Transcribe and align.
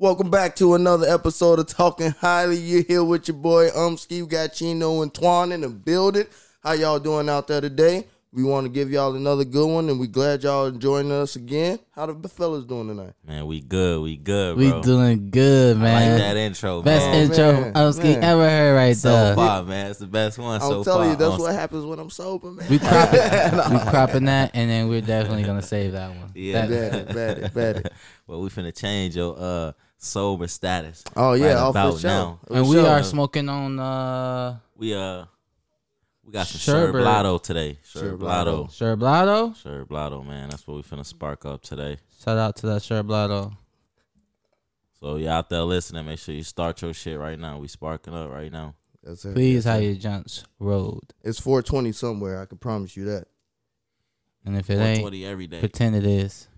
Welcome 0.00 0.30
back 0.30 0.56
to 0.56 0.72
another 0.76 1.06
episode 1.06 1.58
of 1.58 1.66
Talking 1.66 2.12
Highly. 2.12 2.56
You're 2.56 2.84
here 2.84 3.04
with 3.04 3.28
your 3.28 3.36
boy 3.36 3.68
Umski. 3.68 4.22
We 4.22 4.26
got 4.28 4.54
Chino 4.54 5.02
and 5.02 5.12
Twan 5.12 5.52
in 5.52 5.60
the 5.60 5.68
building. 5.68 6.24
How 6.62 6.72
y'all 6.72 6.98
doing 6.98 7.28
out 7.28 7.46
there 7.48 7.60
today? 7.60 8.06
We 8.32 8.42
want 8.42 8.64
to 8.64 8.70
give 8.70 8.90
y'all 8.90 9.14
another 9.14 9.44
good 9.44 9.66
one, 9.68 9.90
and 9.90 10.00
we 10.00 10.06
glad 10.06 10.42
y'all 10.42 10.70
joining 10.70 11.12
us 11.12 11.36
again. 11.36 11.80
How 11.90 12.06
the 12.06 12.28
fellas 12.30 12.64
doing 12.64 12.88
tonight? 12.88 13.12
Man, 13.26 13.44
we 13.46 13.60
good. 13.60 14.00
We 14.00 14.16
good, 14.16 14.56
We 14.56 14.70
doing 14.80 15.28
good, 15.28 15.76
I 15.76 15.80
man. 15.80 16.12
like 16.12 16.20
that 16.22 16.36
intro, 16.38 16.80
Best 16.80 17.04
man. 17.04 17.22
intro 17.24 17.52
man, 17.60 17.72
Umski 17.74 18.04
man. 18.04 18.24
ever 18.24 18.48
heard 18.48 18.74
right 18.76 18.96
so 18.96 19.10
there. 19.10 19.34
far, 19.34 19.64
man. 19.64 19.90
It's 19.90 19.98
the 19.98 20.06
best 20.06 20.38
one 20.38 20.62
I'm 20.62 20.66
so 20.66 20.82
telling 20.82 21.02
far. 21.02 21.10
you, 21.10 21.16
that's 21.16 21.32
On- 21.34 21.40
what 21.40 21.54
happens 21.54 21.84
when 21.84 21.98
I'm 21.98 22.08
sober, 22.08 22.52
man. 22.52 22.66
We 22.70 22.78
cropping, 22.78 23.20
we 23.74 23.78
cropping 23.90 24.24
that, 24.26 24.52
and 24.54 24.70
then 24.70 24.88
we're 24.88 25.02
definitely 25.02 25.42
gonna 25.42 25.60
save 25.60 25.92
that 25.92 26.08
one. 26.16 26.30
Yeah. 26.34 26.64
That- 26.66 26.70
Bad 26.70 26.94
it, 26.94 27.14
bad 27.14 27.38
it, 27.38 27.54
bad 27.54 27.76
it. 27.78 27.92
well, 28.28 28.40
we 28.40 28.48
finna 28.48 28.74
change 28.74 29.16
your 29.16 29.34
uh 29.36 29.72
sober 30.00 30.48
status. 30.48 31.04
Oh 31.14 31.34
yeah, 31.34 31.46
right 31.46 31.56
oh, 31.56 31.70
about 31.70 31.94
for 31.94 32.00
sure. 32.00 32.10
now. 32.10 32.40
For 32.46 32.54
and 32.54 32.68
we 32.68 32.76
sure. 32.76 32.86
are 32.86 33.02
smoking 33.02 33.48
on 33.48 33.78
uh 33.78 34.58
We 34.76 34.94
uh 34.94 35.26
we 36.24 36.32
got 36.32 36.46
some 36.46 36.58
Sherbet. 36.58 37.02
Sherblato 37.02 37.42
today. 37.42 37.78
Sherblato. 37.84 38.68
Sherblato. 38.70 39.54
Sherblato. 39.54 39.86
Sherblato, 39.86 40.26
man. 40.26 40.50
That's 40.50 40.66
what 40.66 40.76
we 40.76 40.82
finna 40.82 41.04
spark 41.04 41.44
up 41.44 41.62
today. 41.62 41.98
Shout 42.22 42.38
out 42.38 42.56
to 42.56 42.66
that 42.66 42.82
Sherblato. 42.82 43.56
So 45.00 45.16
you 45.16 45.28
out 45.28 45.48
there 45.48 45.62
listening, 45.62 46.04
make 46.04 46.18
sure 46.18 46.34
you 46.34 46.42
start 46.42 46.82
your 46.82 46.92
shit 46.92 47.18
right 47.18 47.38
now. 47.38 47.58
We 47.58 47.68
sparking 47.68 48.14
up 48.14 48.30
right 48.30 48.52
now. 48.52 48.74
That's 49.02 49.24
it. 49.24 49.34
Please, 49.34 49.64
That's 49.64 49.76
how 49.78 49.80
it. 49.80 49.86
you 49.86 49.94
junks 49.96 50.44
road. 50.58 51.14
It's 51.24 51.40
420 51.40 51.92
somewhere. 51.92 52.40
I 52.40 52.44
can 52.44 52.58
promise 52.58 52.96
you 52.96 53.06
that. 53.06 53.24
And 54.44 54.56
if 54.56 54.68
it 54.68 54.74
ain't, 54.74 55.00
420 55.00 55.24
every 55.24 55.46
day. 55.46 55.58
pretend 55.60 55.96
it 55.96 56.04
is. 56.04 56.48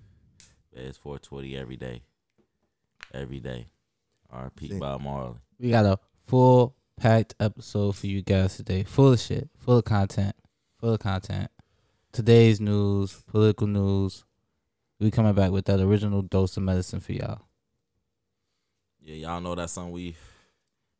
Yeah, 0.75 0.83
It's 0.83 0.99
420 0.99 1.57
every 1.57 1.77
day. 1.77 2.03
Every 3.13 3.41
day. 3.41 3.67
RP 4.35 4.71
See. 4.71 4.79
Bob 4.79 5.03
Marley. 5.03 5.37
We 5.59 5.71
got 5.71 5.85
a 5.85 5.99
full 6.27 6.75
packed 6.97 7.35
episode 7.39 7.95
for 7.97 8.07
you 8.07 8.23
guys 8.23 8.57
today. 8.57 8.85
Full 8.85 9.13
of 9.13 9.21
shit, 9.21 9.51
full 9.59 9.79
of 9.79 9.85
content, 9.85 10.35
full 10.79 10.95
of 10.95 11.01
content. 11.01 11.51
Today's 12.13 12.61
news, 12.61 13.23
political 13.27 13.67
news. 13.67 14.25
We 14.99 15.11
coming 15.11 15.35
back 15.35 15.51
with 15.51 15.67
that 15.67 15.81
original 15.81 16.23
dose 16.23 16.57
of 16.57 16.63
medicine 16.63 17.01
for 17.01 17.13
y'all. 17.13 17.43
Yeah, 19.01 19.17
y'all 19.17 19.41
know 19.41 19.55
that's 19.55 19.73
something 19.73 19.93
we 19.93 20.17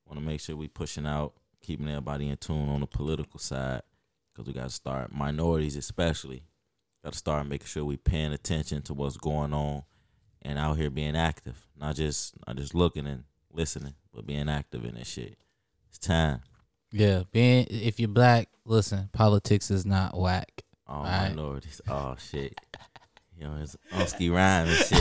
want 0.07 0.21
to 0.21 0.27
make 0.27 0.41
sure 0.41 0.57
we 0.57 0.69
pushing 0.69 1.07
out, 1.07 1.35
keeping 1.63 1.89
everybody 1.89 2.29
in 2.29 2.37
tune 2.37 2.69
on 2.69 2.81
the 2.81 2.87
political 2.87 3.39
side, 3.39 3.83
because 4.33 4.47
we 4.47 4.53
got 4.53 4.65
to 4.65 4.71
start 4.71 5.15
minorities 5.15 5.77
especially. 5.77 6.43
Got 7.05 7.13
to 7.13 7.19
start 7.19 7.47
making 7.47 7.69
sure 7.69 7.85
we 7.85 7.97
paying 7.97 8.33
attention 8.33 8.83
to 8.83 8.95
what's 8.95 9.17
going 9.17 9.55
on, 9.55 9.85
and 10.45 10.59
out 10.59 10.77
here 10.77 10.91
being 10.91 11.17
active, 11.17 11.57
not 11.79 11.95
just 11.97 12.35
not 12.47 12.57
just 12.57 12.75
looking 12.75 13.07
and 13.07 13.25
listening, 13.53 13.95
but 14.15 14.27
being 14.27 14.49
active 14.49 14.85
in 14.85 14.95
this 14.95 15.09
shit. 15.09 15.37
It's 15.89 15.99
time. 15.99 16.41
Yeah, 16.91 17.23
being 17.33 17.67
if 17.71 17.99
you're 18.01 18.09
black, 18.09 18.49
listen, 18.65 19.09
politics 19.13 19.71
is 19.71 19.87
not 19.87 20.19
whack. 20.19 20.63
Oh, 20.89 20.95
All 20.95 21.03
Right. 21.05 21.29
minorities. 21.31 21.81
Oh 21.89 22.17
shit. 22.31 22.55
You 23.37 23.45
know, 23.49 23.57
it's 23.61 23.77
Umski 23.93 24.31
rhyme 24.33 24.69
and 24.69 24.77
shit. 24.77 24.99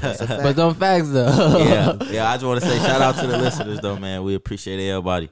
That's 0.00 0.20
a 0.20 0.26
fact. 0.26 0.42
But 0.42 0.56
them 0.56 0.74
facts 0.74 1.10
though. 1.10 1.58
yeah, 1.58 1.96
yeah. 2.10 2.30
I 2.30 2.34
just 2.36 2.46
want 2.46 2.60
to 2.62 2.66
say 2.66 2.78
shout 2.78 3.00
out 3.02 3.16
to 3.16 3.26
the 3.26 3.36
listeners 3.38 3.80
though, 3.80 3.96
man. 3.98 4.22
We 4.22 4.34
appreciate 4.34 4.88
everybody 4.88 5.30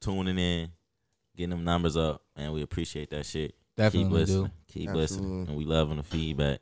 tuning 0.00 0.38
in, 0.38 0.70
getting 1.36 1.50
them 1.50 1.64
numbers 1.64 1.96
up, 1.96 2.22
and 2.36 2.52
we 2.52 2.62
appreciate 2.62 3.10
that 3.10 3.24
shit. 3.26 3.54
definitely 3.76 4.04
Keep 4.08 4.12
listening, 4.12 4.44
do. 4.44 4.50
Keep 4.74 4.88
Absolutely. 4.88 5.00
listening, 5.00 5.48
and 5.48 5.56
we 5.56 5.64
loving 5.64 5.96
the 5.98 6.02
feedback. 6.02 6.60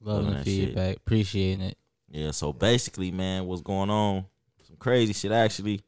Loving 0.00 0.26
Loving 0.26 0.38
the 0.38 0.44
that 0.44 0.50
shit. 0.50 0.66
feedback, 0.66 0.96
appreciating 0.96 1.60
it. 1.62 1.78
Yeah. 2.10 2.30
So 2.30 2.52
basically, 2.52 3.10
man, 3.10 3.46
what's 3.46 3.62
going 3.62 3.90
on? 3.90 4.26
Some 4.62 4.76
crazy 4.76 5.12
shit 5.12 5.32
actually. 5.32 5.80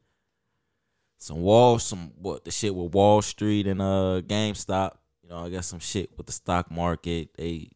Some 1.17 1.41
Wall, 1.41 1.79
some 1.79 2.11
what 2.17 2.43
the 2.43 2.51
shit 2.51 2.73
with 2.75 2.93
Wall 2.93 3.21
Street 3.21 3.67
and 3.67 3.81
uh 3.81 4.21
GameStop. 4.25 4.95
You 5.23 5.29
know, 5.29 5.45
I 5.45 5.49
got 5.49 5.63
some 5.65 5.79
shit 5.79 6.09
with 6.17 6.25
the 6.25 6.33
stock 6.33 6.69
market. 6.69 7.29
They 7.37 7.69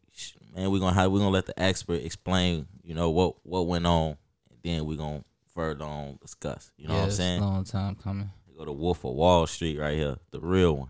man, 0.53 0.72
we're 0.72 0.80
gonna 0.80 0.96
have 0.96 1.12
we're 1.12 1.20
gonna 1.20 1.30
let 1.31 1.46
the 1.46 1.59
expert 1.59 2.02
explain. 2.03 2.68
You 2.84 2.96
know 2.96 3.12
what 3.12 3.36
what 3.44 3.68
went 3.68 3.86
on, 3.86 4.18
and 4.50 4.59
then 4.64 4.86
we're 4.86 4.97
gonna 4.97 5.24
further 5.53 5.86
on 5.86 6.18
discuss. 6.22 6.72
You 6.78 6.88
know 6.88 6.94
yeah, 6.96 7.00
what 7.00 7.03
I'm 7.03 7.08
it's 7.09 7.18
saying? 7.18 7.41
a 7.41 7.46
long 7.46 7.64
time 7.64 7.96
coming. 7.96 8.30
We 8.47 8.58
go 8.58 8.66
to 8.66 8.72
Wolf 8.72 9.06
of 9.06 9.14
Wall 9.14 9.47
Street 9.47 9.78
right 9.80 9.96
here, 9.96 10.18
the 10.31 10.40
real 10.40 10.78
one. 10.78 10.90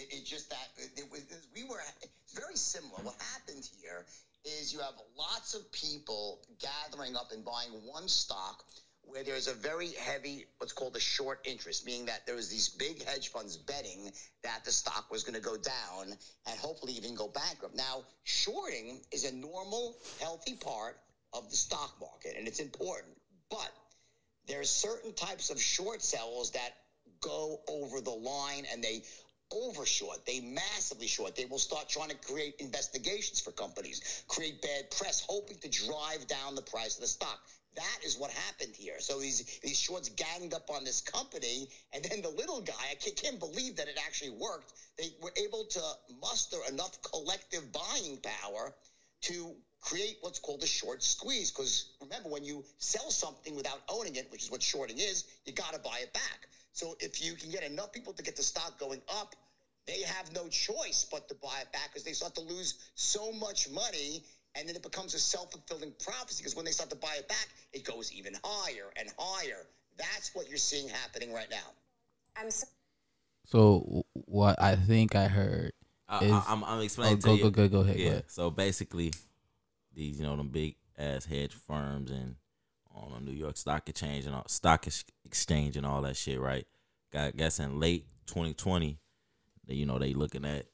It, 0.00 0.14
it 0.14 0.24
just 0.24 0.48
that 0.50 0.68
it, 0.78 1.04
was 1.10 1.22
we 1.54 1.64
were 1.64 1.80
it's 2.02 2.34
very 2.34 2.56
similar. 2.56 3.02
What 3.02 3.16
happened 3.34 3.68
here 3.82 4.04
is 4.44 4.72
you 4.72 4.78
have 4.80 4.94
lots 5.16 5.54
of 5.54 5.70
people 5.72 6.40
gathering 6.58 7.16
up 7.16 7.32
and 7.32 7.44
buying 7.44 7.70
one 7.84 8.08
stock 8.08 8.64
where 9.02 9.24
there's 9.24 9.48
a 9.48 9.54
very 9.54 9.90
heavy 9.98 10.44
what's 10.58 10.72
called 10.72 10.96
a 10.96 11.00
short 11.00 11.40
interest, 11.44 11.84
meaning 11.84 12.06
that 12.06 12.24
there 12.26 12.36
was 12.36 12.48
these 12.48 12.68
big 12.68 13.04
hedge 13.04 13.28
funds 13.28 13.56
betting 13.56 14.10
that 14.42 14.64
the 14.64 14.70
stock 14.70 15.10
was 15.10 15.22
going 15.24 15.34
to 15.34 15.40
go 15.40 15.56
down 15.56 16.16
and 16.46 16.58
hopefully 16.58 16.92
even 16.94 17.14
go 17.14 17.28
bankrupt. 17.28 17.76
Now, 17.76 18.04
shorting 18.24 19.00
is 19.12 19.24
a 19.24 19.34
normal, 19.34 19.96
healthy 20.20 20.54
part 20.54 20.96
of 21.32 21.50
the 21.50 21.56
stock 21.56 21.92
market, 22.00 22.36
and 22.38 22.46
it's 22.46 22.60
important, 22.60 23.12
but 23.50 23.70
there 24.46 24.60
are 24.60 24.64
certain 24.64 25.12
types 25.12 25.50
of 25.50 25.60
short 25.60 26.02
sells 26.02 26.52
that 26.52 26.70
go 27.20 27.60
over 27.68 28.00
the 28.00 28.10
line 28.10 28.64
and 28.72 28.82
they 28.82 29.02
overshort. 29.52 30.24
They 30.26 30.40
massively 30.40 31.06
short. 31.06 31.36
They 31.36 31.44
will 31.44 31.58
start 31.58 31.88
trying 31.88 32.10
to 32.10 32.16
create 32.16 32.54
investigations 32.58 33.40
for 33.40 33.52
companies, 33.52 34.24
create 34.28 34.62
bad 34.62 34.90
press, 34.90 35.24
hoping 35.28 35.58
to 35.58 35.68
drive 35.68 36.26
down 36.26 36.54
the 36.54 36.62
price 36.62 36.96
of 36.96 37.02
the 37.02 37.08
stock. 37.08 37.40
That 37.76 37.98
is 38.04 38.18
what 38.18 38.30
happened 38.30 38.74
here. 38.74 38.98
So 38.98 39.20
these 39.20 39.60
these 39.62 39.78
shorts 39.78 40.08
ganged 40.08 40.54
up 40.54 40.70
on 40.70 40.82
this 40.84 41.00
company, 41.00 41.68
and 41.92 42.04
then 42.04 42.20
the 42.20 42.28
little 42.28 42.60
guy, 42.60 42.74
I 42.90 42.94
can't, 42.94 43.38
believe 43.38 43.76
that 43.76 43.86
it 43.86 43.98
actually 44.04 44.30
worked. 44.30 44.72
They 44.98 45.14
were 45.22 45.32
able 45.36 45.64
to 45.64 45.82
muster 46.20 46.56
enough 46.68 47.00
collective 47.02 47.70
buying 47.72 48.18
power 48.22 48.74
to 49.22 49.54
create 49.80 50.16
what's 50.20 50.38
called 50.38 50.62
a 50.62 50.66
short 50.66 51.02
squeeze. 51.02 51.50
Because 51.50 51.90
remember, 52.00 52.28
when 52.28 52.44
you 52.44 52.64
sell 52.78 53.10
something 53.10 53.54
without 53.54 53.80
owning 53.88 54.16
it, 54.16 54.30
which 54.30 54.42
is 54.42 54.50
what 54.50 54.62
shorting 54.62 54.98
is, 54.98 55.24
you 55.44 55.52
got 55.52 55.72
to 55.72 55.80
buy 55.80 56.00
it 56.02 56.12
back. 56.12 56.48
So 56.72 56.96
if 57.00 57.22
you 57.24 57.34
can 57.34 57.50
get 57.50 57.62
enough 57.62 57.92
people 57.92 58.12
to 58.12 58.22
get 58.22 58.36
the 58.36 58.42
stock 58.42 58.78
going 58.78 59.02
up, 59.20 59.34
they 59.86 60.02
have 60.02 60.32
no 60.34 60.46
choice 60.48 61.06
but 61.10 61.28
to 61.28 61.34
buy 61.36 61.58
it 61.62 61.72
back 61.72 61.88
because 61.88 62.04
they 62.04 62.12
start 62.12 62.34
to 62.36 62.42
lose 62.42 62.74
so 62.94 63.32
much 63.32 63.68
money. 63.70 64.22
And 64.56 64.68
then 64.68 64.74
it 64.76 64.82
becomes 64.82 65.14
a 65.14 65.18
self 65.18 65.52
fulfilling 65.52 65.92
prophecy 66.04 66.42
because 66.42 66.56
when 66.56 66.64
they 66.64 66.70
start 66.72 66.90
to 66.90 66.96
buy 66.96 67.14
it 67.18 67.28
back, 67.28 67.48
it 67.72 67.84
goes 67.84 68.12
even 68.12 68.34
higher 68.44 68.90
and 68.96 69.08
higher. 69.18 69.66
That's 69.96 70.34
what 70.34 70.48
you're 70.48 70.58
seeing 70.58 70.88
happening 70.88 71.32
right 71.32 71.50
now. 71.50 71.56
I'm 72.36 72.50
so- 72.50 72.66
So 73.46 74.04
what 74.12 74.60
I 74.60 74.76
think 74.76 75.14
I 75.14 75.28
heard. 75.28 75.72
I, 76.08 76.24
Is- 76.24 76.32
I, 76.32 76.44
I'm, 76.48 76.64
I'm 76.64 76.78
Oh, 76.78 76.82
explaining 76.82 77.18
go 77.18 77.36
to 77.36 77.42
go 77.42 77.46
you. 77.46 77.50
go 77.50 77.68
go 77.68 77.80
ahead. 77.80 77.96
Go 77.96 78.02
Yeah. 78.02 78.08
ahead. 78.10 78.24
So 78.28 78.50
basically, 78.50 79.12
these 79.94 80.18
you 80.18 80.24
know 80.26 80.36
them 80.36 80.48
big 80.48 80.76
ass 80.98 81.24
hedge 81.26 81.54
firms 81.54 82.10
and 82.10 82.36
on 82.92 83.12
the 83.12 83.20
New 83.30 83.36
York 83.36 83.56
Stock 83.56 83.88
Exchange 83.88 84.26
and 84.26 84.34
all, 84.34 84.46
Stock 84.48 84.84
Ex- 84.86 85.04
Exchange 85.30 85.76
and 85.76 85.86
all 85.86 86.02
that 86.02 86.16
shit, 86.16 86.40
right? 86.40 86.66
Got 87.12 87.36
guess 87.36 87.60
in 87.60 87.78
late 87.78 88.04
2020, 88.26 88.98
they, 89.68 89.74
you 89.74 89.86
know 89.86 89.96
they 89.96 90.12
looking 90.12 90.44
at 90.44 90.66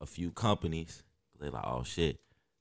a 0.00 0.06
few 0.06 0.30
companies. 0.30 1.02
They 1.38 1.50
like, 1.50 1.66
oh 1.66 1.82
shit, 1.82 2.18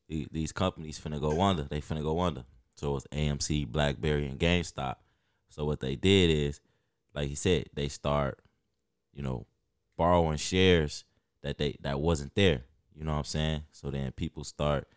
these, 0.10 0.52
companies 0.52 1.00
finna 1.00 1.22
go 1.22 1.42
under. 1.42 1.64
They 1.64 1.80
finna 1.80 2.04
go 2.04 2.20
under. 2.20 2.44
So 2.76 2.98
it's 2.98 3.08
AMC, 3.08 3.68
BlackBerry, 3.68 4.28
and 4.28 4.38
GameStop. 4.38 4.96
So 5.48 5.64
what 5.64 5.80
they 5.80 5.96
did 5.96 6.30
is, 6.30 6.60
like 7.16 7.30
he 7.30 7.36
said, 7.36 7.70
they 7.74 7.88
start, 7.88 8.40
you 9.14 9.24
know, 9.24 9.46
borrowing 9.96 10.38
shares 10.38 11.06
that 11.42 11.58
they 11.58 11.78
that 11.84 12.02
wasn't 12.02 12.36
there. 12.36 12.64
You 12.94 13.06
know 13.06 13.14
what 13.14 13.20
I'm 13.20 13.24
saying? 13.24 13.62
So 13.72 13.92
then 13.92 14.12
people 14.12 14.44
start 14.44 14.90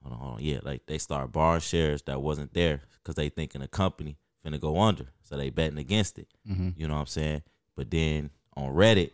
hold 0.00 0.14
on, 0.14 0.20
hold 0.20 0.34
on. 0.34 0.44
Yeah, 0.44 0.60
like 0.62 0.86
they 0.86 0.98
start 0.98 1.32
borrowing 1.32 1.60
shares 1.60 2.02
that 2.02 2.22
wasn't 2.22 2.54
there 2.54 2.82
because 3.02 3.16
they 3.16 3.30
thinking 3.30 3.62
the 3.62 3.68
company 3.68 4.16
finna 4.46 4.60
go 4.60 4.80
under. 4.80 5.06
So 5.22 5.36
they 5.36 5.50
betting 5.50 5.78
against 5.78 6.18
it. 6.18 6.28
hmm 6.46 6.70
You 6.76 6.86
know 6.88 6.94
what 6.94 7.00
I'm 7.00 7.06
saying? 7.06 7.42
But 7.74 7.90
then 7.90 8.30
on 8.56 8.72
Reddit, 8.74 9.10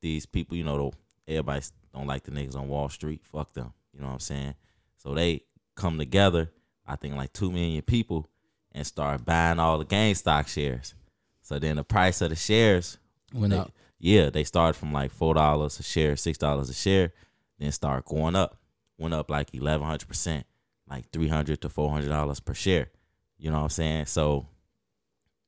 these 0.00 0.26
people, 0.26 0.56
you 0.56 0.64
know, 0.64 0.92
everybody 1.28 1.62
don't 1.94 2.06
like 2.06 2.24
the 2.24 2.30
niggas 2.30 2.56
on 2.56 2.68
Wall 2.68 2.88
Street. 2.88 3.20
Fuck 3.24 3.52
them. 3.52 3.72
You 3.92 4.00
know 4.00 4.06
what 4.06 4.14
I'm 4.14 4.20
saying? 4.20 4.54
So 4.96 5.14
they 5.14 5.42
come 5.74 5.98
together, 5.98 6.50
I 6.86 6.96
think 6.96 7.14
like 7.16 7.32
two 7.32 7.50
million 7.50 7.82
people, 7.82 8.28
and 8.72 8.86
start 8.86 9.24
buying 9.24 9.58
all 9.58 9.78
the 9.78 9.84
GameStop 9.84 10.46
shares. 10.48 10.94
So 11.42 11.58
then 11.58 11.76
the 11.76 11.84
price 11.84 12.20
of 12.20 12.30
the 12.30 12.36
shares 12.36 12.98
Went 13.34 13.52
they- 13.52 13.58
up. 13.58 13.72
Yeah, 14.02 14.30
they 14.30 14.44
started 14.44 14.78
from 14.78 14.94
like 14.94 15.10
four 15.10 15.34
dollars 15.34 15.78
a 15.78 15.82
share, 15.82 16.16
six 16.16 16.38
dollars 16.38 16.70
a 16.70 16.72
share, 16.74 17.12
then 17.58 17.70
start 17.70 18.06
going 18.06 18.34
up. 18.34 18.56
Went 18.96 19.12
up 19.12 19.30
like 19.30 19.54
eleven 19.54 19.86
hundred 19.86 20.08
percent, 20.08 20.46
like 20.88 21.10
three 21.10 21.28
hundred 21.28 21.60
to 21.60 21.68
four 21.68 21.90
hundred 21.90 22.08
dollars 22.08 22.40
per 22.40 22.54
share. 22.54 22.88
You 23.36 23.50
know 23.50 23.58
what 23.58 23.64
I'm 23.64 23.68
saying? 23.70 24.06
So 24.06 24.46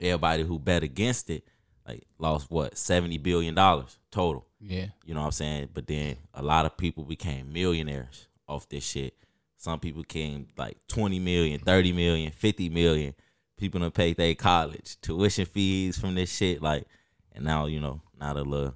everybody 0.02 0.42
who 0.42 0.58
bet 0.58 0.82
against 0.82 1.30
it 1.30 1.44
like 1.86 2.04
lost 2.18 2.50
what 2.50 2.76
seventy 2.76 3.18
billion 3.18 3.54
dollars 3.54 3.98
total. 4.10 4.46
Yeah. 4.60 4.86
You 5.04 5.14
know 5.14 5.20
what 5.20 5.26
I'm 5.26 5.32
saying? 5.32 5.68
But 5.74 5.86
then 5.86 6.16
a 6.34 6.42
lot 6.42 6.66
of 6.66 6.76
people 6.76 7.04
became 7.04 7.52
millionaires 7.52 8.28
off 8.46 8.68
this 8.68 8.84
shit. 8.84 9.14
Some 9.56 9.80
people 9.80 10.02
came 10.02 10.48
like 10.56 10.76
20 10.88 11.18
million, 11.20 11.60
30 11.60 11.92
million, 11.92 12.32
50 12.32 12.68
million. 12.68 13.14
People 13.56 13.80
done 13.80 13.90
paid 13.90 14.16
their 14.16 14.34
college 14.34 15.00
tuition 15.00 15.46
fees 15.46 15.98
from 15.98 16.14
this 16.14 16.34
shit. 16.34 16.60
Like, 16.62 16.84
and 17.32 17.44
now, 17.44 17.66
you 17.66 17.80
know, 17.80 18.02
now 18.18 18.34
the 18.34 18.44
little 18.44 18.74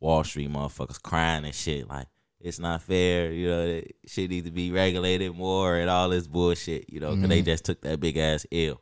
Wall 0.00 0.24
Street 0.24 0.50
motherfuckers 0.50 1.00
crying 1.00 1.44
and 1.44 1.54
shit. 1.54 1.88
Like, 1.88 2.08
it's 2.40 2.58
not 2.58 2.82
fair. 2.82 3.32
You 3.32 3.48
know, 3.48 3.80
shit 4.06 4.30
needs 4.30 4.46
to 4.46 4.52
be 4.52 4.70
regulated 4.70 5.34
more 5.36 5.76
and 5.76 5.88
all 5.88 6.08
this 6.08 6.26
bullshit, 6.26 6.90
you 6.90 7.00
know, 7.00 7.14
because 7.14 7.28
they 7.28 7.38
mm-hmm. 7.38 7.46
just 7.46 7.64
took 7.64 7.80
that 7.82 8.00
big 8.00 8.16
ass 8.16 8.44
L. 8.50 8.80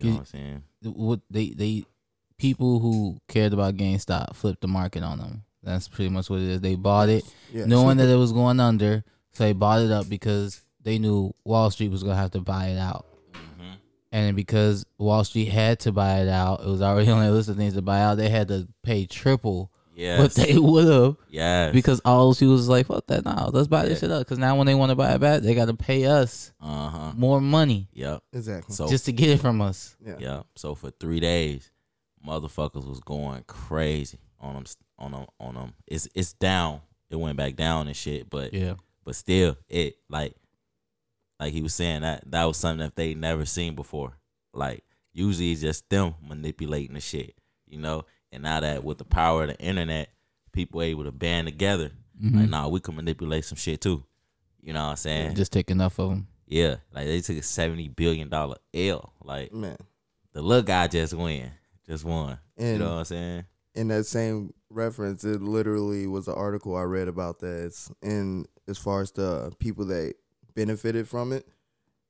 You 0.00 0.10
know 0.10 0.16
what 0.16 0.20
I'm 0.20 0.26
saying? 0.26 0.62
What 0.82 1.20
they 1.30 1.50
they 1.50 1.84
people 2.36 2.78
who 2.80 3.18
cared 3.28 3.52
about 3.52 3.76
GameStop 3.76 4.34
flipped 4.34 4.60
the 4.60 4.68
market 4.68 5.02
on 5.02 5.18
them. 5.18 5.44
That's 5.62 5.88
pretty 5.88 6.10
much 6.10 6.28
what 6.28 6.40
it 6.40 6.48
is. 6.48 6.60
They 6.60 6.74
bought 6.74 7.08
it 7.08 7.24
Yes. 7.52 7.66
knowing 7.66 7.96
that 7.98 8.08
it 8.08 8.16
was 8.16 8.32
going 8.32 8.60
under, 8.60 9.04
so 9.32 9.44
they 9.44 9.52
bought 9.52 9.80
it 9.80 9.90
up 9.90 10.08
because 10.08 10.60
they 10.82 10.98
knew 10.98 11.32
Wall 11.44 11.70
Street 11.70 11.90
was 11.90 12.02
gonna 12.02 12.16
have 12.16 12.32
to 12.32 12.40
buy 12.40 12.68
it 12.68 12.78
out. 12.78 13.06
Mm-hmm. 13.32 13.72
And 14.12 14.36
because 14.36 14.84
Wall 14.98 15.24
Street 15.24 15.48
had 15.48 15.80
to 15.80 15.92
buy 15.92 16.20
it 16.20 16.28
out, 16.28 16.60
it 16.60 16.66
was 16.66 16.82
already 16.82 17.10
on 17.10 17.20
their 17.20 17.30
list 17.30 17.48
of 17.48 17.56
things 17.56 17.74
to 17.74 17.82
buy 17.82 18.00
out. 18.00 18.16
They 18.16 18.28
had 18.28 18.48
to 18.48 18.68
pay 18.82 19.06
triple 19.06 19.70
Yes. 19.94 20.18
what 20.18 20.34
they 20.34 20.58
would 20.58 20.88
have 20.88 21.16
yes. 21.28 21.72
because 21.72 22.00
all 22.04 22.26
those 22.26 22.40
people 22.40 22.52
was 22.54 22.68
like, 22.68 22.86
"Fuck 22.86 23.06
that! 23.06 23.24
Now 23.24 23.50
let's 23.52 23.68
buy 23.68 23.86
this 23.86 24.00
shit 24.00 24.10
up." 24.10 24.20
Because 24.20 24.38
now 24.38 24.56
when 24.56 24.66
they 24.66 24.74
want 24.74 24.90
to 24.90 24.96
buy 24.96 25.12
it 25.14 25.20
back, 25.20 25.42
they 25.42 25.54
got 25.54 25.66
to 25.66 25.74
pay 25.74 26.06
us 26.06 26.52
uh 26.60 26.88
huh. 26.88 27.12
more 27.16 27.40
money 27.40 27.88
Yep. 27.92 28.22
Exactly. 28.32 28.74
So 28.74 28.88
just 28.88 29.04
to 29.06 29.12
get 29.12 29.30
it 29.30 29.40
from 29.40 29.60
us. 29.60 29.96
yeah. 30.04 30.16
Yeah. 30.18 30.42
So 30.56 30.74
for 30.74 30.90
three 30.90 31.20
days, 31.20 31.70
motherfuckers 32.26 32.88
was 32.88 33.00
going 33.00 33.44
crazy 33.46 34.18
on 34.40 34.54
them. 34.54 34.64
On 34.98 35.12
them. 35.12 35.26
On 35.38 35.54
them. 35.54 35.74
It's 35.86 36.08
it's 36.14 36.32
down. 36.32 36.80
It 37.10 37.16
went 37.16 37.36
back 37.36 37.54
down 37.56 37.86
and 37.86 37.96
shit. 37.96 38.28
But 38.28 38.52
Yeah, 38.52 38.74
but 39.04 39.14
still, 39.14 39.56
it 39.68 39.96
like 40.08 40.34
like 41.38 41.52
he 41.52 41.62
was 41.62 41.74
saying 41.74 42.02
that 42.02 42.30
that 42.30 42.44
was 42.44 42.56
something 42.56 42.84
that 42.84 42.96
they 42.96 43.14
never 43.14 43.44
seen 43.44 43.74
before. 43.74 44.18
Like 44.52 44.84
usually 45.12 45.52
it's 45.52 45.60
just 45.60 45.88
them 45.88 46.14
manipulating 46.26 46.94
the 46.94 47.00
shit, 47.00 47.34
you 47.66 47.78
know. 47.78 48.04
And 48.34 48.42
now 48.42 48.60
that 48.60 48.84
with 48.84 48.98
the 48.98 49.04
power 49.04 49.42
of 49.44 49.48
the 49.48 49.58
internet, 49.58 50.10
people 50.52 50.82
able 50.82 51.04
to 51.04 51.12
band 51.12 51.46
together. 51.46 51.92
Like, 52.22 52.32
mm-hmm. 52.32 52.50
nah, 52.50 52.68
we 52.68 52.80
can 52.80 52.94
manipulate 52.94 53.44
some 53.44 53.56
shit 53.56 53.80
too. 53.80 54.04
You 54.60 54.72
know 54.72 54.84
what 54.84 54.90
I'm 54.90 54.96
saying? 54.96 55.34
just 55.34 55.52
take 55.52 55.70
enough 55.70 55.98
of 55.98 56.10
them. 56.10 56.28
yeah. 56.46 56.76
Like 56.92 57.06
they 57.06 57.20
took 57.20 57.36
a 57.36 57.42
seventy 57.42 57.88
billion 57.88 58.28
dollar 58.28 58.56
L. 58.72 59.12
Like 59.22 59.52
Man. 59.52 59.76
the 60.32 60.42
little 60.42 60.62
guy 60.62 60.86
just 60.86 61.12
win, 61.14 61.50
just 61.86 62.04
won. 62.04 62.38
you 62.56 62.78
know 62.78 62.92
what 62.92 62.98
I'm 62.98 63.04
saying? 63.04 63.44
in 63.74 63.88
that 63.88 64.04
same 64.06 64.54
reference, 64.70 65.24
it 65.24 65.42
literally 65.42 66.06
was 66.06 66.28
an 66.28 66.34
article 66.34 66.76
I 66.76 66.82
read 66.82 67.08
about 67.08 67.40
that. 67.40 67.64
It's 67.64 67.90
in 68.02 68.46
as 68.68 68.78
far 68.78 69.02
as 69.02 69.10
the 69.12 69.52
people 69.58 69.84
that 69.86 70.14
benefited 70.54 71.08
from 71.08 71.32
it 71.32 71.46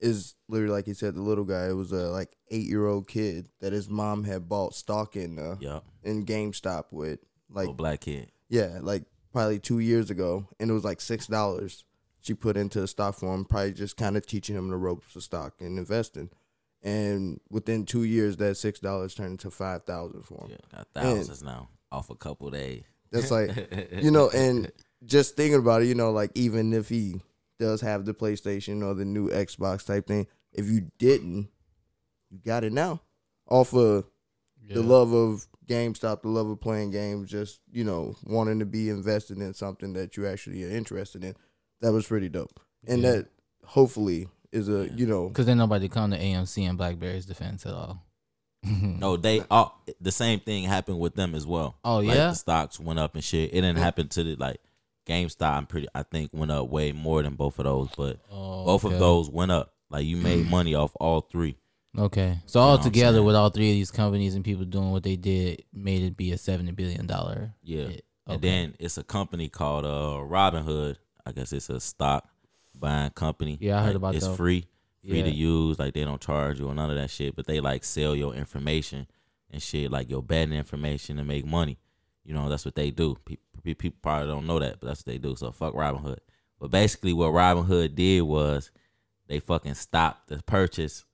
is 0.01 0.35
literally 0.49 0.73
like 0.75 0.87
you 0.87 0.95
said, 0.95 1.15
the 1.15 1.23
little 1.23 1.45
guy. 1.45 1.69
It 1.69 1.77
was 1.77 1.93
a 1.93 2.09
like 2.11 2.37
eight 2.51 2.67
year 2.67 2.87
old 2.87 3.09
kid 3.09 3.49
that 3.61 3.73
his 3.73 3.89
mom 3.89 4.25
had 4.25 4.49
bought 4.49 4.75
stock 4.75 5.17
in 5.17 5.39
uh, 5.39 5.57
Yup. 5.61 5.85
in 6.03 6.27
GameStop 6.27 6.85
with 6.91 7.21
like 7.49 7.63
Little 7.63 7.75
black 7.75 8.01
kid. 8.03 8.31
yeah, 8.49 8.79
like 8.81 9.05
probably 9.33 9.59
two 9.59 9.79
years 9.79 10.11
ago, 10.11 10.49
and 10.59 10.71
it 10.71 10.75
was 10.75 10.85
like 10.85 11.01
six 11.01 11.27
dollars. 11.27 11.85
She 12.21 12.35
put 12.35 12.57
into 12.57 12.81
the 12.81 12.89
stock 12.89 13.17
for 13.17 13.35
him, 13.35 13.45
probably 13.45 13.73
just 13.75 13.97
kind 13.99 14.17
of 14.17 14.27
teaching 14.27 14.57
him 14.57 14.71
the 14.71 14.77
ropes 14.79 15.15
of 15.15 15.23
stock 15.23 15.55
and 15.61 15.79
investing. 15.79 16.31
And 16.83 17.41
within 17.51 17.85
two 17.85 18.05
years, 18.05 18.37
that 18.39 18.57
six 18.57 18.81
dollars 18.81 19.15
turned 19.15 19.33
into 19.33 19.51
five 19.51 19.85
thousand 19.85 20.23
for 20.23 20.45
him. 20.45 20.51
Yeah, 20.53 20.77
got 20.77 20.89
thousands 20.95 21.43
now 21.43 21.69
off 21.93 22.11
a 22.11 22.15
couple 22.15 22.51
days. 22.51 22.83
That's 23.13 23.31
like, 23.31 23.89
you 24.03 24.11
know, 24.11 24.29
and 24.31 24.73
just 25.05 25.37
thinking 25.37 25.61
about 25.61 25.83
it, 25.83 25.87
you 25.87 25.95
know, 25.95 26.11
like 26.11 26.31
even 26.35 26.73
if 26.73 26.89
he 26.89 27.21
does 27.59 27.81
have 27.81 28.05
the 28.05 28.15
PlayStation 28.15 28.83
or 28.85 28.95
the 28.95 29.05
new 29.05 29.29
Xbox 29.31 29.85
type 29.87 30.07
thing, 30.07 30.27
if 30.53 30.67
you 30.69 30.91
didn't, 30.99 31.49
you 32.31 32.39
got 32.45 32.65
it 32.65 32.73
now. 32.73 33.01
Off 33.49 33.75
of 33.75 34.05
the 34.69 34.83
love 34.83 35.13
of 35.13 35.47
GameStop, 35.67 36.23
the 36.23 36.29
love 36.29 36.49
of 36.49 36.61
playing 36.61 36.91
games, 36.91 37.31
just, 37.31 37.61
you 37.71 37.85
know, 37.85 38.17
wanting 38.25 38.59
to 38.61 38.67
be 38.67 38.89
invested 38.89 39.39
in 39.39 39.53
something 39.55 39.93
that 39.95 40.17
you 40.17 40.27
actually 40.27 40.65
are 40.65 40.71
interested 40.71 41.23
in. 41.25 41.35
That 41.81 41.93
was 41.93 42.07
pretty 42.07 42.29
dope. 42.29 42.61
And 42.87 43.03
Yeah. 43.03 43.11
that 43.13 43.27
hopefully 43.65 44.29
is 44.53 44.69
a, 44.69 44.89
you 44.95 45.07
know, 45.07 45.29
Because 45.29 45.47
then 45.47 45.59
nobody 45.59 45.89
come 45.89 46.11
to 46.13 46.19
AMC 46.19 46.67
and 46.69 46.79
BlackBerry's 46.79 47.27
defense 47.27 47.67
at 47.67 47.75
all. 47.75 48.03
No, 48.65 49.19
they 49.19 49.43
all 49.51 49.79
the 50.01 50.13
same 50.13 50.41
thing 50.41 50.65
happened 50.65 50.99
with 50.99 51.15
them 51.15 51.35
as 51.35 51.47
well. 51.47 51.77
Oh, 51.85 51.99
Like, 51.99 52.17
yeah? 52.17 52.29
the 52.31 52.35
stocks 52.35 52.81
went 52.81 52.99
up 52.99 53.15
and 53.15 53.23
shit. 53.23 53.51
It 53.51 53.61
didn't 53.61 53.77
happen 53.77 54.09
to 54.09 54.23
the 54.25 54.37
like 54.37 54.61
GameStop. 55.07 55.57
I'm 55.57 55.67
pretty. 55.67 55.89
I 55.95 56.03
think 56.03 56.31
went 56.33 56.51
up 56.51 56.69
way 56.69 56.93
more 56.93 57.23
than 57.23 57.35
both 57.35 57.59
of 57.59 57.65
those, 57.65 57.89
but 57.97 58.21
Oh, 58.31 58.65
both 58.65 58.85
okay. 58.85 58.95
of 58.95 59.01
those 59.01 59.29
went 59.31 59.51
up. 59.53 59.73
Like 59.91 60.05
you 60.05 60.17
made 60.17 60.49
money 60.51 60.75
off 60.75 60.93
all 61.01 61.21
three. 61.21 61.57
Okay, 61.97 62.39
so 62.47 62.59
know 62.59 62.67
all 62.67 62.79
together 62.79 63.23
with 63.23 63.37
all 63.37 63.51
three 63.51 63.71
of 63.71 63.75
these 63.77 63.93
companies 63.93 64.35
and 64.35 64.45
people 64.45 64.65
doing 64.65 64.91
what 64.91 65.05
they 65.05 65.15
did, 65.15 65.63
made 65.73 66.03
it 66.03 66.17
be 66.17 66.33
a 66.33 66.39
seventy 66.39 66.73
billion 66.73 67.07
dollar. 67.07 67.55
Yeah, 67.63 67.85
hit. 67.87 68.05
and 68.27 68.43
then 68.43 68.75
it's 68.81 68.99
a 68.99 69.05
company 69.05 69.49
called 69.49 69.85
uh 69.85 70.19
Robinhood. 70.27 70.97
I 71.25 71.31
guess 71.33 71.53
it's 71.53 71.71
a 71.71 71.79
stock 71.81 72.29
buying 72.75 73.11
company. 73.11 73.59
Yeah, 73.61 73.79
I 73.79 73.83
heard 73.83 73.87
Like, 73.91 73.97
about 73.97 74.15
It's 74.17 74.25
that. 74.25 74.33
It's 74.33 74.37
free, 74.37 74.67
free 75.09 75.23
to 75.23 75.31
use. 75.31 75.79
Like 75.79 75.95
they 75.95 76.05
don't 76.05 76.21
charge 76.21 76.59
you 76.59 76.67
or 76.69 76.75
none 76.75 76.91
of 76.91 76.97
that 76.97 77.11
shit. 77.11 77.37
But 77.37 77.47
they 77.47 77.61
like 77.61 77.85
sell 77.85 78.17
your 78.17 78.35
information 78.35 79.07
and 79.51 79.63
shit, 79.63 79.91
like 79.93 80.11
your 80.11 80.23
betting 80.23 80.53
information 80.55 81.19
to 81.19 81.25
make 81.25 81.47
money. 81.47 81.79
You 82.25 82.35
know, 82.35 82.49
that's 82.49 82.65
what 82.65 82.75
they 82.75 82.91
do. 82.91 83.17
People, 83.25 83.45
people 83.63 83.91
probably 84.03 84.29
don't 84.29 84.47
know 84.47 84.59
that, 84.59 84.81
but 84.81 84.87
that's 84.89 85.01
what 85.01 85.07
they 85.13 85.19
do. 85.19 85.37
So 85.37 85.53
fuck 85.53 85.75
Robinhood. 85.75 86.19
But 86.59 86.71
basically, 86.71 87.13
what 87.13 87.33
Robinhood 87.33 87.95
did 87.95 88.23
was 88.23 88.71
they 89.27 89.41
fucking 89.41 89.75
stopped 89.75 90.29
the 90.29 90.43
purchase 90.43 91.05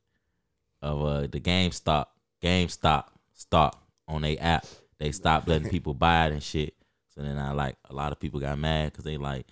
of 0.83 1.03
uh 1.03 1.21
the 1.27 1.41
GameStop 1.41 2.07
GameStop 2.43 3.05
stock 3.35 3.83
on 4.09 4.23
their 4.23 4.37
app. 4.41 4.67
They 4.99 5.13
stopped 5.13 5.49
letting 5.49 5.69
people 5.77 5.95
buy 5.95 6.27
it 6.27 6.33
and 6.33 6.43
shit. 6.43 6.75
So 7.15 7.23
then 7.23 7.39
I 7.39 7.53
like 7.53 7.77
a 7.89 7.95
lot 7.95 8.13
of 8.13 8.21
people 8.21 8.39
got 8.41 8.59
mad 8.59 8.93
because 8.93 9.05
they 9.05 9.17
like, 9.17 9.47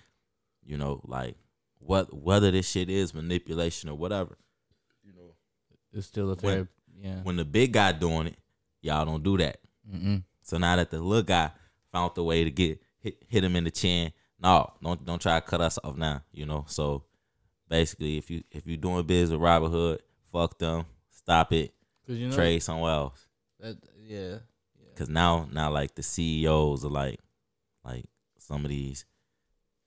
you 0.65 0.77
know, 0.77 1.01
like 1.05 1.37
what 1.81 2.15
whether 2.15 2.51
this 2.51 2.69
shit 2.69 2.89
is 2.89 3.13
manipulation 3.15 3.91
or 3.91 3.97
whatever. 3.97 4.37
You 5.05 5.13
know, 5.15 5.35
it's 5.93 6.07
still 6.07 6.31
a 6.31 6.35
When- 6.37 6.39
fair. 6.67 6.69
yeah. 7.01 7.21
When 7.23 7.37
the 7.37 7.45
big 7.45 7.73
guy 7.73 7.93
doing 7.93 8.29
it, 8.29 8.37
y'all 8.81 9.05
don't 9.05 9.23
do 9.25 9.39
that. 9.39 9.59
Mm-mm. 9.93 10.23
So 10.49 10.57
now 10.57 10.77
that 10.77 10.91
the 10.91 10.99
little 10.99 11.23
guy 11.23 11.51
found 11.93 12.13
the 12.15 12.25
way 12.25 12.43
to 12.43 12.51
get 12.51 12.81
hit, 13.01 13.23
hit 13.29 13.45
him 13.45 13.55
in 13.55 13.65
the 13.65 13.71
chin, 13.71 14.13
no, 14.41 14.73
don't 14.83 15.05
don't 15.05 15.21
try 15.21 15.39
to 15.39 15.47
cut 15.47 15.61
us 15.61 15.79
off 15.85 15.95
now. 15.95 16.23
You 16.33 16.47
know. 16.47 16.65
So 16.69 17.05
basically, 17.69 18.17
if 18.17 18.31
you 18.31 18.43
if 18.51 18.67
you're 18.67 18.79
doing 18.79 19.05
biz 19.05 19.31
with 19.31 19.41
Robinhood, 19.41 19.99
fuck 20.33 20.59
them, 20.59 20.87
stop 21.11 21.53
it, 21.53 21.75
you 22.07 22.29
know, 22.29 22.35
trade 22.35 22.61
somewhere 22.61 22.93
else. 22.93 23.27
that, 23.61 23.77
yeah, 24.01 24.39
Cause 24.97 25.11
now 25.11 25.47
now 25.53 25.71
like 25.71 25.95
the 25.95 26.03
CEOs 26.03 26.83
are 26.83 26.91
like 26.91 27.21
like 27.85 28.07
some 28.39 28.65
of 28.65 28.71
these 28.71 29.05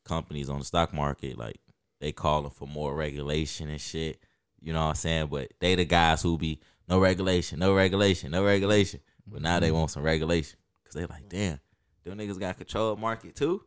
companies 0.05 0.47
on 0.47 0.59
the 0.59 0.65
stock 0.65 0.93
market, 0.93 1.39
like 1.39 1.59
they 1.99 2.11
calling 2.11 2.51
for 2.51 2.67
more 2.67 2.93
regulation 2.93 3.67
and 3.67 3.81
shit. 3.81 4.19
You 4.59 4.73
know 4.73 4.81
what 4.81 4.89
I'm 4.89 4.95
saying? 4.95 5.27
But 5.31 5.53
they 5.59 5.73
the 5.73 5.85
guys 5.85 6.21
who 6.21 6.37
be 6.37 6.59
no 6.87 6.99
regulation, 6.99 7.57
no 7.57 7.73
regulation, 7.73 8.29
no 8.29 8.43
regulation. 8.43 8.99
But 9.27 9.41
now 9.41 9.55
Mm-hmm. 9.55 9.61
they 9.61 9.71
want 9.71 9.91
some 9.91 10.03
regulation. 10.03 10.57
Cause 10.85 10.93
they 10.93 11.05
like, 11.05 11.29
damn, 11.29 11.59
them 12.03 12.17
niggas 12.17 12.39
got 12.39 12.57
control 12.57 12.93
of 12.93 12.99
market 12.99 13.35
too. 13.35 13.63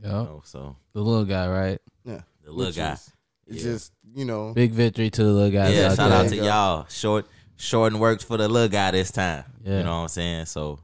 yeah. 0.00 0.06
You 0.08 0.12
know, 0.12 0.42
so 0.44 0.76
The 0.92 1.00
little 1.00 1.24
guy, 1.24 1.48
right? 1.48 1.78
yeah. 2.04 2.20
the 2.44 2.50
little 2.52 2.66
Which 2.66 2.76
guy. 2.76 2.92
is- 2.92 3.12
It's 3.46 3.64
Yeah. 3.64 3.72
just, 3.72 3.92
you 4.14 4.24
know, 4.24 4.52
Big 4.52 4.72
victory 4.72 5.10
to 5.10 5.24
the 5.24 5.32
little 5.32 5.50
guys. 5.50 5.74
yeah, 5.74 5.86
out 5.90 5.96
shout 5.96 6.10
there. 6.10 6.18
out 6.20 6.28
to 6.28 6.36
y'all. 6.36 6.86
Short 6.88 7.26
short 7.56 7.92
and 7.92 8.00
worked 8.00 8.22
for 8.24 8.36
the 8.36 8.46
little 8.48 8.68
guy 8.68 8.90
this 8.92 9.10
time. 9.10 9.44
Yeah. 9.64 9.78
You 9.78 9.84
know 9.84 9.96
what 9.96 10.02
I'm 10.02 10.08
saying? 10.08 10.46
So 10.46 10.78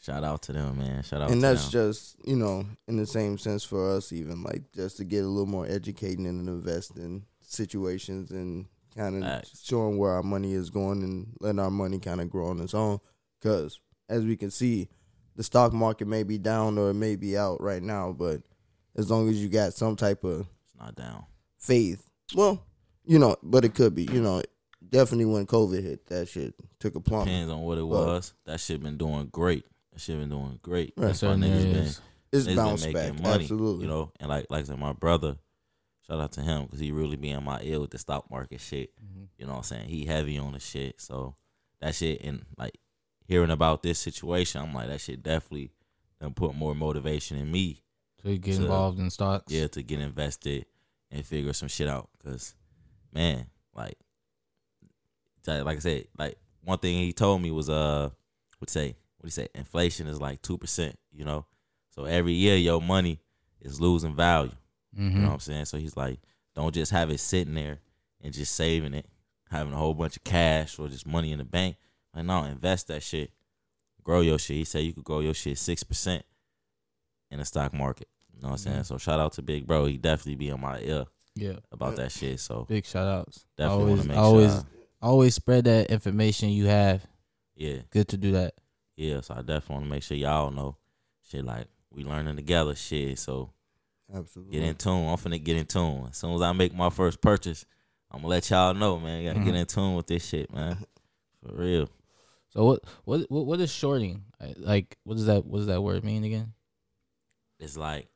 shout 0.00 0.22
out 0.22 0.42
to 0.42 0.52
them, 0.52 0.78
man. 0.78 1.02
Shout 1.02 1.22
out 1.22 1.30
and 1.32 1.40
to 1.40 1.46
that's 1.48 1.62
them. 1.70 1.90
just 1.90 2.16
you 2.24 2.36
know 2.36 2.66
in 2.86 2.96
the 2.98 3.06
same 3.06 3.38
sense 3.38 3.64
for 3.64 3.90
us 3.96 4.12
even 4.12 4.42
like 4.44 4.70
just 4.72 4.98
to 4.98 5.04
get 5.04 5.24
a 5.24 5.28
little 5.28 5.46
more 5.46 5.66
educating 5.66 6.26
and 6.26 6.46
invest 6.48 6.96
in 6.96 7.24
situations 7.40 8.30
and 8.30 8.66
kind 8.94 9.24
of 9.24 9.42
showing 9.60 9.98
where 9.98 10.12
our 10.12 10.22
money 10.22 10.52
is 10.52 10.70
going 10.70 11.02
and 11.02 11.28
letting 11.40 11.58
our 11.58 11.70
money 11.70 11.98
kind 11.98 12.20
of 12.20 12.30
grow 12.30 12.48
on 12.48 12.60
its 12.60 12.74
own 12.74 13.00
because 13.44 13.78
as 14.08 14.24
we 14.24 14.36
can 14.36 14.50
see 14.50 14.88
the 15.36 15.42
stock 15.42 15.72
market 15.72 16.06
may 16.08 16.22
be 16.22 16.38
down 16.38 16.78
or 16.78 16.90
it 16.90 16.94
may 16.94 17.14
be 17.16 17.36
out 17.36 17.60
right 17.60 17.82
now 17.82 18.12
but 18.16 18.40
as 18.96 19.10
long 19.10 19.28
as 19.28 19.42
you 19.42 19.48
got 19.48 19.74
some 19.74 19.96
type 19.96 20.24
of 20.24 20.40
it's 20.40 20.74
not 20.80 20.94
down. 20.94 21.24
faith 21.58 22.08
well 22.34 22.64
you 23.04 23.18
know 23.18 23.36
but 23.42 23.64
it 23.64 23.74
could 23.74 23.94
be 23.94 24.04
you 24.04 24.20
know 24.22 24.42
definitely 24.88 25.26
when 25.26 25.46
covid 25.46 25.82
hit 25.82 26.06
that 26.06 26.26
shit 26.28 26.54
took 26.80 26.94
a 26.94 27.00
plummet 27.00 27.26
Depends 27.28 27.52
on 27.52 27.60
what 27.60 27.76
it 27.78 27.82
But- 27.82 27.88
was. 27.88 28.34
That 28.46 28.60
shit 28.60 28.82
been 28.82 28.96
doing 28.96 29.28
great. 29.30 29.64
That 29.92 30.00
shit 30.00 30.18
been 30.18 30.28
doing 30.30 30.58
great. 30.62 30.92
Right. 30.96 31.06
That's 31.08 31.22
why 31.22 31.28
niggas 31.30 31.72
been, 31.72 31.90
it's 32.32 32.46
niggas 32.46 32.56
bounced 32.56 32.84
been 32.84 32.92
back 32.92 33.08
making 33.10 33.22
money. 33.22 33.44
absolutely 33.44 33.84
You 33.84 33.90
know, 33.90 34.12
and 34.20 34.28
like 34.28 34.46
like 34.50 34.62
I 34.62 34.64
said, 34.64 34.78
my 34.78 34.92
brother, 34.92 35.36
shout 36.06 36.20
out 36.20 36.32
to 36.32 36.40
him 36.42 36.64
because 36.64 36.80
he 36.80 36.90
really 36.92 37.16
be 37.16 37.30
in 37.30 37.42
my 37.44 37.60
ear 37.62 37.80
with 37.80 37.90
the 37.90 37.98
stock 37.98 38.30
market 38.30 38.60
shit. 38.60 38.90
Mm-hmm. 39.02 39.24
You 39.38 39.46
know 39.46 39.52
what 39.52 39.58
I'm 39.58 39.64
saying? 39.64 39.88
He 39.88 40.04
heavy 40.04 40.36
on 40.38 40.52
the 40.52 40.60
shit. 40.60 41.00
So 41.00 41.36
that 41.80 41.94
shit 41.94 42.22
and 42.22 42.44
like 42.58 42.76
hearing 43.24 43.50
about 43.50 43.82
this 43.82 43.98
situation, 43.98 44.60
I'm 44.62 44.74
like, 44.74 44.88
that 44.88 45.00
shit 45.00 45.22
definitely 45.22 45.70
done 46.20 46.34
put 46.34 46.54
more 46.54 46.74
motivation 46.74 47.38
in 47.38 47.50
me. 47.50 47.82
to 48.22 48.38
get 48.38 48.56
So, 48.56 48.62
involved 48.62 48.98
in 48.98 49.10
stocks. 49.10 49.52
Yeah, 49.52 49.66
to 49.68 49.82
get 49.82 50.00
invested 50.00 50.66
and 51.10 51.24
figure 51.24 51.52
some 51.52 51.68
shit 51.68 51.88
out. 51.88 52.08
Cause 52.24 52.54
man, 53.12 53.46
like, 53.74 53.96
like 55.46 55.76
I 55.76 55.80
said, 55.80 56.06
like 56.18 56.36
one 56.62 56.78
thing 56.78 56.98
he 56.98 57.12
told 57.12 57.42
me 57.42 57.50
was 57.50 57.68
uh, 57.68 58.10
would 58.60 58.70
say, 58.70 58.96
what 59.18 59.26
he 59.26 59.30
say, 59.30 59.48
inflation 59.54 60.06
is 60.06 60.20
like 60.20 60.40
two 60.42 60.56
percent. 60.58 60.98
You 61.12 61.24
know, 61.24 61.46
so 61.90 62.04
every 62.04 62.32
year 62.32 62.56
your 62.56 62.80
money 62.80 63.20
is 63.60 63.80
losing 63.80 64.14
value. 64.14 64.52
Mm-hmm. 64.96 65.16
You 65.16 65.22
know 65.22 65.26
what 65.28 65.34
I'm 65.34 65.40
saying? 65.40 65.64
So 65.66 65.76
he's 65.78 65.96
like, 65.96 66.18
don't 66.54 66.74
just 66.74 66.92
have 66.92 67.10
it 67.10 67.20
sitting 67.20 67.54
there 67.54 67.80
and 68.22 68.32
just 68.32 68.54
saving 68.54 68.94
it, 68.94 69.06
having 69.50 69.72
a 69.72 69.76
whole 69.76 69.94
bunch 69.94 70.16
of 70.16 70.24
cash 70.24 70.78
or 70.78 70.88
just 70.88 71.06
money 71.06 71.32
in 71.32 71.38
the 71.38 71.44
bank. 71.44 71.76
Like, 72.14 72.24
no, 72.24 72.44
invest 72.44 72.88
that 72.88 73.02
shit. 73.02 73.30
Grow 74.02 74.20
your 74.20 74.38
shit. 74.38 74.56
He 74.56 74.64
said 74.64 74.84
you 74.84 74.92
could 74.92 75.04
grow 75.04 75.20
your 75.20 75.34
shit 75.34 75.58
six 75.58 75.82
percent 75.82 76.24
in 77.30 77.38
the 77.38 77.44
stock 77.44 77.72
market. 77.72 78.08
You 78.34 78.42
know 78.42 78.48
what 78.48 78.52
I'm 78.54 78.58
saying? 78.58 78.80
Mhm. 78.80 78.86
So 78.86 78.98
shout 78.98 79.18
out 79.20 79.32
to 79.34 79.42
Big 79.42 79.66
Bro. 79.66 79.86
He 79.86 79.96
definitely 79.96 80.34
be 80.36 80.50
on 80.50 80.60
my 80.60 80.80
ear 80.80 81.06
Yeah. 81.34 81.58
about 81.72 81.96
that 81.96 82.12
shit. 82.12 82.38
So 82.40 82.64
Big 82.68 82.84
shout 82.84 83.06
outs. 83.08 83.46
definitely 83.56 83.82
always, 83.84 83.90
want 83.98 84.02
to 84.02 84.08
make 84.08 84.18
always, 84.18 84.52
sure. 84.52 84.60
I- 85.02 85.06
always 85.06 85.34
spread 85.34 85.64
that 85.64 85.90
information 85.90 86.50
you 86.50 86.66
have. 86.66 87.06
yeah, 87.56 87.78
Good 87.90 88.08
to 88.08 88.16
do 88.16 88.32
that. 88.32 88.54
yeah. 88.96 89.20
So 89.20 89.34
I 89.34 89.38
definitely 89.38 89.74
want 89.74 89.84
to 89.86 89.90
make 89.90 90.02
sure 90.02 90.16
y'all 90.16 90.50
know 90.50 90.76
shit 91.22 91.44
like 91.44 91.66
we 91.90 92.04
learning 92.04 92.36
together. 92.36 92.74
Shit. 92.74 93.18
So 93.18 93.50
Absolutely. 94.12 94.52
get 94.58 94.68
in 94.68 94.74
tune. 94.76 95.08
I'm 95.08 95.16
finna 95.16 95.42
get 95.42 95.56
in 95.56 95.66
tune. 95.66 96.06
As 96.10 96.16
soon 96.18 96.34
as 96.34 96.42
I 96.42 96.52
make 96.52 96.74
my 96.74 96.90
first 96.90 97.20
purchase, 97.20 97.64
I'm 98.10 98.18
gonna 98.20 98.28
let 98.28 98.50
y'all 98.50 98.74
know, 98.74 98.98
man. 99.00 99.22
You 99.22 99.30
Gotta 99.32 99.44
get 99.44 99.54
Mhm. 99.54 99.60
in 99.60 99.66
tune 99.66 99.94
with 99.96 100.06
this 100.08 100.26
shit, 100.28 100.52
man. 100.52 100.76
For 101.46 101.54
real. 101.54 101.88
So 102.54 102.64
what 102.64 102.80
what 103.04 103.30
what, 103.30 103.46
what 103.46 103.60
is 103.60 103.72
shorting? 103.72 104.24
Like 104.56 104.96
what 105.04 105.16
does 105.16 105.26
that 105.26 105.44
what 105.44 105.58
does 105.58 105.66
that 105.66 105.82
word 105.82 106.04
mean 106.04 106.24
again? 106.24 106.52
It's 107.58 107.76
like, 107.76 108.08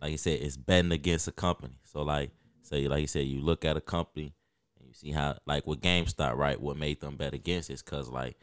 like 0.00 0.12
you 0.12 0.18
said, 0.18 0.40
it's 0.42 0.56
betting 0.56 0.92
against 0.92 1.28
a 1.28 1.32
company. 1.32 1.78
So 1.84 2.02
like, 2.02 2.30
say 2.62 2.86
like 2.88 3.00
you 3.00 3.06
said, 3.06 3.26
you 3.26 3.40
look 3.40 3.64
at 3.64 3.76
a 3.76 3.80
company 3.80 4.34
and 4.78 4.88
you 4.88 4.94
see 4.94 5.10
how, 5.10 5.36
like 5.46 5.66
with 5.66 5.80
GameStop, 5.80 6.36
right? 6.36 6.60
What 6.60 6.76
made 6.76 7.00
them 7.00 7.16
bet 7.16 7.32
against 7.34 7.70
is 7.70 7.82
because 7.82 8.08
like 8.10 8.36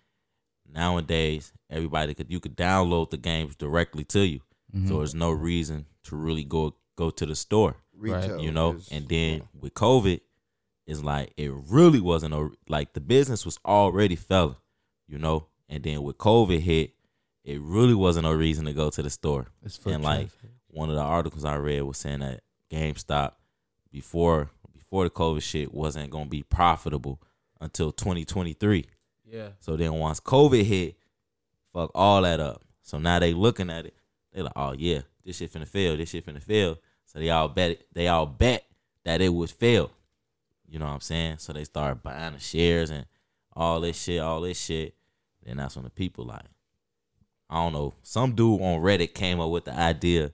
nowadays 0.71 1.51
everybody 1.69 2.13
could 2.13 2.31
you 2.31 2.39
could 2.39 2.55
download 2.57 3.09
the 3.11 3.17
games 3.17 3.55
directly 3.55 4.03
to 4.05 4.25
you, 4.25 4.41
Mhm. 4.73 4.87
so 4.87 4.97
there's 4.97 5.15
no 5.15 5.31
reason 5.31 5.85
to 6.03 6.15
really 6.15 6.43
go 6.43 6.75
go 6.95 7.09
to 7.09 7.25
the 7.25 7.35
store. 7.35 7.75
Retail, 7.95 8.39
you 8.41 8.51
know 8.51 8.73
is- 8.73 8.89
and 8.91 9.07
then 9.07 9.47
with 9.59 9.73
covid 9.75 10.19
it's 10.85 11.01
like 11.01 11.33
it 11.37 11.49
really 11.69 12.01
wasn't 12.01 12.33
a 12.33 12.49
like 12.67 12.93
the 12.93 12.99
business 12.99 13.45
was 13.45 13.57
already 13.65 14.15
failing 14.15 14.55
you 15.07 15.17
know? 15.17 15.47
And 15.69 15.83
then 15.83 16.03
with 16.03 16.17
covid 16.17 16.59
hit 16.59 16.93
it 17.43 17.59
really 17.61 17.95
wasn't 17.95 18.25
a 18.25 18.35
reason 18.35 18.65
to 18.65 18.73
go 18.73 18.89
to 18.89 19.01
the 19.01 19.09
store. 19.09 19.47
It's 19.63 19.77
and 19.85 20.03
like 20.03 20.29
traffic. 20.29 20.49
one 20.67 20.89
of 20.89 20.95
the 20.95 21.01
articles 21.01 21.45
i 21.45 21.55
read 21.55 21.81
was 21.81 21.97
saying 21.97 22.19
that 22.19 22.41
gamestop 22.71 23.33
before 23.91 24.49
before 24.73 25.03
the 25.03 25.09
covid 25.09 25.41
shit 25.41 25.73
wasn't 25.73 26.09
going 26.09 26.25
to 26.25 26.29
be 26.29 26.43
profitable 26.43 27.21
until 27.61 27.91
2023 27.91 28.85
yeah. 29.25 29.49
so 29.59 29.75
then 29.75 29.93
once 29.93 30.19
covid 30.19 30.63
hit 30.63 30.95
fuck 31.73 31.91
all 31.95 32.21
that 32.21 32.39
up. 32.39 32.61
So 32.81 32.99
now 32.99 33.19
they 33.19 33.33
looking 33.33 33.69
at 33.69 33.87
it. 33.87 33.95
They 34.31 34.41
like 34.41 34.53
oh 34.55 34.73
yeah 34.77 35.01
this 35.25 35.37
shit 35.37 35.51
finna 35.51 35.67
fail 35.67 35.97
this 35.97 36.09
shit 36.09 36.25
finna 36.25 36.41
fail. 36.41 36.77
So 37.05 37.19
they 37.19 37.29
all 37.29 37.49
bet 37.49 37.71
it, 37.71 37.87
they 37.91 38.07
all 38.07 38.25
bet 38.25 38.65
that 39.03 39.21
it 39.21 39.29
would 39.29 39.49
fail. 39.49 39.91
You 40.67 40.79
know 40.79 40.85
what 40.85 40.93
i'm 40.93 41.01
saying? 41.01 41.37
So 41.39 41.53
they 41.53 41.65
start 41.65 42.01
buying 42.01 42.33
the 42.33 42.39
shares 42.39 42.89
and 42.89 43.05
all 43.55 43.79
this 43.81 44.01
shit 44.01 44.21
all 44.21 44.41
this 44.41 44.59
shit 44.59 44.95
then 45.43 45.57
that's 45.57 45.75
when 45.75 45.83
the 45.85 45.91
people 45.91 46.25
like 46.25 46.45
i 47.49 47.55
don't 47.55 47.73
know 47.73 47.93
some 48.01 48.33
dude 48.33 48.61
on 48.61 48.81
reddit 48.81 49.13
came 49.13 49.39
up 49.39 49.49
with 49.51 49.65
the 49.65 49.73
idea 49.73 50.31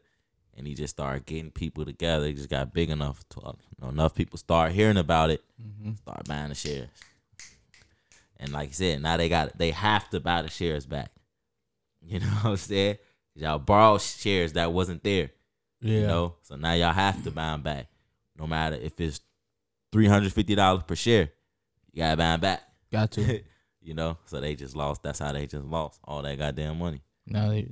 and 0.58 0.68
he 0.68 0.74
just 0.74 0.96
started 0.96 1.26
getting 1.26 1.52
people 1.52 1.86
together 1.86 2.26
he 2.28 2.34
just 2.34 2.50
got 2.50 2.74
big 2.74 2.90
enough 2.90 3.24
to 3.30 3.40
you 3.42 3.54
know, 3.82 3.90
enough 3.90 4.14
people 4.16 4.38
start 4.38 4.72
hearing 4.72 4.98
about 4.98 5.30
it 5.30 5.44
Mm-hmm. 5.62 5.94
start 5.96 6.26
buying 6.26 6.50
the 6.50 6.56
shares. 6.56 6.88
And 8.38 8.54
like 8.54 8.70
I 8.70 8.72
said, 8.72 9.02
now 9.02 9.18
they 9.18 9.28
got 9.28 9.58
they 9.58 9.72
have 9.72 10.10
to 10.12 10.22
buy 10.22 10.42
the 10.42 10.50
shares 10.50 10.86
back. 10.86 11.12
You 12.02 12.22
know 12.22 12.28
what 12.28 12.46
I'm 12.52 12.56
saying? 12.58 12.98
Y'all 13.36 13.60
borrowed 13.60 14.00
shares 14.02 14.54
that 14.54 14.72
wasn't 14.72 15.04
there. 15.04 15.32
Yeah. 15.82 15.94
You 16.00 16.08
know, 16.08 16.36
so 16.44 16.56
now 16.56 16.72
y'all 16.74 16.94
have 16.94 17.22
to 17.26 17.32
buy 17.32 17.52
them 17.52 17.62
back, 17.62 17.88
no 18.38 18.48
matter 18.48 18.78
if 18.78 19.00
it's 19.02 19.20
three 19.92 20.08
hundred 20.08 20.32
fifty 20.32 20.56
dollars 20.56 20.84
per 20.84 20.96
share. 20.96 21.30
You 21.92 22.04
gotta 22.04 22.16
buy 22.16 22.24
them 22.32 22.40
back. 22.40 22.62
Got 22.92 23.12
to. 23.12 23.42
you 23.82 23.94
know, 23.94 24.18
so 24.26 24.40
they 24.42 24.56
just 24.56 24.76
lost. 24.76 25.04
That's 25.04 25.20
how 25.20 25.32
they 25.32 25.48
just 25.48 25.66
lost 25.66 26.00
all 26.04 26.22
that 26.22 26.38
goddamn 26.38 26.80
money. 26.80 27.02
now 27.26 27.50
they 27.50 27.70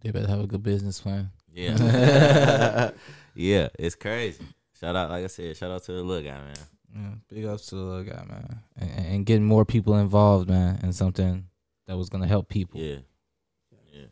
they 0.00 0.10
better 0.10 0.28
have 0.28 0.40
a 0.40 0.46
good 0.46 0.62
business 0.62 1.00
plan. 1.00 1.30
Yeah, 1.52 2.90
yeah, 3.34 3.68
it's 3.78 3.96
crazy. 3.96 4.44
Shout 4.78 4.96
out, 4.96 5.10
like 5.10 5.24
I 5.24 5.26
said, 5.26 5.56
shout 5.56 5.70
out 5.70 5.82
to 5.84 5.92
the 5.92 6.02
little 6.02 6.22
guy, 6.22 6.38
man. 6.38 6.54
Yeah, 6.94 7.14
big 7.28 7.44
ups 7.44 7.66
to 7.66 7.74
the 7.76 7.82
little 7.82 8.04
guy, 8.04 8.24
man, 8.28 8.60
and, 8.76 9.06
and 9.06 9.26
getting 9.26 9.44
more 9.44 9.64
people 9.64 9.96
involved, 9.96 10.48
man, 10.48 10.80
in 10.82 10.92
something 10.92 11.46
that 11.86 11.96
was 11.96 12.08
gonna 12.08 12.26
help 12.26 12.48
people. 12.48 12.80
Yeah, 12.80 12.98
yeah. 13.92 14.06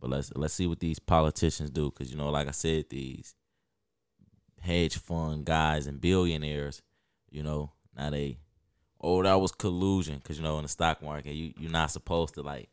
But 0.00 0.10
let's 0.10 0.32
let's 0.34 0.54
see 0.54 0.66
what 0.66 0.80
these 0.80 0.98
politicians 0.98 1.70
do, 1.70 1.90
because 1.90 2.10
you 2.10 2.16
know, 2.16 2.30
like 2.30 2.48
I 2.48 2.52
said, 2.52 2.86
these 2.90 3.34
hedge 4.60 4.96
fund 4.96 5.44
guys 5.44 5.86
and 5.86 6.00
billionaires, 6.00 6.82
you 7.30 7.42
know, 7.42 7.72
now 7.96 8.10
they, 8.10 8.38
oh, 9.02 9.22
that 9.22 9.34
was 9.40 9.52
collusion, 9.52 10.16
because 10.18 10.36
you 10.38 10.42
know, 10.44 10.56
in 10.58 10.62
the 10.62 10.68
stock 10.68 11.02
market, 11.02 11.32
you 11.34 11.52
you're 11.58 11.70
not 11.70 11.90
supposed 11.90 12.34
to 12.34 12.42
like 12.42 12.68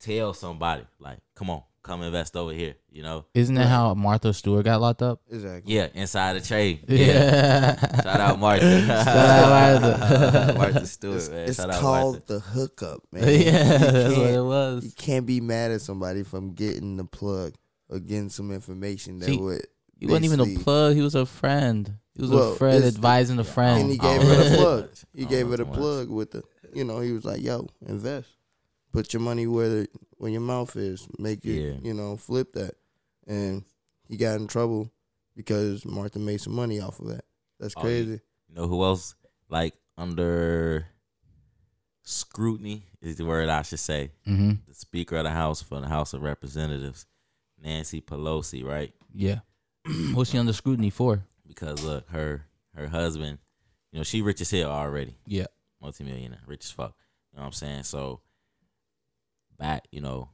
tell 0.00 0.34
somebody 0.34 0.84
like, 0.98 1.18
come 1.34 1.48
on, 1.50 1.62
come 1.82 2.02
invest 2.02 2.36
over 2.36 2.52
here, 2.52 2.74
you 2.90 3.02
know. 3.02 3.24
Isn't 3.34 3.54
that 3.56 3.66
how 3.68 3.94
Martha 3.94 4.32
Stewart 4.34 4.64
got 4.64 4.80
locked 4.80 5.02
up? 5.02 5.20
Exactly. 5.30 5.74
Yeah, 5.74 5.88
inside 5.94 6.34
the 6.34 6.40
trade. 6.46 6.84
Yeah. 6.88 7.78
Shout 8.02 8.20
out 8.20 8.38
Martha. 8.38 8.80
Shout 8.86 9.08
out 9.08 9.82
Martha. 9.82 10.54
Martha 10.56 10.86
Stewart, 10.94 11.16
It's, 11.16 11.28
man. 11.30 11.48
it's 11.48 11.56
Shout 11.56 11.70
out 11.70 11.80
called 11.80 12.14
Martha. 12.16 12.32
the 12.34 12.40
hookup, 12.40 13.00
man. 13.12 13.22
yeah, 13.24 13.32
You 13.34 13.40
that's 13.78 14.08
what 14.08 14.14
can't- 14.16 14.36
it 14.36 14.42
was. 14.42 14.84
You 14.84 14.92
can't 14.96 15.26
be 15.26 15.40
mad 15.40 15.70
at 15.70 15.80
somebody 15.80 16.22
from 16.22 16.52
getting 16.52 16.96
the 16.96 17.04
plug 17.04 17.54
or 17.88 17.98
getting 17.98 18.28
some 18.30 18.50
information 18.50 19.18
that 19.20 19.26
See, 19.26 19.36
would. 19.38 19.66
He 20.06 20.10
wasn't 20.12 20.24
even 20.32 20.40
a 20.40 20.60
plug. 20.62 20.94
He 20.94 21.02
was 21.02 21.14
a 21.14 21.26
friend. 21.26 21.94
He 22.14 22.22
was 22.22 22.30
Well, 22.30 22.52
a 22.52 22.56
friend 22.56 22.84
advising 22.84 23.38
a 23.38 23.44
friend. 23.44 23.82
And 23.82 23.90
he 23.90 23.98
gave 23.98 24.22
her 24.22 24.36
the 24.50 24.56
plug. 24.56 24.90
He 25.14 25.24
gave 25.26 25.48
her 25.48 25.56
the 25.56 25.64
plug 25.64 26.08
with 26.10 26.30
the, 26.32 26.42
you 26.72 26.84
know, 26.84 27.00
he 27.00 27.12
was 27.12 27.24
like, 27.24 27.40
"Yo, 27.42 27.66
invest, 27.86 28.28
put 28.92 29.12
your 29.12 29.20
money 29.22 29.46
where 29.46 29.68
the, 29.68 29.88
where 30.18 30.30
your 30.30 30.40
mouth 30.40 30.74
is, 30.76 31.06
make 31.18 31.44
it, 31.44 31.50
Yeah. 31.60 31.74
you 31.82 31.94
know, 31.94 32.16
flip 32.16 32.52
that." 32.54 32.74
And 33.26 33.64
he 34.08 34.16
got 34.16 34.36
in 34.40 34.46
trouble 34.46 34.90
because 35.36 35.84
Martha 35.84 36.18
made 36.18 36.40
some 36.40 36.54
money 36.54 36.80
off 36.80 37.00
of 37.00 37.08
that. 37.08 37.24
That's 37.58 37.74
Oh, 37.76 37.80
crazy. 37.80 38.20
You 38.48 38.54
know 38.54 38.66
who 38.68 38.82
else 38.84 39.14
like 39.48 39.74
under 39.96 40.86
scrutiny 42.02 42.84
is 43.00 43.16
the 43.16 43.24
word 43.24 43.48
I 43.48 43.62
should 43.62 43.78
say. 43.80 44.10
mm-hmm. 44.26 44.52
The 44.68 44.74
Speaker 44.74 45.16
of 45.16 45.24
the 45.24 45.30
House 45.30 45.62
for 45.62 45.80
the 45.80 45.88
House 45.88 46.12
of 46.12 46.22
Representatives, 46.22 47.06
Nancy 47.62 48.00
Pelosi, 48.00 48.64
right? 48.64 48.92
Yeah. 49.14 49.40
What's 50.14 50.30
she 50.30 50.38
under 50.38 50.52
scrutiny 50.52 50.90
for? 50.90 51.24
Because 51.46 51.82
look, 51.84 52.08
her 52.10 52.46
her 52.74 52.88
husband, 52.88 53.38
you 53.92 53.98
know, 53.98 54.04
she 54.04 54.22
rich 54.22 54.40
as 54.40 54.50
hell 54.50 54.70
already, 54.70 55.16
Yeah. 55.26 55.46
multimillionaire, 55.80 56.40
rich 56.46 56.64
as 56.64 56.70
fuck. 56.70 56.94
You 57.32 57.36
know 57.36 57.42
what 57.42 57.46
I'm 57.48 57.52
saying? 57.52 57.82
So 57.84 58.20
back, 59.58 59.86
you 59.92 60.00
know, 60.00 60.28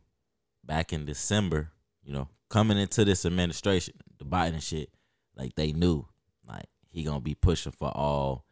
back 0.64 0.92
in 0.92 1.04
December, 1.04 1.70
you 2.02 2.12
know, 2.12 2.28
coming 2.48 2.78
into 2.78 3.04
this 3.04 3.24
administration, 3.26 3.94
the 4.18 4.24
Biden 4.24 4.62
shit, 4.62 4.90
like 5.36 5.54
they 5.56 5.72
knew, 5.72 6.06
like 6.46 6.66
he 6.88 7.02
gonna 7.02 7.20
be 7.20 7.34
pushing 7.34 7.72
for 7.72 7.88
all, 7.88 8.44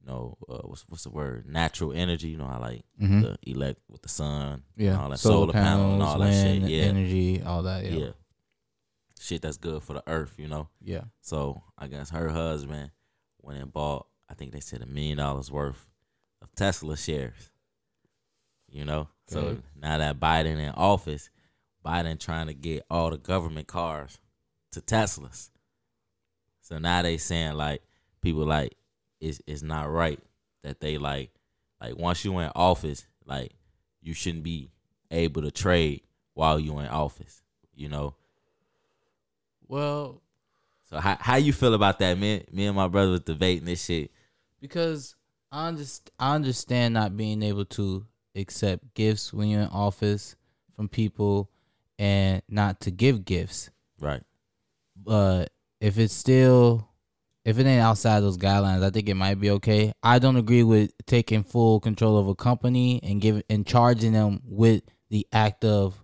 you 0.00 0.06
know, 0.06 0.36
uh, 0.48 0.58
what's 0.64 0.84
what's 0.88 1.04
the 1.04 1.10
word? 1.10 1.46
Natural 1.46 1.92
energy. 1.92 2.28
You 2.28 2.38
know 2.38 2.46
I 2.46 2.58
like 2.58 2.84
Mm-hmm. 3.00 3.20
the 3.22 3.38
elect 3.42 3.80
with 3.88 4.02
the 4.02 4.08
sun, 4.08 4.62
yeah. 4.76 4.92
and 4.92 5.00
all 5.00 5.08
that 5.10 5.18
solar, 5.18 5.52
panel 5.52 5.94
and 5.94 6.02
all 6.02 6.18
that 6.18 6.32
shit. 6.32 6.62
Yeah, 6.62 6.84
Energy, 6.84 7.42
all 7.42 7.62
that. 7.64 7.84
yeah, 7.84 7.90
Yeah. 7.90 8.10
Shit 9.20 9.42
that's 9.42 9.56
good 9.56 9.82
for 9.82 9.94
the 9.94 10.02
earth. 10.06 10.34
You 10.38 10.48
know. 10.48 10.68
Yeah. 10.80 11.04
So 11.20 11.62
I 11.78 11.86
guess 11.86 12.10
her 12.10 12.28
husband 12.28 12.90
went 13.42 13.60
and 13.60 13.72
bought, 13.72 14.06
I 14.28 14.34
think 14.34 14.52
they 14.52 14.60
said 14.60 14.82
a 14.82 14.86
million 14.86 15.18
dollars 15.18 15.50
worth 15.50 15.86
of 16.42 16.54
Tesla 16.54 16.96
shares. 16.96 17.50
You 18.68 18.84
know? 18.84 19.08
So 19.26 19.58
now 19.80 19.98
that 19.98 20.20
Biden 20.20 20.58
in 20.58 20.70
office, 20.70 21.30
Biden 21.84 22.18
trying 22.18 22.48
to 22.48 22.54
get 22.54 22.84
all 22.90 23.10
the 23.10 23.16
government 23.16 23.66
cars 23.68 24.18
to 24.72 24.80
Teslas. 24.80 25.50
So 26.60 26.78
now 26.78 27.02
they 27.02 27.16
saying 27.16 27.54
like 27.54 27.82
people 28.20 28.44
like 28.44 28.74
it's 29.20 29.40
it's 29.46 29.62
not 29.62 29.90
right 29.90 30.18
that 30.62 30.80
they 30.80 30.98
like 30.98 31.30
like 31.80 31.96
once 31.96 32.24
you 32.24 32.38
in 32.38 32.50
office, 32.54 33.06
like 33.24 33.52
you 34.02 34.12
shouldn't 34.14 34.44
be 34.44 34.70
able 35.10 35.42
to 35.42 35.50
trade 35.50 36.02
while 36.34 36.58
you 36.58 36.78
in 36.80 36.86
office. 36.86 37.42
You 37.74 37.88
know? 37.88 38.14
Well, 39.68 40.22
So 40.82 40.98
how 40.98 41.16
how 41.20 41.36
you 41.36 41.52
feel 41.52 41.74
about 41.74 41.98
that? 42.00 42.18
Me, 42.18 42.44
me 42.52 42.66
and 42.66 42.76
my 42.76 42.88
brother 42.88 43.10
was 43.12 43.20
debating 43.20 43.64
this 43.64 43.84
shit. 43.84 44.10
because 44.60 45.14
I 45.52 45.70
underst- 45.70 46.10
I 46.18 46.34
understand 46.34 46.94
not 46.94 47.16
being 47.16 47.42
able 47.42 47.64
to 47.66 48.04
accept 48.34 48.94
gifts 48.94 49.32
when 49.32 49.48
you're 49.48 49.62
in 49.62 49.68
office 49.68 50.36
from 50.74 50.88
people 50.88 51.50
and 51.98 52.42
not 52.48 52.80
to 52.80 52.90
give 52.90 53.24
gifts. 53.24 53.70
Right. 54.00 54.22
But 54.96 55.52
if 55.80 55.98
it's 55.98 56.14
still 56.14 56.88
if 57.44 57.58
it 57.58 57.66
ain't 57.66 57.82
outside 57.82 58.20
those 58.20 58.38
guidelines, 58.38 58.82
I 58.82 58.88
think 58.90 59.06
it 59.08 59.14
might 59.14 59.38
be 59.38 59.50
okay. 59.50 59.92
I 60.02 60.18
don't 60.18 60.36
agree 60.36 60.62
with 60.62 60.92
taking 61.06 61.42
full 61.44 61.78
control 61.78 62.18
of 62.18 62.26
a 62.26 62.34
company 62.34 63.00
and 63.02 63.20
give 63.20 63.42
and 63.50 63.66
charging 63.66 64.12
them 64.12 64.40
with 64.44 64.82
the 65.10 65.26
act 65.30 65.64
of 65.64 66.03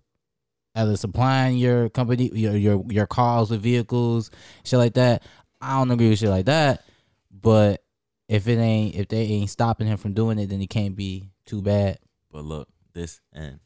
either 0.74 0.96
supplying 0.96 1.56
your 1.56 1.88
company 1.88 2.30
your 2.34 2.56
your 2.56 2.84
your 2.88 3.06
cars 3.06 3.50
with 3.50 3.62
vehicles, 3.62 4.30
shit 4.64 4.78
like 4.78 4.94
that. 4.94 5.22
I 5.60 5.78
don't 5.78 5.90
agree 5.90 6.10
with 6.10 6.18
shit 6.18 6.30
like 6.30 6.46
that. 6.46 6.84
But 7.30 7.82
if 8.28 8.48
it 8.48 8.58
ain't 8.58 8.94
if 8.94 9.08
they 9.08 9.22
ain't 9.22 9.50
stopping 9.50 9.86
him 9.86 9.96
from 9.96 10.14
doing 10.14 10.38
it, 10.38 10.48
then 10.48 10.60
it 10.60 10.70
can't 10.70 10.96
be 10.96 11.30
too 11.46 11.62
bad. 11.62 11.98
But 12.30 12.44
look, 12.44 12.68
this 12.92 13.20
and 13.32 13.60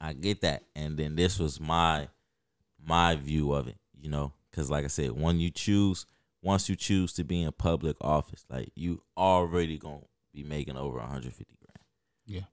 I 0.00 0.12
get 0.12 0.42
that, 0.42 0.64
and 0.74 0.96
then 0.96 1.16
this 1.16 1.38
was 1.38 1.60
my 1.60 2.08
my 2.82 3.16
view 3.16 3.52
of 3.52 3.68
it, 3.68 3.76
you 4.00 4.08
know, 4.08 4.32
because 4.50 4.70
like 4.70 4.84
I 4.84 4.88
said, 4.88 5.12
when 5.12 5.40
you 5.40 5.50
choose, 5.50 6.06
once 6.42 6.68
you 6.68 6.76
choose 6.76 7.12
to 7.14 7.24
be 7.24 7.42
in 7.42 7.52
public 7.52 7.96
office, 8.00 8.44
like 8.48 8.70
you 8.74 9.02
already 9.16 9.78
gonna 9.78 10.00
be 10.32 10.44
making 10.44 10.76
over 10.76 10.98
150 10.98 11.44
grand. 11.60 11.78
Yeah. 12.26 12.48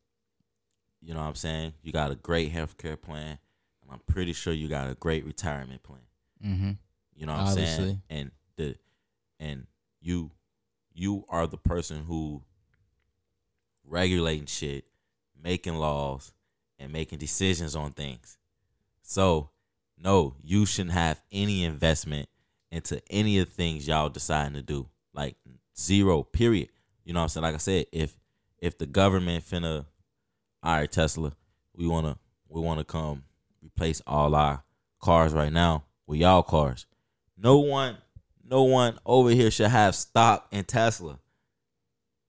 You 1.02 1.14
know 1.14 1.22
what 1.22 1.28
I'm 1.28 1.36
saying? 1.36 1.74
You 1.84 1.92
got 1.92 2.12
a 2.12 2.16
great 2.16 2.54
healthcare 2.54 3.00
plan, 3.00 3.38
and 3.86 3.94
I'm 3.94 4.02
pretty 4.14 4.34
sure 4.34 4.54
you 4.54 4.68
got 4.68 4.90
a 4.90 4.96
great 4.96 5.26
retirement 5.26 5.84
plan. 5.84 6.00
Mm-hmm. 6.44 6.72
You 7.16 7.26
know 7.26 7.34
what 7.34 7.42
I'm 7.42 7.54
saying? 7.54 8.02
And 8.10 8.32
the 8.58 8.76
and 9.40 9.68
you 10.02 10.32
you 10.94 11.26
are 11.30 11.48
the 11.48 11.58
person 11.58 12.04
who 12.06 12.44
regulating 13.84 14.48
shit, 14.48 14.86
making 15.42 15.76
laws, 15.76 16.34
and 16.80 16.92
making 16.92 17.20
decisions 17.20 17.76
on 17.76 17.92
things. 17.92 18.38
So, 19.02 19.50
no, 19.98 20.36
you 20.44 20.66
shouldn't 20.66 20.94
have 20.94 21.22
any 21.32 21.64
investment 21.64 22.28
into 22.72 23.02
any 23.10 23.40
of 23.40 23.48
the 23.48 23.54
things 23.54 23.88
y'all 23.88 24.10
deciding 24.10 24.54
to 24.54 24.62
do. 24.62 24.88
Like 25.14 25.36
zero, 25.78 26.24
period. 26.24 26.70
You 27.04 27.14
know 27.14 27.20
what 27.20 27.24
I'm 27.24 27.30
saying? 27.30 27.44
Like 27.44 27.56
I 27.56 27.60
said, 27.60 27.86
if 27.92 28.16
if 28.60 28.78
the 28.78 28.88
government 28.88 29.46
finna 29.46 29.86
all 30.64 30.76
right, 30.76 30.92
Tesla, 30.92 31.32
we 31.76 31.88
wanna 31.88 32.18
we 32.50 32.60
wanna 32.60 32.84
come 32.84 33.24
replace 33.66 34.02
all 34.06 34.36
our 34.36 34.64
cars 35.02 35.34
right 35.34 35.52
now 35.52 35.86
with 36.08 36.20
y'all 36.20 36.44
cars. 36.44 36.86
No 37.38 37.58
one 37.60 37.98
no 38.48 38.64
one 38.64 38.98
over 39.06 39.30
here 39.32 39.50
should 39.52 39.68
have 39.70 39.96
stock 39.96 40.48
in 40.52 40.64
Tesla. 40.66 41.20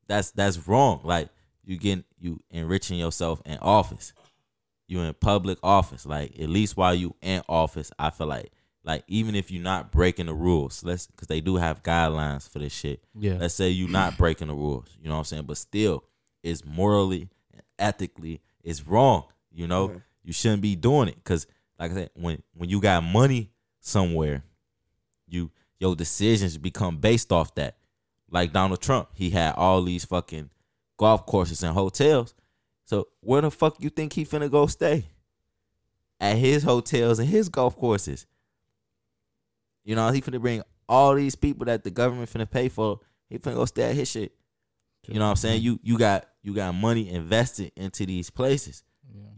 That's 0.08 0.30
that's 0.30 0.66
wrong. 0.66 1.00
Like 1.04 1.28
you 1.64 1.78
getting 1.78 2.04
you 2.18 2.40
enriching 2.50 2.98
yourself 2.98 3.42
in 3.44 3.58
office. 3.58 4.12
You 4.88 5.00
in 5.00 5.14
public 5.14 5.58
office. 5.62 6.06
Like 6.06 6.38
at 6.40 6.48
least 6.48 6.76
while 6.76 6.94
you 6.94 7.14
in 7.20 7.42
office, 7.48 7.90
I 7.98 8.10
feel 8.10 8.28
like 8.28 8.52
like 8.84 9.02
even 9.08 9.34
if 9.34 9.50
you're 9.50 9.62
not 9.62 9.90
breaking 9.90 10.26
the 10.26 10.34
rules, 10.34 10.84
let's 10.84 11.06
because 11.08 11.26
they 11.28 11.40
do 11.40 11.56
have 11.56 11.82
guidelines 11.82 12.48
for 12.48 12.60
this 12.60 12.72
shit. 12.72 13.02
Yeah. 13.18 13.34
Let's 13.38 13.54
say 13.54 13.70
you're 13.70 13.90
not 13.90 14.16
breaking 14.18 14.48
the 14.48 14.54
rules. 14.54 14.96
You 15.00 15.08
know 15.08 15.14
what 15.14 15.20
I'm 15.20 15.24
saying? 15.24 15.44
But 15.44 15.56
still, 15.58 16.04
it's 16.42 16.64
morally 16.64 17.28
and 17.52 17.62
ethically 17.78 18.40
it's 18.62 18.86
wrong. 18.86 19.24
You 19.52 19.66
know, 19.66 19.90
Yeah. 19.90 19.96
You 20.26 20.32
shouldn't 20.32 20.60
be 20.60 20.74
doing 20.74 21.08
it 21.08 21.14
because, 21.14 21.46
like 21.78 21.92
I 21.92 21.94
said, 21.94 22.10
when 22.14 22.42
when 22.52 22.68
you 22.68 22.80
got 22.80 23.04
money 23.04 23.52
somewhere, 23.80 24.42
you 25.28 25.52
your 25.78 25.94
decisions 25.94 26.58
become 26.58 26.98
based 26.98 27.32
off 27.32 27.54
that. 27.54 27.76
Like 28.28 28.52
Donald 28.52 28.82
Trump, 28.82 29.10
he 29.14 29.30
had 29.30 29.54
all 29.54 29.82
these 29.82 30.04
fucking 30.04 30.50
golf 30.96 31.24
courses 31.26 31.62
and 31.62 31.72
hotels. 31.72 32.34
So 32.84 33.06
where 33.20 33.40
the 33.40 33.52
fuck 33.52 33.76
you 33.78 33.88
think 33.88 34.14
he 34.14 34.24
finna 34.24 34.50
go 34.50 34.66
stay? 34.66 35.06
At 36.18 36.36
his 36.36 36.64
hotels 36.64 37.20
and 37.20 37.28
his 37.28 37.48
golf 37.48 37.76
courses. 37.76 38.26
You 39.84 39.94
know, 39.94 40.10
he 40.10 40.20
finna 40.20 40.40
bring 40.40 40.62
all 40.88 41.14
these 41.14 41.36
people 41.36 41.66
that 41.66 41.84
the 41.84 41.90
government 41.92 42.32
finna 42.32 42.50
pay 42.50 42.68
for. 42.68 42.98
He 43.30 43.38
finna 43.38 43.54
go 43.54 43.64
stay 43.64 43.90
at 43.90 43.94
his 43.94 44.10
shit. 44.10 44.32
You 45.06 45.20
know 45.20 45.26
what 45.26 45.30
I'm 45.30 45.36
saying? 45.36 45.62
You 45.62 45.78
you 45.84 45.96
got 45.96 46.26
you 46.42 46.52
got 46.52 46.74
money 46.74 47.10
invested 47.10 47.70
into 47.76 48.06
these 48.06 48.28
places. 48.28 48.82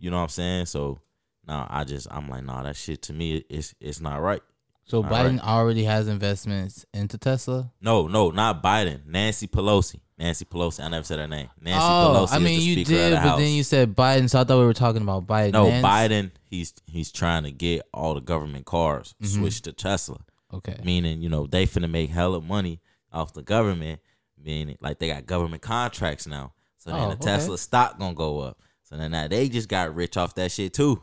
You 0.00 0.11
know 0.11 0.16
what 0.18 0.24
I'm 0.24 0.28
saying? 0.28 0.66
So 0.66 0.98
now 1.46 1.66
I 1.70 1.85
just 1.85 2.07
I'm 2.11 2.28
like, 2.28 2.44
nah, 2.44 2.62
that 2.62 2.76
shit 2.76 3.02
to 3.02 3.12
me 3.12 3.44
it's 3.48 3.74
it's 3.81 4.00
not 4.00 4.20
right. 4.20 4.42
So 4.85 4.98
All 4.98 5.04
Biden 5.04 5.38
right. 5.38 5.46
already 5.46 5.85
has 5.85 6.09
investments 6.09 6.87
into 6.94 7.18
Tesla. 7.18 7.70
No, 7.81 8.07
no, 8.09 8.31
not 8.31 8.62
Biden. 8.62 9.04
Nancy 9.07 9.46
Pelosi. 9.46 10.00
Nancy 10.18 10.44
Pelosi. 10.46 10.83
I 10.83 10.88
never 10.88 11.04
said 11.04 11.18
her 11.18 11.28
name. 11.28 11.48
Nancy 11.61 11.78
oh, 11.87 12.26
Pelosi. 12.26 12.33
I 12.35 12.38
mean 12.38 12.59
is 12.59 12.64
the 12.64 12.70
you 12.70 12.85
Speaker 12.85 12.90
did, 12.90 13.12
the 13.12 13.16
but 13.22 13.37
then 13.37 13.52
you 13.52 13.62
said 13.62 13.94
Biden, 13.94 14.31
so 14.31 14.40
I 14.40 14.44
thought 14.44 14.59
we 14.59 14.64
were 14.64 14.72
talking 14.72 15.02
about 15.02 15.26
Biden. 15.26 15.52
no, 15.52 15.68
Nance- 15.68 15.85
Biden. 15.85 16.31
He's 16.44 16.72
he's 16.87 17.12
trying 17.12 17.42
to 17.44 17.50
get 17.50 17.83
all 17.92 18.14
the 18.14 18.20
government 18.20 18.64
cars 18.64 19.14
Mhm. 19.22 19.26
switched 19.38 19.64
to 19.64 19.72
Tesla. 19.72 20.18
Okay. 20.54 20.81
Meaning, 20.83 21.20
you 21.20 21.28
know, 21.28 21.46
they 21.46 21.66
finna 21.66 21.90
make 21.90 22.09
hella 22.11 22.40
money 22.40 22.81
off 23.12 23.35
the 23.35 23.42
government. 23.42 24.00
Meaning, 24.42 24.78
like 24.81 24.98
they 25.00 25.09
got 25.09 25.26
government 25.26 25.61
contracts 25.61 26.26
now. 26.26 26.52
So 26.78 26.90
then 26.90 26.98
Oh, 27.00 27.09
the 27.09 27.14
okay. 27.16 27.24
Tesla 27.26 27.59
stock 27.59 27.98
gonna 27.98 28.14
go 28.14 28.38
up. 28.40 28.59
So 28.88 28.96
then 28.96 29.11
now 29.11 29.29
they 29.29 29.51
just 29.51 29.68
got 29.68 29.94
rich 29.94 30.16
off 30.16 30.35
that 30.37 30.51
shit 30.51 30.72
too. 30.72 31.03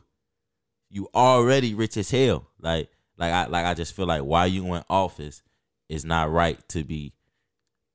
You 0.90 1.08
already 1.14 1.76
rich 1.76 1.98
as 1.98 2.10
hell. 2.10 2.48
Like 2.60 2.90
like 3.16 3.32
I 3.32 3.46
like 3.46 3.66
I 3.66 3.76
just 3.76 3.96
feel 3.96 4.08
like 4.08 4.24
while 4.24 4.48
you 4.48 4.74
in 4.74 4.84
office, 4.90 5.44
it's 5.88 6.04
not 6.04 6.32
right 6.32 6.58
to 6.70 6.84
be 6.84 7.14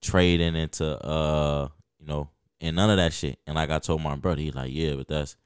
trading 0.01 0.55
into 0.55 0.87
uh 1.05 1.69
you 1.99 2.07
know 2.07 2.31
and 2.61 2.77
none 2.77 2.89
of 2.91 2.99
that 2.99 3.13
shit. 3.13 3.41
And 3.49 3.57
like 3.57 3.71
I 3.71 3.81
told 3.81 4.01
my 4.03 4.15
brother, 4.15 4.41
he's 4.41 4.55
like, 4.55 4.71
yeah, 4.73 4.95
but 4.95 5.09
that's 5.09 5.37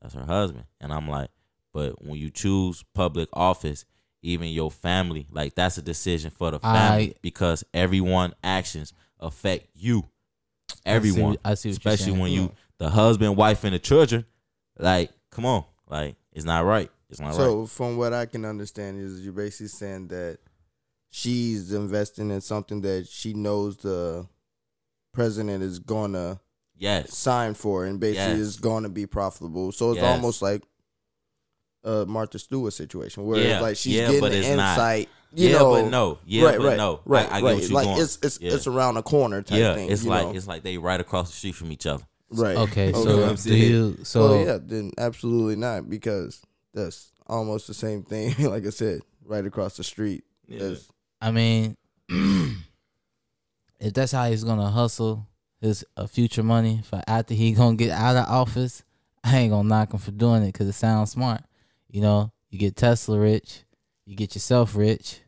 that's 0.00 0.14
her 0.14 0.24
husband. 0.24 0.64
And 0.80 0.92
I'm 0.92 1.08
like, 1.08 1.30
but 1.72 2.04
when 2.04 2.18
you 2.18 2.30
choose 2.30 2.82
public 2.94 3.28
office, 3.32 3.84
even 4.22 4.48
your 4.48 4.70
family, 4.72 5.28
like 5.30 5.54
that's 5.54 5.78
a 5.78 5.82
decision 5.82 6.30
for 6.32 6.50
the 6.50 6.58
family 6.58 7.10
I- 7.10 7.14
because 7.22 7.62
everyone 7.72 8.34
actions 8.42 8.94
affect 9.20 9.68
you. 9.74 10.08
Everyone, 10.84 11.36
I 11.44 11.54
see 11.54 11.68
what 11.68 11.84
you're 11.84 11.92
especially 11.92 12.12
when 12.20 12.32
you 12.32 12.52
the 12.82 12.90
husband, 12.90 13.36
wife, 13.36 13.62
and 13.62 13.72
the 13.72 13.78
children. 13.78 14.24
Like, 14.76 15.12
come 15.30 15.46
on, 15.46 15.64
like 15.88 16.16
it's 16.32 16.44
not 16.44 16.64
right. 16.64 16.90
It's 17.10 17.20
not 17.20 17.28
right. 17.28 17.36
So 17.36 17.66
from 17.66 17.96
what 17.96 18.12
I 18.12 18.26
can 18.26 18.44
understand 18.44 19.00
is 19.00 19.20
you're 19.20 19.32
basically 19.32 19.68
saying 19.68 20.08
that 20.08 20.38
she's 21.10 21.72
investing 21.72 22.32
in 22.32 22.40
something 22.40 22.80
that 22.80 23.06
she 23.06 23.34
knows 23.34 23.76
the 23.76 24.26
president 25.14 25.62
is 25.62 25.78
gonna 25.78 26.40
Yes, 26.76 27.16
sign 27.16 27.54
for 27.54 27.84
and 27.84 28.00
basically 28.00 28.38
Yes. 28.38 28.48
is 28.48 28.56
gonna 28.56 28.88
be 28.88 29.06
profitable. 29.06 29.70
So 29.70 29.92
it's 29.92 30.00
Yes. 30.00 30.16
almost 30.16 30.42
like 30.42 30.64
a 31.84 32.04
Martha 32.06 32.40
Stewart 32.40 32.72
situation 32.72 33.24
where 33.26 33.40
Yeah, 33.40 33.52
it's 33.54 33.62
like 33.62 33.76
she's 33.76 33.94
yeah, 33.94 34.06
getting 34.06 34.20
but 34.20 34.32
the 34.32 34.38
it's 34.38 34.48
not. 34.48 34.72
insight. 34.72 35.08
You 35.34 35.50
yeah, 35.50 35.58
know, 35.58 35.70
but 35.70 35.90
no, 35.90 36.18
yeah, 36.26 36.44
right, 36.44 36.58
but 36.58 36.66
right, 36.66 36.76
no. 36.76 37.00
right, 37.04 37.30
I, 37.30 37.36
I 37.36 37.40
get 37.40 37.46
right. 37.46 37.54
what 37.54 37.62
you're 37.62 37.72
like 37.72 37.84
going. 37.86 38.00
it's 38.02 38.18
it's 38.22 38.38
Yeah. 38.40 38.54
it's 38.54 38.66
around 38.66 38.94
the 38.94 39.02
corner 39.02 39.40
type 39.42 39.58
yeah, 39.58 39.74
thing. 39.74 39.90
it's 39.90 40.02
you 40.04 40.10
like 40.10 40.26
know? 40.26 40.34
it's 40.34 40.46
like 40.48 40.62
they 40.62 40.76
right 40.78 41.00
across 41.00 41.30
the 41.30 41.36
street 41.36 41.54
from 41.54 41.70
each 41.70 41.86
other. 41.86 42.04
Right. 42.32 42.56
Okay, 42.56 42.92
so 42.92 43.08
Okay. 43.24 43.34
Do 43.42 43.56
you 43.56 43.96
so 44.02 44.20
well, 44.30 44.46
yeah, 44.46 44.58
then 44.60 44.90
absolutely 44.98 45.56
not 45.56 45.88
because 45.88 46.42
that's 46.74 47.12
almost 47.26 47.66
the 47.66 47.74
same 47.74 48.02
thing. 48.02 48.34
like 48.50 48.66
I 48.66 48.70
said, 48.70 49.00
right 49.24 49.44
across 49.44 49.76
the 49.76 49.84
street. 49.84 50.24
Yeah. 50.48 50.74
I 51.20 51.30
mean, 51.30 51.76
if 52.08 53.92
that's 53.92 54.12
how 54.12 54.28
he's 54.28 54.44
gonna 54.44 54.70
hustle 54.70 55.26
his 55.60 55.84
uh, 55.96 56.06
future 56.06 56.42
money 56.42 56.80
for 56.84 57.02
after 57.06 57.34
he 57.34 57.52
gonna 57.52 57.76
get 57.76 57.90
out 57.90 58.16
of 58.16 58.26
office, 58.28 58.82
I 59.24 59.38
ain't 59.38 59.52
gonna 59.52 59.68
knock 59.68 59.92
him 59.92 60.00
for 60.00 60.10
doing 60.10 60.42
it 60.42 60.46
because 60.52 60.68
it 60.68 60.72
sounds 60.72 61.10
smart. 61.12 61.42
You 61.88 62.00
know, 62.00 62.32
you 62.50 62.58
get 62.58 62.76
Tesla 62.76 63.18
rich, 63.18 63.64
you 64.04 64.16
get 64.16 64.34
yourself 64.34 64.74
rich. 64.76 65.20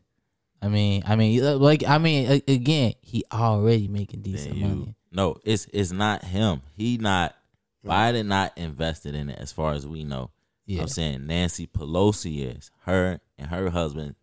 I 0.61 0.67
mean, 0.67 1.03
I 1.05 1.15
mean, 1.15 1.59
like, 1.59 1.83
I 1.87 1.97
mean, 1.99 2.41
again, 2.47 2.93
he 3.01 3.23
already 3.31 3.87
making 3.87 4.21
decent 4.21 4.55
Then 4.55 4.61
you- 4.61 4.67
money. 4.67 4.95
No, 5.15 5.37
it's 5.45 5.65
it's 5.71 5.93
not 5.93 6.25
him. 6.25 6.61
He 6.75 6.97
not 6.97 7.35
Biden 7.85 8.25
not 8.25 8.51
invested 8.57 9.15
in 9.15 9.29
it 9.29 9.39
as 9.39 9.51
far 9.53 9.71
as 9.71 9.87
we 9.87 10.03
know. 10.03 10.31
Yeah, 10.65 10.81
I'm 10.81 10.87
saying 10.89 11.25
Nancy 11.25 11.67
Pelosi 11.67 12.57
is 12.57 12.69
her 12.85 13.21
and 13.37 13.47
her 13.47 13.69
husband 13.69 14.15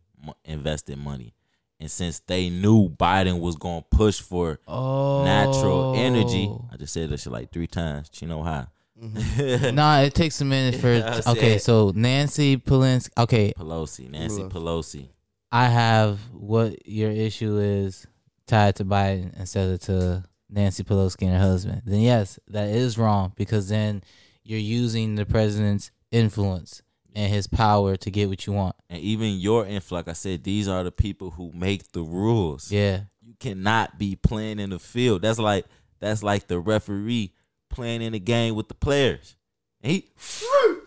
invested 0.44 0.98
money, 0.98 1.32
and 1.80 1.90
since 1.90 2.20
they 2.20 2.50
knew 2.50 2.90
Biden 2.90 3.40
was 3.40 3.56
gonna 3.56 3.84
push 3.90 4.20
for 4.20 4.60
oh, 4.68 5.24
natural 5.24 5.94
energy, 5.96 6.48
oh. 6.50 6.68
I 6.70 6.76
just 6.76 6.92
said 6.92 7.08
that 7.08 7.20
shit 7.20 7.32
like 7.32 7.50
three 7.52 7.68
times. 7.68 8.10
You 8.20 8.28
know 8.28 8.42
how? 8.42 8.66
Mm-hmm. 9.02 9.74
nah, 9.74 10.00
it 10.00 10.14
takes 10.14 10.42
a 10.42 10.44
minute 10.44 10.78
for. 10.78 10.92
Yeah, 10.92 11.22
okay, 11.26 11.52
said- 11.52 11.62
so 11.62 11.92
Nancy 11.94 12.58
Pelosi. 12.58 13.08
Okay, 13.16 13.54
Pelosi, 13.56 14.10
Nancy 14.10 14.42
Pelosi. 14.42 14.50
Pelosi. 14.50 15.08
I 15.50 15.68
have 15.68 16.18
what 16.32 16.86
your 16.86 17.10
issue 17.10 17.58
is 17.58 18.06
tied 18.46 18.76
to 18.76 18.84
Biden 18.84 19.38
instead 19.38 19.70
of 19.70 19.80
to 19.82 20.24
Nancy 20.52 20.84
Pelosi 20.84 21.22
and 21.22 21.32
her 21.32 21.38
husband. 21.38 21.82
Then 21.84 22.00
yes, 22.00 22.38
that 22.48 22.68
is 22.68 22.98
wrong 22.98 23.32
because 23.36 23.68
then 23.68 24.02
you're 24.44 24.58
using 24.58 25.14
the 25.14 25.24
president's 25.26 25.90
influence 26.10 26.82
and 27.14 27.32
his 27.32 27.46
power 27.46 27.96
to 27.96 28.10
get 28.10 28.28
what 28.28 28.46
you 28.46 28.52
want. 28.52 28.76
And 28.88 29.00
even 29.00 29.38
your 29.38 29.66
influx, 29.66 29.92
like 29.92 30.08
I 30.08 30.12
said, 30.12 30.44
these 30.44 30.68
are 30.68 30.82
the 30.84 30.92
people 30.92 31.30
who 31.30 31.52
make 31.52 31.92
the 31.92 32.02
rules. 32.02 32.70
Yeah. 32.70 33.02
You 33.20 33.34
cannot 33.38 33.98
be 33.98 34.16
playing 34.16 34.58
in 34.58 34.70
the 34.70 34.78
field. 34.78 35.22
That's 35.22 35.38
like 35.38 35.66
that's 36.00 36.22
like 36.22 36.48
the 36.48 36.58
referee 36.58 37.32
playing 37.70 38.02
in 38.02 38.12
the 38.12 38.20
game 38.20 38.54
with 38.54 38.68
the 38.68 38.74
players. 38.74 39.36
And 39.82 39.92
he 39.92 40.08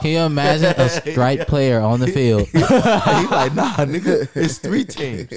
Can 0.00 0.06
you 0.10 0.18
imagine 0.20 0.74
a 0.80 0.88
strike 0.88 1.46
player 1.48 1.80
on 1.80 2.00
the 2.00 2.06
field? 2.08 2.48
he 2.52 2.58
like, 2.60 3.54
nah, 3.54 3.74
nigga, 3.78 4.28
it's 4.36 4.58
three 4.58 4.84
teams. 4.84 5.28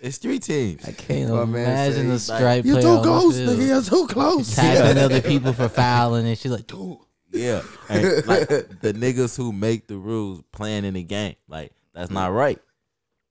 It's 0.00 0.18
three 0.18 0.38
teams. 0.38 0.86
I 0.86 0.92
can't 0.92 1.30
My 1.30 1.42
imagine 1.42 2.10
a 2.10 2.18
say, 2.18 2.36
strike 2.36 2.64
You're 2.64 2.80
player 2.80 2.82
too 2.94 2.98
on 2.98 3.02
close, 3.02 3.36
the 3.38 3.46
field. 3.46 3.58
nigga. 3.58 3.66
You're 3.66 3.82
too 3.82 4.06
close. 4.06 4.54
Tagging 4.54 5.02
other 5.02 5.20
people 5.22 5.52
for 5.52 5.68
fouling, 5.68 6.26
and 6.26 6.38
she's 6.38 6.52
like, 6.52 6.66
dude. 6.66 6.98
Yeah, 7.32 7.62
and 7.88 8.04
like 8.28 8.46
the 8.48 8.92
niggas 8.94 9.36
who 9.36 9.52
make 9.52 9.88
the 9.88 9.96
rules 9.96 10.40
playing 10.52 10.84
in 10.84 10.94
the 10.94 11.02
game, 11.02 11.34
like 11.48 11.72
that's 11.92 12.10
not 12.10 12.32
right. 12.32 12.60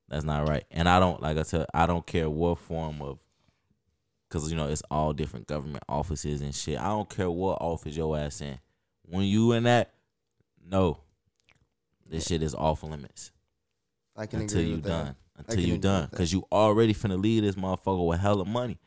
That's 0.09 0.25
not 0.25 0.45
right. 0.49 0.65
And 0.71 0.89
I 0.89 0.99
don't 0.99 1.21
like 1.21 1.37
I 1.37 1.43
said, 1.43 1.67
I 1.73 1.85
don't 1.85 2.05
care 2.05 2.29
what 2.29 2.59
form 2.59 3.01
of, 3.01 3.19
because 4.27 4.51
you 4.51 4.57
know 4.57 4.67
it's 4.67 4.83
all 4.91 5.13
different 5.13 5.47
government 5.47 5.85
offices 5.87 6.41
and 6.41 6.53
shit. 6.53 6.77
I 6.77 6.87
don't 6.89 7.09
care 7.09 7.31
what 7.31 7.59
office 7.61 7.95
your 7.95 8.17
ass 8.17 8.41
in. 8.41 8.59
When 9.13 9.25
you 9.25 9.51
in 9.51 9.65
that, 9.65 9.93
no, 10.67 10.97
this 12.09 12.25
shit 12.25 12.41
is 12.41 12.55
off 12.55 12.81
limits 12.81 13.29
I 14.15 14.25
can 14.25 14.41
until 14.41 14.61
agree 14.61 14.69
you 14.71 14.75
with 14.77 14.85
done. 14.85 15.15
I 15.37 15.39
Until 15.41 15.63
you 15.63 15.77
done, 15.77 16.07
because 16.09 16.33
you 16.33 16.47
already 16.51 16.95
finna 16.95 17.21
leave 17.21 17.43
this 17.43 17.53
motherfucker 17.53 18.07
with 18.07 18.19
hella 18.19 18.43
money. 18.43 18.79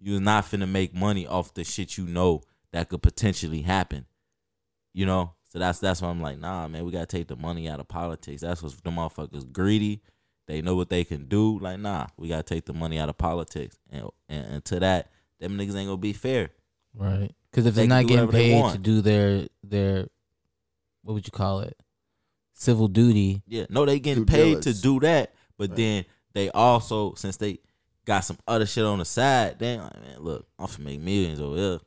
You're 0.00 0.20
not 0.20 0.46
finna 0.46 0.68
make 0.68 0.94
money 0.94 1.28
off 1.28 1.54
the 1.54 1.62
shit 1.62 1.96
you 1.96 2.08
know 2.08 2.42
that 2.72 2.88
could 2.88 3.02
potentially 3.02 3.62
happen. 3.62 4.06
You 4.92 5.06
know, 5.06 5.34
so 5.48 5.60
that's 5.60 5.78
that's 5.78 6.02
why 6.02 6.08
I'm 6.08 6.20
like, 6.20 6.40
nah, 6.40 6.66
man, 6.66 6.84
we 6.84 6.90
gotta 6.90 7.06
take 7.06 7.28
the 7.28 7.36
money 7.36 7.68
out 7.68 7.78
of 7.78 7.86
politics. 7.86 8.42
That's 8.42 8.64
what 8.64 8.72
the 8.82 8.90
motherfuckers 8.90 9.52
greedy. 9.52 10.02
They 10.48 10.60
know 10.60 10.74
what 10.74 10.90
they 10.90 11.04
can 11.04 11.28
do. 11.28 11.60
Like, 11.60 11.78
nah, 11.78 12.06
we 12.16 12.26
gotta 12.26 12.42
take 12.42 12.64
the 12.64 12.72
money 12.72 12.98
out 12.98 13.10
of 13.10 13.16
politics, 13.16 13.78
and 13.90 14.08
and, 14.28 14.46
and 14.54 14.64
to 14.64 14.80
that, 14.80 15.12
them 15.38 15.56
niggas 15.56 15.76
ain't 15.76 15.86
gonna 15.86 15.98
be 15.98 16.14
fair. 16.14 16.50
Right. 16.96 17.30
Because 17.50 17.66
if 17.66 17.74
They 17.74 17.86
they're 17.86 18.02
not 18.02 18.06
getting 18.08 18.28
paid 18.28 18.72
to 18.72 18.78
do 18.78 19.00
their 19.00 19.46
their 19.62 20.08
what 21.02 21.14
would 21.14 21.26
you 21.26 21.30
call 21.32 21.60
it? 21.60 21.76
Civil 22.52 22.88
duty. 22.88 23.42
Yeah, 23.46 23.66
no, 23.70 23.84
they 23.84 23.98
getting 24.00 24.24
Due 24.24 24.30
paid 24.32 24.44
to 24.62 24.72
diligence. 24.72 24.80
do 24.80 25.00
that, 25.00 25.34
but 25.56 25.70
Right. 25.70 25.76
then 25.76 26.04
they 26.34 26.50
also 26.50 27.14
since 27.14 27.36
they 27.36 27.58
got 28.04 28.20
some 28.20 28.38
other 28.46 28.66
shit 28.66 28.84
on 28.84 28.98
the 28.98 29.04
side, 29.04 29.58
they 29.58 29.78
like, 29.78 30.00
man, 30.00 30.18
look, 30.20 30.46
I'm 30.58 30.66
finna 30.66 30.84
make 30.84 31.00
millions 31.00 31.40
over 31.40 31.56
here. 31.56 31.80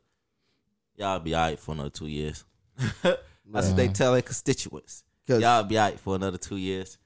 Y'all 0.98 1.20
be 1.20 1.34
alright 1.36 1.60
for 1.60 1.72
another 1.74 1.90
two 1.90 2.08
years. 2.08 2.44
That's 3.04 3.68
what 3.68 3.76
they 3.76 3.88
Right. 3.88 3.96
tell 3.96 4.14
their 4.14 4.22
constituents. 4.22 5.04
Y'all 5.28 5.64
be 5.64 5.78
alright 5.78 6.00
for 6.00 6.16
another 6.16 6.38
two 6.38 6.58
years. 6.58 6.98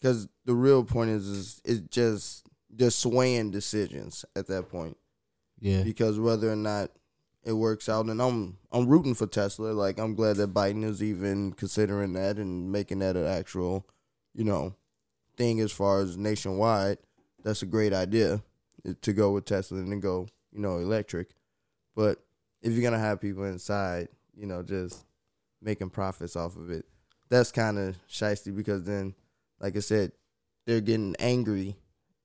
because 0.00 0.28
the 0.44 0.54
real 0.54 0.84
point 0.84 1.10
is 1.10 1.26
is 1.28 1.60
it's 1.64 1.80
just 1.88 2.46
just 2.76 2.98
swaying 3.00 3.50
decisions 3.50 4.24
at 4.36 4.46
that 4.48 4.68
point. 4.68 4.96
Yeah. 5.60 5.82
Because 5.82 6.18
whether 6.20 6.50
or 6.52 6.56
not 6.56 6.90
it 7.48 7.54
works 7.54 7.88
out, 7.88 8.04
and 8.06 8.20
I'm 8.20 8.58
I'm 8.70 8.86
rooting 8.86 9.14
for 9.14 9.26
Tesla. 9.26 9.68
Like 9.68 9.98
I'm 9.98 10.14
glad 10.14 10.36
that 10.36 10.52
Biden 10.52 10.84
is 10.84 11.02
even 11.02 11.54
considering 11.54 12.12
that 12.12 12.36
and 12.36 12.70
making 12.70 12.98
that 12.98 13.16
an 13.16 13.24
actual, 13.24 13.86
you 14.34 14.44
know, 14.44 14.74
thing 15.38 15.58
as 15.60 15.72
far 15.72 16.00
as 16.00 16.18
nationwide. 16.18 16.98
That's 17.42 17.62
a 17.62 17.66
great 17.66 17.94
idea 17.94 18.42
eh, 18.84 18.92
to 19.00 19.12
go 19.14 19.30
with 19.32 19.46
Tesla 19.46 19.78
and 19.78 19.90
then 19.90 20.00
go, 20.00 20.28
you 20.52 20.60
know, 20.60 20.76
electric. 20.76 21.30
But 21.96 22.22
if 22.60 22.74
you're 22.74 22.82
gonna 22.82 22.98
have 22.98 23.18
people 23.18 23.44
inside, 23.44 24.08
you 24.36 24.44
know, 24.44 24.62
just 24.62 25.06
making 25.62 25.88
profits 25.88 26.36
off 26.36 26.54
of 26.54 26.70
it, 26.70 26.84
that's 27.30 27.50
kind 27.50 27.78
of 27.78 27.96
shisty 28.10 28.54
because 28.54 28.84
then, 28.84 29.14
like 29.58 29.74
I 29.74 29.80
said, 29.80 30.12
they're 30.66 30.82
getting 30.82 31.16
angry 31.18 31.76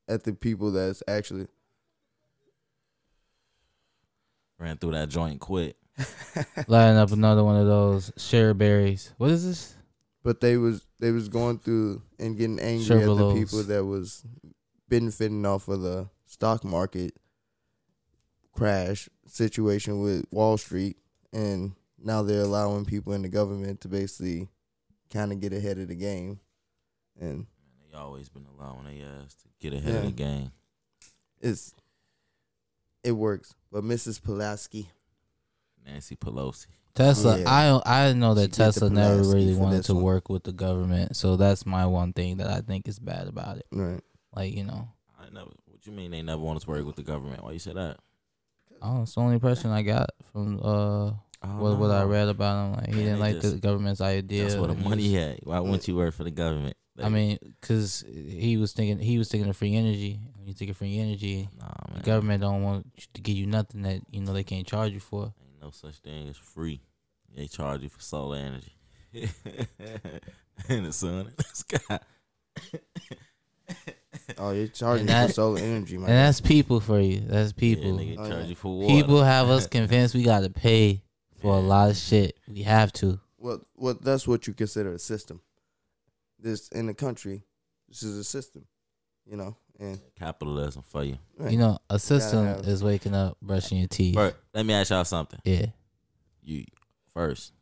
at 0.10 0.26
the 0.26 0.34
people 0.34 0.72
that's 0.72 1.02
actually 1.08 1.48
Ran 4.64 4.78
through 4.78 4.92
that 4.92 5.10
joint, 5.10 5.42
quit. 5.42 5.76
Lighting 6.68 6.98
up 6.98 7.12
another 7.12 7.44
one 7.44 7.58
of 7.58 7.68
those 7.68 8.12
share 8.18 8.54
berries. 8.54 9.14
What 9.18 9.30
is 9.30 9.46
this? 9.46 9.76
but 10.24 10.40
they 10.40 10.56
was 10.56 10.88
they 11.00 11.12
was 11.12 11.28
going 11.28 11.60
through 11.60 12.02
and 12.18 12.38
getting 12.38 12.58
angry 12.60 12.86
at 12.96 13.02
the 13.02 13.06
Chevrolos. 13.08 13.34
people 13.38 13.64
that 13.64 13.84
was 13.84 14.24
benefiting 14.88 15.46
off 15.46 15.68
of 15.68 15.82
the 15.82 16.08
stock 16.26 16.64
market 16.64 17.14
crash 18.54 19.10
situation 19.28 20.02
with 20.02 20.26
Wall 20.32 20.58
Street, 20.58 20.96
and 21.34 21.74
now 22.02 22.22
they're 22.24 22.44
allowing 22.44 22.86
people 22.86 23.12
in 23.14 23.22
the 23.22 23.28
government 23.30 23.82
to 23.82 23.90
basically 23.90 24.48
kind 25.12 25.34
of 25.34 25.42
get 25.42 25.52
ahead 25.52 25.78
of 25.78 25.90
the 25.90 25.96
game, 25.96 26.40
and 27.20 27.46
They 27.92 27.98
always 27.98 28.30
been 28.30 28.46
allowing 28.58 28.86
their 28.86 29.08
ass 29.24 29.36
to 29.36 29.50
get 29.60 29.74
ahead 29.74 29.96
of 29.96 30.04
Yeah. 30.04 30.10
the 30.10 30.16
game. 30.16 30.52
it's 31.42 31.74
it 33.04 33.12
works. 33.12 33.54
But 33.74 33.84
Mrs. 33.84 34.22
Pulaski, 34.22 34.88
Nancy 35.84 36.16
Pelosi. 36.16 36.68
Tesla. 36.94 37.40
Yeah. 37.40 37.50
I 37.86 38.08
I 38.10 38.14
know 38.14 38.36
She 38.36 38.42
that 38.42 38.48
get 38.52 38.58
the 38.58 38.64
Tesla 38.66 38.90
never 38.92 39.16
Pulaski 39.16 39.34
really 39.36 39.54
for 39.56 39.60
wanted 39.62 39.78
this 39.80 39.86
to 39.88 39.96
one. 39.96 40.04
work 40.04 40.30
with 40.30 40.44
the 40.44 40.52
government, 40.52 41.16
so 41.16 41.36
that's 41.38 41.66
my 41.66 41.88
one 41.88 42.14
thing 42.14 42.38
that 42.38 42.48
I 42.52 42.62
think 42.62 42.88
is 42.88 43.00
bad 43.00 43.28
about 43.28 43.58
it. 43.58 43.66
right? 43.72 44.00
Like 44.36 44.54
you 44.56 44.64
know, 44.64 44.90
I 45.20 45.26
never. 45.34 45.50
What 45.66 45.86
you 45.88 45.92
mean 45.92 46.12
they 46.12 46.22
never 46.22 46.40
want 46.42 46.58
us 46.58 46.66
to 46.66 46.70
work 46.70 46.86
with 46.86 46.96
the 46.98 47.04
government? 47.04 47.44
Why 47.44 47.52
you 47.54 47.60
say 47.60 47.74
that? 47.74 47.98
oh, 48.84 49.02
it's 49.04 49.16
the 49.16 49.22
only 49.22 49.36
impression 49.36 49.72
I 49.72 49.82
got 49.82 50.12
from 50.32 50.60
uh 50.62 51.12
what 51.58 51.80
what 51.80 51.90
I 51.90 52.04
read 52.04 52.28
about 52.30 52.66
him. 52.68 52.74
Like 52.76 52.86
he 52.90 52.92
Man, 52.92 53.04
didn't 53.06 53.14
they 53.16 53.34
like 53.34 53.42
the 53.42 53.50
just- 53.52 53.62
government's 53.64 54.02
idea. 54.02 54.44
That's 54.44 54.56
where 54.56 54.68
the 54.68 54.76
money 54.76 55.14
was- 55.16 55.24
at. 55.24 55.48
Why 55.48 55.60
wouldn't 55.62 55.88
you 55.88 55.96
work 55.96 56.14
for 56.14 56.24
the 56.24 56.32
government? 56.32 56.78
I 57.02 57.10
mean, 57.10 57.40
because 57.60 58.04
he 58.08 58.58
was 58.58 58.72
thinking 58.74 59.00
he 59.00 59.18
was 59.18 59.30
thinking 59.30 59.50
of 59.50 59.58
free 59.58 59.76
energy. 59.76 60.20
When 60.38 60.48
you 60.48 60.54
think 60.54 60.70
of 60.72 60.78
free 60.78 61.00
energy, 61.00 61.50
nah, 61.60 61.74
the 61.96 62.02
government 62.02 62.42
don't 62.42 62.62
want 62.62 62.86
to 63.14 63.22
give 63.22 63.36
you 63.36 63.48
nothing 63.48 63.82
that 63.84 64.02
you 64.12 64.22
know 64.22 64.34
they 64.34 64.44
can't 64.44 64.68
charge 64.68 64.92
you 64.92 65.00
for. 65.00 65.34
Ain't 65.42 65.62
no 65.62 65.72
such 65.72 65.96
thing 66.00 66.28
as 66.30 66.38
free. 66.38 66.82
They 67.36 67.48
charge 67.48 67.82
you 67.82 67.90
for 67.90 68.02
solar 68.02 68.38
energy. 68.38 68.76
in 70.70 70.84
the 70.84 70.94
sun, 70.94 71.28
in 71.28 71.34
the 71.38 71.44
sky. 71.54 72.00
Oh, 74.38 74.52
you're 74.52 74.68
charging 74.68 75.02
And 75.02 75.10
that- 75.10 75.28
for 75.28 75.34
solar 75.34 75.60
energy, 75.60 75.98
man. 75.98 76.10
And 76.10 76.18
that's 76.18 76.40
people 76.42 76.80
for 76.80 77.00
you. 77.00 77.22
That's 77.22 77.52
people. 77.52 78.00
Yeah, 78.02 78.16
nigga 78.16 78.20
Oh, 78.20 78.30
charge 78.30 78.44
yeah. 78.44 78.50
you 78.50 78.56
for 78.56 78.78
water. 78.78 78.94
people 78.94 79.24
have 79.24 79.50
us 79.50 79.68
convinced 79.80 80.16
we 80.16 80.24
got 80.24 80.42
to 80.42 80.50
pay 80.50 81.04
for 81.42 81.56
a 81.56 81.60
lot 81.60 81.90
of 81.90 81.98
shit. 81.98 82.38
We 82.48 82.64
have 82.64 82.94
to. 82.94 83.20
Well, 83.38 83.62
well, 83.76 83.96
that's 84.00 84.28
what 84.28 84.48
you 84.48 84.54
consider 84.54 84.94
a 84.94 85.00
system. 85.00 85.42
This 86.44 86.68
in 86.68 86.88
the 86.88 86.94
country, 86.94 87.46
this 87.88 88.04
is 88.04 88.18
a 88.18 88.24
system, 88.24 88.66
you 89.26 89.38
know. 89.38 89.56
And 89.80 90.00
capitalism 90.20 90.84
for 90.84 91.04
you. 91.04 91.18
right. 91.38 91.52
You 91.52 91.58
know, 91.58 91.80
a 91.90 91.98
system 91.98 92.46
have- 92.46 92.68
is 92.68 92.84
waking 92.84 93.16
up, 93.16 93.38
brushing 93.42 93.78
your 93.80 93.88
teeth. 93.88 94.14
But 94.14 94.38
let 94.54 94.66
me 94.66 94.74
ask 94.74 94.92
y'all 94.92 95.06
something. 95.06 95.40
Yeah. 95.46 95.68
You 96.44 96.66
first. 97.14 97.54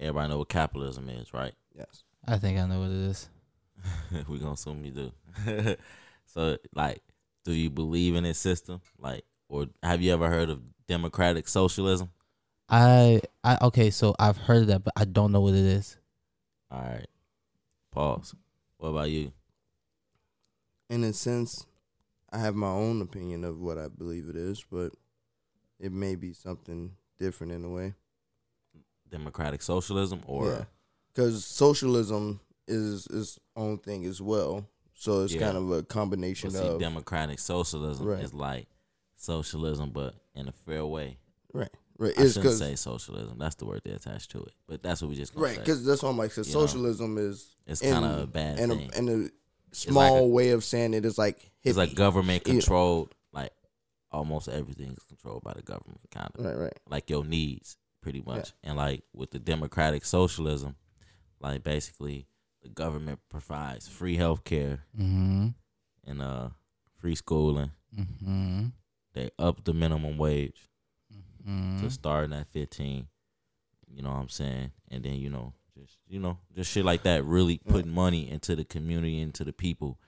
Everybody 0.00 0.28
know 0.28 0.38
what 0.38 0.48
capitalism 0.48 1.08
is, 1.08 1.32
right? 1.32 1.54
yes, 1.74 2.02
I 2.26 2.38
think 2.38 2.58
I 2.58 2.66
know 2.66 2.80
what 2.80 2.90
it 2.90 3.10
is. 3.10 3.28
we 4.28 4.38
gonna 4.38 4.52
assume 4.52 4.84
you 4.84 4.90
do. 4.90 5.12
so, 6.26 6.58
like, 6.74 7.00
do 7.44 7.52
you 7.52 7.70
believe 7.70 8.16
in 8.16 8.24
this 8.24 8.38
system? 8.38 8.80
Like, 8.98 9.24
or 9.48 9.66
have 9.84 10.02
you 10.02 10.12
ever 10.12 10.28
heard 10.28 10.50
of 10.50 10.60
democratic 10.88 11.46
socialism? 11.48 12.10
I 12.68 13.22
I 13.42 13.58
okay, 13.62 13.90
so 13.90 14.14
I've 14.18 14.36
heard 14.36 14.62
of 14.62 14.66
that, 14.68 14.84
but 14.84 14.92
I 14.96 15.04
don't 15.04 15.32
know 15.32 15.40
what 15.40 15.54
it 15.54 15.64
is. 15.64 15.96
All 16.70 16.80
right. 16.80 17.06
Pause. 17.98 18.36
What 18.76 18.90
about 18.90 19.10
you? 19.10 19.32
in 20.88 21.02
a 21.02 21.12
sense, 21.12 21.66
I 22.30 22.38
have 22.38 22.54
my 22.54 22.68
own 22.70 23.02
opinion 23.02 23.42
of 23.42 23.58
what 23.60 23.76
I 23.76 23.88
believe 23.88 24.28
it 24.28 24.36
is, 24.36 24.64
but 24.70 24.92
it 25.80 25.90
may 25.90 26.14
be 26.14 26.32
something 26.32 26.92
different 27.18 27.52
in 27.52 27.64
a 27.64 27.68
way. 27.68 27.94
Democratic 29.10 29.62
socialism 29.62 30.20
or 30.28 30.68
because 31.12 31.44
socialism 31.44 32.38
is 32.68 33.06
its 33.08 33.40
own 33.56 33.78
thing 33.78 34.04
as 34.06 34.22
well. 34.22 34.68
So 34.94 35.24
it's 35.24 35.34
Yeah. 35.34 35.40
kind 35.40 35.56
of 35.56 35.70
a 35.72 35.82
combination 35.82 36.52
Well, 36.52 36.62
see, 36.62 36.68
of 36.68 36.78
democratic 36.78 37.40
socialism 37.40 38.06
Right. 38.06 38.22
is 38.22 38.32
like 38.32 38.68
socialism, 39.16 39.90
but 39.90 40.14
in 40.36 40.46
a 40.46 40.52
fair 40.52 40.86
way. 40.86 41.18
right, 41.52 41.74
right. 41.98 42.14
I 42.18 42.22
It's 42.22 42.34
shouldn't 42.34 42.54
say 42.54 42.74
socialism. 42.76 43.38
That's 43.38 43.54
the 43.56 43.66
word 43.66 43.82
they 43.84 43.90
attach 43.92 44.28
to 44.28 44.38
it. 44.42 44.52
But 44.66 44.82
that's 44.82 45.02
what 45.02 45.08
we 45.10 45.16
just 45.16 45.34
right 45.34 45.58
because 45.58 45.84
that's 45.84 46.02
what 46.02 46.10
I'm 46.10 46.18
like. 46.18 46.34
'cause 46.34 46.48
You 46.48 46.54
know, 46.54 46.60
socialism 46.66 47.18
is 47.18 47.54
it's 47.66 47.82
in- 47.82 47.92
kind 47.92 48.04
of 48.04 48.20
a 48.20 48.26
bad 48.26 48.58
in 48.58 48.70
thing. 48.70 48.90
a, 48.94 48.98
in 48.98 49.08
a 49.26 49.74
small 49.74 50.18
a- 50.24 50.28
way 50.28 50.50
of 50.50 50.64
saying 50.64 50.94
it 50.94 51.04
is 51.04 51.18
like 51.18 51.50
it's 51.62 51.76
like 51.76 51.90
hippie. 51.90 51.94
government 51.96 52.42
Yeah. 52.46 52.52
controlled. 52.54 53.14
Like 53.32 53.52
almost 54.10 54.48
everything 54.48 54.90
is 54.92 55.04
controlled 55.04 55.42
by 55.44 55.52
the 55.54 55.62
government, 55.62 56.00
kind 56.10 56.30
of 56.34 56.44
Right, 56.44 56.56
right. 56.56 56.78
like 56.88 57.10
your 57.10 57.24
needs, 57.24 57.76
pretty 58.00 58.22
much. 58.24 58.52
And 58.64 58.76
like 58.76 59.02
with 59.12 59.30
the 59.32 59.38
democratic 59.38 60.04
socialism, 60.04 60.76
like 61.40 61.62
basically 61.62 62.26
the 62.62 62.68
government 62.70 63.20
provides 63.28 63.86
free 63.86 64.16
health 64.16 64.44
care 64.44 64.84
Mm-hmm. 64.98 65.48
and 66.06 66.22
uh 66.22 66.48
free 66.96 67.14
schooling. 67.14 67.70
Mm-hmm. 67.96 68.66
They 69.14 69.30
up 69.38 69.64
the 69.64 69.72
minimum 69.74 70.16
wage 70.18 70.68
mm-hmm. 71.48 71.82
to 71.82 71.90
starting 71.90 72.32
at 72.34 72.46
15. 72.52 73.06
You 73.94 74.02
know 74.02 74.10
what 74.10 74.16
I'm 74.20 74.28
saying? 74.28 74.70
And 74.90 75.02
then, 75.02 75.14
you 75.14 75.30
know, 75.30 75.54
just, 75.78 75.96
you 76.08 76.18
know, 76.20 76.38
just 76.54 76.70
shit 76.70 76.84
like 76.84 77.04
that, 77.04 77.24
really 77.24 77.58
putting 77.68 77.90
money 77.90 78.30
into 78.30 78.54
the 78.56 78.64
community, 78.64 79.20
into 79.20 79.44
the 79.44 79.52
people. 79.52 79.98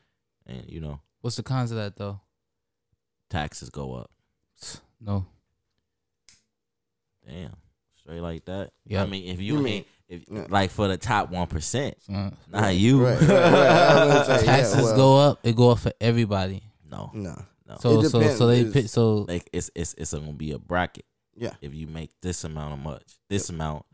And, 0.47 0.69
you 0.69 0.81
know, 0.81 1.01
What's 1.23 1.37
the 1.37 1.43
cons 1.43 1.71
of 1.71 1.77
that 1.79 1.97
though? 1.97 2.21
taxes 3.29 3.71
go 3.71 3.95
up. 3.95 4.11
No. 5.03 5.25
Damn, 7.27 7.57
straight 7.99 8.21
like 8.21 8.45
that. 8.47 8.73
Yep. 8.87 9.07
I 9.07 9.11
mean, 9.11 9.25
if 9.33 9.41
you, 9.41 9.57
You 9.57 9.63
mean- 9.63 9.85
if 10.09 10.25
Yeah. 10.31 10.47
like 10.51 10.71
for 10.71 10.89
the 10.89 10.97
top 10.99 11.31
one 11.31 11.47
percent, 11.47 11.97
Uh, 12.13 12.31
not 12.49 12.75
you. 12.75 13.03
Right, 13.05 13.21
right, 13.21 13.29
right. 13.31 13.39
I 13.43 14.05
was 14.05 14.27
gonna 14.29 14.39
say, 14.41 14.45
yeah, 14.47 14.57
taxes 14.57 14.83
well, 14.83 14.97
go 14.97 15.17
up. 15.19 15.39
It 15.45 15.55
go 15.57 15.71
up 15.71 15.79
for 15.79 15.93
everybody. 16.01 16.63
No, 16.85 17.11
No. 17.15 17.41
no. 17.67 17.77
So 17.81 18.01
It 18.01 18.11
so 18.11 18.21
so 18.35 18.47
they 18.49 18.65
pick 18.71 18.89
so 18.89 19.19
like 19.29 19.49
it's 19.53 19.71
it's 19.75 19.95
it's 19.95 20.13
gonna 20.13 20.33
be 20.33 20.51
a 20.53 20.59
bracket. 20.59 21.05
Yeah. 21.41 21.55
If 21.63 21.75
you 21.75 21.87
make 21.87 22.11
this 22.21 22.45
amount 22.45 22.75
of 22.75 22.79
much, 22.81 23.19
this 23.29 23.49
amount 23.49 23.87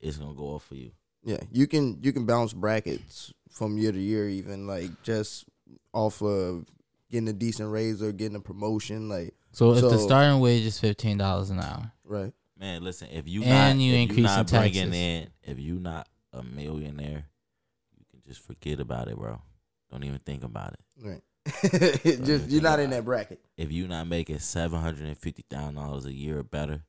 is 0.00 0.16
gonna 0.16 0.34
go 0.34 0.56
up 0.56 0.62
for 0.62 0.74
you. 0.74 0.90
Yeah, 1.22 1.40
you 1.52 1.66
can 1.66 1.98
you 2.00 2.12
can 2.12 2.24
bounce 2.24 2.52
brackets 2.52 3.32
from 3.50 3.76
year 3.78 3.92
to 3.92 3.98
year, 4.00 4.28
even 4.28 4.66
like 4.66 5.02
just 5.02 5.44
off 5.92 6.22
of 6.22 6.64
getting 7.10 7.28
a 7.28 7.32
decent 7.32 7.70
raise 7.70 8.02
or 8.02 8.12
getting 8.12 8.36
a 8.36 8.40
promotion, 8.40 9.08
like 9.08 9.34
so 9.52 9.72
if 9.72 9.80
the 9.82 9.98
starting 9.98 10.40
wage 10.40 10.64
is 10.64 10.78
fifteen 10.80 11.18
dollars 11.18 11.50
an 11.50 11.60
hour. 11.60 11.92
right. 12.04 12.32
Man, 12.58 12.82
listen, 12.82 13.08
if 13.12 13.28
you 13.28 13.42
And 13.42 13.78
not, 13.78 13.84
you 13.84 13.92
if 13.94 14.00
increasing 14.00 14.22
not 14.24 14.48
bringing 14.48 14.72
taxes. 14.90 14.94
in, 14.94 15.28
if 15.42 15.58
you 15.58 15.78
not 15.78 16.08
a 16.32 16.42
millionaire, 16.42 17.26
you 17.98 18.04
can 18.10 18.22
just 18.26 18.40
forget 18.40 18.80
about 18.80 19.08
it, 19.08 19.18
bro. 19.18 19.42
Don't 19.90 20.04
even 20.04 20.20
think 20.20 20.42
about 20.42 20.72
it. 20.72 20.80
Right. 21.06 21.20
just 21.62 22.48
you're 22.50 22.62
not 22.62 22.80
in 22.80 22.90
that 22.90 23.04
bracket. 23.04 23.40
If 23.56 23.72
you're 23.72 23.88
not 23.88 24.06
making 24.06 24.38
seven 24.40 24.80
hundred 24.80 25.06
and 25.06 25.16
fifty 25.18 25.44
thousand 25.48 25.76
dollars 25.76 26.06
a 26.06 26.12
year 26.12 26.38
or 26.38 26.42
better, 26.42 26.82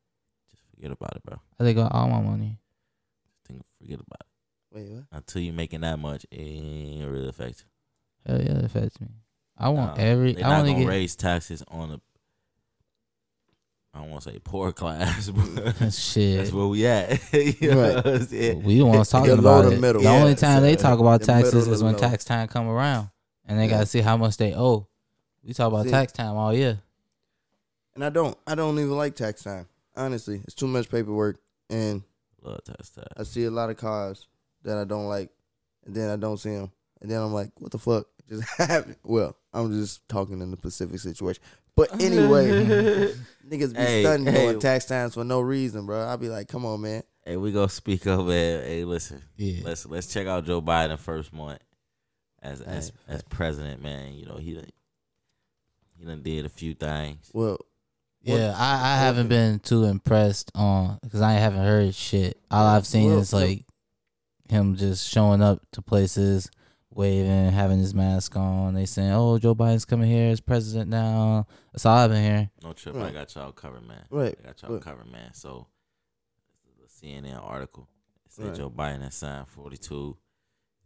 just 0.52 0.64
forget 0.76 0.92
about 0.92 1.16
it, 1.16 1.24
bro. 1.24 1.38
I 1.60 1.64
think 1.64 1.78
all 1.80 2.10
my 2.10 2.22
money. 2.22 2.60
Just 3.26 3.46
think 3.48 3.62
forget 3.82 4.00
about 4.00 4.22
it. 4.22 4.76
Wait, 4.76 4.90
what? 4.92 5.04
Until 5.12 5.42
you're 5.42 5.54
making 5.54 5.82
that 5.82 6.00
much, 6.00 6.26
it 6.32 6.40
ain't 6.40 7.10
really 7.10 7.30
affect 7.30 7.64
you. 8.28 8.32
Hell 8.34 8.42
yeah, 8.42 8.58
it 8.58 8.66
affects 8.66 9.00
me. 9.00 9.08
I 9.58 9.70
want 9.70 9.98
Nah, 9.98 10.04
every. 10.04 10.34
They 10.34 10.44
I 10.44 10.50
not 10.50 10.56
want 10.58 10.68
to 10.68 10.72
gonna 10.74 10.84
get. 10.86 10.90
raise 10.90 11.16
taxes 11.16 11.64
on 11.70 11.90
the. 11.90 12.02
I 13.94 14.02
don't 14.02 14.12
want 14.12 14.24
to 14.24 14.32
say 14.32 14.40
poor 14.44 14.72
class, 14.72 15.30
but 15.76 15.92
Shit. 15.92 16.38
that's 16.38 16.52
where 16.52 16.68
we 16.68 16.86
at. 16.86 17.34
you 17.62 17.72
know 17.72 17.82
Right. 17.82 17.96
what 17.96 18.08
I'm 18.08 18.24
saying? 18.28 18.62
We 18.64 18.78
the 18.78 18.86
ones 18.86 19.10
talking 19.10 19.36
The 19.36 19.42
low 19.42 19.60
about 19.62 19.70
to 19.72 19.76
it. 19.76 19.80
middle. 19.80 20.02
The 20.04 20.10
Yeah, 20.10 20.16
only 20.16 20.36
time 20.36 20.62
they 20.62 20.76
talk 20.76 21.00
about 21.00 21.22
the 21.22 21.26
taxes 21.26 21.68
is 21.68 21.82
when 21.82 21.94
low. 21.94 22.00
tax 22.00 22.24
time 22.24 22.48
come 22.48 22.68
around, 22.68 23.10
and 23.48 23.58
they 23.58 23.66
Yeah. 23.66 23.72
gotta 23.72 23.86
see 23.88 24.02
how 24.02 24.16
much 24.18 24.38
they 24.38 24.54
owe. 24.54 24.88
We 25.44 25.54
talk 25.54 25.70
about 25.70 25.86
See. 25.86 25.92
tax 25.92 26.12
time 26.12 26.36
all 26.36 26.54
year. 26.54 26.80
And 27.96 28.04
I 28.06 28.10
don't 28.10 28.38
I 28.46 28.54
don't 28.56 28.78
even 28.78 28.96
like 28.96 29.16
tax 29.16 29.42
time. 29.44 29.68
Honestly, 29.96 30.42
it's 30.44 30.54
too 30.54 30.68
much 30.68 30.90
paperwork, 30.90 31.40
and 31.70 32.04
Love 32.44 32.64
tax 32.64 32.92
time. 32.92 33.06
I 33.18 33.24
see 33.24 33.46
a 33.46 33.52
lot 33.52 33.70
of 33.72 33.78
cars 33.78 34.28
that 34.64 34.78
I 34.78 34.84
don't 34.84 35.08
like, 35.08 35.30
and 35.86 35.96
then 35.96 36.10
I 36.12 36.16
don't 36.18 36.38
see 36.38 36.52
them, 36.52 36.72
and 37.02 37.10
then 37.10 37.20
I'm 37.22 37.34
like, 37.34 37.50
what 37.60 37.72
the 37.72 37.80
fuck 37.80 38.06
just 38.30 38.48
happened? 38.58 38.98
Well, 39.04 39.36
I'm 39.54 39.72
just 39.72 40.08
talking 40.08 40.40
in 40.42 40.52
the 40.52 40.58
Pacific 40.58 41.00
situation, 41.00 41.42
but 41.76 41.92
anyway, 42.02 42.50
niggas 43.50 43.74
be 43.74 43.80
Hey, 43.80 44.04
stunning 44.04 44.28
hey. 44.32 44.44
doing 44.46 44.60
tax 44.60 44.86
times 44.86 45.16
for 45.16 45.24
no 45.24 45.42
reason, 45.42 45.86
bro. 45.88 46.02
I'll 46.02 46.18
be 46.18 46.30
like, 46.30 46.48
come 46.48 46.66
on, 46.66 46.82
man. 46.82 47.02
Hey, 47.26 47.38
we 47.38 47.52
gonna 47.52 47.68
speak 47.68 48.06
up, 48.06 48.26
man. 48.26 48.64
Hey, 48.64 48.84
listen, 48.86 49.24
Yeah. 49.38 49.62
let's 49.66 49.86
let's 49.88 50.08
check 50.08 50.28
out 50.28 50.46
Joe 50.46 50.62
Biden 50.62 51.00
first 51.00 51.34
month 51.34 51.60
as 52.52 52.62
as 52.62 52.92
Hey, 53.08 53.16
as 53.16 53.22
president, 53.24 53.82
man. 53.82 54.14
You 54.14 54.26
know 54.26 54.38
he 54.38 54.54
done 54.54 54.70
he 55.98 56.06
done 56.06 56.22
did 56.22 56.46
a 56.46 56.50
few 56.50 56.74
things. 56.74 57.30
Well, 57.34 57.58
Yeah, 58.22 58.54
I, 58.58 58.94
I 58.94 58.98
haven't 58.98 59.28
been 59.30 59.60
too 59.60 59.84
impressed 59.86 60.52
on 60.56 61.00
because 61.04 61.22
I 61.22 61.34
haven't 61.34 61.64
heard 61.64 61.94
shit. 61.96 62.40
All 62.52 62.66
I've 62.66 62.86
seen 62.88 63.10
Well, 63.10 63.20
is 63.20 63.34
well- 63.34 63.42
like 63.46 63.66
him 64.50 64.76
just 64.76 65.10
showing 65.10 65.42
up 65.42 65.62
to 65.74 65.82
places, 65.82 66.50
waving, 66.90 67.52
having 67.52 67.80
his 67.80 67.94
mask 67.94 68.36
on. 68.38 68.74
They 68.76 68.86
saying, 68.86 69.12
"Oh, 69.12 69.38
Joe 69.38 69.54
Biden's 69.56 69.86
coming 69.86 70.10
here 70.10 70.32
as 70.32 70.40
president 70.40 70.90
now." 70.90 71.48
That's 71.74 71.86
all 71.86 71.98
I've 71.98 72.10
been 72.12 72.24
hearing. 72.24 72.50
No 72.64 72.74
trip, 72.74 72.96
I 72.96 73.12
got 73.12 73.34
y'all 73.36 73.52
covered, 73.52 73.86
man. 73.88 74.06
Right, 74.10 74.38
I 74.42 74.48
got 74.48 74.62
y'all 74.62 74.74
right. 74.74 74.82
covered, 74.82 75.12
man. 75.12 75.34
So 75.34 75.68
the 76.80 76.88
CNN 77.08 77.40
article 77.44 77.88
it 78.26 78.32
said 78.32 78.46
Right. 78.48 78.56
Joe 78.56 78.70
Biden 78.70 79.02
has 79.02 79.16
signed 79.16 79.48
42 79.50 80.16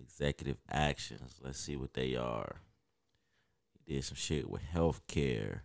executive 0.01 0.57
actions. 0.69 1.35
Let's 1.41 1.59
see 1.59 1.75
what 1.75 1.93
they 1.93 2.15
are. 2.15 2.57
He 3.73 3.93
did 3.93 4.03
some 4.03 4.15
shit 4.15 4.49
with 4.49 4.61
health 4.61 5.01
care, 5.07 5.63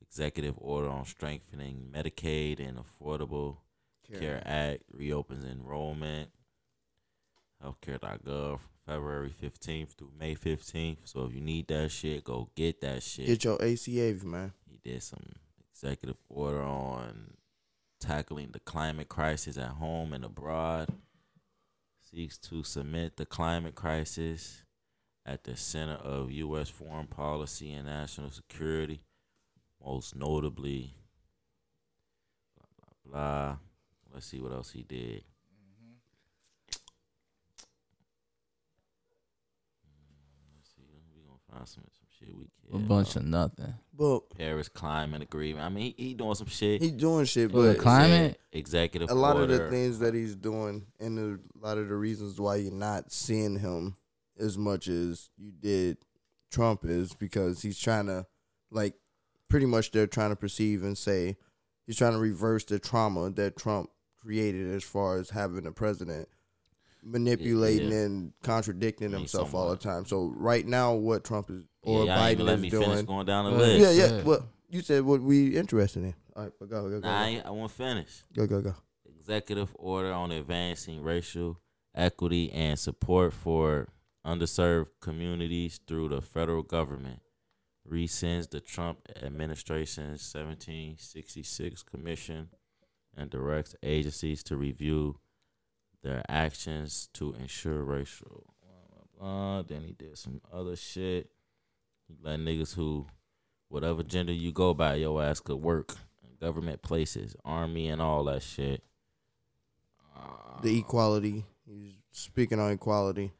executive 0.00 0.54
order 0.58 0.88
on 0.88 1.04
strengthening 1.04 1.88
Medicaid 1.92 2.66
and 2.66 2.78
Affordable 2.78 3.58
Care 4.18 4.42
Act 4.44 4.82
reopens 4.92 5.44
enrollment. 5.44 6.30
Healthcare.gov 7.64 8.60
February 8.86 9.34
15th 9.42 9.94
through 9.94 10.12
May 10.18 10.34
15th. 10.34 10.98
So 11.04 11.24
if 11.24 11.34
you 11.34 11.40
need 11.40 11.66
that 11.68 11.90
shit, 11.90 12.22
go 12.24 12.50
get 12.54 12.80
that 12.82 13.02
shit. 13.02 13.26
get 13.26 13.44
your 13.44 13.60
ACA, 13.60 14.24
man. 14.24 14.52
He 14.70 14.78
did 14.82 15.02
some 15.02 15.32
executive 15.72 16.16
order 16.28 16.62
on 16.62 17.32
tackling 18.00 18.50
the 18.52 18.60
climate 18.60 19.08
crisis 19.08 19.56
at 19.58 19.70
home 19.70 20.12
and 20.12 20.24
abroad. 20.24 20.88
Seeks 22.10 22.38
to 22.38 22.62
cement 22.62 23.16
the 23.16 23.26
climate 23.26 23.74
crisis 23.74 24.62
at 25.24 25.42
the 25.42 25.56
center 25.56 25.94
of 25.94 26.30
U.S. 26.30 26.68
foreign 26.68 27.08
policy 27.08 27.72
and 27.72 27.86
national 27.86 28.30
security. 28.30 29.00
Most 29.84 30.14
notably, 30.14 30.94
blah, 32.56 32.68
blah, 32.78 33.12
blah. 33.12 33.56
Let's 34.14 34.26
see 34.26 34.40
what 34.40 34.52
else 34.52 34.70
he 34.70 34.84
did. 34.84 35.24
Mm-hmm. 35.24 35.96
Mm, 39.84 40.54
let's 40.54 40.70
see. 40.76 40.82
we 41.12 41.22
going 41.22 41.38
to 41.38 41.52
find 41.52 41.68
some 41.68 41.84
shit 42.18 42.34
we 42.34 42.46
A 42.72 42.78
bunch 42.78 43.12
about. 43.12 43.22
of 43.22 43.28
nothing. 43.28 43.74
But 43.96 44.30
Paris 44.36 44.68
Climate 44.68 45.22
Agreement. 45.22 45.64
I 45.64 45.68
mean, 45.68 45.94
he, 45.96 46.08
he 46.08 46.14
doing 46.14 46.34
some 46.34 46.48
shit. 46.48 46.82
he 46.82 46.90
doing 46.90 47.24
shit, 47.24 47.50
For 47.50 47.62
the 47.62 47.72
but 47.74 47.82
climate? 47.82 48.40
Executive 48.52 49.10
a 49.10 49.14
lot 49.14 49.36
of 49.36 49.48
the 49.48 49.70
things 49.70 49.98
that 50.00 50.14
he's 50.14 50.34
doing, 50.34 50.86
and 51.00 51.18
a 51.18 51.64
lot 51.66 51.78
of 51.78 51.88
the 51.88 51.94
reasons 51.94 52.40
why 52.40 52.56
you're 52.56 52.72
not 52.72 53.10
seeing 53.10 53.58
him 53.58 53.96
as 54.38 54.58
much 54.58 54.88
as 54.88 55.30
you 55.38 55.50
did 55.50 55.98
Trump 56.50 56.84
is 56.84 57.14
because 57.14 57.62
he's 57.62 57.78
trying 57.78 58.06
to, 58.06 58.26
like, 58.70 58.94
pretty 59.48 59.66
much 59.66 59.92
they're 59.92 60.06
trying 60.06 60.30
to 60.30 60.36
perceive 60.36 60.82
and 60.82 60.98
say 60.98 61.36
he's 61.86 61.96
trying 61.96 62.12
to 62.12 62.18
reverse 62.18 62.64
the 62.64 62.78
trauma 62.78 63.30
that 63.30 63.56
Trump 63.56 63.90
created 64.20 64.74
as 64.74 64.84
far 64.84 65.18
as 65.18 65.30
having 65.30 65.66
a 65.66 65.72
president 65.72 66.28
manipulating 67.06 67.92
yeah. 67.92 67.98
and 67.98 68.32
contradicting 68.42 69.12
himself 69.12 69.54
all 69.54 69.70
the 69.70 69.76
time. 69.76 70.04
So 70.04 70.34
right 70.36 70.66
now, 70.66 70.94
what 70.94 71.24
Trump 71.24 71.50
is 71.50 71.64
or 71.86 72.04
yeah, 72.04 72.14
y'all 72.16 72.34
Biden 72.34 72.44
let 72.44 72.54
is 72.56 72.62
me 72.62 72.70
finish 72.70 72.86
doing, 72.86 73.04
going 73.06 73.26
down 73.26 73.44
the 73.46 73.50
Yeah, 73.52 73.56
list. 73.58 73.80
yeah, 73.80 73.90
yeah. 74.06 74.16
Yeah. 74.16 74.22
Well, 74.24 74.46
you 74.70 74.82
said 74.82 75.04
what 75.04 75.20
we 75.22 75.56
interested 75.56 76.02
in. 76.04 76.14
All 76.34 76.42
right, 76.44 76.52
but 76.58 76.68
go, 76.68 76.82
go, 76.82 76.88
go, 76.90 77.00
go, 77.00 77.08
Nah, 77.08 77.20
I, 77.20 77.26
ain't- 77.28 77.46
I 77.46 77.50
won't 77.50 77.70
finish. 77.70 78.22
go, 78.34 78.46
go, 78.46 78.60
go. 78.60 78.74
Executive 79.18 79.70
order 79.78 80.12
on 80.12 80.30
advancing 80.32 81.02
racial 81.02 81.58
equity 81.94 82.52
and 82.52 82.78
support 82.78 83.32
for 83.32 83.88
underserved 84.24 84.88
communities 85.00 85.80
through 85.86 86.08
the 86.10 86.20
federal 86.20 86.62
government. 86.62 87.20
Rescinds 87.88 88.50
the 88.50 88.60
Trump 88.60 88.98
administration's 89.22 90.20
1766 90.34 91.82
commission 91.84 92.48
and 93.16 93.30
directs 93.30 93.74
agencies 93.82 94.42
to 94.42 94.56
review 94.56 95.18
their 96.02 96.22
actions 96.28 97.08
to 97.14 97.32
ensure 97.34 97.82
racial. 97.84 98.52
Blah, 98.60 98.80
blah, 98.90 99.04
blah. 99.18 99.62
Then 99.62 99.82
he 99.82 99.92
did 99.92 100.18
some 100.18 100.40
other 100.52 100.76
shit. 100.76 101.30
He 102.08 102.16
let 102.22 102.38
niggas 102.38 102.74
who, 102.74 103.06
whatever 103.68 104.02
gender 104.02 104.32
you 104.32 104.52
go 104.52 104.74
by, 104.74 104.96
your 104.96 105.22
ass 105.22 105.40
could 105.40 105.56
work 105.56 105.94
in 106.22 106.30
government 106.40 106.82
places, 106.82 107.34
army 107.44 107.88
and 107.88 108.00
all 108.00 108.24
that 108.24 108.42
shit. 108.42 108.82
Uh, 110.16 110.60
the 110.62 110.78
equality. 110.78 111.44
He's 111.66 111.94
speaking 112.12 112.60
on 112.60 112.72
equality. 112.72 113.32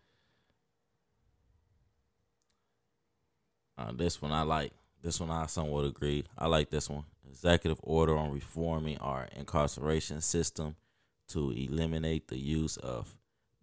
Uh, 3.79 3.92
this 3.92 4.20
one 4.20 4.33
I 4.33 4.42
like. 4.42 4.72
This 5.02 5.20
one 5.20 5.31
I 5.31 5.46
somewhat 5.46 5.85
agree. 5.85 6.24
I 6.37 6.46
like 6.46 6.70
this 6.70 6.88
one. 6.90 7.05
Executive 7.29 7.79
order 7.83 8.16
on 8.16 8.33
reforming 8.33 8.98
our 8.98 9.29
incarceration 9.37 10.20
system 10.20 10.76
to 11.29 11.50
eliminate 11.50 12.29
the 12.29 12.38
use 12.38 12.76
of 12.79 13.16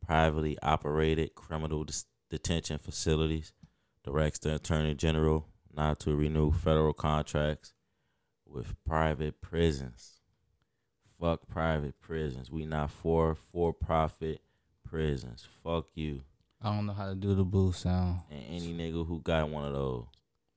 privately 0.06 0.58
operated 0.62 1.34
criminal 1.36 1.84
dis- 1.84 2.06
detention 2.30 2.78
facilities. 2.78 3.54
Directs 4.04 4.40
the 4.40 4.56
Attorney 4.56 4.96
General 4.96 5.48
not 5.74 6.00
to 6.02 6.16
renew 6.16 6.52
federal 6.52 6.94
contracts 6.94 7.74
with 8.46 8.76
private 8.86 9.42
prisons. 9.42 10.20
Fuck 11.20 11.48
private 11.48 12.00
prisons. 12.02 12.52
We 12.52 12.66
not 12.66 12.92
for 12.92 13.36
for 13.36 13.74
profit 13.74 14.42
prisons. 14.84 15.48
Fuck 15.64 15.88
you. 15.96 16.22
I 16.62 16.76
don't 16.76 16.86
know 16.86 16.94
how 16.94 17.08
to 17.08 17.16
do 17.16 17.34
the 17.34 17.46
boo 17.46 17.72
sound. 17.72 18.20
And 18.30 18.44
any 18.50 18.74
nigga 18.74 19.08
who 19.08 19.22
got 19.22 19.50
one 19.50 19.66
of 19.66 19.74
those. 19.74 20.06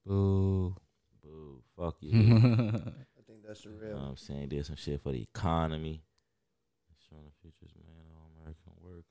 Boo. 0.04 0.76
Boo. 1.22 1.62
Fuck 1.78 1.96
you. 2.00 2.12
I 2.18 3.22
think 3.26 3.44
that's 3.46 3.62
the 3.62 3.70
You 3.70 3.90
know 3.90 3.94
what 3.94 4.02
I'm 4.08 4.16
saying? 4.16 4.48
Did 4.48 4.66
some 4.66 4.76
shit 4.76 5.00
for 5.02 5.12
the 5.12 5.22
economy. 5.22 6.02
Showing 7.08 7.24
the 7.24 7.30
futures 7.40 7.74
man 7.75 7.75
on 7.75 7.75
American 7.75 7.75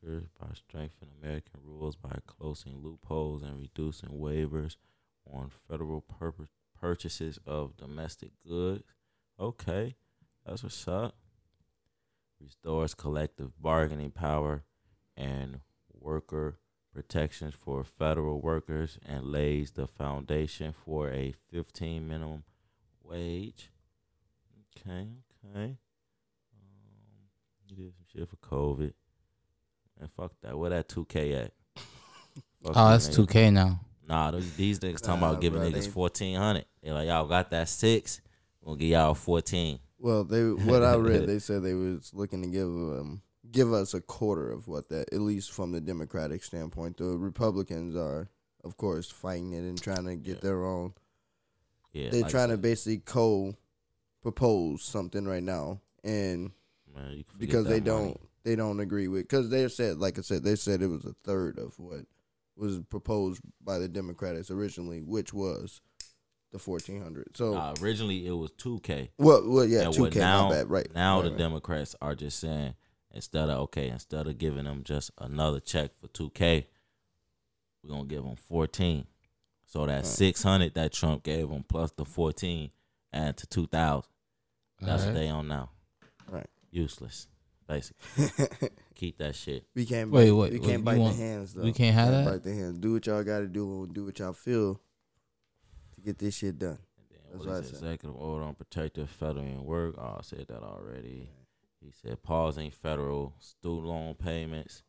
workers 0.05 0.27
by 0.39 0.47
strengthening 0.53 1.13
American 1.21 1.59
rules 1.63 1.95
by 1.95 2.17
closing 2.25 2.81
loopholes 2.81 3.43
and 3.43 3.59
reducing 3.59 4.09
waivers 4.09 4.75
on 5.31 5.51
federal 5.67 6.01
pur- 6.01 6.33
purchases 6.79 7.39
of 7.45 7.77
domestic 7.77 8.31
goods. 8.47 8.83
Okay. 9.39 9.95
That's 10.45 10.63
what's 10.63 10.87
up. 10.87 11.15
restores 12.39 12.93
collective 12.93 13.51
bargaining 13.59 14.11
power 14.11 14.63
and 15.17 15.61
worker 15.93 16.59
protections 16.93 17.53
for 17.53 17.83
federal 17.83 18.39
workers, 18.39 18.97
and 19.05 19.25
lays 19.25 19.71
the 19.71 19.85
foundation 19.85 20.73
for 20.85 21.09
a 21.09 21.33
15 21.51 22.07
minimum 22.07 22.43
wage. 23.03 23.69
Okay, 24.77 25.09
okay. 25.45 25.77
Um, 26.53 27.27
you 27.67 27.75
did 27.75 27.93
some 27.93 28.05
shit 28.07 28.29
for 28.29 28.37
COVID. 28.37 28.93
And 29.99 30.09
fuck 30.11 30.31
that. 30.41 30.57
Where 30.57 30.69
that 30.71 30.87
2K 30.89 31.45
at? 31.45 31.51
Fuck 32.63 32.73
Oh, 32.75 32.85
you, 32.85 32.91
that's 32.91 33.09
nigga. 33.09 33.15
two 33.15 33.27
K 33.27 33.51
now. 33.51 33.79
Nah, 34.07 34.31
those, 34.31 34.51
these 34.55 34.79
niggas 34.79 35.01
talking 35.01 35.21
Nah, 35.21 35.29
about 35.29 35.41
giving 35.41 35.59
bro, 35.61 35.69
niggas 35.69 35.83
they- 35.85 35.89
fourteen 35.89 36.35
hundred. 36.35 36.65
They're 36.81 36.93
like 36.93 37.07
y'all 37.07 37.27
got 37.27 37.49
that 37.51 37.69
six. 37.69 38.21
We'll 38.61 38.75
give 38.75 38.89
y'all 38.89 39.13
fourteen. 39.13 39.79
Well, 39.99 40.23
they 40.23 40.43
what 40.51 40.83
I 40.83 40.95
read, 40.95 41.25
they 41.27 41.39
said 41.39 41.61
they 41.63 41.73
was 41.75 42.11
looking 42.13 42.41
to 42.41 42.47
give 42.47 42.67
um 42.67 43.21
give 43.51 43.71
us 43.71 43.93
a 43.93 44.01
quarter 44.01 44.51
of 44.51 44.67
what 44.67 44.89
that 44.89 45.13
at 45.13 45.21
least 45.21 45.51
from 45.51 45.71
the 45.71 45.79
Democratic 45.81 46.43
standpoint. 46.43 46.97
The 46.97 47.05
Republicans 47.05 47.95
are, 47.95 48.29
of 48.63 48.77
course, 48.77 49.09
fighting 49.11 49.53
it 49.53 49.59
and 49.59 49.79
trying 49.81 50.05
to 50.05 50.15
get 50.15 50.35
Yeah. 50.37 50.41
their 50.41 50.65
own. 50.65 50.93
Yeah, 51.93 52.09
They're 52.09 52.21
like 52.23 52.31
trying 52.31 52.49
to 52.49 52.57
basically 52.57 52.97
co 52.97 53.53
propose 54.21 54.83
something 54.83 55.25
right 55.25 55.43
now, 55.43 55.81
and 56.03 56.51
man, 56.93 57.11
you 57.11 57.23
can 57.23 57.33
forget 57.33 57.39
because 57.39 57.65
they 57.65 57.79
money. 57.79 57.81
don't 57.81 58.21
they 58.45 58.55
don't 58.55 58.79
agree 58.79 59.09
with 59.09 59.23
because 59.23 59.49
they 59.49 59.67
said 59.67 59.97
like 59.97 60.17
I 60.17 60.21
said 60.21 60.43
they 60.43 60.55
said 60.55 60.81
it 60.81 60.87
was 60.87 61.03
a 61.03 61.13
third 61.25 61.59
of 61.59 61.77
what 61.77 62.05
was 62.55 62.79
proposed 62.89 63.41
by 63.61 63.77
the 63.79 63.89
Democrats 63.89 64.49
originally, 64.49 65.01
which 65.01 65.33
was 65.33 65.81
the 66.53 66.59
fourteen 66.59 67.01
hundred. 67.01 67.35
So 67.35 67.55
Nah, 67.55 67.73
originally 67.81 68.25
it 68.25 68.31
was 68.31 68.51
two 68.51 68.79
K. 68.79 69.11
well, 69.17 69.43
well, 69.45 69.65
yeah, 69.65 69.81
and 69.81 69.93
two 69.93 70.03
what 70.03 70.13
K. 70.13 70.19
now, 70.19 70.49
bad. 70.51 70.69
Right 70.69 70.87
Now 70.95 71.17
right, 71.17 71.23
the 71.25 71.29
right. 71.31 71.37
Democrats 71.37 71.95
are 72.01 72.15
just 72.15 72.39
saying 72.39 72.75
instead 73.11 73.49
of 73.49 73.59
okay, 73.63 73.89
instead 73.89 74.27
of 74.27 74.37
giving 74.37 74.63
them 74.63 74.83
just 74.85 75.11
another 75.17 75.59
check 75.59 75.91
for 75.99 76.07
two 76.07 76.29
K, 76.29 76.67
we're 77.83 77.89
gonna 77.89 78.05
give 78.05 78.23
them 78.23 78.37
fourteen. 78.37 79.05
So 79.65 79.85
that 79.85 79.95
Right. 79.95 80.05
six 80.05 80.43
hundred 80.43 80.75
that 80.75 80.93
Trump 80.93 81.23
gave 81.23 81.49
them 81.49 81.65
plus 81.67 81.91
the 81.91 82.05
fourteen 82.05 82.71
add 83.11 83.35
to 83.37 83.47
two 83.47 83.67
thousand. 83.67 84.09
That's 84.79 85.03
what 85.05 85.13
they 85.15 85.27
on 85.29 85.47
now. 85.47 85.71
Right. 86.29 86.47
Useless, 86.71 87.27
basically. 87.67 88.69
Keep 88.95 89.17
that 89.17 89.35
shit. 89.35 89.65
we 89.75 89.85
can't 89.85 90.09
Wait, 90.11 90.29
bite, 90.29 90.35
wait, 90.35 90.53
we 90.53 90.59
can't 90.59 90.71
you 90.79 90.85
bite 90.85 90.97
want- 90.99 91.17
the 91.17 91.23
hands 91.23 91.53
though. 91.53 91.63
we 91.63 91.73
can't 91.73 91.95
have 91.95 92.11
that? 92.11 92.25
Bite 92.25 92.43
the 92.43 92.53
hands. 92.53 92.79
Do 92.79 92.93
what 92.93 93.05
y'all 93.05 93.23
got 93.23 93.39
to 93.39 93.47
do 93.47 93.83
and 93.83 93.93
do 93.93 94.05
what 94.05 94.17
y'all 94.19 94.33
feel 94.33 94.75
to 95.95 96.01
get 96.01 96.17
this 96.17 96.35
shit 96.35 96.57
done. 96.59 96.79
That's 97.31 97.39
what 97.39 97.47
what 97.47 97.55
I 97.55 97.59
is 97.59 97.65
said. 97.67 97.75
executive 97.75 98.15
order 98.15 98.45
on 98.45 98.55
protective 98.55 99.09
federal 99.09 99.63
work? 99.65 99.95
Oh, 99.97 100.15
I 100.19 100.21
said 100.21 100.45
that 100.47 100.63
already. 100.63 101.29
He 101.81 101.91
said 101.91 102.23
pausing 102.23 102.71
federal 102.71 103.33
student 103.39 103.85
loan 103.87 104.13
payments. 104.15 104.83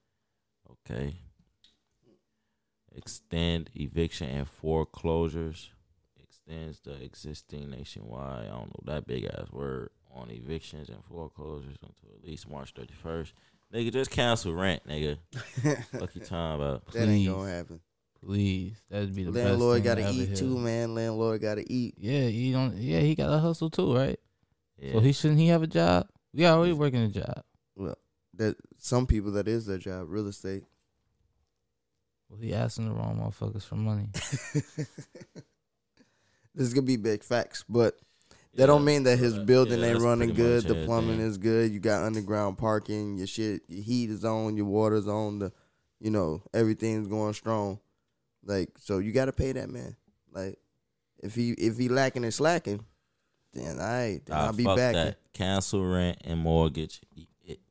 Okay. 0.71 1.17
Extend 2.95 3.71
eviction 3.75 4.29
and 4.31 4.49
foreclosures. 4.49 5.71
Extends 6.23 6.81
the 6.81 6.93
existing 7.03 7.71
nationwide. 7.71 8.47
I 8.47 8.51
don't 8.51 8.69
know 8.69 8.81
that 8.93 9.07
big 9.07 9.25
ass 9.25 9.51
word 9.53 9.91
on 10.17 10.31
evictions 10.31 10.89
and 10.89 11.05
foreclosures 11.05 11.77
until 11.83 12.17
at 12.17 12.27
least 12.27 12.49
March 12.49 12.73
thirty 12.77 12.95
first. 13.03 13.33
Nigga, 13.75 13.93
just 13.93 14.11
cancel 14.11 14.55
rent, 14.55 14.83
nigga. 14.89 15.19
Fuck 15.99 16.15
you 16.15 16.21
talking 16.23 16.61
about? 16.63 16.87
That 16.93 17.01
ain't 17.03 17.09
Please. 17.09 17.29
gonna 17.29 17.51
happen. 17.51 17.81
Please, 18.25 18.73
that'd 18.91 19.15
be 19.15 19.25
the 19.25 19.31
Landlord 19.31 19.83
best 19.83 19.97
got 19.97 19.97
thing 19.99 20.07
to 20.07 20.13
to 20.13 20.23
ever 20.23 20.23
eat 20.23 20.27
hear. 20.29 20.37
too, 20.37 20.59
man. 20.59 20.95
Landlord 20.95 21.41
got 21.41 21.55
to 21.57 21.73
eat. 21.73 21.95
Yeah, 21.99 22.27
he 22.29 22.53
don't. 22.53 22.77
Yeah, 22.77 23.01
he 23.01 23.15
got 23.15 23.29
to 23.31 23.39
hustle 23.39 23.71
too, 23.71 23.95
right? 23.95 24.19
Yeah. 24.79 24.93
So 24.93 25.01
he 25.01 25.13
shouldn't 25.13 25.39
he 25.41 25.49
have 25.49 25.63
a 25.63 25.67
job? 25.67 26.09
Yeah, 26.33 26.53
We 26.53 26.57
already 26.57 26.73
working 26.73 27.03
a 27.03 27.09
job. 27.09 27.43
Well, 27.77 27.97
that 28.35 28.57
some 28.79 29.07
people 29.07 29.33
that 29.33 29.49
is 29.49 29.67
their 29.67 29.79
job, 29.79 30.07
real 30.09 30.27
estate. 30.29 30.65
Well, 32.29 32.41
he 32.41 32.53
asking 32.55 32.89
the 32.89 32.95
wrong 32.95 33.19
motherfuckers 33.21 33.63
for 33.65 33.77
money. 33.77 34.09
this 34.15 34.87
is 36.57 36.75
gonna 36.75 36.87
be 36.87 36.97
big 36.97 37.23
facts, 37.23 37.65
but 37.69 37.97
that 38.57 38.63
Yeah, 38.63 38.67
don't 38.67 38.85
mean 38.85 39.03
that 39.05 39.19
his 39.19 39.39
building 39.39 39.81
yeah, 39.81 39.89
ain't 39.89 40.01
running 40.01 40.33
good. 40.33 40.65
The 40.65 40.85
plumbing 40.87 41.21
is 41.21 41.37
good. 41.37 41.73
You 41.73 41.79
got 41.79 42.05
underground 42.05 42.59
parking. 42.59 43.19
Your 43.19 43.27
shit, 43.27 43.63
your 43.69 43.83
heat 43.83 44.11
is 44.11 44.25
on. 44.25 44.57
Your 44.57 44.67
water's 44.67 45.07
on. 45.07 45.39
The, 45.39 45.53
you 46.01 46.11
know, 46.11 46.43
everything's 46.55 47.07
going 47.07 47.35
strong. 47.35 47.79
Like 48.45 48.71
so, 48.79 48.99
you 48.99 49.13
got 49.13 49.27
to 49.27 49.33
pay 49.33 49.53
that 49.53 49.69
man. 49.69 49.97
Like 50.33 50.59
if 51.23 51.35
he 51.35 51.51
if 51.53 51.77
he 51.77 51.89
lacking 51.89 52.25
and 52.25 52.33
slacking, 52.33 52.85
then 53.53 53.79
I 53.79 54.21
then 54.25 54.37
Nah, 54.37 54.47
I'll 54.47 54.53
be 54.53 54.65
fuck 54.65 54.77
back. 54.77 54.95
that. 54.95 55.19
Cancel 55.33 55.85
rent 55.85 56.19
and 56.25 56.41
mortgage. 56.41 57.01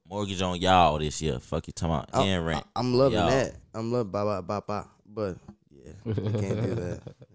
Mortgage 0.08 0.42
on 0.44 0.62
y'all 0.62 1.00
this 1.00 1.20
year. 1.20 1.40
Fuck 1.40 1.66
you 1.66 1.74
talking 1.74 1.96
about 1.96 2.26
and 2.26 2.46
rent. 2.46 2.64
I, 2.76 2.80
am 2.80 2.94
loving 2.94 3.18
Y'all. 3.18 3.30
that. 3.30 3.56
I'm 3.74 3.92
loving 3.92 4.12
ba 4.12 4.24
ba 4.24 4.42
ba 4.44 4.64
ba. 4.66 4.88
But 5.04 5.38
yeah, 5.72 5.94
we 6.06 6.14
can't 6.14 6.62
do 6.62 6.76
that. 6.76 7.02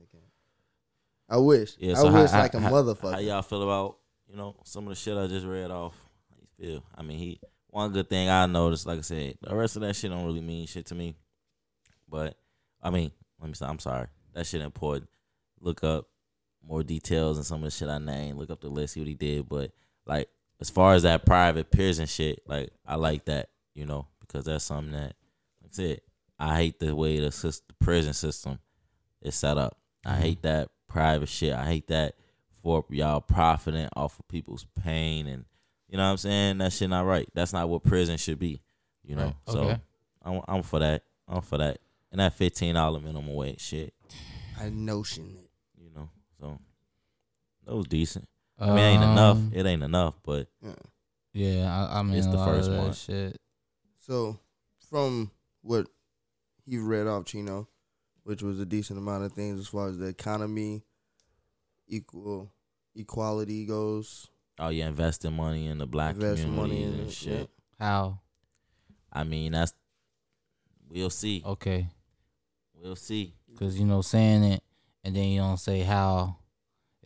I 1.30 1.36
wish. 1.38 1.76
Yeah, 1.78 1.92
I 1.92 1.94
so 1.94 2.10
how- 2.10 2.22
wish 2.22 2.32
like 2.32 2.54
a 2.54 2.60
how- 2.60 2.70
motherfucker. 2.72 3.12
How 3.12 3.18
y'all 3.20 3.42
feel 3.42 3.62
about 3.62 3.98
you 4.28 4.36
know 4.36 4.56
some 4.64 4.84
of 4.84 4.90
the 4.90 4.94
shit 4.96 5.16
I 5.16 5.26
just 5.28 5.46
read 5.46 5.70
off? 5.70 5.94
How 6.30 6.36
you 6.40 6.48
feel? 6.72 6.84
I 6.94 7.02
mean, 7.02 7.18
he 7.18 7.40
one 7.68 7.92
good 7.92 8.08
thing 8.10 8.28
I 8.28 8.46
noticed, 8.46 8.84
like 8.86 8.98
I 8.98 9.02
said, 9.02 9.38
the 9.40 9.54
rest 9.54 9.76
of 9.76 9.82
that 9.82 9.94
shit 9.94 10.10
don't 10.10 10.26
really 10.26 10.40
mean 10.40 10.66
shit 10.66 10.86
to 10.86 10.94
me. 10.94 11.14
But 12.08 12.36
I 12.82 12.90
mean, 12.90 13.12
let 13.40 13.48
me 13.48 13.54
say, 13.54 13.66
I'm 13.66 13.78
sorry, 13.78 14.08
that 14.34 14.46
shit 14.46 14.60
important. 14.60 15.08
Look 15.60 15.84
up 15.84 16.08
more 16.66 16.82
details 16.82 17.36
and 17.36 17.46
some 17.46 17.58
of 17.60 17.64
the 17.64 17.70
shit 17.70 17.88
I 17.88 17.98
named. 17.98 18.38
Look 18.38 18.50
up 18.50 18.60
the 18.60 18.68
list, 18.68 18.94
see 18.94 19.00
what 19.00 19.08
he 19.08 19.14
did. 19.14 19.48
But 19.48 19.70
like 20.06 20.28
as 20.60 20.68
far 20.70 20.94
as 20.94 21.04
that 21.04 21.24
private 21.24 21.70
prison 21.70 22.06
shit, 22.06 22.42
like 22.46 22.70
I 22.84 22.96
like 22.96 23.26
that, 23.26 23.50
you 23.74 23.86
know, 23.86 24.08
because 24.20 24.44
that's 24.46 24.64
something 24.64 24.92
that, 24.92 25.14
like 25.62 25.70
I 25.70 25.72
said, 25.72 26.00
I 26.38 26.56
hate 26.56 26.80
the 26.80 26.94
way 26.96 27.20
the, 27.20 27.30
system, 27.30 27.66
the 27.68 27.84
prison 27.84 28.14
system 28.14 28.58
is 29.22 29.34
set 29.36 29.56
up. 29.58 29.76
I 30.04 30.16
Mhm. 30.16 30.18
hate 30.20 30.42
that 30.42 30.70
private 30.90 31.28
shit. 31.28 31.54
I 31.54 31.64
hate 31.64 31.86
that 31.88 32.14
for 32.62 32.84
y'all 32.90 33.20
profiting 33.22 33.88
off 33.96 34.18
of 34.18 34.28
people's 34.28 34.66
pain 34.82 35.26
and 35.26 35.44
you 35.88 35.96
know 35.96 36.04
what 36.04 36.10
I'm 36.10 36.16
saying. 36.18 36.58
That 36.58 36.72
shit 36.72 36.90
not 36.90 37.06
right. 37.06 37.28
That's 37.34 37.52
not 37.52 37.68
what 37.68 37.82
prison 37.82 38.16
should 38.18 38.38
be. 38.38 38.60
You 39.02 39.16
know. 39.16 39.24
Right. 39.24 39.34
So 39.48 39.58
Okay. 39.60 39.80
I'm 40.22 40.40
I'm 40.46 40.62
for 40.62 40.78
that. 40.80 41.02
I'm 41.26 41.40
for 41.40 41.58
that. 41.58 41.78
And 42.12 42.20
that 42.20 42.34
fifteen 42.34 42.74
dollar 42.74 43.00
minimum 43.00 43.34
wage 43.34 43.60
shit. 43.60 43.94
I 44.60 44.68
notion 44.68 45.36
it. 45.38 45.50
You 45.82 45.90
know. 45.94 46.08
So 46.38 46.58
that 47.66 47.74
was 47.74 47.86
decent. 47.86 48.28
I 48.58 48.66
mean, 48.66 48.78
it 48.78 48.80
ain't 48.82 49.02
enough. 49.04 49.36
Um, 49.38 49.52
It 49.54 49.64
ain't 49.66 49.82
enough, 49.82 50.14
but 50.22 50.48
Yeah. 50.62 50.74
Yeah, 51.32 51.86
I, 51.90 52.00
I 52.00 52.02
mean, 52.02 52.16
It's 52.16 52.26
a 52.26 52.30
the 52.30 52.36
lot 52.36 52.48
first 52.48 52.68
of 52.68 52.74
that 52.74 52.82
one. 52.82 52.92
shit. 52.92 53.40
So, 54.00 54.38
from 54.90 55.30
what 55.62 55.86
he 56.66 56.76
read 56.78 57.06
off 57.06 57.24
Chino, 57.24 57.68
which 58.30 58.44
was 58.44 58.60
a 58.60 58.64
decent 58.64 58.96
amount 58.96 59.24
of 59.24 59.32
things 59.32 59.58
as 59.58 59.66
far 59.66 59.88
as 59.88 59.98
the 59.98 60.06
economy, 60.06 60.84
equal 61.88 62.52
equality 62.94 63.66
goes, 63.66 64.28
oh 64.60 64.68
yeah, 64.68 64.86
investing 64.86 65.32
money 65.34 65.66
in 65.66 65.78
the 65.78 65.86
black 65.86 66.14
invest 66.14 66.42
community 66.42 66.60
money 66.74 66.82
in 66.84 66.92
and 67.00 67.08
it. 67.08 67.12
shit. 67.12 67.50
How? 67.80 68.20
I 69.12 69.24
mean, 69.24 69.50
that's 69.50 69.72
we'll 70.88 71.10
see. 71.10 71.42
Okay, 71.44 71.88
We'll 72.80 72.94
see. 72.94 73.34
because 73.50 73.78
you 73.80 73.84
know 73.84 74.00
saying 74.00 74.44
it 74.44 74.62
and 75.02 75.16
then 75.16 75.24
you 75.28 75.40
don't 75.40 75.58
say 75.58 75.80
how. 75.80 76.36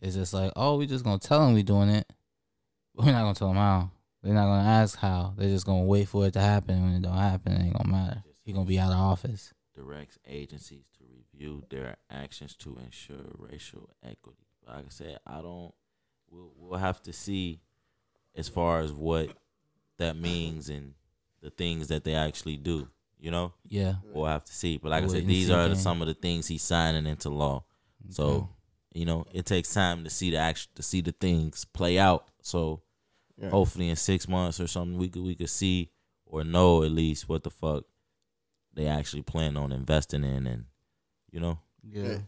It's 0.01 0.13
just 0.15 0.31
like, 0.33 0.51
oh, 0.55 0.77
we 0.77 0.85
just 0.85 1.03
gonna 1.03 1.17
tell 1.17 1.43
them 1.43 1.55
we 1.55 1.63
doing 1.63 1.89
it. 1.89 2.05
We're 2.93 3.05
not 3.11 3.21
gonna 3.21 3.33
tell 3.33 3.47
them 3.47 3.57
how. 3.57 3.89
They're 4.21 4.33
not 4.35 4.45
gonna 4.45 4.69
ask 4.69 4.99
how. 4.99 5.33
They're 5.35 5.49
just 5.49 5.65
gonna 5.65 5.85
wait 5.85 6.07
for 6.07 6.27
it 6.27 6.33
to 6.33 6.39
happen. 6.39 6.83
When 6.83 6.93
it 6.93 7.01
don't 7.01 7.17
happen, 7.17 7.53
it 7.53 7.63
ain't 7.63 7.77
gonna 7.77 7.89
matter. 7.91 8.23
He 8.43 8.53
gonna 8.53 8.65
be 8.65 8.77
out 8.77 8.91
of 8.91 8.99
office. 8.99 9.53
directs 9.75 10.17
agencies 10.27 10.85
to 10.94 10.94
review 11.35 11.63
their 11.69 11.97
actions 12.09 12.55
to 12.57 12.77
ensure 12.83 13.17
racial 13.37 13.89
equity. 14.03 14.47
Like 14.67 14.85
I 14.85 14.89
said, 14.89 15.19
I 15.25 15.41
don't. 15.41 15.73
We'll, 16.29 16.51
we'll 16.57 16.79
have 16.79 17.01
to 17.03 17.13
see 17.13 17.61
as 18.35 18.49
far 18.49 18.79
as 18.79 18.91
what 18.91 19.29
that 19.99 20.17
means 20.17 20.69
and 20.69 20.93
the 21.41 21.49
things 21.51 21.87
that 21.89 22.03
they 22.03 22.15
actually 22.15 22.57
do. 22.57 22.87
You 23.19 23.31
know, 23.31 23.53
Yeah. 23.67 23.95
we'll 24.03 24.25
have 24.25 24.43
to 24.43 24.53
see. 24.53 24.77
But 24.77 24.91
like 24.91 25.03
I 25.03 25.07
said, 25.07 25.25
these 25.25 25.49
are 25.49 25.69
the, 25.69 25.75
some 25.75 26.01
of 26.01 26.07
the 26.07 26.13
things 26.13 26.47
he's 26.47 26.63
signing 26.63 27.05
into 27.05 27.29
law. 27.29 27.63
So 28.09 28.49
you 28.93 29.05
know, 29.05 29.25
it 29.33 29.45
takes 29.45 29.73
time 29.73 30.03
to 30.05 30.09
see 30.09 30.31
the 30.31 30.37
action, 30.37 30.71
to 30.75 30.83
see 30.83 31.01
the 31.01 31.11
things 31.11 31.65
play 31.65 31.97
out. 31.99 32.27
So 32.41 32.81
Yeah. 33.37 33.49
hopefully 33.49 33.89
in 33.89 33.95
six 33.95 34.27
months 34.27 34.59
or 34.59 34.67
something, 34.67 34.97
we 34.97 35.09
could 35.09 35.23
we 35.23 35.35
could 35.35 35.49
see 35.49 35.91
or 36.25 36.43
know 36.43 36.83
at 36.83 36.91
least 36.91 37.29
what 37.29 37.43
the 37.43 37.51
fuck 37.51 37.83
they 38.73 38.87
actually 38.87 39.21
plan 39.21 39.55
on 39.57 39.71
investing 39.71 40.23
in, 40.23 40.45
and 40.47 40.65
you 41.35 41.41
know, 41.41 41.59
yeah. 41.83 42.19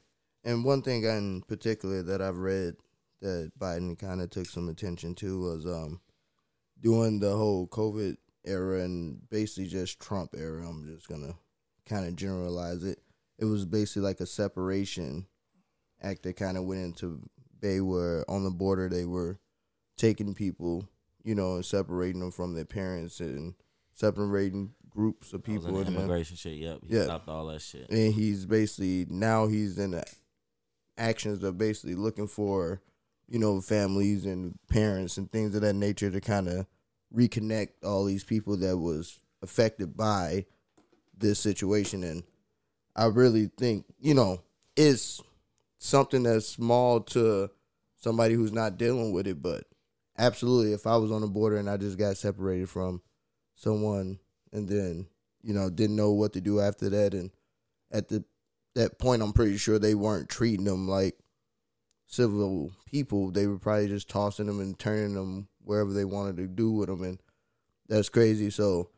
And 0.44 0.66
one 0.66 0.82
thing 0.82 1.04
in 1.04 1.42
particular 1.48 2.04
that 2.04 2.22
I've 2.22 2.38
read 2.38 2.76
that 3.22 3.52
Biden 3.58 3.98
kind 3.98 4.22
of 4.22 4.30
took 4.30 4.48
some 4.48 4.68
attention 4.68 5.16
to 5.16 5.40
was 5.40 5.66
um 5.66 6.02
during 6.82 7.20
the 7.20 7.36
whole 7.36 7.68
COVID 7.70 8.18
era 8.44 8.82
and 8.82 9.22
basically 9.30 9.68
just 9.68 10.02
Trump 10.02 10.36
era. 10.38 10.68
I'm 10.68 10.86
just 10.86 11.08
gonna 11.08 11.36
kind 11.86 12.06
of 12.06 12.18
generalize 12.18 12.84
it. 12.84 13.00
It 13.40 13.46
was 13.46 13.66
basically 13.66 14.02
like 14.02 14.20
a 14.20 14.26
separation 14.26 15.28
act 16.02 16.24
that 16.24 16.36
kind 16.36 16.58
of 16.58 16.66
went 16.66 16.82
into 16.82 17.22
Bay 17.62 17.80
where 17.80 18.30
on 18.30 18.44
the 18.44 18.52
border 18.52 18.90
they 18.90 19.06
were 19.06 19.40
taking 19.96 20.36
people, 20.36 20.90
you 21.24 21.34
know, 21.34 21.56
and 21.56 21.66
separating 21.66 22.20
them 22.20 22.32
from 22.32 22.54
their 22.56 22.66
parents 22.66 23.22
and 23.22 23.56
separating 23.94 24.74
groups 24.98 25.32
of 25.32 25.44
people. 25.44 25.80
in 25.80 25.88
immigration 25.88 26.36
shit. 26.36 26.58
Yep. 26.58 26.80
He 26.88 26.96
Yeah. 26.96 27.04
stopped 27.04 27.30
all 27.30 27.46
that 27.48 27.62
shit. 27.62 27.88
and 27.92 28.14
he's 28.14 28.46
basically 28.48 29.06
now 29.10 29.46
he's 29.48 29.78
in 29.78 29.92
the 29.92 30.04
actions 30.98 31.44
of 31.44 31.56
basically 31.58 31.94
looking 31.94 32.28
for 32.28 32.82
you 33.28 33.38
know 33.38 33.62
families 33.62 34.26
and 34.26 34.58
parents 34.68 35.18
and 35.18 35.32
things 35.32 35.54
of 35.54 35.62
that 35.62 35.74
nature 35.76 36.10
to 36.10 36.20
kind 36.20 36.48
of 36.48 36.66
reconnect 37.16 37.70
all 37.84 38.04
these 38.06 38.24
people 38.24 38.58
that 38.58 38.76
was 38.78 39.20
affected 39.44 39.96
by 39.96 40.44
this 41.16 41.40
situation 41.40 42.04
and 42.04 42.24
i 42.96 43.06
really 43.06 43.52
think 43.58 43.86
you 44.00 44.14
know 44.16 44.42
it's 44.76 45.22
something 45.78 46.24
that's 46.24 46.48
small 46.48 47.00
to 47.00 47.48
somebody 47.98 48.34
who's 48.34 48.52
not 48.52 48.78
dealing 48.78 49.12
with 49.12 49.28
it 49.28 49.42
but 49.42 49.64
absolutely 50.18 50.74
if 50.74 50.88
i 50.88 50.98
was 50.98 51.12
on 51.12 51.22
the 51.22 51.28
border 51.28 51.58
and 51.58 51.70
i 51.70 51.78
just 51.78 51.98
got 52.00 52.18
separated 52.18 52.68
from 52.70 53.00
someone 53.56 54.18
and 54.52 54.68
then 54.68 55.08
you 55.44 55.54
know 55.54 55.70
didn't 55.70 55.96
know 55.96 56.12
what 56.12 56.34
to 56.34 56.42
do 56.42 56.60
after 56.60 56.90
that 56.90 57.14
and 57.14 57.32
at 57.92 58.08
the 58.10 58.24
that 58.76 59.00
point 59.00 59.22
I'm 59.22 59.34
pretty 59.34 59.58
sure 59.58 59.80
they 59.80 59.96
weren't 59.96 60.30
treating 60.30 60.66
them 60.66 60.88
like 60.88 61.18
civil 62.06 62.72
people. 62.86 63.32
They 63.32 63.48
were 63.48 63.58
probably 63.60 63.88
just 63.88 64.10
tossing 64.10 64.46
them 64.46 64.60
and 64.60 64.78
turning 64.78 65.14
them 65.16 65.48
wherever 65.64 65.92
they 65.92 66.06
wanted 66.06 66.38
to 66.38 66.48
do 66.48 66.72
with 66.72 66.88
them 66.88 67.04
and 67.04 67.20
that's 67.90 68.10
crazy. 68.10 68.50
So 68.50 68.90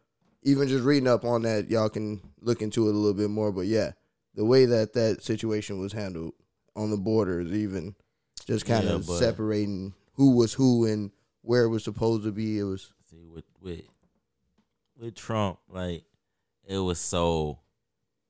even 0.43 0.67
just 0.67 0.83
reading 0.83 1.07
up 1.07 1.23
on 1.25 1.43
that, 1.43 1.69
y'all 1.69 1.89
can 1.89 2.21
look 2.41 2.61
into 2.61 2.87
it 2.87 2.93
a 2.93 2.97
little 2.97 3.13
bit 3.13 3.29
more, 3.29 3.51
but 3.51 3.67
yeah, 3.67 3.91
the 4.35 4.45
way 4.45 4.65
that 4.65 4.93
that 4.93 5.23
situation 5.23 5.79
was 5.79 5.93
handled 5.93 6.33
on 6.75 6.91
the 6.91 6.97
borders 6.97 7.51
even 7.51 7.95
just 8.45 8.65
kind 8.65 8.85
Yeah, 8.85 8.95
of 8.95 9.05
separating 9.05 9.93
who 10.13 10.35
was 10.35 10.53
who 10.53 10.85
and 10.85 11.11
where 11.41 11.63
it 11.63 11.69
was 11.69 11.83
supposed 11.83 12.23
to 12.23 12.31
be. 12.31 12.59
It 12.59 12.63
was 12.63 12.91
See, 13.09 13.25
with 13.25 13.45
with 13.61 13.81
with 14.99 15.15
Trump, 15.15 15.59
like 15.69 16.03
it 16.67 16.77
was 16.77 16.99
so 16.99 17.59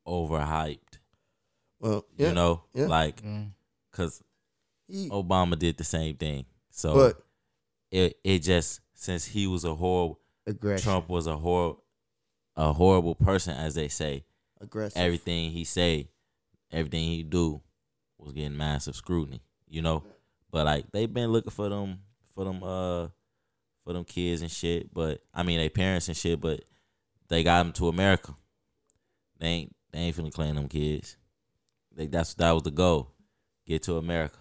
overhyped. 0.07 0.99
well, 1.79 2.05
yeah, 2.17 2.29
You 2.29 2.33
know, 2.35 2.63
yeah. 2.73 2.87
like 2.87 3.21
Mm. 3.21 3.51
because 3.91 4.21
he- 4.87 5.09
Obama 5.09 5.57
did 5.57 5.77
the 5.77 5.83
same 5.83 6.15
thing. 6.17 6.45
So 6.71 6.93
but 6.93 7.25
it 7.91 8.19
it 8.23 8.39
just 8.39 8.81
since 8.93 9.25
he 9.25 9.47
was 9.47 9.63
a 9.65 9.73
horrible 9.75 10.19
aggression, 10.45 10.83
Trump 10.83 11.09
was 11.09 11.27
a 11.27 11.37
hor 11.37 11.77
a 12.55 12.73
horrible 12.73 13.15
person, 13.15 13.55
as 13.55 13.75
they 13.75 13.87
say. 13.87 14.25
aggressive. 14.61 15.01
Everything 15.01 15.51
he 15.51 15.63
say, 15.63 16.09
everything 16.71 17.03
he 17.05 17.23
do, 17.23 17.61
was 18.17 18.33
getting 18.33 18.57
massive 18.57 18.95
scrutiny. 18.95 19.41
You 19.69 19.81
know, 19.81 20.03
but 20.51 20.65
like 20.65 20.91
they've 20.91 21.13
been 21.13 21.31
looking 21.31 21.51
for 21.51 21.69
them 21.69 22.01
for 22.35 22.43
them 22.43 22.61
uh 22.63 23.07
for 23.89 23.93
them 23.93 24.03
kids 24.03 24.43
and 24.43 24.51
shit. 24.51 24.93
But 24.93 25.23
I 25.33 25.41
mean, 25.41 25.57
they 25.57 25.67
parents 25.67 26.07
and 26.09 26.15
shit. 26.15 26.39
But 26.39 26.63
they 27.27 27.43
got 27.43 27.63
them 27.63 27.73
to 27.73 27.87
America. 27.87 28.35
They 29.39 29.47
ain't 29.47 29.75
they 29.91 29.99
ain't 29.99 30.15
finna 30.15 30.31
claim 30.31 30.53
them 30.53 30.67
kids. 30.67 31.17
They 31.95 32.05
that's 32.05 32.35
that 32.35 32.51
was 32.51 32.61
the 32.61 32.69
goal. 32.69 33.09
Get 33.65 33.81
to 33.83 33.97
America. 33.97 34.37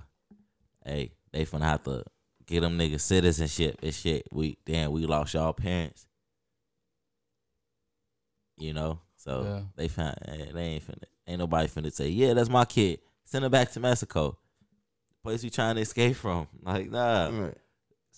Hey, 0.85 1.13
they 1.33 1.47
finna 1.47 1.63
have 1.63 1.83
to 1.85 2.05
get 2.45 2.61
them 2.61 2.79
niggas 2.79 3.01
citizenship 3.01 3.79
and 3.83 3.95
shit. 3.95 4.29
We 4.31 4.59
damn, 4.67 4.93
we 4.93 5.07
lost 5.07 5.33
y'all 5.33 5.55
parents. 5.55 6.07
You 8.59 8.75
know, 8.75 9.01
so 9.17 9.45
Yeah. 9.45 9.61
they 9.77 9.89
found 9.89 10.17
eh, 10.27 10.45
they 10.53 10.63
ain't 10.63 10.87
finna 10.87 11.05
ain't 11.27 11.39
nobody 11.39 11.69
finna 11.69 11.91
say 11.91 12.11
yeah 12.11 12.35
that's 12.35 12.51
my 12.51 12.67
kid. 12.67 12.99
Send 13.25 13.47
him 13.47 13.51
back 13.51 13.73
to 13.73 13.81
Mexico, 13.81 14.37
place 15.23 15.43
we 15.43 15.49
trying 15.49 15.77
to 15.77 15.81
escape 15.81 16.17
from. 16.17 16.49
Like 16.63 16.91
nah, 16.91 17.29
Right. 17.31 17.57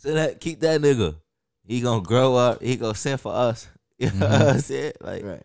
Send 0.00 0.16
that 0.16 0.40
keep 0.40 0.60
that 0.60 0.80
nigga. 0.80 1.16
He 1.64 1.80
gonna 1.80 2.02
grow 2.02 2.34
up. 2.36 2.62
He 2.62 2.76
gonna 2.76 2.94
send 2.94 3.20
for 3.20 3.32
us. 3.32 3.68
You 4.00 4.10
know 4.12 4.26
what 4.28 4.32
I'm 4.40 4.46
mm-hmm. 4.48 4.58
saying? 4.60 4.92
Like 5.02 5.24
Right. 5.24 5.42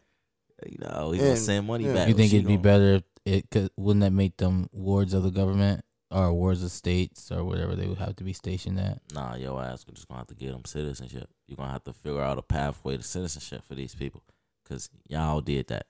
you 0.65 0.77
know 0.79 1.11
he 1.11 1.17
gonna 1.19 1.31
And- 1.31 1.39
send 1.39 1.67
money 1.67 1.83
yeah. 1.85 1.93
back. 1.93 2.07
You 2.07 2.13
think 2.13 2.29
She 2.31 2.37
it'd 2.37 2.47
be 2.47 2.53
gonna- 2.55 2.63
better 2.63 2.93
if 2.95 3.03
it 3.25 3.49
could 3.51 3.69
wouldn't 3.75 3.99
that 4.01 4.11
make 4.13 4.37
them 4.37 4.69
wards 4.71 5.13
of 5.13 5.23
the 5.23 5.29
government 5.31 5.83
or 6.09 6.31
wards 6.33 6.63
of 6.63 6.71
states 6.71 7.31
or 7.33 7.43
whatever 7.43 7.75
they 7.75 7.85
would 7.87 7.97
have 7.97 8.15
to 8.15 8.23
be 8.23 8.31
stationed 8.31 8.79
at? 8.79 9.01
Nah, 9.11 9.35
your 9.35 9.61
ass 9.61 9.83
we 9.85 9.93
just 9.93 10.07
gonna 10.07 10.19
have 10.19 10.27
to 10.27 10.35
get 10.35 10.51
them 10.53 10.63
citizenship. 10.65 11.29
You're 11.47 11.57
gonna 11.57 11.73
have 11.73 11.83
to 11.83 11.91
figure 11.93 12.21
out 12.21 12.37
a 12.37 12.41
pathway 12.41 12.95
to 12.95 13.03
citizenship 13.03 13.63
for 13.67 13.75
these 13.75 13.93
people, 13.93 14.23
cause 14.69 14.89
y'all 15.09 15.41
did 15.41 15.67
that. 15.67 15.87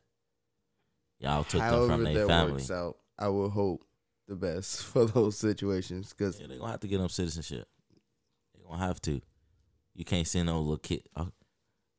Y'all 1.20 1.44
took 1.44 1.62
them 1.62 1.70
However 1.70 1.88
from 1.88 2.04
their 2.04 2.14
that 2.16 2.28
family. 2.28 2.52
works 2.54 2.72
out, 2.72 2.98
I 3.20 3.28
will 3.28 3.50
hope 3.52 3.86
the 4.28 4.36
best 4.36 4.82
for 4.86 5.06
those 5.06 5.38
situations 5.38 6.14
because 6.18 6.40
Yeah, 6.40 6.48
they 6.48 6.58
gonna 6.58 6.72
have 6.72 6.80
to 6.80 6.88
get 6.88 6.98
them 6.98 7.10
citizenship. 7.10 7.68
They 8.66 8.72
gonna 8.72 8.86
have 8.88 9.02
to. 9.04 9.22
You 9.94 10.06
can't 10.06 10.28
send 10.28 10.48
no 10.48 10.60
little 10.60 10.78
kid. 10.78 11.04
uh, 11.16 11.26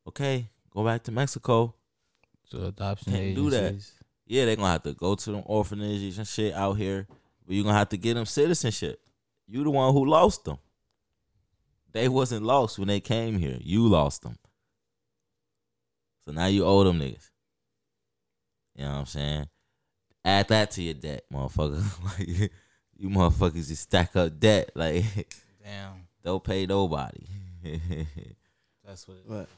okay, 0.09 0.51
go 0.71 0.85
back 0.85 1.03
to 1.05 1.12
Mexico. 1.12 1.75
So 2.45 2.64
adoption 2.67 3.12
Can't 3.12 3.35
do 3.35 3.51
that. 3.51 3.64
agencies. 3.64 3.93
Yeah, 4.27 4.45
they're 4.45 4.57
gonna 4.57 4.69
have 4.73 4.83
to 4.83 4.93
go 4.93 5.14
to 5.14 5.33
them 5.33 5.43
orphanages 5.47 6.19
and 6.19 6.27
shit 6.27 6.55
out 6.55 6.75
here. 6.75 7.07
But 7.47 7.55
you're 7.55 7.64
gonna 7.64 7.79
have 7.79 7.89
to 7.91 7.97
get 7.97 8.14
them 8.14 8.27
citizenship. 8.27 9.01
You 9.47 9.62
the 9.64 9.71
one 9.71 9.93
who 9.93 10.05
lost 10.05 10.45
them. 10.45 10.59
They 11.93 12.09
wasn't 12.09 12.45
lost 12.45 12.79
when 12.79 12.89
they 12.89 13.01
came 13.01 13.39
here. 13.39 13.59
You 13.61 13.89
lost 13.89 14.23
them. 14.23 14.37
So 16.27 16.33
now 16.33 16.47
you 16.47 16.64
owe 16.64 16.85
them 16.85 16.99
niggas. 17.01 17.31
You 18.75 18.85
know 18.85 18.91
what 18.93 18.99
I'm 18.99 19.07
saying? 19.07 19.47
Add 20.25 20.49
that 20.49 20.73
to 20.73 20.83
your 20.83 20.95
debt, 20.95 21.25
motherfucker. 21.33 22.19
like 22.19 22.51
you 22.97 23.09
motherfuckers 23.09 23.69
just 23.69 23.85
stack 23.85 24.14
up 24.17 24.39
debt. 24.39 24.71
Like 24.75 25.05
Damn, 25.64 26.06
don't 26.27 26.43
pay 26.45 26.66
nobody. 26.66 27.24
that's 28.85 29.07
what. 29.09 29.16
It 29.18 29.29
But 29.29 29.49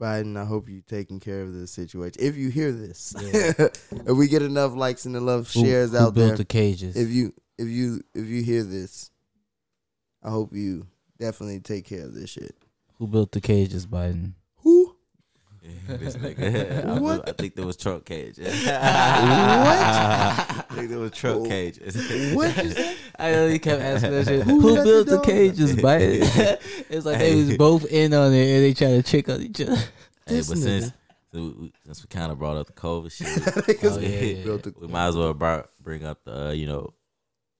Biden, 0.00 0.36
I 0.40 0.44
hope 0.44 0.68
you 0.68 0.80
taking 0.86 1.20
care 1.20 1.42
of 1.42 1.52
this 1.54 1.70
situation. 1.70 2.16
If 2.18 2.36
you 2.36 2.48
hear 2.48 2.72
this, 2.72 3.14
Yeah. 3.20 3.52
if 4.08 4.16
we 4.16 4.26
get 4.26 4.42
enough 4.42 4.74
likes 4.74 5.04
and 5.06 5.14
enough 5.14 5.52
Who- 5.52 5.60
shares 5.64 5.90
who 5.92 5.98
out 5.98 6.14
built 6.14 6.28
there, 6.28 6.36
the 6.38 6.44
cages? 6.44 6.96
if 6.96 7.10
you 7.10 7.32
if 7.58 7.68
you 7.68 8.00
if 8.14 8.26
you 8.26 8.42
hear 8.42 8.64
this, 8.64 9.10
I 10.22 10.30
hope 10.30 10.52
you 10.52 10.86
definitely 11.18 11.60
take 11.60 11.84
care 11.84 12.04
of 12.06 12.14
this 12.14 12.30
shit. 12.30 12.56
who 12.98 13.06
built 13.06 13.32
the 13.32 13.40
cages, 13.40 13.86
Biden? 13.86 14.32
This 15.88 16.16
nigga. 16.16 16.86
I, 16.88 16.98
What? 17.00 17.28
I 17.28 17.32
think 17.32 17.54
there 17.54 17.66
was 17.66 17.76
truck 17.76 18.04
cage. 18.04 18.38
what? 18.38 18.48
I 18.48 20.64
think 20.74 20.90
there 20.90 20.98
was 20.98 21.12
truck 21.12 21.44
cages. 21.46 22.34
What 22.34 22.56
you 22.62 22.70
say? 22.70 22.96
I 23.18 23.30
know 23.32 23.48
he 23.48 23.58
kept 23.58 23.82
asking 23.82 24.10
that 24.10 24.26
shit. 24.26 24.42
Who 24.42 24.60
Who, 24.60 24.74
built 24.74 25.06
the 25.06 25.16
the 25.16 25.22
cages, 25.22 25.76
Biden? 25.76 26.58
it's 26.90 27.06
like 27.06 27.18
they 27.18 27.34
was 27.34 27.56
both 27.56 27.84
in 27.86 28.12
on 28.14 28.32
it 28.32 28.54
and 28.54 28.64
they 28.64 28.74
trying 28.74 29.02
to 29.02 29.08
trick 29.08 29.28
on 29.28 29.42
each 29.42 29.60
other. 29.60 29.76
Hey, 30.26 30.36
but 30.36 30.44
since 30.44 30.92
so 31.32 31.54
we, 31.58 31.72
since 31.84 32.02
we 32.02 32.08
kind 32.08 32.32
of 32.32 32.38
brought 32.38 32.56
up 32.56 32.66
the 32.66 32.72
COVID 32.72 33.12
shit, 33.12 33.28
Oh, 33.84 33.98
yeah, 33.98 34.20
we 34.20 34.34
yeah, 34.34 34.56
we 34.80 34.86
might 34.88 35.08
as 35.08 35.16
well 35.16 35.34
brought, 35.34 35.68
bring 35.82 36.04
up 36.04 36.24
the 36.24 36.48
uh, 36.48 36.52
you 36.52 36.66
know 36.66 36.94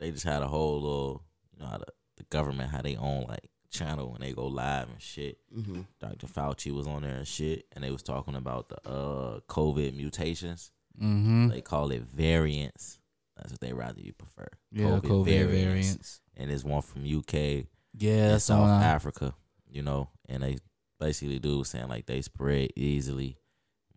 they 0.00 0.10
just 0.10 0.24
had 0.24 0.42
a 0.42 0.46
whole 0.46 0.80
little 0.80 1.22
you 1.52 1.60
know 1.60 1.66
how 1.70 1.78
the, 1.78 1.86
the 2.16 2.24
government 2.24 2.70
had 2.70 2.84
their 2.84 2.98
own 2.98 3.26
like 3.28 3.50
channel 3.74 4.12
when 4.12 4.20
they 4.20 4.32
go 4.32 4.46
live 4.46 4.88
and 4.88 5.02
shit. 5.02 5.38
Mhm. 5.54 5.86
Dr. 6.00 6.26
Fauci 6.26 6.70
was 6.72 6.86
on 6.86 7.02
there 7.02 7.16
and 7.16 7.28
shit, 7.28 7.66
and 7.72 7.82
they 7.84 7.90
was 7.90 8.02
talking 8.02 8.34
about 8.36 8.68
the 8.70 8.88
uh 8.88 9.40
COVID 9.48 9.94
mutations. 9.96 10.72
Mm-hmm. 10.98 11.48
They 11.48 11.60
call 11.60 11.90
it 11.90 12.02
variants. 12.02 12.98
That's 13.36 13.50
what 13.52 13.60
they 13.60 13.72
rather 13.72 14.00
you 14.00 14.12
prefer. 14.12 14.46
Yeah, 14.70 15.00
COVID, 15.00 15.24
variants. 15.48 16.20
And 16.36 16.50
there's 16.50 16.64
one 16.64 16.82
from 16.82 17.04
UK 17.04 17.66
Yeah, 17.92 18.28
that's 18.28 18.44
South 18.44 18.60
one. 18.60 18.70
I- 18.70 18.84
Africa, 18.84 19.34
you 19.68 19.82
know, 19.82 20.08
and 20.28 20.42
they 20.42 20.58
basically 21.00 21.38
do 21.40 21.58
was 21.58 21.68
saying 21.68 21.88
like 21.88 22.06
they 22.06 22.22
spread 22.22 22.70
easily, 22.76 23.36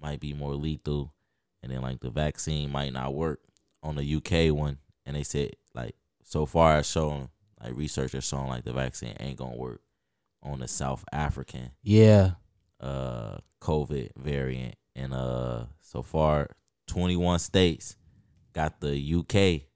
might 0.01 0.19
be 0.19 0.33
more 0.33 0.55
lethal, 0.55 1.13
and 1.61 1.71
then 1.71 1.81
like 1.81 1.99
the 1.99 2.09
vaccine 2.09 2.71
might 2.71 2.93
not 2.93 3.13
work 3.13 3.39
on 3.83 3.95
the 3.95 4.03
UK 4.15 4.51
one, 4.51 4.79
and 5.05 5.15
they 5.15 5.23
said 5.23 5.51
like 5.75 5.95
so 6.23 6.45
far 6.47 6.79
it's 6.79 6.89
shown 6.89 7.29
like 7.63 7.75
researchers 7.75 8.25
showing 8.25 8.47
like 8.47 8.63
the 8.63 8.73
vaccine 8.73 9.15
ain't 9.19 9.37
gonna 9.37 9.55
work 9.55 9.81
on 10.43 10.59
the 10.59 10.67
South 10.67 11.03
African 11.11 11.71
Yeah, 11.83 12.31
uh 12.79 13.37
COVID 13.61 14.11
variant, 14.17 14.75
and 14.95 15.13
uh 15.13 15.65
so 15.81 16.01
far 16.01 16.49
21 16.87 17.39
states 17.39 17.95
got 18.53 18.79
the 18.79 19.15
UK 19.15 19.67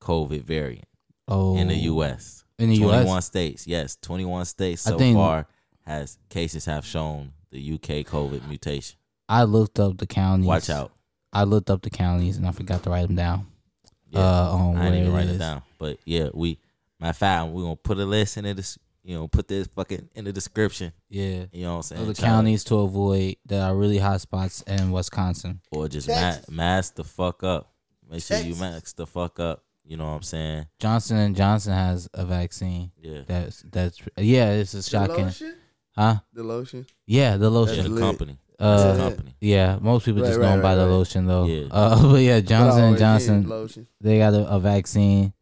COVID 0.00 0.42
variant 0.42 0.88
oh, 1.28 1.56
in 1.56 1.68
the 1.68 1.74
U.S. 1.74 2.44
In 2.58 2.70
the 2.70 2.78
21 2.78 3.06
U.S. 3.06 3.26
states, 3.26 3.66
yes, 3.66 3.96
21 4.02 4.44
states 4.44 4.82
so 4.82 4.98
far 4.98 5.46
has 5.86 6.18
cases 6.28 6.64
have 6.66 6.84
shown 6.84 7.32
the 7.50 7.74
UK 7.74 8.06
COVID 8.06 8.46
mutation. 8.48 8.98
I 9.28 9.44
looked 9.44 9.80
up 9.80 9.98
the 9.98 10.06
counties. 10.06 10.46
Watch 10.46 10.70
out. 10.70 10.92
I 11.32 11.44
looked 11.44 11.70
up 11.70 11.82
the 11.82 11.90
counties 11.90 12.36
and 12.36 12.46
I 12.46 12.52
forgot 12.52 12.82
to 12.84 12.90
write 12.90 13.06
them 13.06 13.16
down. 13.16 13.46
Yeah, 14.10 14.20
uh, 14.20 14.50
on 14.50 14.76
I 14.76 14.90
didn't 14.90 15.00
even 15.00 15.14
write 15.14 15.28
it 15.28 15.38
down, 15.38 15.62
but 15.78 15.98
yeah, 16.04 16.28
we 16.34 16.58
matter 17.02 17.10
of 17.10 17.16
fact, 17.16 17.48
we're 17.52 17.62
gonna 17.62 17.76
put 17.76 17.98
a 17.98 18.04
list 18.04 18.36
in 18.38 18.44
this. 18.56 18.78
You 19.04 19.16
know, 19.16 19.26
put 19.26 19.48
this 19.48 19.66
fucking 19.66 20.08
in 20.14 20.24
the 20.26 20.32
description. 20.32 20.92
Yeah, 21.10 21.46
You 21.52 21.64
know 21.64 21.70
what 21.72 21.76
I'm 21.78 21.82
saying? 21.82 22.00
of 22.02 22.06
the 22.06 22.14
Try 22.14 22.28
counties 22.28 22.62
to 22.64 22.76
avoid 22.78 23.34
that 23.46 23.60
are 23.60 23.74
really 23.74 23.98
hot 23.98 24.20
spots 24.20 24.62
in 24.62 24.92
Wisconsin. 24.92 25.60
or 25.72 25.88
just 25.88 26.06
ma- 26.06 26.36
mask 26.48 26.94
the 26.94 27.02
fuck 27.02 27.42
up. 27.42 27.72
Make 28.08 28.22
sure 28.22 28.36
you 28.36 28.44
Texas. 28.54 28.60
mask 28.60 28.96
the 28.96 29.06
fuck 29.08 29.40
up. 29.40 29.64
You 29.84 29.96
know 29.96 30.04
what 30.04 30.12
I'm 30.12 30.22
saying? 30.22 30.66
Johnson 30.78 31.16
and 31.16 31.34
Johnson 31.34 31.72
has 31.72 32.08
a 32.14 32.24
vaccine. 32.24 32.92
Yeah. 33.02 33.22
That's 33.26 33.64
that's 33.72 33.98
yeah. 34.16 34.54
This 34.54 34.72
is 34.74 34.84
The 34.86 34.90
shocking, 34.90 35.24
lotion? 35.24 35.56
huh? 35.96 36.14
The 36.32 36.44
lotion. 36.44 36.86
Yeah, 37.04 37.36
the 37.38 37.50
lotion. 37.50 37.92
the 37.96 38.00
company. 38.00 38.38
Uh, 38.60 38.92
the 38.92 38.98
Yeah. 39.02 39.04
company. 39.08 39.34
Yeah, 39.40 39.78
most 39.80 40.04
people 40.04 40.22
Right, 40.22 40.28
just 40.28 40.38
right, 40.38 40.48
don't 40.50 40.62
buy 40.62 40.76
right, 40.76 40.84
the 40.84 40.86
lotion 40.86 41.26
though. 41.26 41.46
Yeah. 41.46 41.66
Uh, 41.72 42.00
but 42.12 42.20
yeah, 42.22 42.38
Johnson 42.38 42.84
and 42.84 42.98
Johnson, 42.98 43.48
lotion. 43.48 43.88
they 44.00 44.18
got 44.18 44.32
a, 44.34 44.46
a 44.46 44.60
vaccine. 44.60 45.32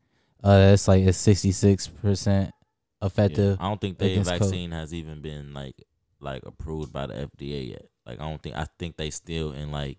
Uh, 0.42 0.70
it's 0.72 0.88
like 0.88 1.04
it's 1.04 1.18
sixty 1.18 1.52
six 1.52 1.86
percent 1.88 2.52
Yeah. 3.00 3.06
effective. 3.06 3.58
I 3.60 3.68
don't 3.68 3.80
think 3.80 3.98
the 3.98 4.06
against 4.12 4.30
COVID. 4.30 4.38
vaccine 4.38 4.70
has 4.72 4.94
even 4.94 5.20
been 5.20 5.52
like 5.54 5.74
like 6.20 6.42
approved 6.46 6.92
by 6.92 7.06
the 7.06 7.14
FDA 7.14 7.70
yet. 7.70 7.86
Like 8.06 8.20
I 8.20 8.28
don't 8.28 8.42
think 8.42 8.56
I 8.56 8.66
think 8.78 8.96
they 8.96 9.10
still 9.10 9.52
in 9.52 9.70
like 9.70 9.98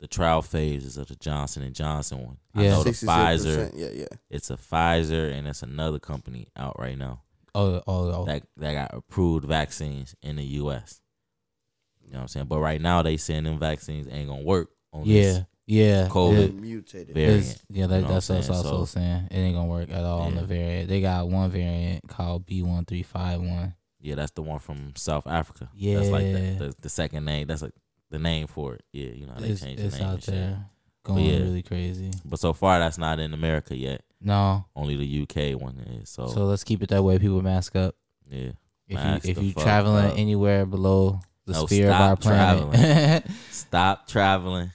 the 0.00 0.08
trial 0.08 0.42
phases 0.42 0.96
of 0.96 1.08
the 1.08 1.14
Johnson 1.16 1.62
and 1.62 1.74
Johnson 1.74 2.18
one. 2.24 2.36
I 2.54 2.64
Yeah. 2.64 2.70
know 2.70 2.82
the 2.84 2.90
66%. 2.90 3.06
Pfizer. 3.08 3.70
Yeah, 3.74 3.88
yeah. 3.92 4.18
It's 4.30 4.50
a 4.50 4.56
Pfizer 4.56 5.32
and 5.32 5.46
it's 5.46 5.62
another 5.62 5.98
company 5.98 6.48
out 6.56 6.78
right 6.78 6.98
now 6.98 7.22
Oh, 7.54 7.76
oh, 7.76 7.82
oh. 7.86 8.24
that 8.26 8.42
that 8.56 8.72
got 8.72 8.94
approved 8.98 9.44
vaccines 9.46 10.14
in 10.22 10.36
the 10.36 10.44
US. 10.44 11.00
You 12.02 12.10
know 12.12 12.18
what 12.18 12.22
I'm 12.22 12.28
saying? 12.28 12.46
But 12.46 12.58
right 12.60 12.80
now 12.80 13.02
they 13.02 13.16
saying 13.16 13.44
them 13.44 13.58
vaccines 13.58 14.06
ain't 14.10 14.28
gonna 14.28 14.42
work 14.42 14.70
on 14.92 15.04
yeah, 15.06 15.22
this 15.22 15.44
yeah. 15.66 16.08
COVID. 16.08 16.38
It- 16.38 16.54
Mutated. 16.54 17.14
variant. 17.14 17.38
it's- 17.44 17.62
yeah, 17.70 17.82
you 17.82 17.88
know 17.88 17.88
that's 17.88 18.00
what 18.02 18.04
I'm 18.04 18.04
what 18.04 18.10
I 18.12 18.14
was 18.16 18.24
saying? 18.24 18.38
also 18.50 18.84
So- 18.84 18.84
saying. 18.86 19.28
It 19.30 19.36
ain't 19.36 19.54
gonna 19.56 19.68
work 19.68 19.90
at 19.90 20.04
all 20.04 20.20
on 20.22 20.34
the 20.34 20.44
variant. 20.44 20.88
They 20.88 21.00
got 21.00 21.28
one 21.28 21.50
variant 21.50 22.06
called 22.08 22.46
B 22.46 22.62
one 22.62 22.84
three 22.84 23.02
five 23.02 23.40
one. 23.40 23.74
Yeah, 24.00 24.16
that's 24.16 24.32
the 24.32 24.42
one 24.42 24.58
from 24.58 24.92
South 24.96 25.26
Africa. 25.26 25.70
Yeah, 25.74 25.96
That's 25.98 26.10
like 26.10 26.24
Yeah. 26.26 26.32
the, 26.32 26.64
the, 26.68 26.74
the 26.82 26.88
second 26.90 27.24
name. 27.24 27.46
That's 27.46 27.62
like 27.62 27.72
the 28.10 28.18
name 28.18 28.46
for 28.46 28.74
it. 28.74 28.82
Yeah, 28.92 29.06
you 29.08 29.26
know, 29.26 29.32
how 29.32 29.40
they 29.40 29.48
It's, 29.48 29.62
changed 29.62 29.82
it's 29.82 29.94
the 29.94 30.00
name 30.00 30.08
out 30.08 30.14
and 30.16 30.22
shit. 30.24 30.34
there 30.34 30.66
going 31.04 31.24
yeah. 31.24 31.38
really 31.38 31.62
crazy. 31.62 32.10
But 32.24 32.38
so 32.38 32.52
far 32.52 32.78
that's 32.78 32.98
not 32.98 33.18
in 33.18 33.32
America 33.32 33.74
yet. 33.76 34.02
No, 34.20 34.64
Only 34.76 34.96
the 34.96 35.22
UK 35.22 35.60
one 35.60 35.78
is. 35.78 36.08
So, 36.10 36.26
so 36.28 36.44
let's 36.46 36.64
keep 36.64 36.82
it 36.82 36.88
that 36.90 37.02
way. 37.02 37.18
People 37.18 37.42
mask 37.42 37.76
up. 37.76 37.94
yeah. 38.28 38.50
If 38.86 38.94
Mask 38.96 39.24
you 39.24 39.30
if 39.32 39.42
you 39.42 39.52
traveling 39.54 40.04
up. 40.12 40.18
anywhere 40.18 40.66
below 40.66 41.18
the 41.46 41.54
No, 41.54 41.64
sphere 41.66 41.86
of 41.88 41.92
our 41.94 42.16
stop 42.20 42.20
planet, 42.20 43.24
Stop 43.50 44.06
traveling. 44.06 44.70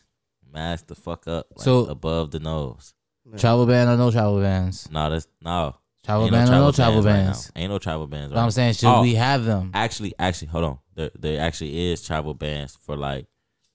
Mask 0.52 0.88
the 0.88 0.96
fuck 0.96 1.28
up. 1.28 1.48
Like 1.56 1.64
So- 1.66 1.86
above 1.86 2.32
the 2.32 2.40
nose. 2.40 2.94
travel 3.38 3.66
ban 3.68 3.88
or 3.88 3.96
no 3.98 4.10
travel 4.12 4.40
bans? 4.42 4.90
No, 4.92 5.10
that's 5.10 5.28
no. 5.42 5.76
Travel 6.04 6.24
Ain't 6.26 6.32
ban 6.34 6.48
or 6.48 6.52
no 6.52 6.72
travel 6.72 7.02
right 7.04 7.12
now. 7.14 7.26
bans? 7.28 7.52
Ain't 7.56 7.72
no 7.72 7.78
travel 7.78 8.08
bans. 8.08 8.30
But 8.32 8.38
Right 8.38 8.44
I'm 8.44 8.52
saying, 8.52 8.74
should 8.74 8.90
Oh. 8.90 9.02
we 9.02 9.16
have 9.16 9.44
them? 9.46 9.70
Actually, 9.74 10.14
actually, 10.18 10.48
hold 10.48 10.64
on. 10.64 10.80
There, 10.96 11.12
there 11.20 11.40
actually 11.42 11.92
is 11.92 12.02
travel 12.04 12.34
bans 12.34 12.76
for 12.82 12.98
like 12.98 13.28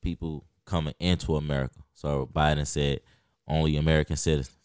people 0.03 0.45
coming 0.65 0.95
into 0.99 1.37
America. 1.37 1.81
So 1.93 2.29
Biden 2.35 2.67
said 2.67 3.01
only 3.47 3.77
American 3.77 4.17
citizens. 4.17 4.57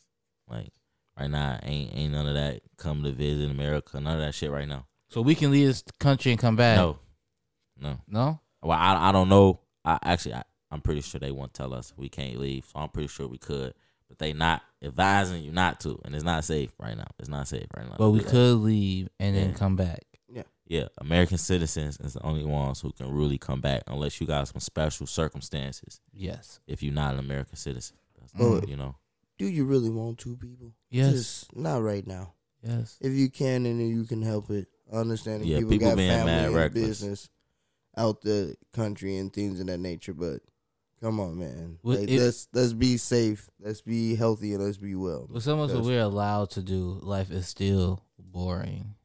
Like 0.49 0.71
right 1.19 1.29
now, 1.29 1.59
ain't 1.61 1.93
ain't 1.93 2.13
none 2.13 2.27
of 2.27 2.33
that 2.33 2.61
come 2.77 3.03
to 3.03 3.11
visit 3.11 3.51
America. 3.51 3.99
None 3.99 4.15
of 4.15 4.21
that 4.21 4.33
shit 4.33 4.49
right 4.49 4.67
now. 4.67 4.87
So 5.09 5.21
we 5.21 5.35
can 5.35 5.51
leave 5.51 5.67
this 5.67 5.83
country 5.99 6.31
and 6.31 6.39
come 6.39 6.55
back? 6.55 6.77
No, 6.77 6.97
no. 7.79 7.99
no. 8.07 8.39
Well, 8.63 8.77
I 8.79 9.09
I 9.09 9.11
don't 9.11 9.29
know. 9.29 9.59
I 9.85 9.99
actually 10.03 10.33
I, 10.35 10.43
I'm 10.71 10.81
pretty 10.81 11.01
sure 11.01 11.19
they 11.19 11.31
won't 11.31 11.53
tell 11.53 11.73
us 11.73 11.93
we 11.97 12.09
can't 12.09 12.39
leave. 12.39 12.65
So 12.65 12.79
I'm 12.79 12.89
pretty 12.89 13.07
sure 13.07 13.27
we 13.27 13.37
could, 13.37 13.73
but 14.07 14.19
they 14.19 14.33
not 14.33 14.61
advising 14.83 15.43
you 15.43 15.51
not 15.51 15.79
to, 15.81 15.99
and 16.05 16.13
it's 16.15 16.23
not 16.23 16.43
safe 16.45 16.71
right 16.79 16.95
now. 16.95 17.07
It's 17.19 17.29
not 17.29 17.47
safe 17.47 17.67
right 17.75 17.87
now. 17.87 17.95
But 17.97 18.11
we 18.11 18.19
Yeah. 18.21 18.29
could 18.29 18.57
leave 18.57 19.09
and 19.19 19.35
then 19.35 19.53
come 19.53 19.75
back. 19.75 20.03
Yeah, 20.31 20.43
Yeah. 20.67 20.87
American 20.99 21.37
citizens 21.39 21.97
is 21.99 22.13
the 22.13 22.23
only 22.23 22.45
ones 22.45 22.81
who 22.81 22.91
can 22.91 23.11
really 23.11 23.37
come 23.39 23.61
back 23.61 23.83
unless 23.87 24.21
you 24.21 24.27
got 24.27 24.47
some 24.47 24.59
special 24.61 25.07
circumstances. 25.07 26.01
Yes. 26.13 26.59
If 26.67 26.83
you're 26.83 26.93
not 26.93 27.13
an 27.13 27.19
American 27.19 27.55
citizen, 27.55 27.97
That's 28.19 28.33
Well, 28.35 28.63
you 28.67 28.75
know. 28.75 28.95
Do 29.37 29.47
you 29.47 29.63
really 29.65 29.89
want 29.89 30.17
two 30.19 30.35
people? 30.35 30.73
Yes. 30.89 31.13
Just 31.13 31.55
not 31.55 31.81
right 31.81 32.05
now. 32.05 32.33
Yes. 32.61 32.97
If 32.99 33.13
you 33.13 33.29
can 33.29 33.65
and 33.65 33.79
you 33.79 34.03
can 34.03 34.21
help 34.21 34.49
it, 34.49 34.67
I 34.91 34.97
understand 34.97 35.41
that 35.41 35.47
Yeah, 35.47 35.57
people, 35.59 35.71
people 35.71 35.87
got 35.89 35.97
being 35.97 36.11
family 36.11 36.25
mad 36.31 36.45
and 36.47 36.55
reckless. 36.55 36.85
business 36.87 37.29
out 37.95 38.21
the 38.21 38.55
country 38.73 39.15
and 39.17 39.31
things 39.31 39.59
of 39.61 39.67
that 39.67 39.79
nature. 39.79 40.13
But 40.13 40.41
come 41.01 41.19
on, 41.19 41.37
man, 41.39 41.79
Well, 41.83 41.99
Like, 41.99 42.09
it- 42.09 42.19
let's 42.19 42.47
let's 42.53 42.73
be 42.73 42.97
safe, 42.97 43.49
let's 43.59 43.81
be 43.81 44.15
healthy, 44.15 44.53
and 44.53 44.63
let's 44.63 44.77
be 44.77 44.95
well. 44.95 45.27
With 45.29 45.43
so 45.43 45.55
much 45.57 45.71
what 45.71 45.83
we're 45.83 46.01
allowed 46.01 46.49
to 46.51 46.61
do, 46.61 46.99
life 47.01 47.31
is 47.31 47.47
still 47.47 48.03
boring. 48.17 48.95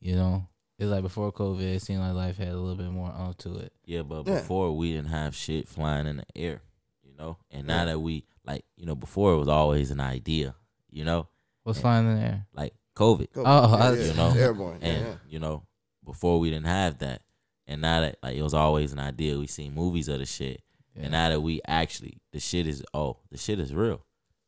You 0.00 0.16
know, 0.16 0.48
it's 0.78 0.90
like 0.90 1.02
before 1.02 1.32
COVID, 1.32 1.60
it 1.60 1.82
seemed 1.82 2.00
like 2.00 2.14
life 2.14 2.36
had 2.36 2.48
a 2.48 2.58
little 2.58 2.74
bit 2.76 2.90
more 2.90 3.10
onto 3.10 3.54
it. 3.56 3.72
Yeah, 3.84 4.02
but 4.02 4.26
Yeah. 4.26 4.34
before 4.40 4.76
we 4.76 4.92
didn't 4.92 5.10
have 5.10 5.34
shit 5.36 5.68
flying 5.68 6.06
in 6.06 6.16
the 6.18 6.26
air, 6.34 6.62
you 7.04 7.14
know. 7.16 7.36
And 7.50 7.66
now 7.66 7.80
Yeah. 7.80 7.84
that 7.86 8.00
we 8.00 8.24
like, 8.44 8.64
you 8.76 8.84
know, 8.86 8.96
before 8.96 9.32
it 9.34 9.38
was 9.38 9.48
always 9.48 9.90
an 9.92 10.00
idea, 10.00 10.54
you 10.90 11.04
know, 11.04 11.28
What's 11.62 11.78
Yeah. 11.78 11.82
flying 11.82 12.06
in 12.08 12.16
the 12.16 12.22
air? 12.22 12.46
like 12.52 12.74
COVID. 12.96 13.32
Go. 13.32 13.44
Oh, 13.46 13.68
yeah, 13.68 13.76
I- 13.76 13.94
yeah, 13.94 14.04
You 14.04 14.14
know, 14.14 14.30
airborne. 14.34 14.78
And 14.82 15.06
yeah. 15.06 15.14
you 15.28 15.38
know, 15.38 15.62
before 16.04 16.40
we 16.40 16.50
didn't 16.50 16.66
have 16.66 16.98
that, 16.98 17.22
and 17.68 17.80
now 17.80 18.00
that 18.00 18.18
like 18.22 18.36
it 18.36 18.42
was 18.42 18.54
always 18.54 18.92
an 18.92 18.98
idea. 18.98 19.38
We 19.38 19.46
seen 19.46 19.72
movies 19.74 20.08
of 20.08 20.18
the 20.18 20.26
shit, 20.26 20.60
Yeah. 20.94 21.04
and 21.04 21.12
now 21.12 21.30
that 21.30 21.40
we 21.40 21.60
actually 21.66 22.18
the 22.32 22.40
shit 22.40 22.66
is 22.66 22.84
oh 22.92 23.18
the 23.30 23.38
shit 23.38 23.60
is 23.60 23.74
real. 23.74 24.02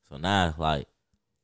So 0.09 0.17
now 0.17 0.49
it's 0.49 0.59
like, 0.59 0.89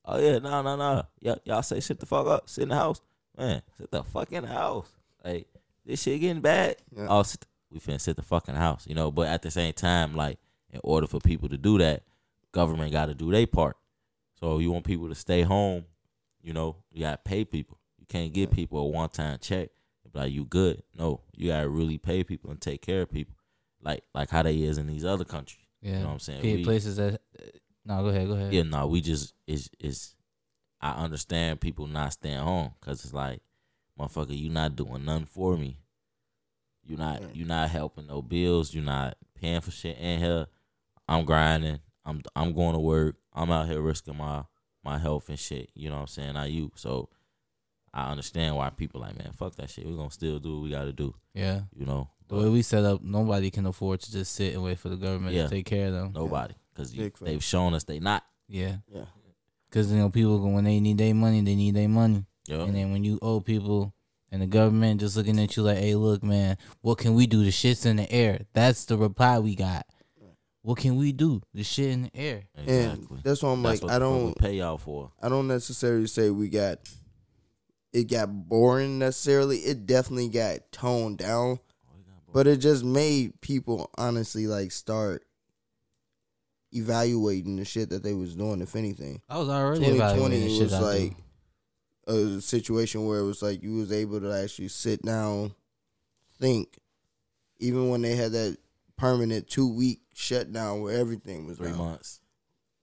oh 0.05 0.19
yeah, 0.19 0.39
no 0.39 0.63
no 0.63 0.77
no, 0.77 1.03
y'all, 1.21 1.39
y'all 1.45 1.63
say 1.63 1.81
sit 1.81 2.01
the 2.01 2.07
fuck 2.07 2.27
up, 2.27 2.49
sit 2.49 2.63
in 2.63 2.69
the 2.69 2.75
house, 2.77 3.01
man, 3.37 3.63
sit 3.79 3.91
the 3.91 4.05
fuck 4.05 4.33
in 4.33 4.45
the 4.45 4.51
house. 4.51 4.91
Like 5.25 5.47
this 5.85 6.03
shit 6.03 6.21
getting 6.21 6.43
bad. 6.43 6.77
Yeah. 6.95 7.07
Oh, 7.09 7.23
sit 7.23 7.47
we 7.71 7.79
finna 7.79 8.01
sit 8.01 8.17
the 8.17 8.23
fucking 8.23 8.57
house, 8.57 8.87
you 8.87 8.95
know. 8.95 9.11
But 9.11 9.29
at 9.29 9.43
the 9.43 9.51
same 9.51 9.73
time, 9.73 10.15
like 10.15 10.39
in 10.71 10.81
order 10.83 11.07
for 11.07 11.21
people 11.21 11.49
to 11.49 11.57
do 11.57 11.79
that, 11.79 12.03
government 12.53 12.93
got 12.93 13.07
to 13.07 13.15
do 13.15 13.31
their 13.31 13.47
part. 13.47 13.77
So 14.39 14.59
you 14.59 14.73
want 14.73 14.85
people 14.85 15.09
to 15.09 15.15
stay 15.15 15.43
home, 15.43 15.85
you 16.43 16.53
know, 16.53 16.77
you 16.93 17.03
gotta 17.03 17.19
pay 17.19 17.45
people. 17.45 17.79
You 17.99 18.07
can't 18.09 18.33
give 18.33 18.51
people 18.51 18.79
a 18.79 18.85
one 18.85 19.11
time 19.11 19.39
check 19.41 19.71
like 20.15 20.33
you 20.33 20.45
good. 20.45 20.83
No, 20.97 21.21
you 21.37 21.49
gotta 21.49 21.69
really 21.69 21.99
pay 21.99 22.25
people 22.25 22.51
and 22.51 22.61
take 22.61 22.83
care 22.83 23.03
of 23.03 23.11
people, 23.11 23.35
like 23.83 24.05
like 24.15 24.31
how 24.31 24.43
they 24.43 24.57
is 24.63 24.79
in 24.79 24.87
these 24.87 25.05
other 25.05 25.25
countries. 25.25 25.65
Yeah. 25.83 25.93
You 25.95 25.99
know 26.01 26.07
what 26.07 26.13
I'm 26.15 26.19
saying? 26.21 26.43
P- 26.43 26.57
We- 26.57 26.65
places 26.65 26.97
that. 26.97 27.21
No, 27.85 28.03
go 28.03 28.09
ahead. 28.09 28.27
Go 28.29 28.35
ahead. 28.35 28.53
yeah, 28.53 28.63
no, 28.63 28.87
we 28.87 29.01
just 29.01 29.35
is 29.47 29.71
is. 29.81 30.15
I 30.83 30.93
understand 30.93 31.61
people 31.61 31.87
not 31.87 32.13
staying 32.15 32.39
home 32.39 32.73
because 32.81 33.05
it's 33.05 33.13
like, 33.13 33.41
motherfucker, 33.99 34.37
you 34.39 34.49
not 34.49 34.77
doing 34.77 35.05
nothing 35.05 35.27
for 35.27 35.57
me. 35.57 35.79
You 36.85 36.97
not 36.97 37.21
Yeah. 37.21 37.29
you 37.35 37.45
not 37.45 37.71
helping 37.71 38.07
no 38.07 38.23
bills. 38.23 38.73
You 38.75 38.81
not 38.83 39.17
paying 39.35 39.61
for 39.61 39.71
shit 39.71 39.99
in 39.99 40.19
here. 40.21 40.47
I'm 41.09 41.25
grinding. 41.25 41.81
I'm 42.05 42.23
I'm 42.37 42.53
going 42.55 42.75
to 42.75 42.81
work. 42.81 43.17
I'm 43.33 43.51
out 43.51 43.69
here 43.69 43.81
risking 43.81 44.17
my 44.17 44.45
my 44.85 44.99
health 44.99 45.29
and 45.29 45.39
shit. 45.39 45.71
You 45.75 45.89
know 45.91 45.97
what 45.97 46.01
I'm 46.03 46.07
saying? 46.09 46.37
I 46.37 46.47
you 46.47 46.73
so. 46.77 47.09
I 47.93 48.11
understand 48.11 48.55
why 48.57 48.71
people 48.71 49.01
like 49.01 49.19
man, 49.19 49.33
fuck 49.33 49.57
that 49.57 49.69
shit. 49.69 49.85
We're 49.87 49.97
gonna 49.97 50.11
still 50.13 50.39
do 50.39 50.57
what 50.57 50.63
we 50.65 50.71
gotta 50.71 50.93
do. 50.93 51.15
Yeah. 51.35 51.63
You 51.75 51.87
know, 51.87 52.09
The 52.31 52.37
way 52.37 52.49
we 52.49 52.63
set 52.63 52.85
up, 52.85 53.03
nobody 53.03 53.51
can 53.51 53.67
afford 53.67 54.01
to 54.01 54.13
just 54.13 54.33
sit 54.35 54.55
and 54.55 54.63
wait 54.63 54.79
for 54.79 54.89
the 54.89 54.97
government 54.97 55.35
Yeah. 55.35 55.45
to 55.45 55.49
take 55.51 55.67
care 55.67 55.89
of 55.89 55.93
them. 55.93 56.13
nobody 56.15 56.55
because 56.73 56.93
Big 56.93 57.13
facts. 57.13 57.21
they've 57.21 57.43
shown 57.45 57.75
us 57.75 57.85
they 57.85 57.99
not. 58.01 58.25
Yeah. 58.49 58.77
Yeah. 58.93 59.05
Because, 59.69 59.91
you 59.93 59.99
know, 59.99 60.11
people, 60.11 60.39
go- 60.39 60.49
when 60.49 60.65
they 60.65 60.81
need 60.81 60.99
their 60.99 61.15
money, 61.15 61.41
they 61.43 61.55
need 61.55 61.75
their 61.75 61.89
money. 61.89 62.25
Yo, 62.49 62.65
And 62.65 62.75
then 62.75 62.91
when 62.93 63.05
you 63.05 63.19
owe 63.23 63.41
people 63.41 63.95
and 64.33 64.41
the 64.43 64.47
government 64.47 65.01
just 65.01 65.17
looking 65.17 65.39
at 65.39 65.57
you 65.57 65.63
like, 65.63 65.79
hey, 65.79 65.95
look, 65.95 66.23
man, 66.25 66.57
what 66.81 66.99
can 66.99 67.15
we 67.15 67.27
do? 67.27 67.45
The 67.45 67.51
shit's 67.53 67.85
in 67.87 67.97
the 67.97 68.11
air. 68.11 68.47
That's 68.53 68.85
the 68.87 68.97
reply 68.97 69.39
we 69.39 69.55
got. 69.55 69.87
What 70.63 70.79
can 70.79 70.97
we 70.97 71.13
do? 71.13 71.41
The 71.55 71.63
shit 71.65 71.91
in 71.91 72.03
the 72.03 72.11
air. 72.17 72.43
exactly. 72.57 73.07
And 73.17 73.23
that's 73.23 73.43
why 73.43 73.51
I'm 73.53 73.63
That's 73.63 73.83
like, 73.83 73.91
what 73.91 73.97
I 73.97 73.99
the 73.99 74.05
fuck 74.05 74.15
we 74.15 74.21
don't, 74.25 74.39
pay 74.39 74.55
y'all 74.57 74.79
for. 74.79 75.11
I 75.23 75.29
don't 75.29 75.49
necessarily 75.49 76.07
say 76.07 76.31
we 76.31 76.49
got 76.49 76.79
it 77.93 78.05
got 78.11 78.27
boring 78.49 78.99
necessarily. 78.99 79.59
It 79.59 79.87
definitely 79.87 80.29
got 80.29 80.71
toned 80.71 81.19
down, 81.19 81.59
but 82.33 82.47
it 82.47 82.59
just 82.59 82.85
made 82.85 83.41
people 83.41 83.91
honestly 83.99 84.47
like 84.47 84.73
start 84.73 85.25
evaluating 86.73 87.57
the 87.57 87.65
shit 87.65 87.91
that 87.91 88.03
they 88.03 88.15
was 88.15 88.35
doing. 88.37 88.61
If 88.61 88.77
anything, 88.77 89.21
I 89.29 89.39
was 89.39 89.49
already 89.49 89.85
2020 89.85 89.97
evaluating 89.97 90.49
the 90.49 90.55
shit 90.55 90.71
was 90.71 90.81
like 90.81 91.17
a 92.07 92.41
situation 92.41 93.07
where 93.07 93.19
it 93.21 93.25
was 93.27 93.43
like 93.43 93.63
you 93.63 93.75
was 93.77 93.93
able 93.93 94.21
to 94.21 94.33
actually 94.33 94.69
sit 94.69 95.03
down, 95.03 95.55
think, 96.39 96.79
even 97.59 97.89
when 97.91 98.03
they 98.03 98.17
had 98.17 98.33
that 98.33 98.57
permanent 98.97 99.49
two 99.49 99.69
week 99.73 100.01
shutdown 100.15 100.83
where 100.83 100.97
everything 100.97 101.47
was 101.47 101.59
Three 101.59 101.69
down. 101.69 101.79
months. 101.79 102.21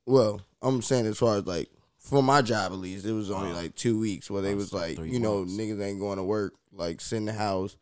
Well, 0.06 0.42
I'm 0.62 0.82
saying 0.82 1.06
as 1.06 1.18
far 1.18 1.38
as 1.38 1.46
like 1.46 1.70
for 2.00 2.24
my 2.24 2.42
job 2.42 2.72
at 2.72 2.78
least, 2.78 3.06
it 3.06 3.12
was 3.14 3.30
only 3.30 3.54
like 3.54 3.76
two 3.76 4.00
weeks 4.00 4.30
where 4.32 4.42
they 4.42 4.56
was 4.56 4.74
like, 4.74 4.98
you 4.98 5.20
know, 5.20 5.40
months. 5.40 5.54
niggas 5.54 5.82
ain't 5.84 6.00
going 6.00 6.18
to 6.18 6.24
work, 6.24 6.54
like 6.72 7.02
sit 7.02 7.18
in 7.18 7.26
the 7.26 7.34
house. 7.34 7.76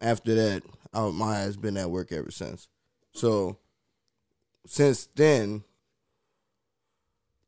After 0.00 0.34
that, 0.34 0.62
I, 0.92 1.08
my 1.10 1.38
ass 1.38 1.56
been 1.56 1.76
at 1.76 1.90
work 1.90 2.12
ever 2.12 2.30
since. 2.30 2.68
So 3.12 3.58
since 4.66 5.06
then, 5.16 5.64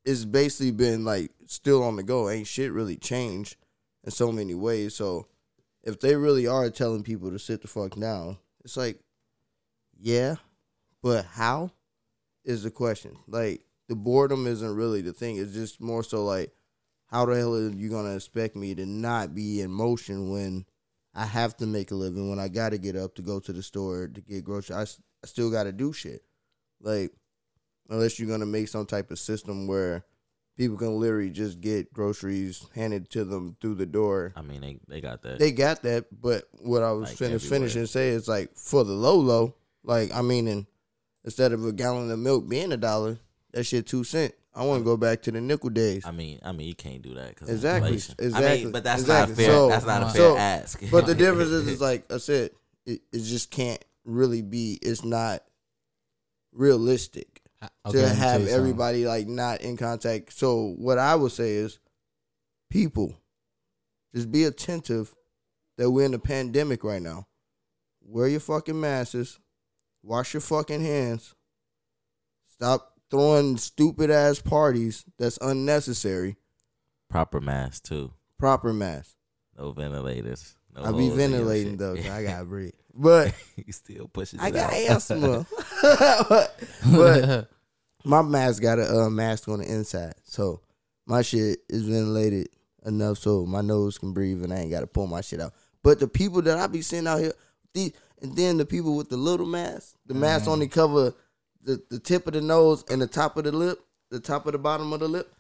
it's 0.05 0.25
basically 0.25 0.73
been 0.73 1.05
like 1.05 1.31
still 1.47 1.83
on 1.83 1.97
the 1.97 2.03
go. 2.03 2.29
Ain't 2.29 2.47
shit 2.47 2.73
really 2.73 2.97
changed 2.97 3.57
in 4.05 4.11
so 4.11 4.33
many 4.33 4.55
ways. 4.55 4.95
So 4.95 5.27
if 5.83 6.01
they 6.01 6.17
really 6.17 6.47
are 6.47 6.71
telling 6.71 7.03
people 7.03 7.31
to 7.31 7.39
sit 7.39 7.63
the 7.63 7.69
fuck 7.69 7.99
down, 7.99 8.39
it's 8.65 8.77
like, 8.77 9.01
yeah, 9.99 10.37
but 11.03 11.25
how 11.25 11.73
is 12.45 12.63
the 12.63 12.71
question? 12.71 13.17
Like 13.29 13.65
the 13.89 13.97
boredom 13.97 14.47
isn't 14.47 14.77
really 14.77 15.03
the 15.03 15.13
thing. 15.13 15.37
It's 15.37 15.53
just 15.53 15.81
more 15.81 16.03
so 16.03 16.25
like, 16.25 16.53
how 17.07 17.27
the 17.27 17.37
hell 17.37 17.55
are 17.55 17.69
you 17.69 17.91
gonna 17.91 18.17
expect 18.17 18.57
me 18.57 18.75
to 18.75 18.87
not 18.87 19.35
be 19.35 19.61
in 19.61 19.71
motion 19.71 20.31
when 20.31 20.65
I 21.15 21.27
have 21.27 21.57
to 21.59 21.67
make 21.67 21.91
a 21.91 21.95
living? 21.95 22.31
When 22.31 22.39
I 22.39 22.49
got 22.49 22.71
to 22.71 22.79
get 22.79 22.97
up 22.97 23.15
to 23.17 23.23
go 23.23 23.39
to 23.41 23.53
the 23.53 23.63
store 23.63 24.09
to 24.09 24.21
get 24.21 24.45
groceries, 24.45 24.99
I 25.23 25.27
still 25.27 25.51
got 25.51 25.65
to 25.65 25.73
do 25.73 25.93
shit. 25.93 26.23
Like, 26.81 27.13
unless 27.89 28.19
you're 28.19 28.29
gonna 28.29 28.47
make 28.47 28.69
some 28.69 28.87
type 28.87 29.11
of 29.11 29.19
system 29.19 29.67
where 29.67 30.05
people 30.57 30.77
can 30.77 30.99
literally 30.99 31.31
just 31.31 31.61
get 31.61 31.93
groceries 31.93 32.67
handed 32.75 33.11
to 33.11 33.25
them 33.25 33.57
through 33.61 33.75
the 33.75 33.87
door. 33.87 34.33
I 34.37 34.43
mean, 34.43 34.61
they 34.61 34.79
they 34.89 35.01
got 35.01 35.23
that. 35.23 35.39
They 35.39 35.53
got 35.53 35.83
that, 35.83 36.07
but 36.21 36.49
what 36.53 36.83
I 36.83 36.93
was 36.93 37.11
Like 37.11 37.23
everywhere. 37.31 37.39
finishing 37.41 37.87
say 37.87 38.09
is 38.11 38.29
like 38.29 38.57
for 38.57 38.85
the 38.85 38.93
low 38.93 39.17
low, 39.17 39.55
like 39.85 40.13
I 40.13 40.23
mean, 40.23 40.49
and 40.49 40.67
instead 41.25 41.53
of 41.53 41.65
a 41.65 41.73
gallon 41.73 42.11
of 42.11 42.19
milk 42.19 42.49
being 42.49 42.73
a 42.73 42.77
dollar, 42.77 43.19
that 43.53 43.65
shit 43.65 43.87
two 43.87 44.05
cent. 44.05 44.35
I 44.55 44.65
want 44.67 44.81
to 44.81 44.85
go 44.85 44.99
back 44.99 45.23
to 45.23 45.31
the 45.31 45.41
nickel 45.41 45.71
days. 45.71 46.05
I 46.05 46.11
mean, 46.11 46.39
I 46.43 46.53
mean, 46.53 46.69
you 46.69 46.75
can't 46.75 47.01
do 47.01 47.15
that 47.15 47.31
because 47.31 47.49
Exactly, 47.49 47.89
inflation. 47.95 48.15
I 48.21 48.23
exactly, 48.25 48.65
mean, 48.65 48.73
but 48.73 48.85
that's 48.85 49.01
exactly. 49.01 49.33
not 49.35 49.37
fair. 49.37 49.47
So- 49.51 49.69
that's 49.71 49.87
not 49.87 50.03
a 50.03 50.07
fair 50.07 50.15
so- 50.15 50.37
ask. 50.37 50.83
But 50.91 51.07
the 51.07 51.15
difference 51.25 51.51
is, 51.51 51.67
is 51.69 51.81
like 51.81 52.11
I 52.13 52.19
said, 52.19 52.51
it, 52.85 53.01
it 53.13 53.21
just 53.21 53.51
can't 53.51 53.83
really 54.05 54.43
be. 54.43 54.79
It's 54.83 55.05
not 55.05 55.43
realistic 56.53 57.41
Okay, 57.87 58.01
to 58.01 58.09
have 58.09 58.41
you 58.41 58.47
something. 58.49 58.55
everybody 58.61 59.07
like 59.07 59.27
not 59.29 59.61
in 59.61 59.77
contact. 59.77 60.33
So 60.33 60.75
what 60.79 60.99
I 60.99 61.15
would 61.15 61.33
say 61.33 61.53
is, 61.53 61.79
people, 62.71 63.17
just 64.15 64.31
be 64.33 64.45
attentive 64.45 65.15
that 65.79 65.91
we're 65.91 66.05
in 66.07 66.13
a 66.15 66.19
pandemic 66.19 66.85
right 66.85 67.01
now. 67.01 67.27
Wear 68.03 68.29
your 68.29 68.41
fucking 68.41 68.79
masks. 68.79 69.39
Wash 70.03 70.35
your 70.35 70.41
fucking 70.41 70.83
hands. 70.83 71.35
Stop 72.49 72.92
throwing 73.13 73.59
stupid 73.59 74.11
ass 74.11 74.41
parties 74.41 75.05
that's 75.19 75.39
unnecessary. 75.43 76.37
proper 77.11 77.41
mask 77.43 77.85
too. 77.85 78.11
Proper 78.39 78.73
mask. 78.73 79.15
No 79.57 79.71
ventilators. 79.73 80.57
No 80.75 80.83
I 80.83 80.87
be 80.93 80.93
holes 80.93 80.99
in 81.03 81.07
your 81.07 81.17
ventilating 81.19 81.77
though. 81.77 81.95
I 81.95 82.25
got 82.25 82.49
breathe. 82.49 82.73
But 82.95 83.33
you 83.57 83.73
still 83.73 84.09
pushing. 84.09 84.41
I 84.41 84.51
got 84.51 84.71
out. 84.73 84.91
asthma. 84.91 85.47
but, 86.93 87.49
my 88.05 88.21
mask 88.21 88.61
got 88.63 88.79
a 88.79 89.03
uh, 89.05 89.11
mask 89.11 89.49
on 89.49 89.61
the 89.61 89.65
inside, 89.65 90.15
so 90.25 90.61
my 91.07 91.23
shit 91.23 91.61
is 91.71 91.83
ventilated 91.83 92.49
enough 92.85 93.19
so 93.19 93.47
my 93.47 93.61
nose 93.63 93.97
can 93.97 94.13
breathe 94.13 94.43
and 94.43 94.53
I 94.53 94.57
ain't 94.59 94.71
got 94.71 94.81
to 94.81 94.87
pull 94.87 95.07
my 95.07 95.21
shit 95.21 95.41
out. 95.41 95.55
But 95.83 96.01
the 96.01 96.09
people 96.09 96.43
that 96.43 96.59
I 96.59 96.67
be 96.67 96.83
seeing 96.83 97.07
out 97.07 97.21
here, 97.21 97.33
the 97.75 97.93
and 98.21 98.37
then 98.37 98.59
the 98.59 98.67
people 98.67 98.97
with 98.97 99.09
the 99.09 99.17
little 99.17 99.47
mask, 99.47 99.95
the 100.07 100.15
mask 100.15 100.45
Mm. 100.45 100.49
only 100.49 100.69
cover 100.69 101.15
the, 101.63 101.83
the 101.91 101.99
tip 101.99 102.27
of 102.27 102.33
the 102.35 102.41
nose 102.41 102.85
and 102.91 103.01
the 103.01 103.07
top 103.07 103.37
of 103.37 103.45
the 103.45 103.53
lip, 103.53 103.79
the 104.11 104.21
top 104.21 104.47
of 104.47 104.53
the 104.53 104.59
bottom 104.59 104.93
of 104.93 105.01
the 105.01 105.09
lip. 105.09 105.33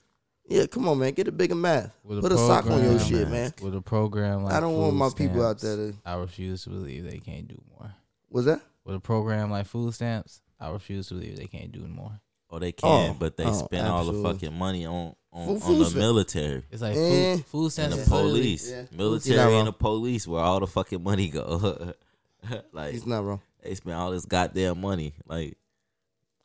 Yeah, 0.48 0.66
come 0.66 0.88
on, 0.88 0.98
man, 0.98 1.12
get 1.12 1.28
a 1.28 1.32
bigger 1.32 1.54
mask. 1.54 1.90
With 2.04 2.20
Put 2.20 2.32
a 2.32 2.36
sock 2.36 2.66
on 2.66 2.72
your 2.82 2.98
program, 2.98 2.98
shit, 3.08 3.22
man. 3.28 3.30
man. 3.30 3.52
with 3.62 3.74
a 3.76 3.80
program 3.80 4.44
like 4.44 4.54
I 4.54 4.60
don't 4.60 4.74
want 4.76 4.92
food 4.92 4.98
my 4.98 5.10
people 5.16 5.46
out 5.46 5.60
there 5.60 5.76
to. 5.76 5.94
I 6.04 6.14
refuse 6.16 6.64
to 6.64 6.70
believe 6.70 7.04
they 7.08 7.18
can't 7.18 7.46
do 7.46 7.60
more. 7.78 7.92
Was 8.30 8.46
that? 8.46 8.60
With 8.84 8.96
a 8.96 9.00
program 9.00 9.50
like 9.52 9.66
food 9.66 9.94
stamps, 9.94 10.40
I 10.58 10.70
refuse 10.70 11.06
to 11.08 11.14
believe 11.14 11.36
they 11.36 11.46
can't 11.46 11.70
do 11.70 11.86
more. 11.86 12.20
Oh, 12.50 12.58
they 12.58 12.72
can, 12.72 13.10
Oh, 13.12 13.16
but 13.18 13.36
they 13.36 13.44
oh, 13.44 13.52
spend 13.52 13.86
all 13.86 14.04
the 14.04 14.20
fucking 14.22 14.52
money 14.52 14.84
on 14.84 15.14
on, 15.32 15.46
Food- 15.46 15.54
on 15.54 15.60
food 15.60 15.78
the 15.80 15.84
stamp. 15.86 15.96
military 16.00 16.62
It's 16.70 16.82
like 16.82 16.94
Eh. 16.96 17.36
food, 17.36 17.46
food 17.46 17.72
stamps 17.72 17.92
and 17.94 17.98
the 18.00 18.02
is 18.02 18.08
police, 18.08 18.70
yeah. 18.70 18.82
Military 18.94 19.54
and 19.56 19.68
the 19.68 19.72
police, 19.72 20.26
where 20.28 20.42
all 20.42 20.60
the 20.60 20.66
fucking 20.66 21.02
money 21.02 21.28
go. 21.28 21.94
like 22.72 22.92
He's 22.92 23.06
not 23.06 23.24
wrong. 23.24 23.40
they 23.62 23.74
spend 23.74 23.96
all 23.96 24.10
this 24.10 24.26
goddamn 24.26 24.80
money. 24.80 25.14
Like 25.26 25.56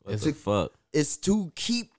what 0.08 0.14
It's 0.14 0.24
the 0.24 0.30
a- 0.30 0.34
fuck? 0.34 0.72
it's 0.92 1.16
to 1.18 1.52
keep 1.54 1.90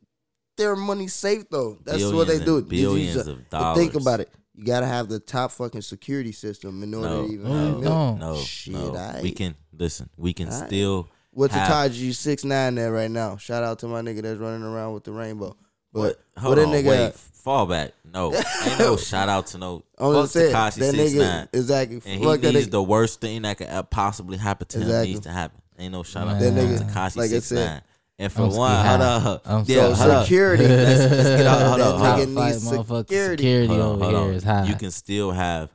their 0.57 0.75
money 0.75 1.07
safe 1.07 1.45
though. 1.49 1.77
That's 1.85 2.03
what 2.05 2.27
they 2.27 2.43
do. 2.43 2.57
and 2.57 2.69
These- 2.69 2.69
these 2.69 2.81
billions 2.85 3.27
are- 3.27 3.31
of 3.31 3.49
but 3.49 3.75
think 3.75 3.95
about 3.95 4.19
it. 4.19 4.29
You 4.55 4.65
gotta 4.65 4.85
have 4.87 5.07
the 5.07 5.19
top 5.19 5.51
fucking 5.51 5.81
security 5.83 6.33
system 6.33 6.83
in 6.83 6.93
order 6.93 7.09
No, 7.09 7.27
to 7.27 7.33
even 7.33 7.47
No, 7.47 7.53
have 7.55 7.77
you 7.77 8.19
no, 8.19 8.35
Shit, 8.43 8.73
no. 8.73 9.19
We 9.23 9.31
can 9.31 9.55
listen. 9.77 10.09
We 10.17 10.33
can 10.33 10.51
still. 10.51 11.07
What's 11.31 11.53
the 11.53 11.59
Tekashi 11.61 12.13
six 12.13 12.43
nine 12.43 12.75
there 12.75 12.91
right 12.91 13.09
now? 13.09 13.37
Shout 13.37 13.63
out 13.63 13.79
to 13.79 13.87
my 13.87 14.01
nigga 14.01 14.21
that's 14.21 14.39
running 14.39 14.63
around 14.63 14.93
with 14.95 15.05
the 15.05 15.13
rainbow. 15.13 15.55
But 15.93 15.99
What? 16.01 16.19
Hold 16.43 16.59
on, 16.59 16.65
nigga, 16.67 16.85
wait. 16.85 17.13
Fall 17.15 17.65
back. 17.67 17.93
No, 18.13 18.33
ain't 18.65 18.79
no 18.79 18.97
shout 18.97 19.29
out 19.29 19.47
to 19.47 19.57
no. 19.57 19.83
I'm 19.97 20.13
Fuck 20.13 20.23
just 20.23 20.33
saying 20.33 20.53
Tekashi 20.53 20.75
that 20.75 20.91
six 20.95 21.13
nigga 21.13 21.17
nine. 21.19 21.47
exactly. 21.53 22.01
And 22.05 22.19
he 22.19 22.25
fuck 22.25 22.41
needs 22.41 22.67
the 22.67 22.83
worst 22.83 23.21
thing 23.21 23.43
that 23.43 23.57
could 23.59 23.89
possibly 23.89 24.37
happen 24.37 24.67
to 24.67 24.79
him 24.79 25.03
needs 25.05 25.21
to 25.21 25.31
happen. 25.31 25.61
Ain't 25.77 25.93
no 25.93 26.03
shout 26.03 26.27
out 26.27 26.39
That 26.41 26.53
to 26.53 26.61
nigga, 26.61 26.91
Tekashi 26.91 27.15
like 27.15 27.25
I 27.31 27.35
six 27.35 27.45
said, 27.45 27.65
nine. 27.65 27.81
And 28.19 28.31
for 28.31 28.43
I'm 28.43 28.51
one, 28.51 28.85
hold 28.85 29.01
up, 29.01 29.41
I'm 29.45 29.63
yeah, 29.65 29.75
so 29.75 29.93
hold 29.93 30.11
up. 30.11 30.23
security. 30.25 30.67
Let's, 30.67 30.99
let's 31.11 31.23
get 31.29 31.47
out. 31.47 31.61
Hold 31.61 31.81
up, 32.03 32.19
nigga 32.19 32.27
needs 32.27 32.35
Top 32.35 32.75
five 32.75 32.85
motherfuckers 32.85 32.97
security. 33.07 33.43
security 33.43 33.67
Hold 33.67 33.79
on, 33.79 33.87
over 33.87 34.03
hold 34.03 34.13
here 34.15 34.23
on. 34.23 34.33
is 34.33 34.43
high. 34.43 34.65
You 34.67 34.75
can 34.75 34.91
still 34.91 35.31
have 35.31 35.69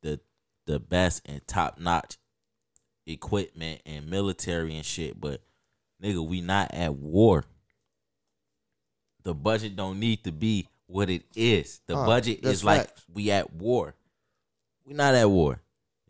the 0.00 0.18
the 0.66 0.80
best 0.80 1.22
and 1.28 1.46
top 1.46 1.78
notch 1.78 2.16
equipment 3.06 3.82
and 3.84 4.08
military 4.08 4.74
and 4.74 4.84
shit, 4.86 5.20
but 5.20 5.42
nigga, 6.02 6.26
we 6.26 6.40
not 6.40 6.72
at 6.72 6.94
war. 6.94 7.44
The 9.24 9.34
budget 9.34 9.76
don't 9.76 10.00
need 10.00 10.24
to 10.24 10.32
be 10.32 10.68
what 10.86 11.10
it 11.10 11.24
is. 11.36 11.82
The 11.86 11.94
budget 11.94 12.40
that's 12.42 12.58
is 12.58 12.64
like 12.64 12.88
we 13.12 13.30
at 13.30 13.52
war. 13.52 13.94
We 14.86 14.94
not 14.94 15.14
at 15.14 15.28
war. 15.28 15.60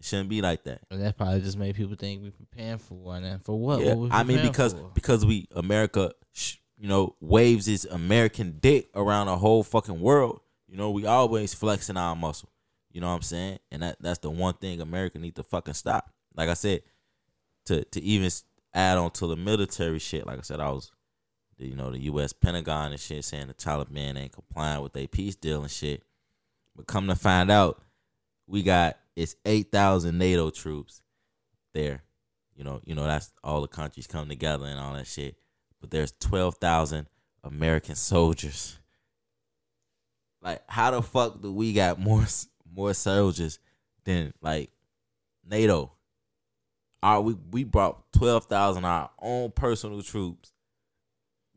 Shouldn't 0.07 0.29
be 0.29 0.41
like 0.41 0.63
that. 0.65 0.83
And 0.89 1.03
that 1.03 1.17
probably 1.17 1.41
just 1.41 1.59
made 1.59 1.75
people 1.75 1.97
think 1.97 2.23
we 2.23 2.31
preparing 2.31 2.79
for 2.79 2.95
one. 2.95 3.25
And 3.25 3.45
for 3.45 3.59
what? 3.59 3.81
Yeah, 3.81 3.95
what 3.95 4.13
I 4.13 4.23
mean 4.23 4.41
because 4.41 4.73
for? 4.73 4.89
because 4.95 5.27
we 5.27 5.49
America, 5.51 6.13
sh- 6.33 6.59
you 6.79 6.87
know, 6.87 7.17
waves 7.21 7.67
its 7.67 7.85
American 7.87 8.59
dick 8.61 8.89
around 8.95 9.27
the 9.27 9.37
whole 9.37 9.65
fucking 9.65 9.99
world. 9.99 10.43
You 10.69 10.77
know, 10.77 10.93
we 10.93 11.07
always 11.07 11.55
flexing 11.55 11.97
our 11.97 12.15
muscle. 12.15 12.51
You 12.93 13.01
know 13.01 13.09
what 13.09 13.15
I'm 13.17 13.23
saying? 13.23 13.59
And 13.73 13.83
that 13.83 13.97
that's 14.01 14.21
the 14.21 14.31
one 14.31 14.55
thing 14.55 14.81
America 14.81 15.19
need 15.19 15.35
to 15.37 15.43
fucking 15.43 15.75
stop. 15.75 16.09
Like 16.37 16.51
I 16.51 16.55
said, 16.55 16.83
to 17.65 17.83
to 17.83 18.01
even 18.01 18.31
add 18.73 18.99
on 18.99 19.11
to 19.11 19.27
the 19.27 19.37
military 19.37 19.99
shit. 19.99 20.25
Like 20.25 20.39
I 20.39 20.43
said, 20.43 20.61
I 20.61 20.71
was, 20.71 20.93
you 21.59 21.75
know, 21.75 21.91
the 21.91 21.99
U.S. 22.03 22.33
Pentagon 22.33 22.93
and 22.93 23.01
shit 23.01 23.25
saying 23.25 23.49
the 23.49 23.55
Taliban 23.55 24.17
ain't 24.17 24.31
complying 24.31 24.83
with 24.83 24.93
their 24.93 25.09
peace 25.09 25.35
deal 25.35 25.63
and 25.63 25.71
shit. 25.71 26.05
But 26.77 26.87
come 26.87 27.09
to 27.09 27.17
find 27.17 27.51
out, 27.51 27.83
we 28.47 28.63
got 28.63 28.97
it's 29.15 29.37
eight 29.45 29.73
thousand 29.73 30.19
NATO 30.19 30.51
troops 30.51 31.03
there. 31.75 32.03
You 32.55 32.65
know, 32.65 32.81
you 32.85 32.95
know 32.95 33.05
that's 33.05 33.33
all 33.45 33.61
the 33.61 33.69
countries 33.69 34.07
come 34.07 34.29
together 34.29 34.67
and 34.67 34.79
all 34.79 34.95
that 34.95 35.07
shit. 35.07 35.37
But 35.81 35.91
there's 35.91 36.13
twelve 36.13 36.57
thousand 36.57 37.07
American 37.45 37.95
soldiers. 37.95 38.79
Like, 40.43 40.63
how 40.69 40.91
the 40.91 41.03
fuck 41.03 41.41
do 41.43 41.53
we 41.53 41.73
got 41.73 41.99
more 41.99 42.25
more 42.75 42.95
soldiers 42.95 43.59
than 44.05 44.33
like 44.41 44.71
NATO? 45.45 45.93
Our 47.03 47.21
we 47.21 47.37
we 47.51 47.65
brought 47.65 48.13
twelve 48.13 48.47
thousand 48.47 48.85
our 48.85 49.11
own 49.21 49.51
personal 49.51 50.03
troops 50.03 50.53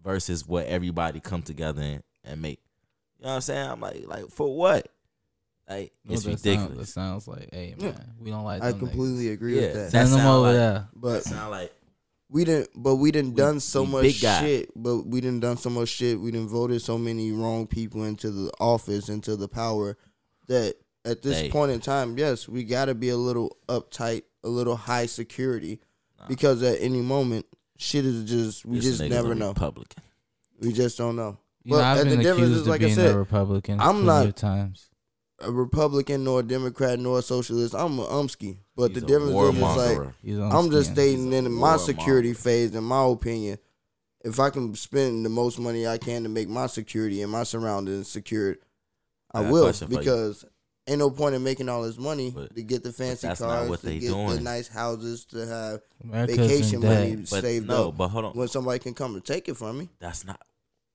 versus 0.04 0.48
what 0.48 0.66
everybody 0.66 1.20
come 1.20 1.42
together 1.42 1.82
and, 1.82 2.04
and 2.24 2.42
make. 2.42 2.60
You 3.18 3.26
know 3.26 3.30
what 3.30 3.36
I'm 3.36 3.42
saying? 3.42 3.70
I'm 3.70 3.82
like, 3.82 4.08
like 4.08 4.30
for 4.30 4.56
what? 4.56 4.88
Like 5.70 5.94
No, 6.04 6.14
it's 6.16 6.24
that 6.24 6.40
sound- 6.40 6.46
ridiculous. 6.62 6.78
that 6.88 6.94
sounds 6.94 7.28
like, 7.28 7.50
hey 7.54 7.76
Yeah. 7.78 7.86
man, 7.92 8.14
we 8.20 8.32
don't 8.32 8.44
like. 8.44 8.62
I 8.64 8.72
them 8.72 8.80
completely 8.80 9.30
agree 9.30 9.56
Yeah. 9.56 9.62
with 9.62 9.74
that. 9.74 9.88
Niggas. 9.90 9.92
Send 9.92 10.08
That 10.14 10.18
them 10.18 10.26
over 10.28 10.48
like- 10.48 10.54
there. 10.56 10.88
But 10.96 11.24
sound 11.24 11.52
like 11.52 11.74
we 12.30 12.44
didn't. 12.44 12.70
But 12.76 12.96
we 12.96 13.12
didn't 13.12 13.32
We- 13.32 13.38
done 13.38 13.60
so 13.60 13.84
we 13.84 13.90
much 13.90 14.02
big 14.04 14.22
guy. 14.22 14.42
shit. 14.42 14.72
But 14.76 15.06
we 15.06 15.22
didn't 15.22 15.42
done 15.42 15.58
so 15.58 15.70
much 15.70 15.90
shit. 15.90 16.20
We 16.20 16.32
didn't 16.32 16.50
voted 16.50 16.82
so 16.82 16.98
many 16.98 17.32
wrong 17.32 17.68
people 17.68 18.04
into 18.04 18.32
the 18.32 18.52
office, 18.60 19.10
into 19.10 19.36
the 19.36 19.48
power, 19.48 19.96
that 20.48 20.76
at 21.06 21.22
this 21.22 21.38
Hey. 21.42 21.50
point 21.50 21.72
in 21.72 21.80
time, 21.80 22.18
yes, 22.18 22.48
we 22.50 22.64
got 22.64 22.86
to 22.86 22.96
be 22.96 23.10
a 23.10 23.18
little 23.18 23.56
uptight, 23.68 24.24
a 24.44 24.50
little 24.50 24.76
high 24.76 25.06
security, 25.06 25.80
Nah. 26.20 26.28
because 26.28 26.62
at 26.64 26.82
any 26.82 27.02
moment, 27.02 27.46
shit 27.78 28.06
is 28.06 28.28
just 28.30 28.66
we 28.66 28.78
this 28.80 28.98
just 28.98 29.10
never 29.10 29.34
know. 29.36 29.50
Republican. 29.50 30.02
We 30.60 30.74
just 30.74 30.98
don't 30.98 31.16
know. 31.16 31.38
You 31.64 31.74
know, 31.74 31.82
I've 31.82 32.00
the 32.00 32.06
been 32.06 32.20
difference 32.20 32.38
accused 32.40 32.52
is, 32.54 32.62
of 32.62 32.68
like 32.68 32.82
I 32.82 32.86
being 32.86 32.96
said, 32.96 33.16
a 33.16 33.18
Republican. 33.18 33.80
I'm 33.80 34.06
not- 34.06 34.26
of 34.26 34.36
times. 34.36 34.89
A 35.42 35.52
Republican 35.52 36.24
nor 36.24 36.42
a 36.42 36.44
Democrat 36.44 37.00
nor 37.00 37.20
a 37.20 37.22
socialist. 37.22 37.74
I'm 37.74 38.00
a 38.00 38.06
umsky. 38.06 38.58
But 38.76 38.92
He's 38.92 39.02
the 39.02 39.08
difference 39.08 39.32
is, 39.36 39.56
is 39.56 39.62
like 39.62 39.78
warmonger. 39.98 40.14
He's 40.24 40.40
on 40.40 40.52
I'm 40.52 40.72
just 40.72 40.92
stating 40.92 41.32
in 41.34 41.52
my 41.52 41.76
warmonger. 41.76 41.80
security 41.80 42.34
phase, 42.34 42.76
in 42.76 42.84
my 42.84 43.06
opinion, 43.06 43.58
if 44.24 44.40
I 44.40 44.50
can 44.50 44.74
spend 44.76 45.26
the 45.26 45.30
most 45.30 45.60
money 45.60 45.88
I 45.88 45.98
can 45.98 46.24
to 46.24 46.30
make 46.30 46.50
my 46.50 46.68
security 46.68 47.22
and 47.22 47.32
my 47.32 47.44
surroundings 47.44 48.08
secured, 48.10 48.58
I 49.32 49.40
I 49.44 49.52
will 49.52 49.64
question 49.64 49.88
for 49.88 49.94
you. 49.94 50.00
because 50.00 50.46
ain't 50.88 51.00
no 51.00 51.10
point 51.12 51.36
in 51.36 51.44
making 51.44 51.70
all 51.70 51.84
this 51.84 51.98
money 51.98 52.32
But- 52.32 52.56
to 52.56 52.64
get 52.64 52.84
the 52.84 52.92
fancy 52.92 53.28
cars, 53.28 53.70
what 53.70 53.80
to 53.82 53.86
they 53.86 54.00
get 54.00 54.10
the 54.12 54.40
nice 54.42 54.68
houses, 54.68 55.24
to 55.26 55.46
have 55.46 55.82
America's 56.04 56.38
vacation 56.38 56.82
money 56.82 57.16
But 57.16 57.28
saved 57.42 57.68
no, 57.68 57.90
up 57.90 57.98
but 57.98 58.08
hold 58.10 58.26
on. 58.26 58.34
when 58.34 58.48
somebody 58.48 58.80
can 58.80 58.94
come 58.94 59.14
and 59.16 59.24
take 59.24 59.48
it 59.48 59.56
from 59.56 59.78
me. 59.78 59.90
That's 60.00 60.26
not 60.26 60.42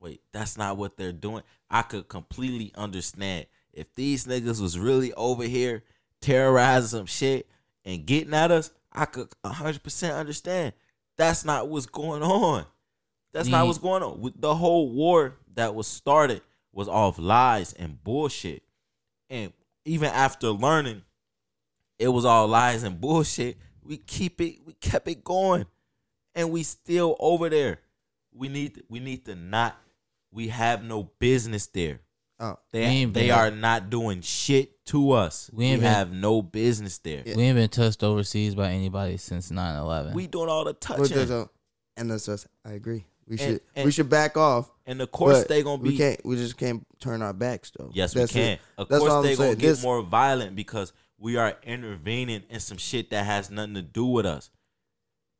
wait, 0.00 0.20
that's 0.32 0.58
not 0.58 0.76
what 0.76 0.96
they're 0.98 1.12
doing. 1.12 1.42
I 1.70 1.82
could 1.82 2.08
completely 2.08 2.72
understand 2.74 3.46
if 3.76 3.94
these 3.94 4.26
niggas 4.26 4.60
was 4.60 4.78
really 4.78 5.12
over 5.14 5.44
here 5.44 5.84
terrorizing 6.20 6.98
some 6.98 7.06
shit 7.06 7.48
and 7.84 8.06
getting 8.06 8.34
at 8.34 8.50
us, 8.50 8.70
I 8.92 9.04
could 9.04 9.28
hundred 9.44 9.82
percent 9.82 10.14
understand. 10.14 10.72
That's 11.16 11.44
not 11.44 11.68
what's 11.68 11.86
going 11.86 12.22
on. 12.22 12.66
That's 13.32 13.48
not 13.48 13.66
what's 13.66 13.78
going 13.78 14.02
on. 14.02 14.20
With 14.20 14.40
the 14.40 14.54
whole 14.54 14.90
war 14.90 15.34
that 15.54 15.74
was 15.74 15.86
started 15.86 16.42
was 16.72 16.88
off 16.88 17.18
lies 17.18 17.72
and 17.72 18.02
bullshit. 18.02 18.62
And 19.28 19.52
even 19.84 20.08
after 20.10 20.48
learning 20.50 21.02
it 21.98 22.08
was 22.08 22.24
all 22.24 22.46
lies 22.48 22.82
and 22.82 23.00
bullshit, 23.00 23.58
we 23.82 23.96
keep 23.96 24.40
it 24.40 24.58
we 24.64 24.72
kept 24.74 25.08
it 25.08 25.24
going. 25.24 25.66
And 26.36 26.50
we 26.50 26.62
still 26.62 27.16
over 27.20 27.48
there. 27.48 27.80
We 28.32 28.48
need 28.48 28.82
we 28.88 29.00
need 29.00 29.24
to 29.26 29.34
not 29.34 29.76
we 30.32 30.48
have 30.48 30.82
no 30.84 31.10
business 31.18 31.66
there. 31.66 32.00
Oh, 32.40 32.56
they 32.72 32.82
ain't 32.82 33.14
they 33.14 33.28
been- 33.28 33.30
are 33.30 33.50
not 33.50 33.90
doing 33.90 34.20
shit 34.20 34.84
to 34.86 35.12
us. 35.12 35.50
We 35.52 35.58
We, 35.58 35.70
ain't 35.70 35.82
been- 35.82 35.92
have 35.92 36.12
no 36.12 36.42
business 36.42 36.98
there. 36.98 37.22
Yeah. 37.24 37.36
We 37.36 37.44
ain't 37.44 37.56
been 37.56 37.68
touched 37.68 38.02
overseas 38.02 38.54
by 38.54 38.70
anybody 38.72 39.16
since 39.18 39.50
9-11. 39.50 40.14
We 40.14 40.26
doing 40.26 40.48
all 40.48 40.64
the 40.64 40.72
but 40.72 40.80
touching. 40.80 41.16
there's 41.16 41.30
a, 41.30 41.48
and 41.96 42.10
that's 42.10 42.28
us. 42.28 42.46
I 42.64 42.72
agree. 42.72 43.04
We 43.26 43.32
And- 43.38 43.40
should 43.40 43.60
and- 43.76 43.84
we 43.86 43.92
should 43.92 44.10
back 44.10 44.36
off. 44.36 44.70
and 44.84 45.00
of 45.00 45.10
course 45.12 45.38
but 45.40 45.48
they 45.48 45.62
gonna 45.62 45.82
be 45.82 45.90
We 45.90 45.96
can't. 45.96 46.26
We 46.26 46.36
just 46.36 46.56
can't 46.58 46.84
turn 47.00 47.22
our 47.22 47.32
backs 47.32 47.70
though. 47.78 47.90
Yes, 47.94 48.12
That's 48.12 48.34
we 48.34 48.40
it. 48.40 48.44
can. 48.44 48.58
Of 48.78 48.88
That's 48.88 49.00
all 49.02 49.08
course, 49.08 49.12
I'm 49.18 49.22
they 49.22 49.36
gonna 49.36 49.48
saying. 49.50 49.58
get 49.58 49.68
This- 49.68 49.82
more 49.82 50.02
violent 50.02 50.56
because 50.56 50.92
we 51.16 51.36
are 51.36 51.56
intervening 51.62 52.42
in 52.50 52.60
some 52.60 52.76
shit 52.78 53.10
that 53.10 53.24
has 53.24 53.48
nothing 53.50 53.74
to 53.74 53.82
do 53.82 54.04
with 54.04 54.26
us. 54.26 54.50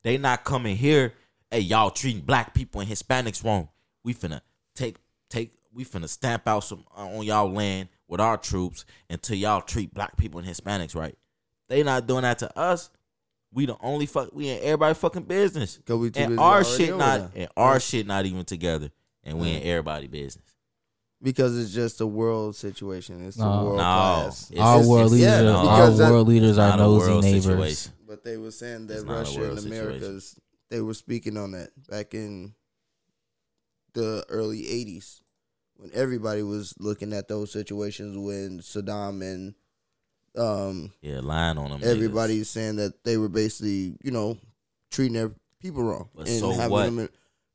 They 0.05 0.17
not 0.17 0.45
coming 0.45 0.77
here. 0.77 1.15
Hey, 1.51 1.61
y'all 1.61 1.91
treating 1.91 2.23
black 2.23 2.55
people 2.55 2.81
and 2.81 2.89
Hispanics 2.91 3.45
wrong. 3.45 3.69
We 4.03 4.15
finna 4.15 4.31
take 4.31 4.31
take. 4.31 4.43
We 5.75 5.85
finna 5.85 6.09
stamp 6.09 6.47
out 6.47 6.61
some 6.61 6.85
uh, 6.97 7.09
on 7.09 7.25
y'all 7.25 7.51
land 7.53 7.89
with 8.07 8.21
our 8.21 8.37
troops 8.37 8.85
until 9.11 9.37
y'all 9.37 9.61
treat 9.61 9.93
black 9.93 10.17
people 10.17 10.39
and 10.39 10.49
Hispanics 10.49 10.95
right. 10.95 11.17
They 11.69 11.83
not 11.83 12.07
doing 12.07 12.23
that 12.23 12.39
to 12.39 12.59
us. 12.59 12.91
We 13.53 13.67
the 13.67 13.77
only 13.81 14.07
fuck. 14.07 14.31
We 14.33 14.49
in 14.51 14.59
everybody 14.63 14.95
fucking 14.95 15.25
business. 15.25 15.79
'Cause 15.85 15.99
we 15.99 16.11
too 16.11 16.21
And 16.21 16.39
our 16.41 16.63
shit 16.65 16.97
not 16.97 17.31
and 17.35 17.49
our 17.57 17.73
Right. 17.75 17.83
shit 17.83 18.07
not 18.07 18.25
even 18.27 18.45
together. 18.45 18.91
And 19.25 19.39
we 19.41 19.51
in 19.53 19.63
Mm. 19.63 19.67
everybody 19.67 20.07
business. 20.07 20.45
because 21.23 21.59
it's 21.59 21.73
just 21.73 22.03
a 22.03 22.07
world 22.07 22.55
situation. 22.55 23.25
It's 23.27 23.39
No. 23.39 23.47
a 23.51 23.65
world 23.65 23.77
No, 23.79 23.83
class. 23.83 24.51
it's- 24.51 24.61
our 24.63 24.75
it's- 24.75 24.87
world 24.89 25.07
it's- 25.07 25.13
leaders, 25.13 25.43
yeah, 25.45 25.57
our 25.57 25.91
that- 25.91 26.11
world 26.11 26.29
leaders 26.29 26.59
are 26.59 26.69
not 26.77 26.79
nosy 26.81 27.21
neighbors. 27.23 27.45
situation. 27.45 27.93
But 28.07 28.25
they 28.25 28.37
were 28.37 28.51
saying 28.51 28.89
that 28.89 28.95
It's 28.97 29.05
Russia 29.05 29.39
world 29.41 29.53
and 29.53 29.61
situation. 29.63 29.87
America's 29.87 30.37
they 30.69 30.81
were 30.83 30.93
speaking 30.93 31.39
on 31.39 31.53
that 31.53 31.71
back 31.89 32.13
in 32.13 32.55
the 33.95 34.27
early 34.29 34.69
'80s 34.69 35.23
when 35.77 35.91
everybody 35.95 36.43
was 36.43 36.75
looking 36.79 37.13
at 37.13 37.29
those 37.29 37.51
situations 37.53 38.17
when 38.17 38.61
Saddam 38.61 39.23
and 39.23 39.55
um 40.37 40.93
Yeah, 41.01 41.21
lying 41.21 41.59
on 41.59 41.71
them. 41.71 41.81
niggas. 41.81 41.85
everybody's 41.85 42.51
saying 42.51 42.77
that 42.77 43.05
they 43.05 43.17
were 43.17 43.29
basically 43.29 43.97
you 44.03 44.11
know 44.11 44.39
treating 44.91 45.15
their 45.15 45.33
people 45.61 45.83
wrong 45.83 46.09
But 46.15 46.29
and 46.29 46.41
so 46.41 46.51
having 46.53 46.71
what? 46.71 46.85
them 46.85 46.99
in- 47.01 47.09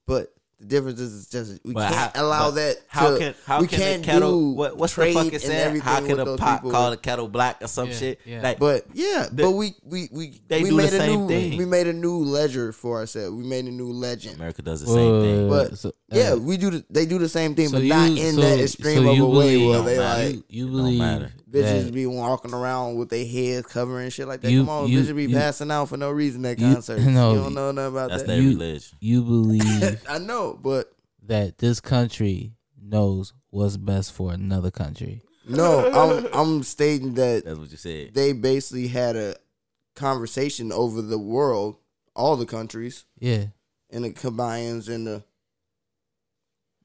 but 0.08 0.34
the 0.60 0.66
difference 0.66 1.00
is 1.00 1.22
it's 1.24 1.32
just 1.32 1.60
we 1.66 1.74
But 1.74 1.92
can't 1.94 2.16
how- 2.18 2.24
allow 2.26 2.52
that. 2.52 2.78
How 2.88 3.12
to- 3.12 3.18
can 3.18 3.36
how 3.46 3.62
we 3.62 3.68
can 3.68 3.80
can't 3.80 4.02
the 4.02 4.06
kettle? 4.12 4.32
do 4.32 4.50
What, 4.56 4.78
what's 4.78 4.94
the 4.96 5.06
fuck 5.06 5.14
fucking 5.14 5.34
and 5.34 5.42
saying? 5.42 5.60
everything 5.60 5.88
How 5.88 6.02
can 6.02 6.20
a 6.20 6.26
those 6.26 6.40
pot 6.40 6.58
people. 6.58 6.72
call 6.72 6.92
a 6.92 6.98
kettle 6.98 7.28
black 7.30 7.62
or 7.62 7.68
some 7.68 7.90
Yeah, 7.90 7.96
shit? 7.96 8.20
yeah. 8.26 8.42
Like, 8.42 8.60
But 8.60 8.86
yeah, 8.94 9.28
The- 9.32 9.44
but 9.44 9.52
we 9.52 9.76
we 9.86 10.10
we 10.12 10.42
They 10.48 10.64
we 10.64 10.70
do 10.70 10.76
the 10.76 10.82
made 10.84 10.94
a 10.94 10.98
same 10.98 11.20
new 11.22 11.28
thing. 11.28 11.58
we 11.58 11.66
made 11.66 11.88
a 11.88 11.94
new 11.94 12.18
ledger 12.18 12.72
for 12.74 12.98
ourselves. 12.98 13.36
We 13.36 13.44
made 13.44 13.66
a 13.66 13.72
new 13.72 13.92
legend. 13.92 14.36
America 14.36 14.62
does 14.62 14.82
the 14.82 14.88
same 14.88 15.22
thing. 15.22 15.46
Uh, 15.46 15.50
But, 15.50 15.78
so- 15.78 15.94
Yeah, 16.12 16.34
uh, 16.34 16.38
we 16.38 16.58
do. 16.58 16.72
The, 16.72 16.84
they 16.90 17.06
do 17.06 17.20
the 17.20 17.30
same 17.30 17.56
thing, 17.56 17.68
so 17.70 17.78
but 17.78 17.84
you- 17.84 17.90
not 17.90 18.10
in 18.10 18.36
so- 18.36 18.42
that 18.42 18.60
extreme 18.60 19.04
so 19.04 19.12
of 19.12 19.20
a 19.20 19.26
way 19.26 19.66
where 19.66 19.82
they 19.84 19.98
like 20.00 20.34
you, 20.34 20.44
you 20.50 20.68
believe 20.68 20.98
matter. 21.00 21.32
Bitches 21.50 21.86
that 21.86 21.94
be 21.94 22.06
walking 22.06 22.54
around 22.54 22.96
with 22.96 23.10
their 23.10 23.26
heads 23.26 23.66
covering 23.68 24.06
and 24.06 24.14
shit 24.14 24.28
like 24.28 24.42
that. 24.42 24.52
You- 24.52 24.62
Come 24.62 24.70
on, 24.70 24.88
you- 24.90 25.02
bitches 25.02 25.16
be 25.16 25.24
you- 25.26 25.36
passing 25.36 25.72
out 25.72 25.90
for 25.90 25.98
no 25.98 26.12
reason 26.12 26.46
at 26.46 26.60
you- 26.60 26.74
concerts. 26.74 27.04
no, 27.04 27.34
you 27.34 27.40
don't 27.40 27.54
know 27.54 27.72
nothing 27.72 27.88
about 27.94 28.10
That's 28.10 28.22
that. 28.24 28.28
their 28.28 28.42
You- 28.42 28.50
religion. 28.50 28.98
you 29.00 29.24
believe 29.24 30.04
I 30.08 30.20
know, 30.20 30.58
but 30.62 30.92
that 31.28 31.58
this 31.58 31.80
country 31.80 32.54
knows 32.82 33.34
what's 33.50 33.78
best 33.78 34.14
for 34.14 34.32
another 34.34 34.72
country. 34.72 35.22
no, 35.48 35.90
I'm 35.92 36.28
I'm 36.34 36.64
stating 36.64 37.16
that 37.16 37.46
That's 37.46 37.58
what 37.58 37.72
you 37.72 37.78
said. 37.78 38.14
they 38.14 38.34
basically 38.34 38.88
had 38.88 39.16
a 39.16 39.36
conversation 39.96 40.72
over 40.72 41.02
the 41.02 41.18
world, 41.20 41.76
all 42.16 42.36
the 42.36 42.46
countries, 42.46 43.06
Yeah. 43.20 43.46
and 43.90 44.04
the 44.06 44.12
Kabayans 44.12 44.88
and 44.88 45.08
the 45.08 45.24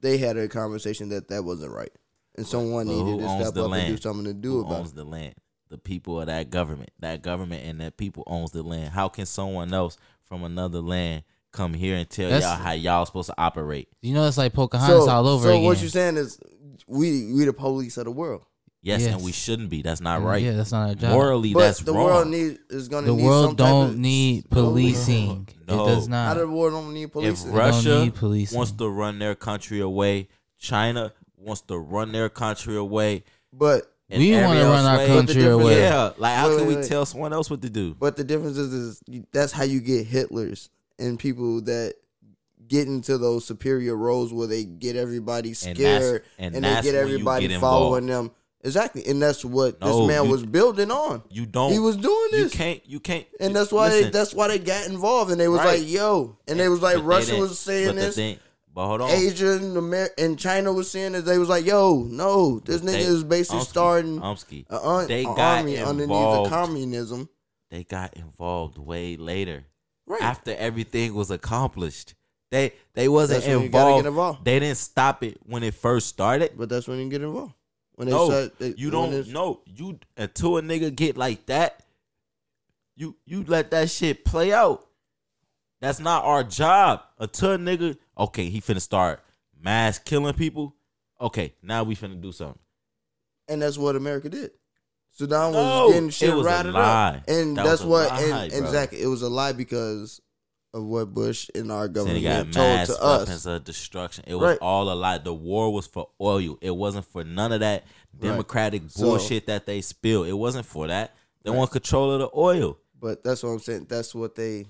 they 0.00 0.18
had 0.18 0.36
a 0.36 0.48
conversation 0.48 1.08
that 1.10 1.28
that 1.28 1.44
wasn't 1.44 1.72
right, 1.72 1.92
and 2.36 2.46
someone 2.46 2.86
Well, 2.88 3.04
needed 3.04 3.20
to 3.26 3.40
step 3.42 3.54
the 3.54 3.64
up 3.68 3.72
and 3.72 3.96
do 3.96 4.00
something 4.02 4.24
to 4.24 4.34
do 4.34 4.52
Who 4.54 4.60
about 4.60 4.72
owns 4.80 4.90
it. 4.90 4.96
the 4.96 5.04
land? 5.04 5.34
The 5.70 5.78
people 5.78 6.20
of 6.20 6.26
that 6.26 6.50
government. 6.50 6.90
That 7.00 7.22
government 7.22 7.64
and 7.66 7.80
that 7.80 7.96
people 7.96 8.22
owns 8.26 8.52
the 8.52 8.62
land. 8.62 8.90
How 8.90 9.08
can 9.08 9.26
someone 9.26 9.72
else 9.72 9.96
from 10.26 10.44
another 10.44 10.80
land 10.80 11.24
come 11.52 11.74
here 11.74 11.96
and 11.96 12.08
tell 12.08 12.30
That's- 12.30 12.42
y'all 12.42 12.62
how 12.64 12.72
y'all 12.72 13.06
supposed 13.06 13.28
to 13.28 13.34
operate? 13.38 13.88
You 14.02 14.14
know, 14.14 14.26
it's 14.26 14.38
like 14.38 14.52
Pocahontas 14.52 15.08
all 15.08 15.26
over 15.26 15.44
so 15.44 15.50
again. 15.50 15.64
what 15.64 15.80
you're 15.80 15.90
saying 15.90 16.16
is 16.16 16.38
we 16.86 17.32
we 17.32 17.44
the 17.44 17.52
police 17.52 17.96
of 17.96 18.04
the 18.04 18.10
world, 18.10 18.42
Yes, 18.82 19.00
Yes. 19.00 19.14
and 19.14 19.24
we 19.24 19.32
shouldn't 19.32 19.70
be. 19.70 19.80
That's 19.80 20.02
not 20.02 20.22
right. 20.22 20.42
Yeah, 20.42 20.52
that's 20.52 20.70
not 20.72 20.88
our 20.90 20.94
job. 20.94 21.12
Morally, 21.12 21.54
but 21.54 21.60
that's 21.60 21.78
the 21.80 21.92
wrong. 21.94 22.04
world 22.04 22.28
need 22.28 22.58
is 22.68 22.88
gonna 22.88 23.06
the 23.06 23.14
need 23.14 23.24
world 23.24 23.46
some 23.46 23.56
don't 23.56 23.88
of- 23.90 23.96
need 23.98 24.50
policing. 24.50 25.48
No. 25.66 25.86
It 25.86 25.94
does 25.94 26.06
How 26.06 26.10
not. 26.34 26.36
the 26.36 26.48
world 26.48 26.72
don't 26.74 26.92
need 26.92 27.10
policing? 27.10 27.50
Ru- 27.50 27.58
Russia 27.58 28.04
need 28.04 28.14
policing. 28.14 28.56
wants 28.56 28.72
to 28.72 28.88
run 28.88 29.18
their 29.18 29.34
country 29.34 29.80
away, 29.80 30.28
China 30.58 31.12
wants 31.44 31.62
to 31.62 31.78
run 31.78 32.12
their 32.12 32.28
country 32.28 32.76
away. 32.76 33.24
but 33.52 33.90
and 34.10 34.20
We 34.20 34.34
every 34.34 34.46
wanna 34.58 34.64
run 34.68 34.84
our 34.84 34.98
way- 34.98 35.06
country 35.06 35.44
away. 35.44 35.80
Yeah, 35.80 36.12
like 36.18 36.36
how 36.36 36.48
Wait, 36.50 36.56
can 36.58 36.66
wait, 36.66 36.74
we 36.76 36.80
wait. 36.82 36.88
tell 36.88 37.06
someone 37.06 37.32
else 37.32 37.48
what 37.50 37.62
to 37.62 37.70
do? 37.70 37.94
but 37.98 38.16
the 38.16 38.24
difference 38.24 38.56
is, 38.58 38.72
is 38.72 39.02
that's 39.32 39.52
how 39.52 39.64
you 39.64 39.80
get 39.80 40.06
Hitlers 40.08 40.68
and 40.98 41.18
people 41.18 41.60
that 41.62 41.94
get 42.68 42.86
into 42.86 43.18
those 43.18 43.44
superior 43.44 43.96
roles 43.96 44.32
where 44.32 44.46
they 44.46 44.64
get 44.64 44.96
everybody 44.96 45.52
scared 45.54 45.76
that's- 45.76 46.20
and, 46.38 46.54
and 46.54 46.64
they 46.64 46.82
get 46.82 46.94
everybody 46.94 47.48
get 47.48 47.60
following 47.60 48.06
them. 48.06 48.30
Exactly, 48.62 49.04
and 49.06 49.20
that's 49.20 49.44
what 49.44 49.78
No, 49.82 49.86
this 50.00 50.08
man 50.08 50.24
you- 50.24 50.30
was 50.30 50.46
building 50.46 50.90
on. 50.90 51.22
You 51.28 51.44
don't. 51.44 51.70
He 51.72 51.78
was 51.78 51.96
doing 51.96 52.28
this. 52.30 52.38
You 52.38 52.44
this. 52.44 52.54
can't. 52.54 52.80
You 52.86 52.98
can't. 53.00 53.26
And 53.38 53.54
that's 53.54 53.70
why 53.70 53.90
they, 53.90 54.08
that's 54.08 54.32
why 54.32 54.48
they 54.48 54.58
got 54.58 54.86
involved, 54.88 55.30
and 55.30 55.38
they 55.38 55.48
was 55.48 55.58
Right. 55.60 55.80
like, 55.80 55.88
"Yo," 55.90 56.38
and 56.48 56.58
they 56.58 56.70
was 56.70 56.80
like, 56.80 56.96
but 56.96 57.02
Russia 57.04 57.36
was 57.36 57.58
saying 57.58 57.94
this, 57.96 58.14
thing- 58.14 58.38
but 58.74 58.86
hold 58.88 59.00
on. 59.02 59.10
Asia 59.10 59.52
and, 59.52 59.76
Amer- 59.76 60.10
and 60.18 60.38
China 60.38 60.72
was 60.72 60.90
saying 60.90 61.12
that 61.12 61.22
They 61.24 61.38
was 61.38 61.48
like, 61.48 61.64
"Yo, 61.64 62.02
no, 62.10 62.58
this 62.60 62.80
nigga 62.80 62.92
they- 62.92 63.00
is 63.02 63.24
basically 63.24 63.60
Umsky, 63.60 63.66
starting 63.66 64.20
Umsky, 64.20 64.64
a, 64.68 64.84
un- 64.86 65.06
they 65.08 65.24
got 65.24 65.38
army 65.58 65.78
underneath 65.78 66.08
the 66.08 66.46
communism." 66.50 67.28
they 67.70 67.84
got 67.84 68.14
involved 68.14 68.76
way 68.78 69.16
later. 69.16 69.64
Right. 70.06 70.20
After 70.22 70.54
everything 70.54 71.14
was 71.14 71.30
accomplished. 71.30 72.14
They 72.50 72.72
they 72.92 73.08
wasn't 73.08 73.42
That's 73.42 73.54
when 73.54 73.62
you 73.64 73.68
gotta 73.70 73.86
involved. 73.88 74.06
involved. 74.06 74.44
They 74.44 74.58
didn't 74.60 74.76
stop 74.76 75.24
it 75.24 75.38
when 75.44 75.62
it 75.62 75.74
first 75.74 76.08
started. 76.08 76.52
But 76.56 76.68
that's 76.68 76.86
when 76.86 76.98
you 76.98 77.08
get 77.08 77.22
involved. 77.22 77.54
When 77.94 78.06
they 78.08 78.12
No, 78.14 78.28
said 78.28 78.52
they, 78.58 78.74
you 78.76 78.90
don't 78.90 79.26
know. 79.28 79.60
You 79.66 79.98
until 80.16 80.58
a 80.58 80.62
nigga 80.62 80.94
get 80.94 81.16
like 81.16 81.46
that, 81.46 81.82
you 82.96 83.16
you 83.24 83.44
let 83.44 83.70
that 83.72 83.90
shit 83.90 84.24
play 84.24 84.52
out. 84.52 84.86
That's 85.80 85.98
not 86.00 86.24
our 86.24 86.44
job. 86.44 87.00
Until 87.18 87.52
a 87.52 87.58
nigga, 87.58 87.96
okay, 88.18 88.48
he 88.48 88.60
finna 88.60 88.80
start 88.80 89.20
mass 89.60 89.98
killing 89.98 90.34
people. 90.34 90.74
Okay, 91.20 91.54
now 91.62 91.82
we 91.84 91.94
finna 91.96 92.20
do 92.20 92.32
something. 92.32 92.58
and 93.48 93.60
that's 93.62 93.78
what 93.78 93.96
America 93.96 94.28
did. 94.28 94.50
Saddam 95.18 95.52
No, 95.52 95.84
was 95.86 95.92
getting 95.94 96.10
shit 96.10 96.30
it 96.30 96.34
was 96.34 96.44
a 96.46 96.48
ratted 96.48 96.72
lie. 96.72 97.16
up, 97.18 97.28
and 97.28 97.56
That 97.56 97.64
that's 97.64 97.82
what. 97.82 98.08
lie, 98.10 98.20
and, 98.22 98.50
bro. 98.50 98.58
exactly, 98.66 99.00
it 99.00 99.06
was 99.06 99.22
a 99.22 99.28
lie 99.28 99.52
because 99.52 100.20
of 100.72 100.82
what 100.84 101.14
Bush 101.14 101.48
and 101.54 101.70
our 101.70 101.86
government 101.86 102.24
got 102.24 102.42
told 102.52 102.54
mass 102.56 102.88
to 102.88 102.94
weapons 103.00 103.30
us. 103.30 103.46
of 103.46 103.62
destruction. 103.64 104.24
It 104.26 104.34
was 104.34 104.42
Right. 104.42 104.58
all 104.60 104.90
a 104.90 104.94
lie. 104.94 105.18
The 105.18 105.32
war 105.32 105.72
was 105.72 105.86
for 105.86 106.08
oil. 106.20 106.58
It 106.60 106.72
wasn't 106.74 107.06
for 107.06 107.22
none 107.22 107.52
of 107.52 107.60
that 107.60 107.84
democratic 108.18 108.82
So- 108.88 109.02
bullshit 109.04 109.46
that 109.46 109.66
they 109.66 109.80
spill. 109.82 110.24
It 110.24 110.32
wasn't 110.32 110.66
for 110.66 110.88
that. 110.88 111.14
They 111.44 111.50
Right. 111.50 111.58
want 111.58 111.70
control 111.70 112.10
of 112.10 112.18
the 112.20 112.30
oil. 112.36 112.78
But 112.98 113.22
that's 113.22 113.44
what 113.44 113.50
I'm 113.50 113.60
saying. 113.60 113.86
That's 113.88 114.16
what 114.16 114.34
they 114.34 114.66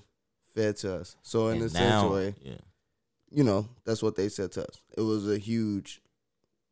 fed 0.53 0.77
to 0.77 0.97
us. 0.97 1.15
So 1.23 1.47
in 1.47 1.55
And 1.57 1.65
a 1.65 1.69
sense 1.69 2.11
way, 2.11 2.35
yeah. 2.43 2.57
You 3.31 3.43
know, 3.43 3.67
that's 3.85 4.01
what 4.03 4.15
they 4.15 4.29
said 4.29 4.51
to 4.53 4.67
us. 4.67 4.81
It 4.97 5.01
was 5.01 5.29
a 5.29 5.37
huge 5.37 6.01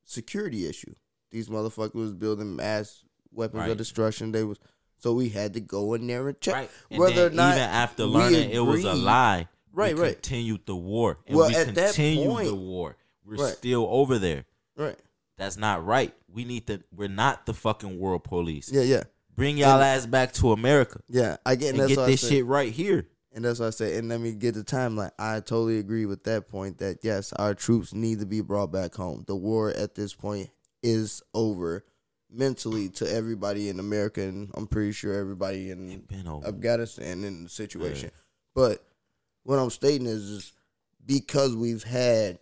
security 0.06 0.68
issue. 0.68 0.94
These 1.32 1.50
motherfuckers 1.50 1.96
was 1.96 2.14
building 2.14 2.56
mass 2.56 3.04
weapons 3.32 3.62
Right. 3.62 3.72
of 3.72 3.78
destruction. 3.78 4.32
They 4.32 4.44
was 4.44 4.60
so 4.98 5.14
we 5.14 5.30
had 5.30 5.54
to 5.56 5.60
go 5.60 5.96
in 5.96 6.08
there 6.08 6.30
and 6.30 6.40
check 6.40 6.54
Right. 6.56 6.70
And 6.90 7.00
whether 7.00 7.28
or 7.28 7.30
not 7.30 7.56
even 7.58 7.64
after 7.70 8.06
learning 8.06 8.52
it 8.52 8.60
was 8.60 8.84
a 8.86 8.94
lie, 8.94 9.50
Right, 9.74 9.96
we 9.96 10.02
right. 10.02 10.14
continued 10.14 10.66
the 10.66 10.76
war. 10.76 11.18
And 11.28 11.36
Well, 11.36 11.50
we 11.50 11.56
at 11.56 11.74
that 11.76 11.96
continued 11.96 12.28
point- 12.30 12.48
the 12.48 12.56
war. 12.56 12.96
We're 13.26 13.38
Right. 13.44 13.54
still 13.58 13.88
over 13.90 14.20
there. 14.20 14.46
Right. 14.78 14.98
That's 15.38 15.58
not 15.58 15.84
right. 15.86 16.14
We 16.32 16.46
need 16.46 16.68
to 16.68 16.84
we're 16.96 17.08
not 17.10 17.46
the 17.46 17.54
fucking 17.54 18.00
world 18.00 18.24
police. 18.24 18.70
Yeah, 18.72 18.82
yeah, 18.84 19.04
Bring 19.36 19.58
y'all 19.58 19.72
And- 19.82 19.84
ass 19.84 20.06
back 20.06 20.32
to 20.34 20.52
America 20.52 21.02
yeah. 21.10 21.38
I 21.46 21.56
get 21.56 21.76
and 21.76 21.88
get 21.88 22.06
this 22.06 22.26
shit 22.28 22.46
right 22.46 22.72
here. 22.72 23.08
And 23.34 23.44
that's 23.44 23.60
what 23.60 23.68
I 23.68 23.72
say. 23.72 23.98
And 23.98 24.10
let 24.10 24.22
me 24.22 24.34
get 24.34 24.54
the 24.54 24.64
timeline. 24.64 25.12
I 25.18 25.40
totally 25.40 25.80
agree 25.80 26.06
with 26.06 26.24
that 26.26 26.48
point 26.48 26.78
that 26.78 27.00
yes, 27.02 27.34
our 27.34 27.54
troops 27.54 27.94
need 27.94 28.20
to 28.20 28.26
be 28.26 28.42
brought 28.42 28.72
back 28.72 28.94
home. 28.94 29.24
The 29.28 29.36
war 29.36 29.72
at 29.72 29.96
this 29.96 30.14
point 30.14 30.50
is 30.84 31.22
over 31.34 31.84
mentally 32.30 32.90
to 32.90 33.12
everybody 33.12 33.70
in 33.70 33.80
America 33.80 34.22
and 34.22 34.52
I'm 34.56 34.68
pretty 34.68 34.92
sure 34.92 35.14
everybody 35.14 35.72
in 35.72 35.90
It 35.90 36.08
been 36.08 36.28
over. 36.28 36.48
Afghanistan 36.48 37.24
in 37.24 37.44
the 37.44 37.50
situation. 37.50 38.12
But 38.56 38.86
what 39.44 39.58
I'm 39.58 39.70
stating 39.70 40.08
is, 40.08 40.30
is 40.30 40.54
because 41.06 41.56
we've 41.56 41.84
had 41.84 42.40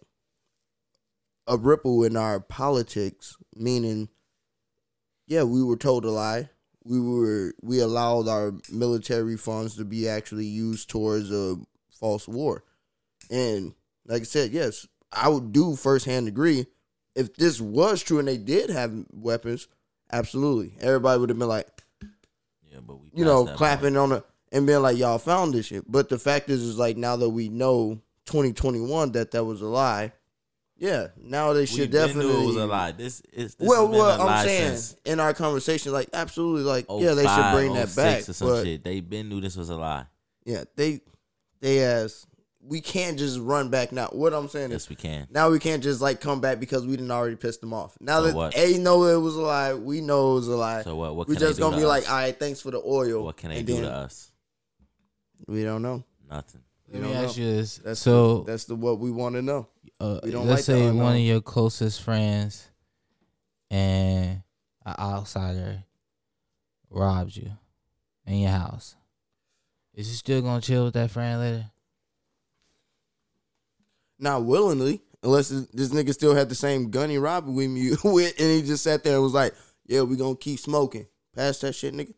a 1.47 1.57
ripple 1.57 2.03
in 2.03 2.15
our 2.15 2.39
politics, 2.39 3.35
meaning, 3.55 4.09
yeah, 5.27 5.43
we 5.43 5.63
were 5.63 5.77
told 5.77 6.05
a 6.05 6.11
lie. 6.11 6.49
We 6.83 6.99
were 6.99 7.53
we 7.61 7.79
allowed 7.79 8.27
our 8.27 8.53
military 8.71 9.37
funds 9.37 9.75
to 9.75 9.85
be 9.85 10.09
actually 10.09 10.45
used 10.45 10.89
towards 10.89 11.31
a 11.31 11.57
false 11.99 12.27
war, 12.27 12.63
and 13.29 13.73
like 14.07 14.21
I 14.21 14.25
said, 14.25 14.51
yes, 14.51 14.87
I 15.11 15.29
would 15.29 15.51
do 15.51 15.75
firsthand 15.75 16.27
agree. 16.27 16.65
If 17.15 17.35
this 17.35 17.59
was 17.59 18.01
true 18.01 18.19
and 18.19 18.27
they 18.27 18.37
did 18.37 18.69
have 18.69 18.93
weapons, 19.11 19.67
absolutely, 20.11 20.73
everybody 20.79 21.19
would 21.19 21.29
have 21.29 21.39
been 21.39 21.47
like, 21.47 21.67
Yeah, 22.71 22.79
but 22.85 22.99
we 22.99 23.11
you 23.13 23.25
know, 23.25 23.45
clapping 23.45 23.97
on 23.97 24.13
it 24.13 24.25
and 24.51 24.67
being 24.67 24.81
like, 24.81 24.97
y'all 24.97 25.17
found 25.17 25.53
this 25.53 25.67
shit. 25.67 25.89
But 25.89 26.09
the 26.09 26.19
fact 26.19 26.49
is, 26.49 26.61
is 26.61 26.77
like 26.77 26.97
now 26.97 27.15
that 27.15 27.29
we 27.29 27.49
know 27.49 28.01
2021 28.25 29.13
that 29.13 29.31
that 29.31 29.43
was 29.43 29.61
a 29.61 29.67
lie, 29.67 30.13
yeah, 30.81 31.09
now 31.23 31.53
they 31.53 31.59
point. 31.59 31.69
should 31.69 31.79
we 31.79 31.85
been 31.85 32.07
definitely. 32.07 32.33
knew 32.33 32.41
it 32.41 32.47
was 32.47 32.55
a 32.55 32.65
lie. 32.65 32.91
This 32.91 33.21
is 33.31 33.53
this 33.53 33.69
well, 33.69 33.81
has 33.85 33.91
been 33.91 33.99
well, 33.99 34.21
a 34.21 34.25
I'm 34.25 34.47
saying 34.47 34.79
in 35.05 35.19
our 35.19 35.31
conversation, 35.35 35.91
like 35.93 36.09
absolutely, 36.11 36.63
like 36.63 36.87
yeah, 36.89 37.13
they 37.13 37.21
should 37.21 37.29
oh 37.29 37.53
bring 37.53 37.73
that 37.75 37.89
oh 37.91 37.95
back. 37.95 38.27
or 38.27 38.33
some 38.33 38.47
But 38.47 38.63
shit. 38.65 38.83
They 38.83 38.99
been 38.99 39.29
knew 39.29 39.39
this 39.41 39.55
was 39.55 39.69
a 39.69 39.75
lie. 39.75 40.05
yeah, 40.43 40.63
they 40.75 41.01
they 41.59 41.83
as 41.83 42.25
we 42.63 42.81
can't 42.81 43.19
just 43.19 43.39
run 43.39 43.69
back 43.69 43.91
now. 43.91 44.07
What 44.07 44.33
I'm 44.33 44.47
saying 44.47 44.71
is 44.71 44.83
Yes, 44.85 44.89
we 44.89 44.95
can. 44.95 45.27
now 45.29 45.51
we 45.51 45.59
can't 45.59 45.83
just 45.83 46.01
like 46.01 46.19
come 46.19 46.41
back 46.41 46.59
because 46.59 46.83
we 46.83 46.95
didn't 46.95 47.11
already 47.11 47.35
piss 47.35 47.57
them 47.57 47.73
off. 47.73 47.95
Now 48.01 48.21
So 48.21 48.27
that 48.27 48.35
what? 48.35 48.57
A 48.57 48.77
know 48.79 49.03
it 49.05 49.17
was 49.21 49.35
a 49.35 49.41
lie, 49.41 49.73
we 49.75 50.01
know 50.01 50.31
it 50.31 50.33
was 50.35 50.47
a 50.47 50.55
lie. 50.55 50.81
So 50.81 50.95
what? 50.95 51.15
What 51.15 51.27
we 51.27 51.35
can 51.35 51.43
they 51.43 51.47
just 51.47 51.57
do 51.59 51.63
gonna 51.65 51.75
to 51.75 51.81
be 51.81 51.85
like, 51.85 52.03
us? 52.03 52.09
all 52.09 52.15
right, 52.15 52.39
thanks 52.39 52.59
for 52.59 52.71
the 52.71 52.81
oil. 52.83 53.23
What 53.23 53.37
can 53.37 53.51
they 53.51 53.61
do 53.61 53.75
then 53.75 53.83
to 53.83 53.91
us? 53.91 54.31
We 55.47 55.63
don't 55.63 55.83
know. 55.83 56.03
Nothing. 56.29 56.61
Let 56.91 57.01
We 57.03 57.07
me 57.07 57.13
ask 57.13 57.37
you 57.37 57.45
this. 57.45 57.77
That's 57.77 57.99
so, 57.99 58.39
the, 58.39 58.51
that's 58.51 58.65
the 58.65 58.75
what 58.75 58.99
we 58.99 59.11
want 59.11 59.35
to 59.35 59.41
know. 59.41 59.67
Uh, 60.01 60.19
we 60.23 60.31
let's 60.31 60.47
like 60.49 60.59
say 60.77 60.91
one 60.91 61.15
of 61.15 61.21
your 61.21 61.41
closest 61.41 62.01
friends 62.01 62.67
and 63.69 64.41
an 64.85 64.95
outsider 64.97 65.83
robs 66.89 67.37
you 67.37 67.51
in 68.25 68.39
your 68.39 68.51
house. 68.51 68.95
Is 69.93 70.09
you 70.09 70.15
still 70.15 70.41
gonna 70.41 70.61
chill 70.61 70.85
with 70.85 70.93
that 70.95 71.11
friend 71.11 71.39
later? 71.39 71.65
Not 74.19 74.45
willingly, 74.45 75.01
unless 75.23 75.49
this 75.49 75.67
this 75.67 75.89
nigga 75.89 76.13
still 76.13 76.35
had 76.35 76.49
the 76.49 76.55
same 76.55 76.89
gun 76.91 77.09
he 77.09 77.17
robbed 77.17 77.47
with 77.47 77.69
me 77.69 77.91
with, 78.03 78.39
and 78.39 78.49
he 78.51 78.61
just 78.61 78.83
sat 78.83 79.03
there 79.03 79.15
and 79.15 79.23
was 79.23 79.33
like, 79.33 79.53
"Yeah, 79.85 80.01
we 80.01 80.15
gonna 80.15 80.35
keep 80.35 80.59
smoking. 80.59 81.07
Pass 81.35 81.59
that 81.59 81.73
shit, 81.73 81.93
nigga." 81.93 82.13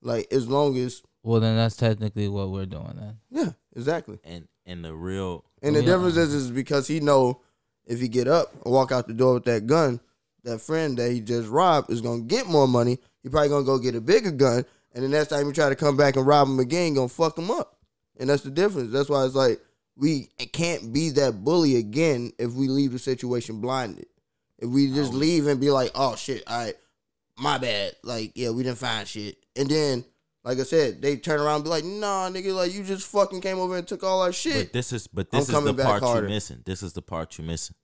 Like 0.00 0.32
as 0.32 0.48
long 0.48 0.76
as 0.76 1.02
Well, 1.22 1.40
then 1.40 1.56
that's 1.56 1.76
technically 1.76 2.28
what 2.28 2.50
we're 2.50 2.66
doing 2.66 2.94
then. 2.96 3.18
yeah, 3.30 3.52
exactly. 3.74 4.18
And 4.24 4.46
and 4.66 4.84
the 4.84 4.94
real 4.94 5.44
And 5.62 5.74
the 5.74 5.80
Yeah. 5.80 5.86
difference 5.86 6.16
is, 6.16 6.34
is 6.34 6.50
because 6.50 6.86
he 6.86 7.00
know 7.00 7.40
if 7.86 8.00
he 8.00 8.08
get 8.08 8.28
up 8.28 8.52
and 8.64 8.72
walk 8.72 8.92
out 8.92 9.06
the 9.08 9.14
door 9.14 9.34
with 9.34 9.44
that 9.44 9.66
gun, 9.66 10.00
that 10.44 10.60
friend 10.60 10.96
that 10.98 11.10
he 11.10 11.20
just 11.20 11.48
robbed 11.48 11.90
is 11.90 12.00
gonna 12.00 12.22
get 12.22 12.46
more 12.46 12.68
money. 12.68 12.98
He 13.22 13.28
probably 13.28 13.48
gonna 13.48 13.64
go 13.64 13.78
get 13.78 13.94
a 13.94 14.00
bigger 14.00 14.30
gun, 14.30 14.64
and 14.92 15.04
the 15.04 15.08
next 15.08 15.28
time 15.28 15.46
he 15.46 15.52
try 15.52 15.68
to 15.68 15.74
come 15.76 15.96
back 15.96 16.16
and 16.16 16.26
rob 16.26 16.48
him 16.48 16.60
again, 16.60 16.94
gonna 16.94 17.08
fuck 17.08 17.36
him 17.38 17.50
up. 17.50 17.78
And 18.18 18.30
that's 18.30 18.42
the 18.42 18.50
difference. 18.50 18.92
That's 18.92 19.08
why 19.08 19.24
it's 19.24 19.34
like 19.34 19.60
we 19.96 20.28
can't 20.52 20.92
be 20.92 21.10
that 21.10 21.42
bully 21.44 21.76
again 21.76 22.32
if 22.38 22.52
we 22.52 22.68
leave 22.68 22.92
the 22.92 22.98
situation 22.98 23.60
blinded. 23.60 24.06
If 24.58 24.68
we 24.70 24.92
just 24.92 25.12
leave 25.12 25.46
and 25.46 25.60
be 25.60 25.70
like, 25.70 25.90
"Oh 25.94 26.14
shit, 26.16 26.42
all 26.46 26.58
right, 26.64 26.74
my 27.36 27.58
bad." 27.58 27.94
Like, 28.02 28.32
yeah, 28.34 28.50
we 28.50 28.62
didn't 28.62 28.78
find 28.78 29.06
shit, 29.08 29.38
and 29.56 29.68
then. 29.68 30.04
Like 30.48 30.60
I 30.60 30.62
said, 30.62 31.02
they 31.02 31.18
turn 31.18 31.40
around 31.40 31.56
and 31.56 31.64
be 31.64 31.68
like, 31.68 31.84
nah, 31.84 32.30
nigga, 32.30 32.54
like 32.54 32.72
you 32.72 32.82
just 32.82 33.06
fucking 33.08 33.42
came 33.42 33.58
over 33.58 33.76
and 33.76 33.86
took 33.86 34.02
all 34.02 34.22
our 34.22 34.32
shit. 34.32 34.68
But 34.68 34.72
this 34.72 34.94
is 34.94 35.06
but 35.06 35.28
I'm 35.30 35.40
this 35.40 35.50
is 35.50 35.62
the 35.62 35.74
part 35.74 36.02
harder. 36.02 36.22
you're 36.22 36.30
missing. 36.30 36.62
This 36.64 36.82
is 36.82 36.94
the 36.94 37.02
part 37.02 37.36
you're 37.36 37.46
missing. 37.46 37.76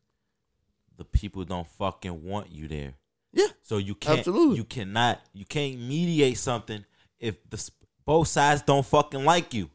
The 0.96 1.04
people 1.04 1.44
don't 1.44 1.68
fucking 1.68 2.24
want 2.24 2.50
you 2.50 2.66
there. 2.66 2.94
yeah. 3.34 3.48
So 3.60 3.76
you 3.76 3.94
can't 3.94 4.20
Absolutely. 4.20 4.56
you 4.56 4.64
cannot 4.64 5.20
you 5.34 5.44
can't 5.44 5.78
mediate 5.78 6.38
something 6.38 6.86
if 7.18 7.36
the 7.50 7.70
both 8.06 8.28
sides 8.28 8.62
don't 8.62 8.86
fucking 8.86 9.26
like 9.26 9.52
you. 9.52 9.68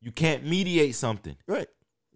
You 0.00 0.12
can't 0.12 0.44
mediate 0.44 0.94
something. 0.94 1.34
Right. 1.48 1.66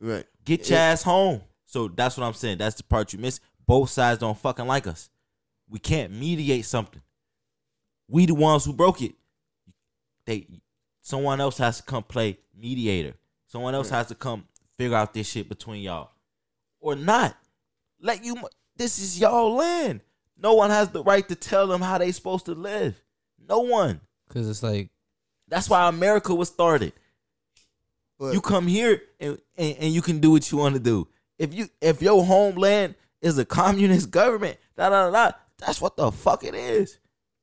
Right. 0.01 0.25
Get 0.45 0.71
your 0.71 0.79
ass 0.79 1.03
home. 1.03 1.41
So 1.65 1.89
that's 1.89 2.17
what 2.17 2.25
I'm 2.25 2.35
saying. 2.35 2.59
That's 2.59 2.77
the 2.77 2.85
part 2.85 3.13
you 3.13 3.19
miss. 3.19 3.41
Both 3.67 3.91
sides 3.91 4.21
don't 4.21 4.39
fucking 4.39 4.69
like 4.69 4.87
us. 4.87 5.11
We 5.69 5.81
can't 5.81 6.13
mediate 6.13 6.65
something. 6.65 7.03
We 8.07 8.27
the 8.27 8.37
ones 8.37 8.65
who 8.65 8.73
broke 8.73 9.03
it. 9.03 9.15
They 10.31 10.47
someone 11.01 11.41
else 11.41 11.59
has 11.59 11.79
to 11.79 11.83
come 11.83 12.05
play 12.05 12.39
mediator. 12.57 13.15
Someone 13.49 13.75
else 13.75 13.91
has 13.91 14.07
to 14.07 14.15
come 14.15 14.45
figure 14.79 14.97
out 14.97 15.13
this 15.13 15.29
shit 15.29 15.49
between 15.49 15.83
y'all. 15.83 16.13
Or 16.79 16.95
not. 16.95 17.37
Let 18.01 18.25
you 18.25 18.37
this 18.77 19.01
is 19.01 19.19
y'all 19.19 19.57
land. 19.57 20.03
No 20.39 20.55
one 20.55 20.71
has 20.71 20.91
the 20.91 21.03
right 21.03 21.29
to 21.29 21.35
tell 21.35 21.67
them 21.67 21.81
how 21.81 21.99
they 21.99 22.13
supposed 22.13 22.47
to 22.47 22.55
live. 22.55 22.95
No 23.49 23.59
one. 23.59 24.01
Cause 24.29 24.49
it's 24.49 24.63
like 24.63 24.91
That's 25.49 25.69
why 25.69 25.89
America 25.89 26.33
was 26.33 26.49
started. 26.49 26.93
But 28.17 28.33
you 28.33 28.41
come 28.41 28.69
here 28.69 29.03
and, 29.19 29.37
and, 29.59 29.77
and 29.81 29.93
you 29.93 30.01
can 30.01 30.21
do 30.21 30.31
what 30.31 30.53
you 30.53 30.59
want 30.59 30.77
to 30.77 30.81
do. 30.81 31.09
If 31.39 31.53
you 31.53 31.69
if 31.81 32.01
your 32.01 32.25
homeland 32.25 32.95
is 33.21 33.37
a 33.37 33.45
communist 33.45 34.13
government, 34.13 34.59
da 34.77 34.91
da 34.91 35.11
da, 35.11 35.11
da 35.11 35.37
that's 35.59 35.81
what 35.81 35.97
the 35.97 36.13
fuck 36.13 36.45
it 36.45 36.55
is. 36.55 37.01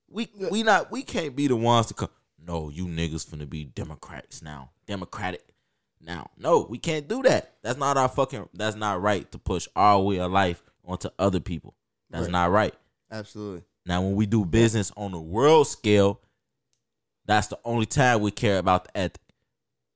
We 0.08 0.30
we 0.50 0.64
not 0.64 0.90
we 0.90 1.04
can't 1.04 1.36
be 1.36 1.48
the 1.48 1.58
ones 1.58 1.88
to 1.88 1.94
come. 1.94 2.10
No, 2.48 2.70
you 2.70 2.86
niggas 2.88 3.28
finna 3.28 3.48
be 3.50 3.66
Democrats 3.66 4.42
now. 4.42 4.72
Democratic 4.86 5.44
now. 6.02 6.30
No, 6.38 6.66
we 6.70 6.78
can't 6.78 7.08
do 7.08 7.22
that. 7.24 7.56
That's 7.62 7.78
not 7.78 7.98
our 7.98 8.08
fucking. 8.08 8.48
That's 8.54 8.76
not 8.78 9.02
right 9.02 9.30
to 9.34 9.38
push 9.38 9.68
our 9.76 10.02
way 10.02 10.20
of 10.20 10.32
life 10.32 10.64
onto 10.86 11.10
other 11.20 11.42
people. 11.42 11.76
That's 12.10 12.24
Right. 12.24 12.32
not 12.32 12.52
right. 12.52 12.74
absolutely. 13.12 13.64
Now, 13.86 14.02
when 14.02 14.16
we 14.16 14.26
do 14.26 14.44
business 14.46 14.92
on 14.98 15.14
a 15.14 15.22
world 15.22 15.68
scale, 15.68 16.20
that's 17.26 17.48
the 17.48 17.60
only 17.66 17.86
time 17.86 18.22
we 18.22 18.32
care 18.32 18.58
about 18.60 18.86
the 18.86 18.98
ethic. 18.98 19.22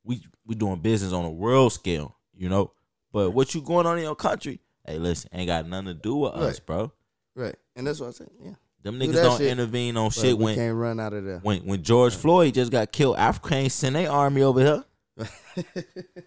We 0.04 0.22
we 0.46 0.56
doing 0.56 0.80
business 0.80 1.14
on 1.14 1.24
a 1.26 1.30
world 1.32 1.72
scale, 1.74 2.16
you 2.34 2.50
know. 2.50 2.72
But 3.14 3.32
what 3.32 3.54
you 3.54 3.62
going 3.62 3.86
on 3.86 3.98
in 3.98 4.04
your 4.04 4.16
country? 4.16 4.60
Hey, 4.86 4.98
listen, 4.98 5.30
ain't 5.34 5.48
got 5.48 5.68
nothing 5.68 5.88
to 5.88 5.94
do 5.94 6.16
with 6.16 6.34
us, 6.34 6.60
bro. 6.60 6.92
Right. 7.36 7.56
And 7.76 7.86
that's 7.88 8.00
what 8.00 8.08
I 8.10 8.12
said. 8.12 8.30
Yeah. 8.44 8.54
Them 8.84 9.00
niggas 9.00 9.14
don't 9.14 9.38
shit. 9.38 9.52
intervene 9.52 9.96
on 9.98 10.08
But 10.10 10.14
shit 10.16 10.38
we 10.38 10.44
when 10.46 10.56
can't 10.56 10.76
run 10.76 11.00
out 11.00 11.14
of 11.14 11.24
there. 11.24 11.40
when 11.44 11.60
when 11.66 11.84
George 11.84 12.16
Floyd 12.16 12.54
just 12.56 12.72
got 12.72 12.92
killed. 12.92 13.18
Africa 13.18 13.56
ain't 13.56 13.72
send 13.72 13.96
their 13.96 14.10
army 14.12 14.42
over 14.42 14.60
here. 14.60 14.84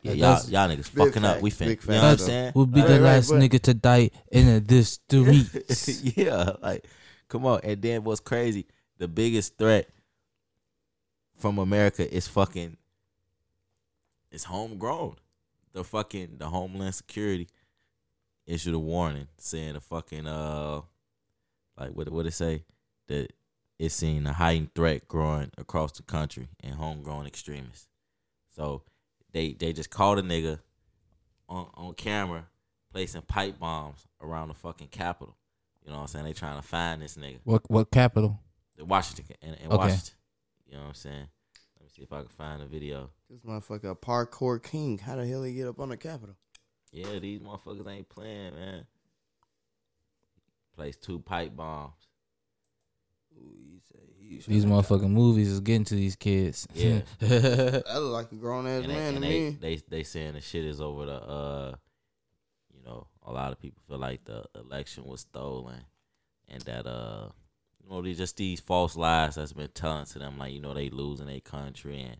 Yeah, 0.02 0.12
y'all 0.12 0.50
y'all 0.50 0.68
niggas 0.68 0.94
Big 0.94 1.06
fucking 1.08 1.24
up. 1.24 1.40
We 1.40 1.48
fin. 1.50 1.70
You 1.70 1.76
know 1.88 1.94
what 1.94 2.04
I'm 2.04 2.18
saying? 2.18 2.52
We'll 2.54 2.66
be 2.66 2.80
Right, 2.80 2.88
the 2.88 2.94
right, 2.94 3.00
last 3.02 3.30
but- 3.30 3.40
nigga 3.40 3.58
to 3.62 3.74
die 3.74 4.10
in 4.30 4.64
this 4.66 4.90
streets. 5.08 6.02
yeah, 6.16 6.52
like 6.62 6.86
come 7.28 7.46
on. 7.46 7.60
And 7.64 7.80
then 7.80 8.04
what's 8.04 8.20
crazy? 8.20 8.66
The 8.98 9.08
biggest 9.08 9.56
threat 9.56 9.88
from 11.38 11.58
America 11.58 12.12
is 12.14 12.28
fucking 12.28 12.76
it's 14.30 14.44
homegrown. 14.44 15.16
The 15.72 15.82
fucking 15.84 16.36
the 16.38 16.46
Homeland 16.48 16.94
Security 16.94 17.48
issued 18.46 18.74
a 18.74 18.78
warning 18.78 19.26
saying 19.38 19.72
the 19.72 19.80
fucking 19.80 20.26
uh 20.26 20.82
like 21.78 21.90
what 21.90 22.08
what 22.10 22.26
it 22.26 22.32
say 22.32 22.64
that 23.08 23.32
it's 23.78 23.94
seeing 23.94 24.26
a 24.26 24.32
heightened 24.32 24.74
threat 24.74 25.08
growing 25.08 25.50
across 25.58 25.92
the 25.92 26.02
country 26.02 26.48
and 26.62 26.74
homegrown 26.74 27.26
extremists. 27.26 27.88
So 28.50 28.82
they 29.32 29.52
they 29.52 29.72
just 29.72 29.90
called 29.90 30.18
a 30.18 30.22
nigga 30.22 30.60
on 31.48 31.68
on 31.74 31.94
camera 31.94 32.46
placing 32.92 33.22
pipe 33.22 33.58
bombs 33.58 34.06
around 34.20 34.48
the 34.48 34.54
fucking 34.54 34.88
Capitol. 34.88 35.36
You 35.84 35.90
know 35.90 35.96
what 35.98 36.02
I'm 36.02 36.08
saying? 36.08 36.24
They 36.24 36.32
trying 36.32 36.56
to 36.60 36.66
find 36.66 37.02
this 37.02 37.16
nigga. 37.16 37.38
what 37.44 37.68
what 37.70 37.90
capital? 37.90 38.40
The 38.76 38.84
Washington 38.84 39.36
in, 39.42 39.54
in 39.54 39.66
Okay. 39.66 39.76
Washington. 39.76 40.14
You 40.66 40.74
know 40.74 40.80
what 40.82 40.88
I'm 40.88 40.94
saying? 40.94 41.28
Let 41.78 41.82
me 41.82 41.88
see 41.94 42.02
if 42.02 42.12
I 42.12 42.20
can 42.20 42.28
find 42.28 42.62
a 42.62 42.66
video. 42.66 43.10
This 43.28 43.40
motherfucker 43.40 43.90
a 43.90 43.94
parkour 43.94 44.62
king. 44.62 44.98
How 44.98 45.16
the 45.16 45.26
hell 45.26 45.42
he 45.42 45.54
get 45.54 45.68
up 45.68 45.78
on 45.80 45.90
the 45.90 45.96
Capitol? 45.96 46.36
Yeah, 46.92 47.18
these 47.18 47.40
motherfuckers 47.40 47.86
ain't 47.88 48.08
playing, 48.08 48.54
man. 48.54 48.86
Placed 50.76 51.02
two 51.02 51.20
pipe 51.20 51.54
bombs. 51.56 51.94
These 54.46 54.64
motherfucking 54.64 55.10
movies 55.10 55.48
is 55.48 55.60
getting 55.60 55.84
to 55.84 55.94
these 55.94 56.16
kids. 56.16 56.66
Yeah. 56.74 57.00
That 57.20 57.84
look 58.00 58.12
like 58.12 58.32
a 58.32 58.34
grown 58.34 58.66
ass 58.66 58.82
and 58.82 58.90
they, 58.90 58.94
man 58.94 59.10
to 59.12 59.16
and 59.16 59.24
they, 59.24 59.28
me. 59.28 59.58
they 59.60 59.76
they 59.88 60.02
saying 60.02 60.34
the 60.34 60.40
shit 60.40 60.64
is 60.64 60.80
over 60.80 61.06
the 61.06 61.22
uh 61.22 61.74
you 62.74 62.82
know 62.84 63.06
a 63.22 63.32
lot 63.32 63.52
of 63.52 63.60
people 63.60 63.82
feel 63.88 63.98
like 63.98 64.24
the 64.24 64.44
election 64.54 65.04
was 65.04 65.20
stolen 65.20 65.84
and 66.48 66.62
that 66.62 66.86
uh 66.86 67.28
you 67.82 67.90
know 67.90 68.02
these 68.02 68.18
just 68.18 68.36
these 68.36 68.60
false 68.60 68.96
lies 68.96 69.36
that's 69.36 69.52
been 69.52 69.68
telling 69.68 70.06
to 70.06 70.18
them 70.18 70.38
like 70.38 70.52
you 70.52 70.60
know 70.60 70.74
they 70.74 70.90
losing 70.90 71.26
their 71.26 71.40
country 71.40 72.02
and 72.02 72.16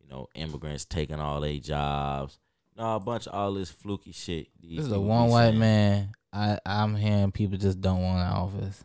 you 0.00 0.08
know 0.08 0.28
immigrants 0.34 0.84
taking 0.84 1.20
all 1.20 1.40
their 1.40 1.58
jobs 1.58 2.38
no 2.76 2.96
a 2.96 3.00
bunch 3.00 3.26
of 3.26 3.34
all 3.34 3.52
this 3.54 3.70
fluky 3.70 4.12
shit 4.12 4.48
these 4.60 4.78
This 4.78 4.86
is 4.86 4.92
a 4.92 5.00
one 5.00 5.28
white 5.28 5.48
saying. 5.50 5.58
man. 5.58 6.12
I 6.32 6.58
I'm 6.64 6.96
hearing 6.96 7.30
people 7.32 7.58
just 7.58 7.80
don't 7.80 8.02
want 8.02 8.20
an 8.26 8.32
office. 8.32 8.84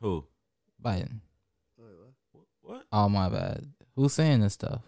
who 0.00 0.24
Biden. 0.82 1.20
what 2.62 2.84
Oh 2.92 3.08
my 3.08 3.28
bad. 3.28 3.66
Who's 3.96 4.12
saying 4.14 4.40
this 4.40 4.54
stuff? 4.54 4.80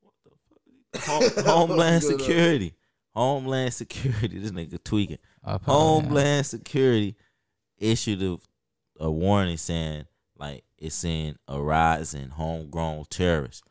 What 0.00 0.14
the 0.24 1.00
fuck? 1.00 1.36
Home, 1.44 1.68
homeland 1.68 2.02
Good, 2.06 2.20
security 2.20 2.74
Homeland 3.14 3.74
Security, 3.74 4.38
this 4.38 4.52
nigga 4.52 4.82
tweaking. 4.84 5.18
I 5.44 5.54
apologize. 5.56 6.04
Homeland 6.08 6.46
Security 6.46 7.16
issued 7.78 8.22
a, 8.22 8.38
a 9.00 9.10
warning 9.10 9.56
saying 9.56 10.04
like 10.38 10.62
it's 10.78 10.94
seeing 10.94 11.36
a 11.48 11.60
rise 11.60 12.14
in 12.14 12.30
homegrown 12.30 13.04
terrorists, 13.10 13.62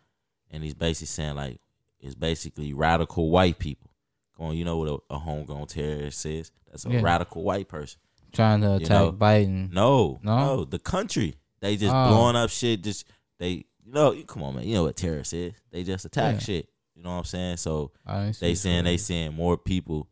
and 0.52 0.62
he's 0.64 0.74
basically 0.74 1.08
saying 1.08 1.36
like 1.36 1.62
it's 2.00 2.16
basically 2.16 2.74
radical 2.74 3.30
white 3.30 3.60
people. 3.60 3.90
Going, 4.38 4.58
you 4.58 4.64
know 4.66 4.78
what 4.78 4.90
a, 5.10 5.16
a 5.16 5.20
homegrown 5.20 5.68
terrorist 5.68 6.26
is? 6.26 6.52
That's 6.70 6.86
a 6.86 6.90
Yeah. 6.90 7.02
radical 7.02 7.44
white 7.44 7.68
person. 7.68 8.00
trying 8.32 8.62
to 8.62 8.68
You 8.68 8.74
attack 8.76 8.90
know, 8.90 9.12
Biden. 9.12 9.72
No, 9.74 10.20
No? 10.22 10.38
no, 10.58 10.64
the 10.66 10.78
country. 10.78 11.36
They 11.62 11.76
just 11.78 11.94
Oh. 11.94 12.10
blowing 12.10 12.36
up 12.36 12.52
shit. 12.52 12.84
Just 12.84 13.06
they, 13.40 13.66
you 13.84 13.92
know, 13.92 14.12
you- 14.12 14.24
come 14.24 14.44
on, 14.44 14.56
man. 14.56 14.68
You 14.68 14.76
know 14.76 14.84
what 14.84 14.96
terrorists 14.96 15.34
is? 15.34 15.54
They 15.72 15.84
just 15.84 16.06
attack 16.06 16.36
Yeah. 16.36 16.40
shit. 16.40 16.70
You 16.96 17.02
know 17.02 17.10
what 17.10 17.16
I'm 17.18 17.24
saying? 17.26 17.58
So 17.58 17.92
I 18.06 18.26
didn't 18.26 18.36
see 18.36 18.46
they 18.46 18.56
saying 18.56 18.84
they 18.84 18.98
seeing 18.98 19.34
more 19.34 19.58
people 19.58 20.10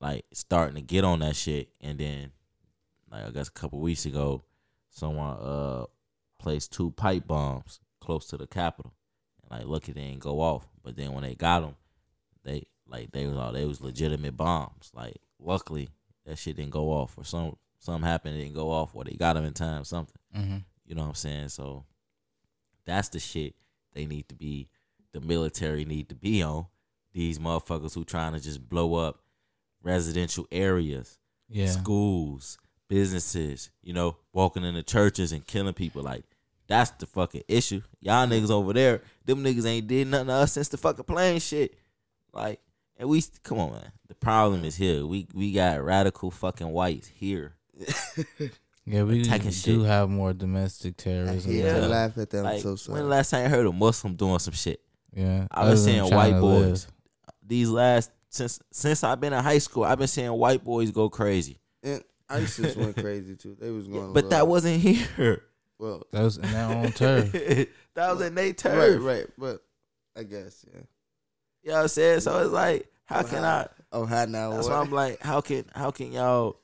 like 0.00 0.24
starting 0.32 0.74
to 0.74 0.80
get 0.82 1.04
on 1.04 1.20
that 1.20 1.36
shit, 1.36 1.68
and 1.80 1.98
then 1.98 2.32
like 3.12 3.24
I 3.24 3.30
guess 3.30 3.46
a 3.48 3.52
couple 3.52 3.78
weeks 3.80 4.06
ago, 4.06 4.42
someone 4.90 5.36
uh 5.38 5.84
placed 6.40 6.72
two 6.72 6.90
pipe 6.90 7.26
bombs 7.28 7.78
close 8.00 8.26
to 8.28 8.36
the 8.36 8.46
Capitol, 8.48 8.92
like 9.50 9.64
lucky 9.66 9.92
they 9.92 10.02
didn't 10.08 10.20
go 10.20 10.40
off. 10.40 10.66
But 10.82 10.96
then 10.96 11.12
when 11.12 11.22
they 11.22 11.34
got 11.34 11.60
them, 11.60 11.74
they 12.44 12.64
like 12.86 13.12
they 13.12 13.26
was 13.26 13.36
all 13.36 13.52
they 13.52 13.64
was 13.64 13.80
legitimate 13.80 14.36
bombs. 14.36 14.90
Like 14.94 15.16
luckily 15.38 15.88
that 16.24 16.38
shit 16.38 16.56
didn't 16.56 16.70
go 16.72 16.90
off, 16.90 17.16
or 17.16 17.24
some 17.24 17.56
something 17.78 18.06
happened 18.08 18.36
it 18.36 18.42
didn't 18.42 18.54
go 18.54 18.70
off, 18.70 18.94
or 18.94 19.04
they 19.04 19.12
got 19.12 19.34
them 19.34 19.44
in 19.44 19.52
time, 19.54 19.84
something. 19.84 20.16
Mhm. 20.36 20.64
You 20.86 20.94
know 20.94 21.02
what 21.02 21.08
I'm 21.08 21.14
saying? 21.14 21.48
So 21.50 21.84
that's 22.84 23.08
the 23.08 23.18
shit 23.18 23.54
they 23.92 24.06
need 24.06 24.28
to 24.28 24.34
be, 24.34 24.68
the 25.12 25.20
military 25.20 25.84
need 25.84 26.08
to 26.10 26.14
be 26.14 26.42
on. 26.42 26.66
These 27.12 27.38
motherfuckers 27.38 27.94
who 27.94 28.04
trying 28.04 28.34
to 28.34 28.40
just 28.40 28.68
blow 28.68 28.94
up 28.94 29.20
residential 29.82 30.46
areas, 30.50 31.18
Yeah. 31.48 31.70
schools, 31.70 32.58
businesses, 32.88 33.70
you 33.82 33.92
know, 33.92 34.16
walking 34.32 34.64
into 34.64 34.82
churches 34.82 35.32
and 35.32 35.46
killing 35.46 35.74
people. 35.74 36.02
Like, 36.02 36.24
that's 36.68 36.90
the 36.92 37.06
fucking 37.06 37.42
issue. 37.48 37.82
Y'all 38.00 38.26
niggas 38.26 38.50
over 38.50 38.72
there, 38.72 39.02
them 39.24 39.42
niggas 39.44 39.66
ain't 39.66 39.86
did 39.86 40.08
nothing 40.08 40.28
to 40.28 40.32
us 40.34 40.52
since 40.52 40.68
the 40.68 40.76
fucking 40.76 41.04
plane 41.04 41.40
shit. 41.40 41.74
Like, 42.32 42.60
and 42.96 43.08
we 43.08 43.22
come 43.42 43.58
on, 43.58 43.72
man. 43.72 43.92
The 44.08 44.14
problem 44.14 44.64
is 44.64 44.76
here. 44.76 45.04
We 45.06 45.26
we 45.34 45.52
got 45.52 45.82
radical 45.82 46.30
fucking 46.30 46.68
whites 46.68 47.08
here. 47.08 47.54
Yeah, 48.88 49.02
we 49.02 49.22
do 49.22 49.50
shit. 49.50 49.80
have 49.80 50.08
more 50.08 50.32
domestic 50.32 50.96
terrorism. 50.96 51.50
Yeah, 51.50 51.64
Yeah. 51.78 51.84
I 51.84 51.86
laugh 51.88 52.18
at 52.18 52.30
that. 52.30 52.42
Like, 52.44 52.60
so 52.60 52.76
when 52.92 53.02
the 53.02 53.08
last 53.08 53.30
time 53.30 53.42
you 53.42 53.48
heard 53.48 53.66
a 53.66 53.72
Muslim 53.72 54.14
doing 54.14 54.38
some 54.38 54.54
shit? 54.54 54.80
Yeah. 55.12 55.48
I've 55.50 55.70
been 55.70 55.76
seeing 55.76 56.04
white 56.04 56.38
boys. 56.40 56.84
live. 56.84 56.92
These 57.44 57.68
last 57.68 58.12
since 58.28 58.60
since 58.70 59.02
I've 59.02 59.20
been 59.20 59.32
in 59.32 59.42
high 59.42 59.58
school, 59.58 59.82
I've 59.82 59.98
been 59.98 60.06
seeing 60.06 60.32
white 60.32 60.62
boys 60.62 60.92
go 60.92 61.08
crazy. 61.10 61.58
and 61.82 62.02
ISIS 62.28 62.76
went 62.76 62.96
crazy 62.96 63.34
too. 63.34 63.56
They 63.60 63.70
was 63.70 63.88
going, 63.88 64.10
a 64.10 64.12
But 64.12 64.30
that 64.30 64.46
wasn't 64.46 64.80
here. 64.80 65.42
Well, 65.78 66.02
That 66.12 66.22
was 66.22 66.36
in 66.38 66.50
their 66.50 66.64
own 66.66 66.92
turf. 66.92 67.32
that 67.94 68.12
was 68.12 68.20
in 68.22 68.34
their 68.34 68.44
right, 68.46 68.56
turf. 68.56 69.02
right. 69.02 69.26
But 69.38 69.62
I 70.16 70.22
guess 70.24 70.64
yeah. 70.72 70.80
You 71.62 71.70
know 71.70 71.76
what 71.76 71.82
I'm 71.82 71.88
saying? 71.88 72.20
So 72.20 72.38
it's 72.42 72.52
like, 72.52 72.90
how 73.06 73.20
oh, 73.20 73.24
can 73.24 73.44
I? 73.44 73.66
Oh, 73.92 74.04
how 74.06 74.24
now? 74.24 74.50
That's 74.52 74.68
what? 74.68 74.74
why 74.74 74.80
I'm 74.80 74.90
like, 74.90 75.20
how 75.20 75.40
can 75.40 75.64
how 75.74 75.90
can 75.90 76.12
y'all? 76.12 76.60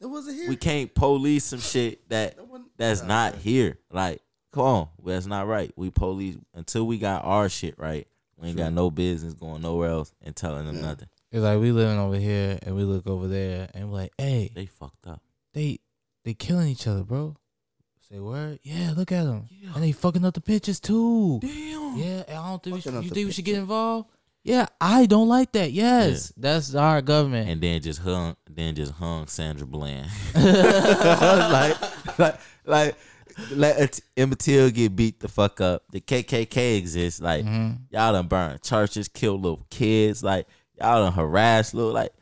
It 0.00 0.06
wasn't 0.06 0.36
here. 0.36 0.48
We 0.48 0.56
can't 0.56 0.94
police 0.94 1.44
some 1.44 1.60
shit 1.60 2.08
that 2.08 2.36
That 2.36 2.46
that's 2.76 3.02
Nah, 3.02 3.08
not 3.08 3.32
man. 3.34 3.42
here. 3.42 3.78
Like, 3.92 4.22
come 4.52 4.64
on, 4.64 4.88
that's 5.04 5.26
not 5.26 5.46
right. 5.46 5.72
We 5.76 5.90
police 5.90 6.36
until 6.54 6.86
we 6.86 6.98
got 6.98 7.24
our 7.24 7.48
shit 7.48 7.78
right. 7.78 8.06
We 8.38 8.48
ain't 8.48 8.56
got 8.56 8.72
no 8.72 8.90
business 8.90 9.34
going 9.34 9.60
nowhere 9.60 9.90
else 9.90 10.12
and 10.22 10.34
telling 10.34 10.64
them 10.66 10.76
Yeah. 10.76 10.82
nothing. 10.82 11.08
It's 11.30 11.42
like 11.42 11.60
we 11.60 11.70
living 11.72 11.98
over 11.98 12.16
here 12.16 12.58
and 12.62 12.74
we 12.74 12.82
look 12.84 13.06
over 13.06 13.28
there 13.28 13.68
and 13.74 13.90
we're 13.90 13.98
like, 13.98 14.12
hey, 14.18 14.50
They 14.54 14.66
fucked 14.66 15.06
up. 15.06 15.22
they 15.52 15.78
they 16.24 16.32
killing 16.34 16.68
each 16.68 16.86
other, 16.86 17.04
bro. 17.04 17.36
Say 18.10 18.18
word? 18.18 18.58
Yeah, 18.62 18.92
look 18.96 19.12
at 19.12 19.24
them. 19.24 19.46
Yeah. 19.50 19.70
And 19.74 19.84
they 19.84 19.92
fucking 19.92 20.24
up 20.24 20.34
the 20.34 20.40
pitches 20.40 20.80
too. 20.80 21.38
Damn. 21.40 21.96
Yeah, 21.96 22.24
I 22.28 22.32
don't 22.32 22.62
think 22.62 22.74
we 22.74 22.80
should, 22.80 22.94
you 22.94 23.02
the 23.02 23.14
think 23.14 23.26
we 23.26 23.32
should 23.32 23.44
get 23.44 23.56
involved. 23.58 24.08
Yeah, 24.42 24.66
I 24.80 25.06
don't 25.06 25.28
like 25.28 25.52
that. 25.52 25.70
Yes, 25.70 26.32
that's 26.36 26.74
our 26.74 27.02
government. 27.02 27.48
and 27.50 27.60
then 27.60 27.80
just 27.82 28.00
hung, 28.00 28.36
then 28.48 28.74
just 28.74 28.92
hung 28.92 29.26
Sandra 29.26 29.66
Bland. 29.66 30.08
like, 30.34 32.18
like, 32.18 32.36
like, 32.64 32.94
let 33.52 34.00
Emmett 34.16 34.38
Till 34.38 34.70
get 34.70 34.96
beat 34.96 35.20
the 35.20 35.28
fuck 35.28 35.60
up. 35.60 35.84
The 35.92 36.00
KKK 36.00 36.78
exists. 36.78 37.20
Like, 37.20 37.44
Mhm. 37.44 37.80
y'all 37.90 38.12
done 38.12 38.26
burned 38.28 38.62
churches, 38.62 39.08
killed 39.08 39.42
little 39.42 39.66
kids. 39.70 40.22
Like, 40.24 40.46
y'all 40.80 41.04
done 41.04 41.12
harassed 41.12 41.74
little, 41.74 41.92
like, 41.92 42.12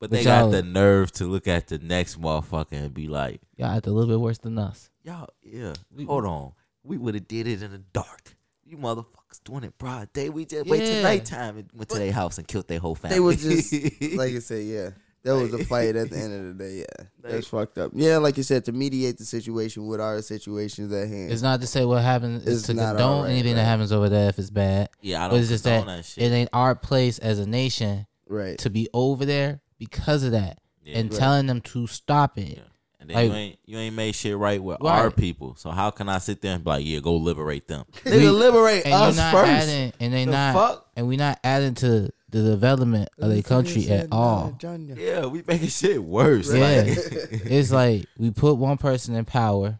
but 0.00 0.10
they 0.10 0.24
got 0.24 0.50
the 0.50 0.62
nerve 0.62 1.10
to 1.12 1.24
look 1.26 1.46
at 1.48 1.68
the 1.68 1.78
next 1.78 2.20
motherfucker 2.20 2.72
and 2.72 2.92
be 2.94 3.08
like, 3.08 3.40
Y'all 3.56 3.68
act 3.76 3.86
a 3.86 3.90
little 3.90 4.08
bit 4.08 4.20
worse 4.20 4.38
than 4.38 4.58
us. 4.58 4.90
y'all, 5.02 5.28
yeah, 5.42 5.72
We- 5.94 6.04
hold 6.04 6.24
on. 6.24 6.52
We 6.84 6.98
would 6.98 7.14
have 7.14 7.26
did 7.26 7.48
it 7.48 7.62
in 7.62 7.72
the 7.72 7.78
dark. 7.78 8.36
You 8.64 8.76
motherfuckers 8.76 9.42
doing 9.44 9.64
it 9.64 9.76
broad 9.78 10.12
day. 10.12 10.28
We 10.28 10.44
just 10.44 10.68
wait 10.68 10.80
till 10.86 11.02
nighttime 11.02 11.56
and 11.58 11.70
went 11.74 11.88
to 11.90 11.98
their 11.98 12.12
house 12.12 12.38
and 12.38 12.46
killed 12.46 12.68
their 12.68 12.78
whole 12.78 12.94
family. 12.94 13.16
They 13.16 13.20
was 13.20 13.42
just 13.42 13.72
like 14.16 14.34
I 14.34 14.38
said, 14.40 14.64
yeah. 14.64 14.90
That 15.24 15.32
was 15.34 15.52
a 15.54 15.64
fight 15.64 15.96
at 15.96 16.08
the 16.10 16.16
end 16.16 16.32
of 16.32 16.56
the 16.56 16.64
day. 16.64 16.76
Yeah, 16.78 17.06
that's 17.20 17.48
fucked 17.48 17.78
up. 17.78 17.90
Yeah, 17.94 18.18
like 18.18 18.36
you 18.36 18.44
said, 18.44 18.64
to 18.66 18.72
mediate 18.72 19.18
the 19.18 19.24
situation 19.24 19.88
with 19.88 20.00
our 20.00 20.22
situations 20.22 20.92
at 20.92 21.08
hand. 21.08 21.32
It's 21.32 21.42
not 21.42 21.60
to 21.62 21.66
say 21.66 21.84
what 21.84 22.00
happens 22.02 22.44
is 22.46 22.58
It's 22.58 22.66
to 22.68 22.74
not 22.74 22.90
condone 22.90 23.10
alright, 23.16 23.30
anything 23.32 23.54
right. 23.54 23.62
that 23.62 23.64
happens 23.64 23.90
over 23.90 24.08
there 24.08 24.28
if 24.28 24.38
it's 24.38 24.50
bad. 24.50 24.88
yeah, 25.00 25.24
I 25.24 25.26
But 25.26 25.30
don't 25.32 25.40
it's 25.40 25.48
just 25.48 25.64
that, 25.64 25.84
that 25.86 26.04
shit. 26.04 26.22
it 26.30 26.32
ain't 26.34 26.50
our 26.52 26.76
place 26.76 27.18
as 27.18 27.40
a 27.40 27.46
nation 27.46 28.06
right. 28.28 28.56
to 28.58 28.70
be 28.70 28.88
over 28.94 29.24
there 29.24 29.60
because 29.78 30.22
of 30.22 30.32
that 30.32 30.58
Yeah. 30.84 30.98
and 30.98 31.10
Right. 31.10 31.18
telling 31.18 31.46
them 31.46 31.60
to 31.62 31.86
stop 31.86 32.38
it. 32.38 32.56
Yeah. 32.58 32.62
And 33.00 33.10
then 33.10 33.16
Like- 33.16 33.26
you 33.30 33.34
ain't 33.36 33.58
you 33.66 33.78
ain't 33.78 33.94
made 33.96 34.14
shit 34.14 34.36
right 34.36 34.62
with 34.62 34.78
Right. 34.80 34.98
our 34.98 35.10
people. 35.10 35.54
So 35.56 35.70
how 35.70 35.90
can 35.90 36.08
I 36.08 36.18
sit 36.18 36.40
there 36.42 36.54
and 36.54 36.64
be 36.64 36.70
like, 36.70 36.84
yeah, 36.86 36.98
go 37.00 37.16
liberate 37.16 37.68
them? 37.68 37.84
They 38.04 38.18
We- 38.20 38.28
liberate 38.30 38.84
And 38.84 38.92
you're 38.92 39.02
us 39.10 39.16
not 39.16 39.32
first. 39.32 39.48
adding, 39.68 39.92
and 40.00 40.12
they 40.12 40.24
The 40.24 40.30
not, 40.30 40.54
fuck? 40.54 40.86
and 40.96 41.06
we 41.06 41.16
not 41.16 41.38
adding 41.44 41.74
to 41.76 42.10
the 42.28 42.42
development 42.42 43.08
of 43.18 43.30
the 43.30 43.42
country 43.42 43.88
at 43.88 44.06
uh, 44.12 44.16
all. 44.16 44.58
Yeah, 44.96 45.26
we 45.26 45.42
making 45.46 45.68
shit 45.68 46.02
worse. 46.02 46.52
Yeah. 46.52 46.60
Like, 46.84 46.88
It's 47.44 47.70
like 47.70 48.06
we 48.18 48.30
put 48.32 48.54
one 48.56 48.76
person 48.78 49.14
in 49.14 49.24
power, 49.24 49.78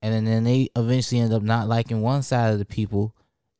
and 0.00 0.14
then, 0.14 0.24
then 0.24 0.44
they 0.44 0.68
eventually 0.76 1.20
end 1.20 1.32
up 1.32 1.42
not 1.42 1.66
liking 1.68 2.00
one 2.00 2.22
side 2.22 2.52
of 2.52 2.60
the 2.60 2.64
people, 2.64 3.14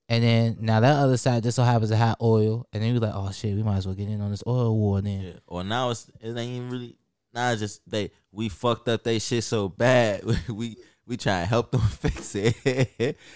and 0.09 0.25
then 0.25 0.57
now 0.61 0.81
that 0.81 0.97
other 0.97 1.17
side 1.17 1.43
just 1.43 1.57
so 1.57 1.63
happens 1.63 1.91
to 1.91 1.97
have 1.97 2.17
oil, 2.23 2.67
and 2.73 2.83
then 2.83 2.93
we 2.93 2.99
like, 2.99 3.13
oh 3.15 3.31
shit, 3.31 3.55
we 3.55 3.63
might 3.63 3.77
as 3.79 3.87
well 3.87 3.95
get 3.95 4.09
in 4.09 4.21
on 4.21 4.31
this 4.31 4.43
oil 4.47 4.77
war 4.77 5.01
then. 5.01 5.21
yeah. 5.21 5.33
Or 5.47 5.63
now 5.65 5.91
it's 5.91 6.11
it 6.21 6.29
ain't 6.37 6.39
even 6.57 6.71
really 6.71 6.97
now 7.35 7.51
it's 7.53 7.61
just 7.61 7.89
they 7.91 8.11
we 8.33 8.49
fucked 8.49 8.89
up 8.89 9.05
they 9.05 9.19
shit 9.19 9.45
so 9.45 9.69
bad. 9.69 10.23
we 10.49 10.77
we 11.07 11.17
try 11.17 11.41
to 11.41 11.47
help 11.47 11.71
them 11.71 11.81
fix 12.01 12.35
it. 12.35 12.55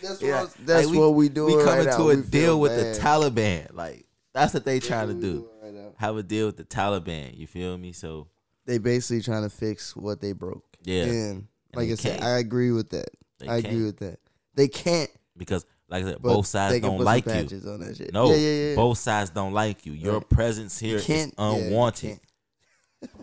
That's, 0.02 0.20
Yeah. 0.22 0.42
what, 0.42 0.54
that's 0.66 0.86
Like, 0.86 0.92
we- 0.92 0.98
what 0.98 1.14
we 1.14 1.28
do. 1.28 1.46
we 1.46 1.52
coming 1.52 1.66
right 1.66 1.82
to 1.84 1.98
now. 1.98 2.08
a 2.10 2.16
We 2.16 2.22
deal 2.22 2.60
with 2.60 2.72
bad. 2.76 2.94
the 2.94 3.00
Taliban. 3.00 3.74
Like 3.74 4.06
that's 4.34 4.54
what 4.54 4.64
they 4.64 4.80
trying 4.80 5.08
to 5.08 5.14
what 5.14 5.22
we 5.22 5.28
do. 5.28 5.48
right. 5.62 5.92
Have 5.96 6.16
a 6.16 6.22
deal 6.22 6.46
with 6.46 6.56
the 6.56 6.64
Taliban. 6.64 7.36
You 7.36 7.46
feel 7.46 7.76
me? 7.78 7.92
So 7.92 8.28
They 8.66 8.78
basically 8.78 9.22
trying 9.22 9.42
to 9.42 9.50
fix 9.50 9.94
what 9.96 10.20
they 10.20 10.32
broke. 10.32 10.64
yeah, 10.82 11.04
And 11.04 11.46
like 11.74 11.90
I 11.90 11.94
said, 11.96 12.12
can't. 12.20 12.24
I 12.24 12.38
agree 12.38 12.72
with 12.72 12.90
that. 12.90 13.08
they 13.38 13.46
I 13.48 13.60
can't. 13.60 13.66
agree 13.74 13.84
with 13.84 13.98
that. 13.98 14.18
They 14.54 14.68
can't. 14.68 15.10
because 15.36 15.64
like 15.92 16.04
I 16.04 16.08
said, 16.08 16.18
But 16.22 16.34
both 16.34 16.46
sides 16.46 16.80
don't 16.80 16.98
like 17.00 17.26
you. 17.26 17.32
on 17.32 17.80
that 17.80 17.94
shit. 17.96 18.12
No, 18.12 18.30
yeah, 18.30 18.36
yeah, 18.36 18.68
yeah. 18.70 18.74
both 18.74 18.98
sides 18.98 19.30
don't 19.30 19.52
like 19.52 19.84
you. 19.86 19.92
Your 19.92 20.14
Right. 20.14 20.28
presence 20.30 20.78
here 20.78 20.96
is 20.96 21.04
can't- 21.04 21.34
yeah, 21.38 21.44
unwanted. 21.52 22.08
can't. 22.10 22.20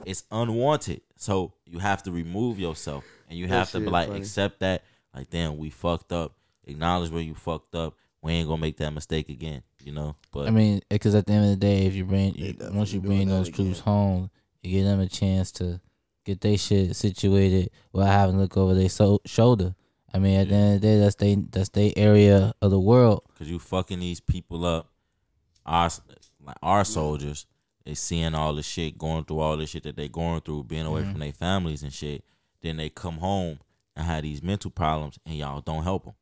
it's 0.05 0.23
unwanted. 0.31 1.01
So 1.17 1.53
you 1.65 1.79
have 1.79 2.03
to 2.03 2.11
remove 2.11 2.59
yourself, 2.59 3.03
and 3.27 3.37
you 3.37 3.47
That 3.47 3.53
have 3.53 3.71
to 3.71 3.79
be 3.79 3.87
like 3.87 4.07
funny. 4.07 4.19
accept 4.21 4.59
that. 4.61 4.83
Like, 5.15 5.29
damn, 5.29 5.57
we 5.57 5.69
fucked 5.69 6.11
up. 6.13 6.33
Acknowledge 6.65 7.09
where 7.11 7.21
you 7.23 7.33
fucked 7.35 7.73
up. 7.75 7.95
We 8.21 8.33
ain't 8.33 8.47
gonna 8.47 8.61
make 8.61 8.77
that 8.77 8.91
mistake 8.91 9.29
again. 9.29 9.63
You 9.83 9.93
know. 9.93 10.15
But 10.31 10.47
I 10.47 10.51
mean, 10.51 10.81
because 10.89 11.15
at 11.15 11.25
the 11.25 11.33
end 11.33 11.45
of 11.45 11.49
the 11.51 11.55
day, 11.55 11.85
if 11.87 11.95
you 11.95 12.05
bring 12.05 12.33
They 12.33 12.39
you, 12.59 12.71
once 12.73 12.93
you 12.93 13.01
bring 13.01 13.27
those 13.29 13.49
troops 13.49 13.79
again. 13.79 13.83
home, 13.83 14.29
you 14.61 14.71
give 14.71 14.85
them 14.85 14.99
a 14.99 15.07
chance 15.07 15.51
to 15.53 15.79
get 16.25 16.41
their 16.41 16.57
shit 16.57 16.95
situated 16.95 17.71
without 17.93 18.11
having 18.11 18.35
to 18.35 18.41
look 18.41 18.55
over 18.57 18.75
their 18.75 18.89
so- 18.89 19.21
shoulder. 19.25 19.73
I 20.13 20.19
mean, 20.19 20.39
at 20.39 20.49
the 20.49 20.55
end 20.55 20.75
of 20.75 20.81
the 20.81 20.87
day, 20.87 20.99
that's 20.99 21.15
they 21.15 21.35
that's 21.35 21.69
their 21.69 21.91
area 21.95 22.53
of 22.61 22.71
the 22.71 22.79
world. 22.79 23.23
because 23.27 23.49
you 23.49 23.59
fucking 23.59 23.99
these 23.99 24.19
people 24.19 24.65
up, 24.65 24.89
our 25.65 25.89
like 26.43 26.57
our 26.63 26.83
soldiers, 26.85 27.45
they 27.85 27.93
seeing 27.93 28.33
all 28.33 28.53
the 28.55 28.63
shit, 28.63 28.97
going 28.97 29.25
through 29.25 29.39
all 29.39 29.57
the 29.57 29.67
shit 29.67 29.83
that 29.83 29.95
they 29.95 30.07
going 30.07 30.41
through, 30.41 30.63
being 30.65 30.85
away 30.85 31.01
Mhm. 31.03 31.11
from 31.11 31.19
their 31.19 31.31
families 31.33 31.83
and 31.83 31.93
shit. 31.93 32.23
Then 32.61 32.77
they 32.77 32.89
come 32.89 33.17
home 33.17 33.59
and 33.95 34.05
have 34.05 34.23
these 34.23 34.41
mental 34.41 34.71
problems, 34.71 35.19
and 35.25 35.35
y'all 35.37 35.61
don't 35.61 35.83
help 35.83 36.05
them. 36.05 36.13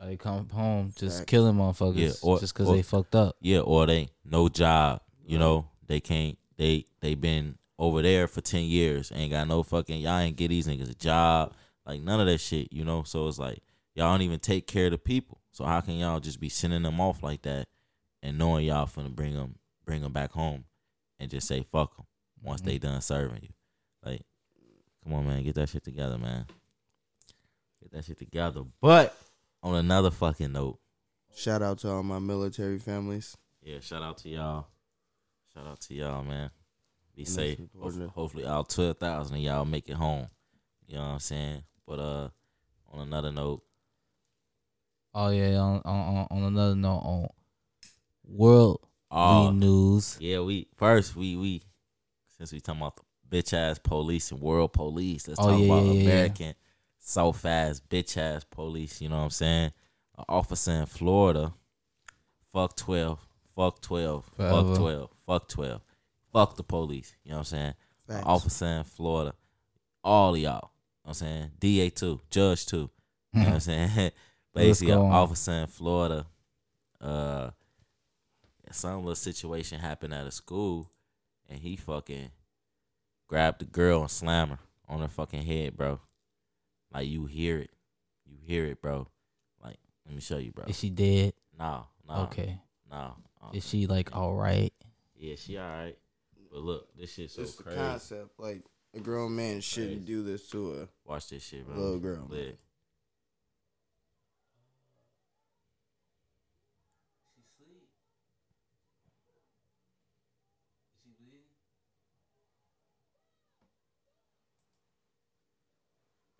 Or 0.00 0.06
they 0.06 0.16
come 0.16 0.48
home 0.50 0.92
just 0.96 1.20
Right. 1.20 1.26
killing 1.26 1.56
motherfuckers 1.56 1.96
Yeah, 1.96 2.12
or- 2.22 2.38
just 2.40 2.54
because 2.54 2.68
or- 2.68 2.76
they 2.76 2.82
fucked 2.82 3.14
up. 3.14 3.36
Yeah, 3.40 3.60
or 3.60 3.86
they 3.86 4.08
no 4.24 4.48
job. 4.48 5.00
You 5.26 5.38
know, 5.38 5.68
they 5.86 6.00
can't. 6.00 6.38
They 6.56 6.84
they 7.00 7.14
been 7.14 7.58
over 7.78 8.02
there 8.02 8.28
for 8.28 8.40
ten 8.40 8.64
years, 8.64 9.10
ain't 9.14 9.30
got 9.32 9.48
no 9.48 9.62
fucking. 9.62 10.00
Y'all 10.00 10.18
ain't 10.18 10.36
get 10.36 10.48
these 10.48 10.66
niggas 10.66 10.90
a 10.90 10.94
job, 10.94 11.52
like 11.86 12.00
none 12.00 12.20
of 12.20 12.26
that 12.26 12.38
shit. 12.38 12.72
You 12.72 12.84
know, 12.84 13.02
so 13.02 13.28
it's 13.28 13.38
like 13.38 13.62
y'all 13.94 14.12
don't 14.12 14.22
even 14.22 14.40
take 14.40 14.66
care 14.66 14.86
of 14.86 14.92
the 14.92 14.98
people. 14.98 15.40
So 15.52 15.64
how 15.64 15.80
can 15.80 15.94
y'all 15.94 16.20
just 16.20 16.40
be 16.40 16.48
sending 16.48 16.82
them 16.82 17.00
off 17.00 17.22
like 17.22 17.42
that, 17.42 17.68
and 18.22 18.38
knowing 18.38 18.66
y'all 18.66 18.86
finna 18.86 19.14
bring 19.14 19.34
them 19.34 19.56
bring 19.84 20.02
them 20.02 20.12
back 20.12 20.32
home 20.32 20.64
and 21.20 21.30
just 21.30 21.46
say 21.46 21.64
fuck 21.70 21.96
them 21.96 22.06
once 22.42 22.60
Mm-hmm. 22.60 22.70
they 22.70 22.78
done 22.78 23.00
serving 23.00 23.40
you. 23.42 23.48
Like, 24.04 24.22
come 25.02 25.12
on, 25.14 25.26
man, 25.26 25.42
get 25.44 25.54
that 25.56 25.68
shit 25.68 25.84
together, 25.84 26.18
man. 26.18 26.46
Get 27.82 27.92
that 27.92 28.04
shit 28.04 28.18
together. 28.18 28.62
But 28.80 29.16
on 29.62 29.74
another 29.76 30.10
fucking 30.10 30.52
note, 30.52 30.78
Shout 31.36 31.62
out 31.62 31.78
to 31.80 31.90
all 31.90 32.02
my 32.04 32.18
military 32.20 32.78
families. 32.78 33.36
yeah, 33.62 33.80
shout 33.80 34.02
out 34.02 34.18
to 34.18 34.28
y'all. 34.28 34.66
Shout 35.52 35.66
out 35.66 35.80
to 35.82 35.94
y'all, 35.94 36.22
man. 36.22 36.50
Be 37.16 37.22
And 37.22 37.28
safe. 37.28 37.58
Hopefully, 37.80 38.06
hopefully 38.06 38.44
all 38.44 38.64
twelve 38.64 38.98
thousand 38.98 39.36
of 39.36 39.42
y'all 39.42 39.64
make 39.64 39.88
it 39.88 39.94
home. 39.96 40.28
You 40.86 40.96
know 40.96 41.02
what 41.02 41.08
I'm 41.08 41.18
saying? 41.20 41.62
But 41.86 41.98
uh, 41.98 42.28
on 42.92 43.00
another 43.00 43.30
note, 43.32 43.62
Oh 45.14 45.28
yeah. 45.30 45.56
On 45.58 45.80
on 45.84 46.26
on 46.30 46.42
another 46.42 46.74
note, 46.74 46.98
on 47.04 47.28
world 48.26 48.80
oh 49.10 49.50
news. 49.50 50.16
yeah, 50.20 50.40
we 50.40 50.66
first 50.76 51.14
we 51.14 51.36
we 51.36 51.62
since 52.36 52.52
we 52.52 52.60
talking 52.60 52.80
about 52.80 52.96
the 52.96 53.02
bitch 53.42 53.52
ass 53.52 53.78
police 53.78 54.30
and 54.32 54.40
world 54.40 54.72
police, 54.72 55.28
let's 55.28 55.38
Oh, 55.40 55.50
talk 55.50 55.60
yeah, 55.60 55.66
about 55.66 55.84
yeah, 55.84 55.92
yeah, 55.92 55.98
yeah. 55.98 56.02
American 56.10 56.54
so 56.98 57.32
fast 57.32 57.88
bitch 57.88 58.16
ass 58.16 58.44
police. 58.44 59.00
You 59.00 59.08
know 59.10 59.18
what 59.18 59.24
I'm 59.24 59.30
saying? 59.30 59.72
An 60.18 60.24
officer 60.28 60.72
in 60.72 60.86
Florida, 60.86 61.52
fuck 62.52 62.76
twelve, 62.76 63.20
fuck 63.54 63.80
twelve, 63.80 64.24
Forever. 64.36 64.52
fuck 64.68 64.76
twelve, 64.76 65.10
fuck 65.26 65.48
twelve, 65.48 65.80
fuck 66.32 66.56
the 66.56 66.64
police. 66.64 67.14
You 67.24 67.32
know 67.32 67.36
what 67.38 67.40
I'm 67.40 67.44
saying? 67.58 67.74
An 68.08 68.24
officer 68.24 68.66
in 68.66 68.84
Florida, 68.84 69.34
all 70.02 70.34
of 70.34 70.40
y'all. 70.40 70.70
You 71.04 71.08
know 71.08 71.10
what 71.10 71.22
I'm 71.22 71.26
saying? 71.28 71.50
DA 71.60 71.90
too, 71.90 72.20
judge 72.30 72.66
too. 72.66 72.90
You 73.32 73.40
know 73.40 73.46
what 73.46 73.54
I'm 73.54 73.60
saying? 73.60 74.10
Basically, 74.54 74.92
an 74.92 74.98
go 75.00 75.06
on. 75.06 75.12
officer 75.12 75.52
in 75.52 75.66
Florida, 75.66 76.26
uh, 77.00 77.50
some 78.70 78.98
little 78.98 79.14
situation 79.14 79.80
happened 79.80 80.14
at 80.14 80.26
a 80.26 80.30
school, 80.30 80.90
and 81.48 81.58
he 81.58 81.76
fucking 81.76 82.30
grabbed 83.28 83.60
the 83.60 83.64
girl 83.64 84.02
and 84.02 84.10
slammed 84.10 84.52
her 84.52 84.58
on 84.88 85.00
her 85.00 85.08
fucking 85.08 85.42
head, 85.42 85.76
bro. 85.76 86.00
Like 86.92 87.08
you 87.08 87.26
hear 87.26 87.58
it, 87.58 87.70
you 88.26 88.36
hear 88.46 88.64
it, 88.66 88.80
bro. 88.80 89.08
Like 89.62 89.76
let 90.06 90.14
me 90.14 90.20
show 90.20 90.38
you, 90.38 90.52
bro. 90.52 90.64
Is 90.66 90.78
she 90.78 90.90
dead? 90.90 91.34
No, 91.58 91.86
no, 92.08 92.14
Okay. 92.22 92.58
no. 92.90 93.16
Is 93.52 93.66
she 93.68 93.86
like 93.86 94.14
all 94.16 94.34
right? 94.34 94.72
yeah, 95.16 95.34
she 95.36 95.58
all 95.58 95.68
right. 95.68 95.98
But 96.50 96.60
look, 96.62 96.96
this 96.96 97.12
shit's 97.12 97.34
so 97.34 97.42
It's 97.42 97.56
the 97.56 97.64
crazy. 97.64 97.78
concept. 97.78 98.30
Like 98.38 98.62
a 98.94 99.00
grown 99.00 99.34
man 99.36 99.60
shouldn't 99.60 100.04
Crazy. 100.04 100.06
do 100.06 100.22
this 100.22 100.48
to 100.50 100.72
a 100.82 100.88
Watch 101.04 101.28
this 101.28 101.42
shit, 101.44 101.66
bro. 101.66 101.76
little 101.76 101.98
girl. 101.98 102.26
Lit. 102.28 102.58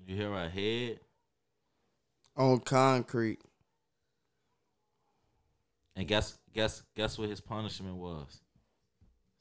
You 0.06 0.16
hear 0.16 0.30
my 0.30 0.48
head? 0.48 1.00
On 2.36 2.58
concrete. 2.60 3.40
And 5.96 6.06
guess 6.08 6.36
guess 6.52 6.82
guess 6.96 7.16
what 7.18 7.28
his 7.28 7.40
punishment 7.40 7.96
was 7.96 8.40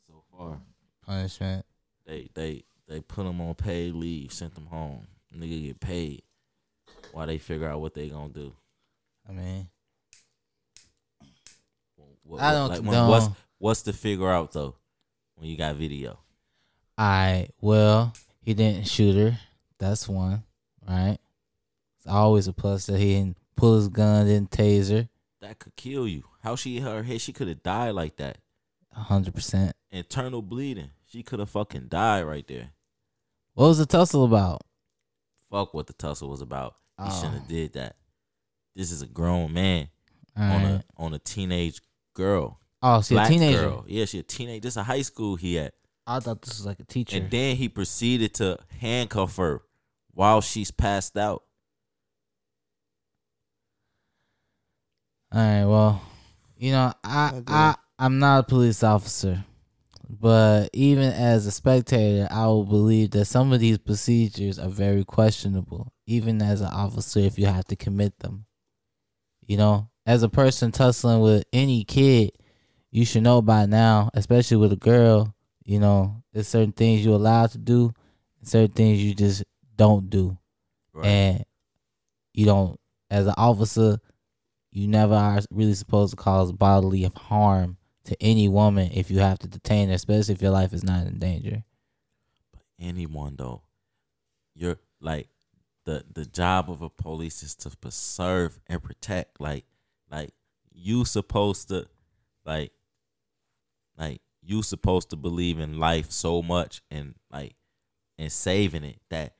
so 0.07 0.23
far. 0.31 0.59
Punishment. 1.05 1.65
They 2.05 2.29
they 2.35 2.63
they 2.87 2.99
put 3.01 3.23
them 3.23 3.39
on 3.41 3.55
paid 3.55 3.93
leave, 3.93 4.31
sent 4.33 4.55
them 4.55 4.65
home. 4.67 5.07
Nigga 5.35 5.63
get 5.67 5.79
paid 5.79 6.23
while 7.11 7.27
they 7.27 7.37
figure 7.37 7.67
out 7.67 7.81
what 7.81 7.93
they 7.93 8.09
gonna 8.09 8.33
do. 8.33 8.53
I 9.27 9.31
mean, 9.31 9.69
What- 12.23 12.41
I 12.41 12.51
don't 12.53 12.69
like, 12.69 12.81
condone- 12.83 13.09
what's 13.09 13.27
what's 13.57 13.81
the 13.83 13.93
figure 13.93 14.29
out 14.29 14.51
though 14.53 14.75
when 15.35 15.49
you 15.49 15.57
got 15.57 15.75
video? 15.75 16.19
I 16.97 17.49
well, 17.61 18.13
he 18.41 18.53
didn't 18.53 18.87
shoot 18.87 19.15
her. 19.15 19.37
That's 19.77 20.07
one, 20.07 20.43
right? 20.87 21.17
It's 21.97 22.07
always 22.07 22.47
a 22.47 22.53
plus 22.53 22.85
that 22.85 22.99
he 22.99 23.15
didn't 23.15 23.37
pull 23.55 23.75
his 23.75 23.87
gun, 23.89 24.25
didn't 24.27 24.51
taser. 24.51 25.09
That 25.41 25.59
could 25.59 25.75
kill 25.75 26.07
you. 26.07 26.23
How 26.41 26.55
she 26.55 26.75
hit 26.75 26.83
her 26.83 27.03
head? 27.03 27.19
She 27.21 27.33
could 27.33 27.47
have 27.49 27.61
died 27.63 27.91
like 27.95 28.15
that. 28.17 28.37
Hundred 28.93 29.33
percent. 29.33 29.75
Internal 29.91 30.41
bleeding. 30.41 30.91
She 31.13 31.21
could 31.21 31.37
have 31.37 31.51
fucking 31.51 31.89
died 31.89 32.23
right 32.23 32.47
there. 32.47 32.71
What 33.53 33.67
was 33.67 33.77
the 33.77 33.85
tussle 33.85 34.25
about? 34.25 34.63
Fuck 35.51 35.71
what 35.75 35.85
the 35.85 35.93
tussle 35.93 36.27
was 36.29 36.41
about. 36.41 36.73
He 36.97 37.03
Oh. 37.07 37.15
shouldn't 37.15 37.35
have 37.41 37.47
did 37.47 37.73
that. 37.73 37.97
This 38.75 38.91
is 38.91 39.03
a 39.03 39.07
grown 39.07 39.53
man 39.53 39.89
All 40.35 40.43
on 40.43 40.63
right. 40.63 40.71
a 40.71 40.83
on 40.97 41.13
a 41.13 41.19
teenage 41.19 41.81
girl. 42.15 42.59
Oh, 42.81 42.99
she 43.03 43.13
a 43.13 43.17
black 43.17 43.29
teenager. 43.29 43.59
girl. 43.61 43.85
Yeah, 43.87 44.05
she 44.05 44.17
a 44.17 44.23
teenage. 44.23 44.63
This 44.63 44.73
is 44.73 44.77
a 44.77 44.83
high 44.83 45.03
school 45.03 45.35
he 45.35 45.59
at. 45.59 45.75
I 46.07 46.19
thought 46.19 46.41
this 46.41 46.57
was 46.57 46.65
like 46.65 46.79
a 46.79 46.83
teacher. 46.83 47.15
And 47.17 47.29
then 47.29 47.57
he 47.57 47.69
proceeded 47.69 48.33
to 48.35 48.57
handcuff 48.79 49.35
her 49.37 49.61
while 50.15 50.41
she's 50.41 50.71
passed 50.71 51.15
out. 51.15 51.43
All 55.31 55.39
right. 55.39 55.65
Well, 55.65 56.01
you 56.57 56.71
know, 56.71 56.91
I 57.03 57.43
I 57.45 57.75
I'm 57.99 58.17
not 58.17 58.39
a 58.39 58.43
police 58.43 58.81
officer, 58.83 59.45
but 60.19 60.69
even 60.73 61.11
as 61.11 61.45
a 61.45 61.51
spectator, 61.51 62.27
I 62.31 62.47
will 62.47 62.65
believe 62.65 63.11
that 63.11 63.25
some 63.25 63.51
of 63.53 63.59
these 63.59 63.77
procedures 63.77 64.59
are 64.59 64.69
very 64.69 65.03
questionable. 65.03 65.91
Even 66.05 66.41
as 66.41 66.61
an 66.61 66.67
officer, 66.67 67.19
if 67.19 67.39
you 67.39 67.45
have 67.45 67.65
to 67.65 67.75
commit 67.75 68.19
them, 68.19 68.45
you 69.45 69.57
know, 69.57 69.89
as 70.05 70.23
a 70.23 70.29
person 70.29 70.71
tussling 70.71 71.21
with 71.21 71.43
any 71.53 71.83
kid, 71.83 72.31
you 72.91 73.05
should 73.05 73.23
know 73.23 73.41
by 73.41 73.65
now, 73.65 74.09
especially 74.13 74.57
with 74.57 74.73
a 74.73 74.77
girl. 74.77 75.33
You 75.63 75.79
know, 75.79 76.23
there's 76.33 76.47
certain 76.47 76.73
things 76.73 77.05
you're 77.05 77.15
allowed 77.15 77.51
to 77.51 77.57
do, 77.57 77.93
and 78.39 78.47
certain 78.47 78.73
things 78.73 79.03
you 79.03 79.15
just 79.15 79.43
don't 79.75 80.09
do 80.09 80.37
Right. 80.93 81.07
and 81.07 81.45
you 82.33 82.45
don't 82.45 82.79
as 83.09 83.25
an 83.25 83.33
officer 83.37 83.97
you 84.71 84.87
never 84.87 85.15
are 85.15 85.39
really 85.51 85.73
supposed 85.73 86.11
to 86.11 86.15
cause 86.15 86.51
bodily 86.51 87.09
harm 87.15 87.77
to 88.05 88.21
any 88.21 88.47
woman 88.47 88.91
if 88.93 89.09
you 89.09 89.19
have 89.19 89.39
to 89.39 89.47
detain 89.47 89.89
her 89.89 89.95
especially 89.95 90.33
if 90.33 90.41
your 90.41 90.51
life 90.51 90.73
is 90.73 90.83
not 90.83 91.05
in 91.07 91.19
danger 91.19 91.63
But 92.51 92.63
anyone 92.79 93.35
though. 93.37 93.63
You're 94.55 94.77
like 94.99 95.29
the 95.85 96.05
the 96.13 96.25
job 96.25 96.69
of 96.69 96.81
a 96.81 96.89
police 96.89 97.43
is 97.43 97.55
to 97.55 97.69
preserve 97.75 98.59
and 98.67 98.81
protect. 98.83 99.39
Like 99.41 99.65
like 100.11 100.33
you 100.71 101.05
supposed 101.05 101.69
to 101.69 101.87
like 102.45 102.71
like 103.97 104.21
you 104.41 104.63
supposed 104.63 105.09
to 105.11 105.15
believe 105.15 105.59
in 105.59 105.79
life 105.79 106.11
so 106.11 106.41
much 106.41 106.81
and 106.91 107.15
like 107.31 107.55
and 108.17 108.31
saving 108.31 108.83
it 108.83 108.99
that 109.09 109.35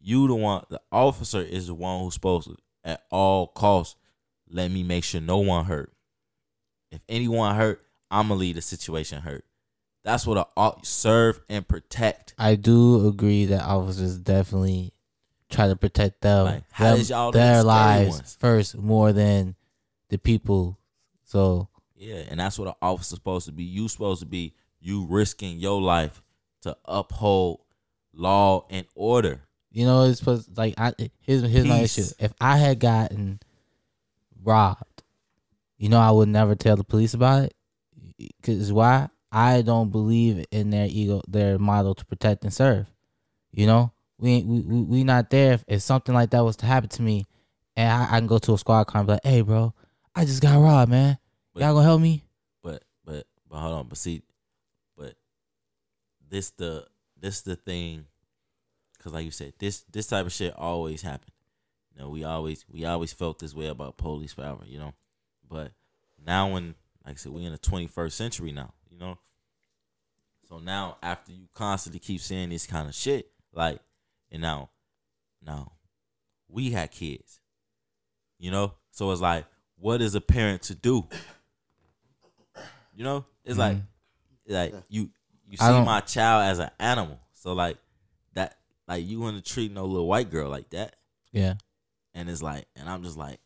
you 0.00 0.26
the 0.26 0.34
one 0.34 0.64
the 0.70 0.80
officer 0.90 1.40
is 1.40 1.66
the 1.68 1.74
one 1.74 2.00
who's 2.00 2.14
supposed 2.14 2.48
to 2.48 2.56
at 2.84 3.02
all 3.10 3.46
costs 3.46 3.96
let 4.48 4.70
me 4.70 4.82
make 4.82 5.04
sure 5.04 5.20
no 5.20 5.38
one 5.38 5.64
hurt. 5.64 5.92
If 6.94 7.00
anyone 7.08 7.54
hurt, 7.56 7.82
I'ma 8.10 8.34
leave 8.34 8.54
the 8.54 8.62
situation 8.62 9.20
hurt. 9.22 9.44
That's 10.04 10.26
what 10.26 10.48
a 10.56 10.72
serve 10.82 11.40
and 11.48 11.66
protect. 11.66 12.34
i 12.38 12.56
do 12.56 13.08
agree 13.08 13.46
that 13.46 13.64
officers 13.64 14.18
definitely 14.18 14.92
try 15.48 15.68
to 15.68 15.76
protect 15.76 16.20
them, 16.20 16.44
Like, 16.46 16.64
how 16.70 16.90
them- 16.90 16.98
does 16.98 17.10
y'all 17.10 17.32
their 17.32 17.62
lives 17.62 18.10
ones? 18.10 18.36
first 18.40 18.76
more 18.76 19.12
than 19.12 19.54
the 20.10 20.18
people 20.18 20.78
so 21.24 21.68
Yeah, 21.96 22.22
and 22.28 22.38
that's 22.38 22.58
what 22.58 22.68
an 22.68 22.74
officer's 22.82 23.16
supposed 23.18 23.46
to 23.46 23.52
be. 23.52 23.64
You 23.64 23.88
supposed 23.88 24.20
to 24.20 24.26
be 24.26 24.54
you 24.80 25.06
risking 25.06 25.58
your 25.58 25.80
life 25.80 26.22
to 26.62 26.76
uphold 26.84 27.60
law 28.12 28.66
and 28.68 28.86
order. 28.94 29.42
You 29.72 29.86
know, 29.86 30.02
it's 30.04 30.18
supposed 30.18 30.56
like 30.56 30.74
I 30.78 30.92
here's 31.20 31.42
my 31.66 31.80
issue. 31.80 32.04
If 32.18 32.32
I 32.40 32.58
had 32.58 32.78
gotten 32.78 33.40
robbed, 34.42 34.93
you 35.84 35.90
know, 35.90 36.00
I 36.00 36.10
would 36.10 36.30
never 36.30 36.54
tell 36.54 36.76
the 36.76 36.82
police 36.82 37.12
about 37.12 37.50
it. 38.18 38.32
Cause 38.42 38.72
why? 38.72 39.10
I 39.30 39.60
don't 39.60 39.92
believe 39.92 40.42
in 40.50 40.70
their 40.70 40.86
ego, 40.88 41.20
their 41.28 41.58
model 41.58 41.94
to 41.94 42.06
protect 42.06 42.42
and 42.42 42.54
serve. 42.54 42.86
You 43.52 43.66
know, 43.66 43.92
we 44.16 44.42
we 44.44 44.60
we, 44.60 44.80
we 44.80 45.04
not 45.04 45.28
there. 45.28 45.52
If, 45.52 45.64
if 45.68 45.82
something 45.82 46.14
like 46.14 46.30
that 46.30 46.42
was 46.42 46.56
to 46.56 46.66
happen 46.66 46.88
to 46.88 47.02
me, 47.02 47.26
and 47.76 47.92
I, 47.92 48.04
I 48.04 48.18
can 48.18 48.26
go 48.26 48.38
to 48.38 48.54
a 48.54 48.58
squad 48.58 48.84
car 48.84 49.00
and 49.00 49.06
be 49.06 49.12
like, 49.12 49.24
"Hey, 49.24 49.42
bro, 49.42 49.74
I 50.14 50.24
just 50.24 50.40
got 50.40 50.56
robbed, 50.58 50.90
man. 50.90 51.18
But- 51.52 51.62
Y'all 51.64 51.74
gonna 51.74 51.84
help 51.84 52.00
me?" 52.00 52.24
But 52.62 52.82
but 53.04 53.26
but 53.50 53.58
hold 53.58 53.74
on, 53.74 53.86
but 53.88 53.98
see, 53.98 54.22
but 54.96 55.12
this 56.30 56.48
the 56.52 56.86
this 57.20 57.42
the 57.42 57.56
thing, 57.56 58.06
because 58.96 59.12
like 59.12 59.26
you 59.26 59.30
said, 59.30 59.52
this 59.58 59.84
this 59.92 60.06
type 60.06 60.24
of 60.24 60.32
shit 60.32 60.54
always 60.56 61.02
happen. 61.02 61.30
You 61.94 62.00
know, 62.00 62.08
we 62.08 62.24
always 62.24 62.64
we 62.70 62.86
always 62.86 63.12
felt 63.12 63.38
this 63.38 63.54
way 63.54 63.66
about 63.66 63.98
police 63.98 64.32
forever. 64.32 64.62
You 64.64 64.78
know, 64.78 64.94
but 65.48 65.72
now 66.24 66.52
when 66.52 66.74
like 67.04 67.14
I 67.14 67.16
said, 67.16 67.32
we 67.32 67.44
in 67.44 67.52
the 67.52 67.58
twenty 67.58 67.86
first 67.86 68.16
century 68.16 68.52
now. 68.52 68.72
You 68.90 68.98
know, 68.98 69.18
so 70.48 70.58
now 70.58 70.96
after 71.02 71.32
you 71.32 71.48
constantly 71.54 71.98
keep 72.00 72.20
saying 72.20 72.50
this 72.50 72.66
kind 72.66 72.88
of 72.88 72.94
shit, 72.94 73.30
like, 73.52 73.80
and 74.30 74.40
now, 74.40 74.70
now, 75.44 75.72
we 76.48 76.70
had 76.70 76.90
kids. 76.90 77.40
You 78.38 78.50
know, 78.50 78.74
so 78.90 79.10
it's 79.10 79.20
like, 79.20 79.46
what 79.76 80.00
is 80.00 80.14
a 80.14 80.20
parent 80.20 80.62
to 80.62 80.74
do? 80.74 81.06
You 82.94 83.02
know, 83.04 83.26
it's 83.44 83.58
like 83.58 83.76
Mhm. 83.76 83.86
like 84.46 84.74
you 84.88 85.10
you 85.48 85.56
see 85.56 85.64
my 85.84 86.00
child 86.00 86.44
as 86.44 86.58
an 86.58 86.70
animal. 86.78 87.20
So 87.32 87.52
like 87.52 87.78
that 88.34 88.58
like 88.86 89.04
you 89.04 89.20
want 89.20 89.42
to 89.44 89.52
treat 89.52 89.72
no 89.72 89.84
little 89.84 90.06
white 90.06 90.30
girl 90.30 90.48
like 90.48 90.70
that, 90.70 90.96
Yeah, 91.32 91.54
and 92.14 92.30
it's 92.30 92.42
like, 92.42 92.66
and 92.76 92.88
I'm 92.88 93.02
just 93.02 93.16
like 93.16 93.30
like 93.30 93.40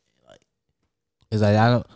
it's 1.30 1.42
like 1.42 1.56
I 1.56 1.70
don't. 1.70 1.86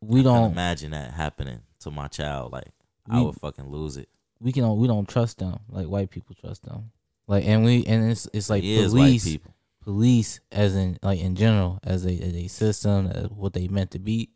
We 0.00 0.20
I 0.20 0.22
can't 0.22 0.34
don't. 0.34 0.52
imagine 0.52 0.90
that 0.92 1.12
happening 1.12 1.60
to 1.80 1.90
my 1.90 2.08
child. 2.08 2.52
Like 2.52 2.68
I 3.10 3.20
would 3.22 3.36
fucking 3.36 3.68
lose 3.68 3.96
it. 3.96 4.08
We 4.40 4.52
can. 4.52 4.76
We 4.76 4.86
don't 4.86 5.08
trust 5.08 5.38
them 5.38 5.58
like 5.68 5.86
white 5.86 6.10
people 6.10 6.34
trust 6.40 6.64
them. 6.64 6.90
Like 7.26 7.44
and 7.46 7.64
we 7.64 7.84
and 7.86 8.10
it's 8.10 8.28
it's 8.32 8.48
like 8.50 8.62
It 8.64 8.68
is 8.68 8.92
police. 8.92 9.24
people. 9.24 9.54
police 9.82 10.40
as 10.52 10.74
in 10.76 10.98
like 11.02 11.20
in 11.20 11.34
general 11.34 11.78
as 11.84 12.06
a 12.06 12.10
as 12.12 12.34
a 12.34 12.46
system 12.48 13.06
as 13.08 13.28
what 13.30 13.52
they 13.52 13.68
meant 13.68 13.90
to 13.92 13.98
be 13.98 14.30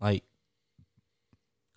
like 0.00 0.24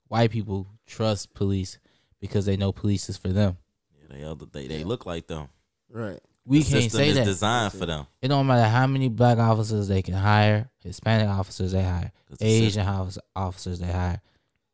white 0.08 0.32
people 0.32 0.68
trust 0.88 1.34
police 1.34 1.78
because 2.20 2.46
they 2.46 2.58
know 2.58 2.72
police 2.72 3.10
is 3.10 3.18
for 3.18 3.30
them 3.30 3.58
Yeah, 4.02 4.18
they 4.18 4.24
other 4.24 4.46
they, 4.52 4.68
they 4.68 4.84
look 4.84 5.06
like 5.06 5.28
them. 5.28 5.50
Right. 5.90 6.20
we 6.46 6.64
The 6.64 6.80
can't 6.80 6.92
say 6.92 7.10
is 7.10 7.16
that 7.18 7.26
designed 7.26 7.74
for 7.74 7.86
them. 7.86 8.08
it 8.22 8.28
don't 8.30 8.48
matter 8.48 8.68
how 8.70 8.88
many 8.88 9.10
black 9.10 9.38
officers 9.38 9.88
they 9.88 10.02
can 10.02 10.14
hire 10.16 10.70
hispanic 10.86 11.28
officers 11.28 11.72
they 11.72 11.84
hire 11.84 12.12
asian 12.42 12.88
officer, 12.88 13.22
officers 13.36 13.80
they 13.80 13.92
hire 13.92 14.22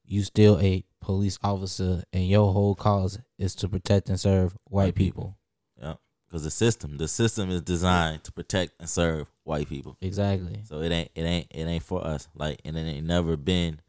you 0.05 0.23
still 0.23 0.59
a 0.59 0.83
police 0.99 1.39
officer 1.41 2.03
and 2.11 2.27
your 2.27 2.51
whole 2.51 2.75
cause 2.75 3.17
is 3.37 3.55
to 3.55 3.67
protect 3.69 4.09
and 4.09 4.19
serve 4.19 4.53
white, 4.65 4.87
White 4.87 4.95
people. 4.95 5.23
people. 5.23 5.87
Yeah, 5.87 5.93
because 6.27 6.43
the 6.43 6.51
system 6.51 6.97
the 6.97 7.07
system 7.07 7.49
is 7.49 7.61
designed 7.61 8.23
to 8.25 8.31
protect 8.31 8.73
and 8.79 8.89
serve 8.89 9.31
white 9.43 9.69
people. 9.69 9.97
exactly 10.01 10.61
So 10.65 10.81
it 10.81 10.91
ain't 10.91 11.11
it 11.15 11.21
ain't 11.23 11.47
it 11.49 11.63
ain't 11.63 11.83
for 11.83 12.05
us. 12.05 12.27
Like 12.35 12.59
and 12.65 12.77
it 12.77 12.81
ain't 12.81 13.07
never 13.07 13.37
been 13.37 13.79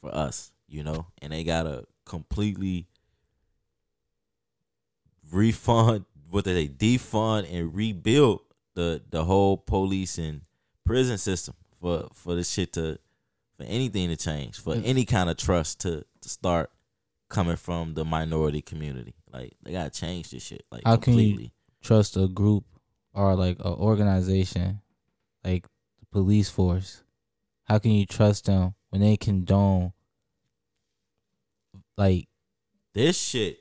for 0.00 0.14
us, 0.14 0.52
you 0.68 0.84
know. 0.84 1.06
And 1.20 1.32
they 1.32 1.42
gotta 1.42 1.84
completely 2.04 2.86
refund 5.32 6.04
what 6.30 6.44
they 6.44 6.68
defund 6.68 7.52
and 7.52 7.74
rebuild 7.74 8.40
the 8.74 9.02
the 9.10 9.24
whole 9.24 9.56
police 9.56 10.16
and 10.16 10.42
prison 10.86 11.18
system 11.18 11.54
for 11.80 12.08
for 12.14 12.34
this 12.34 12.50
shit 12.50 12.72
to 12.74 12.98
for 13.56 13.64
anything 13.64 14.08
to 14.08 14.16
change 14.16 14.58
for 14.60 14.74
Mm. 14.74 14.82
any 14.84 15.04
kind 15.04 15.28
of 15.28 15.36
trust 15.36 15.80
to 15.80 16.04
to 16.22 16.28
start 16.28 16.70
coming 17.28 17.56
from 17.56 17.94
the 17.94 18.04
minority 18.04 18.62
community. 18.62 19.14
Like 19.32 19.56
they 19.62 19.72
gotta 19.72 19.90
change 19.90 20.30
this 20.30 20.42
shit. 20.44 20.64
Like 20.70 20.82
How 20.84 20.96
can 20.96 21.14
you- 21.18 21.50
trust 21.82 22.16
a 22.16 22.26
group 22.28 22.64
or 23.14 23.34
like 23.36 23.58
an 23.60 23.72
organization 23.72 24.80
like 25.44 25.66
the 26.00 26.06
police 26.12 26.48
force? 26.50 27.02
How 27.64 27.78
can 27.78 27.90
you 27.92 28.06
trust 28.06 28.44
them 28.46 28.74
when 28.90 29.00
they 29.00 29.16
condone 29.16 29.92
like 31.96 32.28
This 32.94 33.18
shit 33.20 33.58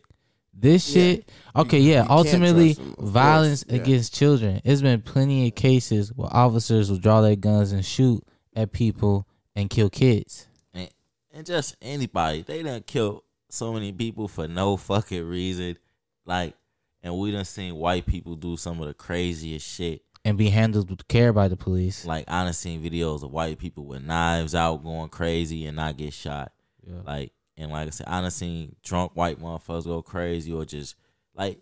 this 0.55 0.87
Yeah. 0.89 0.93
shit? 0.93 1.29
Okay, 1.55 1.79
You- 1.79 1.91
yeah. 1.91 2.03
you 2.03 2.09
ultimately, 2.09 2.73
them, 2.73 2.95
violence 2.99 3.63
yeah. 3.67 3.75
against 3.75 4.13
children. 4.13 4.61
It's 4.63 4.81
been 4.81 5.01
plenty 5.01 5.47
of 5.47 5.55
cases 5.55 6.11
where 6.15 6.29
officers 6.33 6.89
will 6.89 6.97
draw 6.97 7.21
their 7.21 7.35
guns 7.35 7.71
and 7.71 7.85
shoot 7.85 8.23
at 8.55 8.71
people 8.71 9.27
and 9.55 9.69
kill 9.69 9.89
kids. 9.89 10.47
and, 10.73 10.89
and 11.33 11.45
just 11.45 11.75
anybody. 11.81 12.41
They 12.41 12.63
done 12.63 12.83
kill 12.85 13.23
so 13.49 13.73
many 13.73 13.91
people 13.91 14.27
for 14.27 14.47
no 14.47 14.75
fucking 14.77 15.23
reason. 15.23 15.77
Like, 16.25 16.55
and 17.03 17.17
we 17.17 17.31
done 17.31 17.45
seen 17.45 17.75
white 17.75 18.05
people 18.05 18.35
do 18.35 18.57
some 18.57 18.81
of 18.81 18.87
the 18.87 18.93
craziest 18.93 19.65
shit. 19.67 20.01
And 20.25 20.37
be 20.39 20.49
handled 20.49 20.89
with 20.89 21.07
care 21.07 21.31
by 21.31 21.47
the 21.47 21.55
police. 21.55 22.03
Like, 22.05 22.25
I 22.27 22.43
done 22.45 22.53
seen 22.53 22.81
videos 22.83 23.21
of 23.23 23.31
white 23.31 23.59
people 23.59 23.85
with 23.85 24.03
knives 24.03 24.55
out 24.55 24.83
going 24.83 25.09
crazy 25.09 25.67
and 25.67 25.75
not 25.75 25.97
get 25.97 26.13
shot. 26.13 26.51
Yeah. 26.83 26.95
Like, 27.05 27.31
and 27.57 27.71
like 27.71 27.87
I 27.87 27.89
said, 27.91 28.07
I 28.07 28.21
done 28.21 28.31
seen 28.31 28.75
drunk 28.83 29.11
white 29.15 29.39
motherfuckers 29.39 29.85
go 29.85 30.01
crazy 30.01 30.51
or 30.51 30.65
just 30.65 30.95
like 31.33 31.59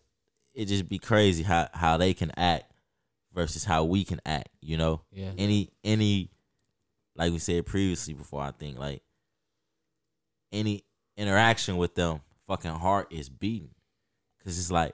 it 0.54 0.66
just 0.66 0.88
be 0.88 1.00
crazy 1.00 1.44
how 1.44 1.68
how 1.74 1.98
they 1.98 2.14
can 2.14 2.32
act 2.38 2.72
versus 3.34 3.64
how 3.64 3.84
we 3.86 4.04
can 4.04 4.20
act. 4.26 4.50
You 4.62 4.78
know, 4.78 5.02
Yeah. 5.12 5.32
any 5.38 5.70
any 5.84 6.30
like 7.16 7.32
we 7.32 7.40
said 7.40 7.66
previously 7.66 8.14
before 8.14 8.42
I 8.42 8.52
think 8.52 8.78
like 8.78 9.02
any 10.52 10.84
interaction 11.18 11.78
with 11.78 11.96
them 11.96 12.22
fucking 12.48 12.72
heart 12.72 13.08
is 13.12 13.30
beating 13.30 13.70
cuz 14.44 14.58
it's 14.60 14.72
like 14.72 14.94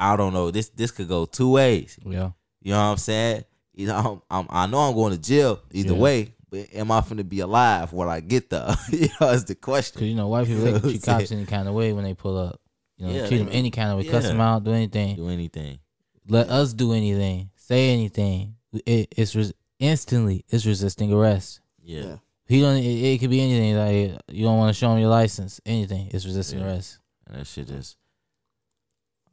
I 0.00 0.14
don't 0.16 0.32
know 0.32 0.52
this 0.52 0.68
this 0.70 0.92
could 0.92 1.08
go 1.08 1.24
two 1.26 1.50
ways 1.50 1.98
Yeah. 2.04 2.30
you 2.60 2.70
know 2.72 2.78
what 2.78 2.90
I'm 2.92 2.96
saying 2.98 3.44
either 3.74 3.92
I'm, 3.94 4.22
I'm 4.30 4.46
I 4.48 4.66
know 4.66 4.78
I'm 4.78 4.94
going 4.94 5.12
to 5.12 5.18
jail 5.18 5.60
either 5.72 5.94
Yeah. 5.94 5.98
way 5.98 6.34
but 6.50 6.66
am 6.74 6.90
I 6.90 7.00
finna 7.00 7.28
be 7.28 7.40
alive 7.40 7.92
when 7.92 8.08
I 8.08 8.20
get 8.20 8.50
there 8.50 8.74
you 8.90 9.08
know 9.20 9.28
is 9.30 9.44
the 9.44 9.54
question 9.54 9.98
Cause 10.00 10.08
you 10.08 10.14
know 10.14 10.28
white 10.28 10.46
people 10.46 10.64
You 10.66 10.72
know 10.72 10.78
treat 10.80 11.08
I'm 11.08 11.18
cops 11.20 11.32
any 11.32 11.46
kind 11.46 11.68
of 11.68 11.74
way 11.74 11.92
when 11.92 12.04
they 12.04 12.14
pull 12.14 12.36
up. 12.38 12.60
You 12.96 13.06
know, 13.06 13.12
Yeah, 13.12 13.28
treat 13.28 13.38
them 13.38 13.48
any 13.52 13.70
kind 13.70 13.90
of 13.90 13.98
way, 13.98 14.04
cuss 14.10 14.24
them 14.26 14.40
out, 14.40 14.64
do 14.64 14.72
anything. 14.72 15.16
do 15.16 15.28
anything 15.28 15.78
Let 16.28 16.48
us 16.50 16.72
do 16.72 16.92
anything, 16.92 17.50
say 17.56 17.90
anything. 17.92 18.56
It, 18.84 19.14
it's 19.16 19.34
res- 19.36 19.52
instantly 19.78 20.44
it's 20.48 20.66
resisting 20.66 21.12
arrest. 21.12 21.60
yeah, 21.82 22.02
Yeah. 22.02 22.16
He 22.46 22.60
don't. 22.62 22.76
It, 22.78 22.82
it 23.14 23.18
could 23.20 23.28
be 23.30 23.40
anything. 23.42 23.76
Like 23.76 24.20
you 24.28 24.44
don't 24.44 24.56
want 24.56 24.70
to 24.70 24.78
show 24.78 24.90
him 24.92 24.98
your 25.00 25.10
license. 25.10 25.60
Anything. 25.66 26.08
It's 26.12 26.24
resisting 26.24 26.60
Yeah. 26.60 26.66
arrest. 26.66 26.98
and 27.26 27.36
that 27.38 27.46
shit 27.46 27.68
just 27.68 27.96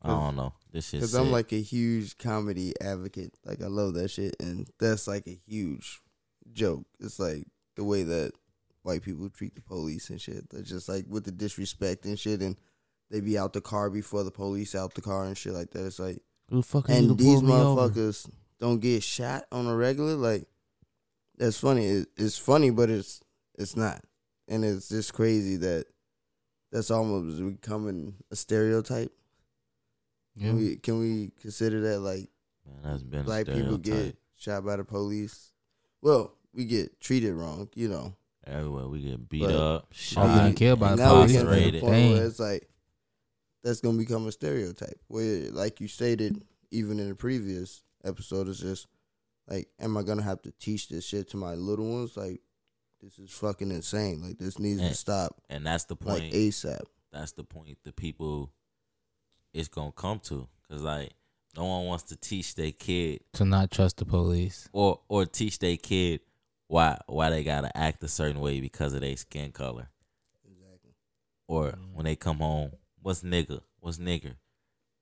I 0.01 0.09
don't 0.09 0.35
know 0.35 0.53
this 0.71 0.89
shit 0.89 0.99
Because 0.99 1.15
I'm 1.15 1.31
like 1.31 1.51
a 1.53 1.61
huge 1.61 2.17
comedy 2.17 2.73
advocate. 2.81 3.33
Like 3.45 3.61
I 3.61 3.67
love 3.67 3.93
that 3.95 4.09
shit, 4.11 4.35
and 4.39 4.67
that's 4.79 5.07
like 5.07 5.25
a 5.27 5.39
huge 5.47 6.01
joke. 6.55 6.85
It's 6.99 7.19
like 7.19 7.45
the 7.75 7.83
way 7.83 8.01
that 8.03 8.31
white 8.81 9.03
people 9.03 9.29
treat 9.29 9.53
the 9.55 9.61
police 9.61 10.09
and 10.09 10.19
shit. 10.19 10.49
They're 10.49 10.61
just 10.63 10.89
like 10.89 11.05
with 11.07 11.25
the 11.25 11.31
disrespect 11.31 12.05
and 12.05 12.17
shit, 12.17 12.41
and 12.41 12.55
they 13.11 13.19
be 13.19 13.37
out 13.37 13.53
the 13.53 13.61
car 13.61 13.89
before 13.91 14.23
the 14.23 14.31
police 14.31 14.73
out 14.73 14.95
the 14.95 15.01
car 15.01 15.25
and 15.25 15.37
shit 15.37 15.53
like 15.53 15.69
that. 15.71 15.85
It's 15.85 15.99
like, 15.99 16.19
Who 16.49 16.57
the 16.57 16.63
fuck 16.63 16.89
are 16.89 16.93
you 16.93 16.99
to 17.01 17.09
and 17.09 17.17
these 17.19 17.41
pull 17.41 17.51
over? 17.51 17.89
motherfuckers 17.93 18.29
don't 18.59 18.79
get 18.79 19.03
shot 19.03 19.45
on 19.51 19.67
a 19.67 19.75
regular. 19.75 20.15
Like 20.15 20.47
that's 21.37 21.59
funny. 21.59 21.85
It, 21.85 22.07
it's 22.17 22.37
funny, 22.37 22.71
but 22.71 22.89
it's 22.89 23.21
it's 23.57 23.75
not, 23.75 24.01
and 24.47 24.65
it's 24.65 24.89
just 24.89 25.13
crazy 25.13 25.57
that 25.57 25.85
that's 26.71 26.89
almost 26.91 27.39
becoming 27.61 28.15
a 28.31 28.35
stereotype. 28.35 29.11
Yeah. 30.35 30.47
Can 30.49 30.57
we 30.57 30.75
can 30.77 30.99
we 30.99 31.31
consider 31.41 31.79
that 31.81 31.99
like 31.99 32.29
Man, 32.65 32.79
that's 32.83 33.03
been 33.03 33.23
black 33.23 33.45
people 33.45 33.77
get 33.77 34.17
shot 34.35 34.65
by 34.65 34.75
the 34.75 34.83
police? 34.83 35.51
Well, 36.01 36.33
we 36.55 36.65
get 36.65 36.99
treated 37.01 37.33
wrong, 37.33 37.69
you 37.75 37.87
know. 37.89 38.15
everywhere 38.47 38.87
we 38.87 39.01
get 39.01 39.27
beat 39.27 39.41
But- 39.41 39.55
up 39.55 39.87
shot 39.91 40.35
getting 40.37 40.53
killed 40.55 40.79
by 40.79 40.91
And 40.91 40.99
the 40.99 41.03
now 41.03 41.11
we 41.13 41.17
police. 41.27 41.31
getting 41.43 41.47
to 41.47 41.71
the 41.71 41.79
point 41.81 42.11
where 42.13 42.25
it's 42.27 42.39
like 42.39 42.69
that's 43.63 43.81
gonna 43.81 43.97
become 43.97 44.27
a 44.27 44.31
stereotype. 44.31 44.99
Where, 45.07 45.49
like 45.51 45.81
you 45.81 45.87
stated, 45.87 46.43
even 46.71 46.99
in 46.99 47.09
the 47.09 47.15
previous 47.15 47.81
episode, 48.03 48.47
it's 48.47 48.59
just 48.59 48.85
like, 49.47 49.67
am 49.79 49.97
I 49.97 50.03
gonna 50.03 50.21
have 50.21 50.41
to 50.43 50.51
teach 50.59 50.89
this 50.89 51.03
shit 51.05 51.29
to 51.31 51.37
my 51.37 51.55
little 51.55 51.85
ones? 51.91 52.15
Like, 52.15 52.41
this 53.01 53.17
is 53.19 53.31
fucking 53.31 53.71
insane. 53.71 54.21
Like, 54.21 54.37
this 54.37 54.59
needs 54.59 54.79
And- 54.79 54.89
to 54.91 54.95
stop 54.95 55.41
and 55.49 55.65
that's 55.65 55.85
the 55.85 55.95
point. 55.95 56.19
like 56.25 56.31
point 56.31 56.33
ASAP. 56.35 56.83
that's 57.11 57.31
the 57.33 57.43
point 57.43 57.77
the 57.83 57.91
people 57.93 58.51
it's 59.53 59.67
gonna 59.69 59.91
come 59.91 60.19
to 60.19 60.47
because 60.61 60.83
like 60.83 61.13
no 61.57 61.65
one 61.65 61.85
wants 61.87 62.03
to 62.05 62.15
teach 62.17 62.53
their 62.55 62.71
kid 62.73 63.21
To 63.33 63.45
not 63.45 63.71
trust 63.71 63.97
the 63.97 64.05
police. 64.05 64.67
or 64.73 65.01
or 65.07 65.25
teach 65.25 65.57
their 65.59 65.77
kid 65.77 66.19
why 66.67 66.97
why 67.07 67.29
they 67.29 67.43
gotta 67.43 67.75
act 67.77 68.03
a 68.03 68.07
certain 68.07 68.39
way 68.41 68.59
because 68.59 68.93
of 68.93 69.01
their 69.01 69.15
skin 69.17 69.51
color 69.51 69.87
Exactly. 70.43 70.91
or 71.47 71.71
Mm. 71.71 71.93
when 71.93 72.05
they 72.05 72.15
come 72.15 72.37
home 72.37 72.71
what's 73.01 73.21
nigga 73.21 73.61
what's 73.79 73.97
nigger 73.97 74.35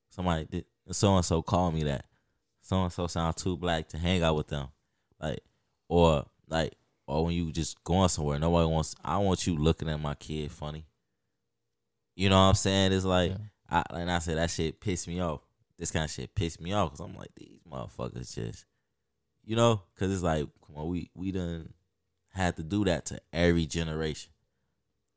somebody 0.10 0.46
did 0.46 0.66
so 0.92 1.16
and 1.16 1.26
so 1.26 1.42
call 1.42 1.72
me 1.72 1.84
that 1.84 2.06
so 2.62 2.84
and 2.84 2.92
so 2.92 3.08
sound 3.08 3.36
too 3.38 3.56
black 3.58 3.88
to 3.90 3.98
hang 3.98 4.22
out 4.24 4.36
with 4.36 4.48
them 4.48 4.68
like 5.20 5.40
or 5.88 6.26
like 6.48 6.74
or 7.08 7.26
when 7.26 7.34
you 7.36 7.52
just 7.52 7.82
going 7.84 8.10
somewhere 8.10 8.40
nobody 8.40 8.68
wants 8.68 8.96
i 9.04 9.18
want 9.18 9.48
you 9.48 9.56
looking 9.58 9.90
at 9.90 10.00
my 10.00 10.14
kid 10.16 10.52
funny 10.52 10.86
you 12.16 12.30
know 12.30 12.36
what 12.36 12.50
i'm 12.50 12.56
saying 12.56 12.92
it's 12.92 13.06
like 13.06 13.32
Yeah. 13.32 13.38
I 13.70 13.84
and 14.02 14.12
I 14.12 14.20
said 14.20 14.38
that 14.38 14.52
shit 14.52 14.80
pissed 14.80 15.08
me 15.08 15.20
off. 15.20 15.42
This 15.80 15.90
kind 15.90 16.06
of 16.06 16.12
shit 16.12 16.36
pissed 16.36 16.62
me 16.62 16.74
off 16.74 16.92
because 16.92 17.00
I'm 17.00 17.16
like 17.16 17.32
these 17.36 17.58
motherfuckers 17.68 18.36
just, 18.36 18.66
you 19.46 19.56
know, 19.56 19.82
because 19.94 20.12
it's 20.14 20.24
like 20.24 20.48
come 20.66 20.78
on, 20.78 20.88
we 20.90 21.10
we 21.14 21.32
done 21.32 21.74
had 22.30 22.56
to 22.58 22.64
do 22.64 22.84
that 22.86 23.06
to 23.08 23.20
every 23.32 23.66
generation, 23.66 24.32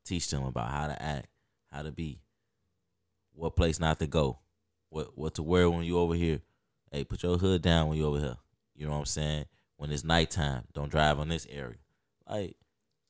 teach 0.05 0.29
them 0.29 0.43
about 0.43 0.69
how 0.69 0.87
to 0.87 1.01
act, 1.01 1.27
how 1.71 1.81
to 1.81 1.91
be, 1.91 2.19
what 3.33 3.55
place 3.55 3.79
not 3.79 3.99
to 3.99 4.07
go, 4.07 4.39
what 4.89 5.17
what 5.17 5.35
to 5.35 5.43
wear 5.43 5.69
when 5.69 5.83
you 5.83 5.97
over 5.97 6.13
here. 6.13 6.41
Hey, 6.91 7.03
put 7.03 7.23
your 7.23 7.37
hood 7.37 7.61
down 7.61 7.87
when 7.89 7.97
you 7.97 8.05
over 8.05 8.19
here. 8.19 8.37
You 8.75 8.85
know 8.85 8.93
what 8.93 8.99
I'm 8.99 9.05
saying? 9.05 9.45
When 9.77 9.91
it's 9.91 10.03
nighttime, 10.03 10.63
don't 10.73 10.89
drive 10.89 11.19
on 11.19 11.27
this 11.27 11.45
area. 11.49 11.75
Like, 12.29 12.55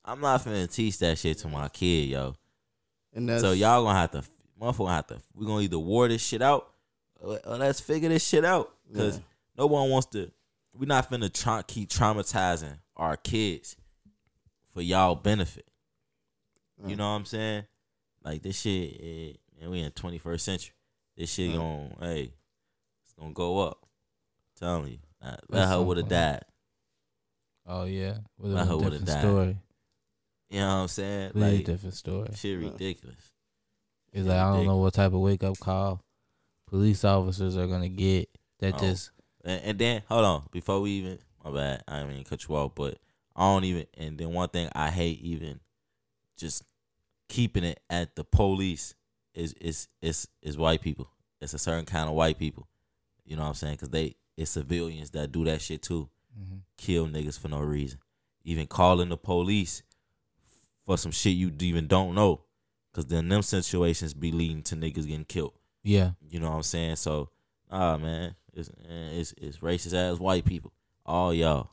I'm 0.03 0.19
not 0.21 0.43
finna 0.43 0.71
teach 0.73 0.97
that 0.99 1.17
shit 1.17 1.37
to 1.39 1.47
my 1.47 1.69
kid, 1.69 2.09
yo. 2.09 2.35
And 3.13 3.27
that's 3.29 3.41
So 3.41 3.51
y'all 3.51 3.83
gonna 3.83 3.99
have 3.99 4.11
to, 4.11 4.23
motherfucker, 4.59 4.77
gonna 4.79 4.93
have 4.93 5.07
to. 5.07 5.21
We 5.33 5.45
gonna 5.45 5.61
either 5.61 5.79
war 5.79 6.07
this 6.07 6.21
shit 6.25 6.41
out, 6.41 6.69
or, 7.19 7.39
or 7.45 7.57
let's 7.57 7.79
figure 7.79 8.09
this 8.09 8.25
shit 8.25 8.43
out. 8.45 8.73
Cause 8.95 9.17
Yeah. 9.17 9.23
no 9.57 9.67
one 9.67 9.89
wants 9.89 10.07
to. 10.07 10.31
We 10.77 10.85
not 10.85 11.09
finna 11.09 11.31
try, 11.33 11.61
keep 11.63 11.89
traumatizing 11.89 12.77
our 12.95 13.17
kids 13.17 13.75
for 14.73 14.81
y'all 14.81 15.15
benefit. 15.15 15.65
You 16.85 16.95
know 16.95 17.09
what 17.09 17.15
I'm 17.15 17.25
saying? 17.25 17.63
Like 18.23 18.43
this 18.43 18.59
shit, 18.61 18.99
eh, 19.01 19.33
and 19.61 19.71
we 19.71 19.79
in 19.79 19.91
21st 19.91 20.39
century. 20.41 20.73
This 21.15 21.33
shit 21.33 21.49
Mm. 21.51 21.55
gon' 21.55 21.95
hey, 22.01 22.33
it's 23.03 23.13
gonna 23.17 23.33
go 23.33 23.59
up. 23.59 23.83
telling 24.55 24.91
you, 24.93 24.99
Nah, 25.21 25.35
let 25.49 25.65
her 25.67 25.73
so 25.73 25.83
would 25.83 25.97
have 25.97 26.05
funny. 26.07 26.15
died. 26.15 26.45
Oh 27.65 27.83
yeah, 27.85 28.17
with 28.37 28.51
My 28.53 28.61
a 28.61 28.65
hoe 28.65 28.77
would've 28.77 28.91
different 28.91 29.07
died. 29.07 29.21
story. 29.21 29.57
You 30.49 30.59
know 30.59 30.67
what 30.67 30.73
I'm 30.83 30.87
saying? 30.87 31.31
Completely 31.31 31.57
Like 31.57 31.65
different 31.65 31.95
story. 31.95 32.29
shit 32.35 32.57
ridiculous. 32.59 33.31
It's 34.13 34.25
Yeah, 34.25 34.33
like 34.33 34.41
I 34.41 34.55
don't 34.55 34.65
know 34.65 34.77
what 34.77 34.93
type 34.93 35.13
of 35.13 35.19
wake 35.19 35.43
up 35.43 35.59
call 35.59 36.01
police 36.67 37.03
officers 37.03 37.55
are 37.57 37.67
gonna 37.67 37.89
get 37.89 38.29
that 38.59 38.75
Oh. 38.75 38.77
just 38.79 39.11
And, 39.47 39.61
and 39.63 39.79
then 39.79 40.03
hold 40.07 40.25
on, 40.25 40.43
before 40.51 40.79
we 40.81 40.91
even 40.91 41.19
my 41.43 41.51
bad, 41.51 41.83
I 41.87 41.99
didn't 41.99 42.13
mean 42.15 42.23
cut 42.25 42.47
you 42.47 42.55
off, 42.55 42.75
but 42.75 42.99
I 43.35 43.41
don't 43.41 43.63
even. 43.63 43.85
And 43.97 44.17
then 44.17 44.33
one 44.33 44.49
thing 44.49 44.69
I 44.75 44.89
hate 44.91 45.19
even 45.21 45.59
just 46.37 46.63
keeping 47.29 47.63
it 47.63 47.79
at 47.89 48.15
the 48.15 48.23
police 48.23 48.93
is 49.33 49.53
is 49.53 49.87
is 50.01 50.27
is 50.41 50.57
white 50.57 50.81
people. 50.81 51.09
It's 51.41 51.53
a 51.53 51.59
certain 51.59 51.85
kind 51.85 52.09
of 52.09 52.15
white 52.15 52.37
people. 52.37 52.67
You 53.25 53.35
know 53.35 53.43
what 53.43 53.49
I'm 53.49 53.53
saying? 53.55 53.75
Because 53.75 53.89
they 53.89 54.15
it's 54.35 54.51
civilians 54.51 55.11
that 55.11 55.31
do 55.31 55.43
that 55.45 55.61
shit 55.61 55.81
too. 55.81 56.09
Mhm. 56.39 56.61
Kill 56.77 57.07
niggas 57.07 57.39
for 57.39 57.47
no 57.47 57.59
reason. 57.59 57.99
Even 58.43 58.67
calling 58.67 59.09
the 59.09 59.17
police 59.17 59.81
for 60.85 60.97
some 60.97 61.11
shit 61.11 61.33
you 61.35 61.51
even 61.59 61.87
don't 61.87 62.15
know. 62.15 62.41
Cause 62.93 63.05
then 63.05 63.29
them 63.29 63.41
situations 63.43 64.13
be 64.13 64.31
leading 64.31 64.63
to 64.63 64.75
niggas 64.75 65.05
getting 65.07 65.25
killed. 65.25 65.53
yeah. 65.83 66.11
You 66.29 66.39
know 66.39 66.49
what 66.49 66.55
I'm 66.57 66.63
saying? 66.63 66.95
So, 66.95 67.29
ah 67.69 67.97
man, 67.97 68.35
it's 68.53 68.69
it's, 68.87 69.33
it's 69.37 69.57
racist 69.59 69.93
ass 69.93 70.19
white 70.19 70.45
people. 70.45 70.73
All 71.05 71.33
y'all. 71.33 71.69